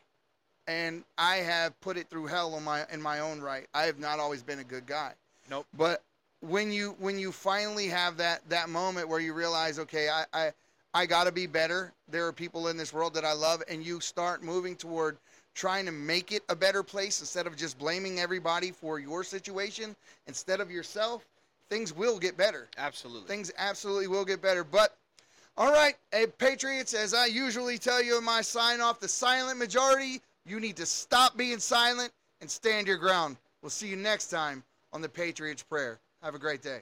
and 0.67 1.03
I 1.17 1.37
have 1.37 1.79
put 1.81 1.97
it 1.97 2.09
through 2.09 2.27
hell 2.27 2.53
on 2.55 2.63
my 2.63 2.85
in 2.91 3.01
my 3.01 3.19
own 3.19 3.41
right. 3.41 3.67
I 3.73 3.83
have 3.83 3.99
not 3.99 4.19
always 4.19 4.43
been 4.43 4.59
a 4.59 4.63
good 4.63 4.85
guy. 4.85 5.13
Nope. 5.49 5.65
But 5.75 6.03
when 6.41 6.71
you 6.71 6.95
when 6.99 7.17
you 7.17 7.31
finally 7.31 7.87
have 7.87 8.17
that 8.17 8.47
that 8.49 8.69
moment 8.69 9.07
where 9.07 9.19
you 9.19 9.33
realize, 9.33 9.79
okay, 9.79 10.09
I 10.09 10.25
I, 10.33 10.53
I 10.93 11.05
got 11.05 11.25
to 11.25 11.31
be 11.31 11.47
better. 11.47 11.93
There 12.09 12.27
are 12.27 12.33
people 12.33 12.67
in 12.67 12.77
this 12.77 12.93
world 12.93 13.13
that 13.13 13.25
I 13.25 13.33
love, 13.33 13.63
and 13.67 13.83
you 13.83 13.99
start 13.99 14.43
moving 14.43 14.75
toward 14.75 15.17
trying 15.53 15.85
to 15.85 15.91
make 15.91 16.31
it 16.31 16.43
a 16.49 16.55
better 16.55 16.83
place 16.83 17.19
instead 17.19 17.45
of 17.45 17.57
just 17.57 17.77
blaming 17.77 18.19
everybody 18.19 18.71
for 18.71 18.99
your 18.99 19.23
situation 19.23 19.95
instead 20.27 20.61
of 20.61 20.71
yourself. 20.71 21.25
Things 21.71 21.95
will 21.95 22.19
get 22.19 22.35
better. 22.35 22.67
Absolutely. 22.77 23.29
Things 23.29 23.49
absolutely 23.57 24.07
will 24.07 24.25
get 24.25 24.41
better. 24.41 24.65
But 24.65 24.97
all 25.55 25.71
right, 25.71 25.95
hey, 26.11 26.27
Patriots, 26.27 26.93
as 26.93 27.13
I 27.13 27.27
usually 27.27 27.77
tell 27.77 28.03
you 28.03 28.17
in 28.17 28.25
my 28.25 28.41
sign 28.41 28.81
off, 28.81 28.99
the 28.99 29.07
silent 29.07 29.57
majority, 29.57 30.21
you 30.45 30.59
need 30.59 30.75
to 30.75 30.85
stop 30.85 31.37
being 31.37 31.59
silent 31.59 32.11
and 32.41 32.51
stand 32.51 32.87
your 32.87 32.97
ground. 32.97 33.37
We'll 33.61 33.69
see 33.69 33.87
you 33.87 33.95
next 33.95 34.27
time 34.27 34.63
on 34.91 35.01
the 35.01 35.07
Patriots 35.07 35.63
Prayer. 35.63 35.97
Have 36.21 36.35
a 36.35 36.39
great 36.39 36.61
day. 36.61 36.81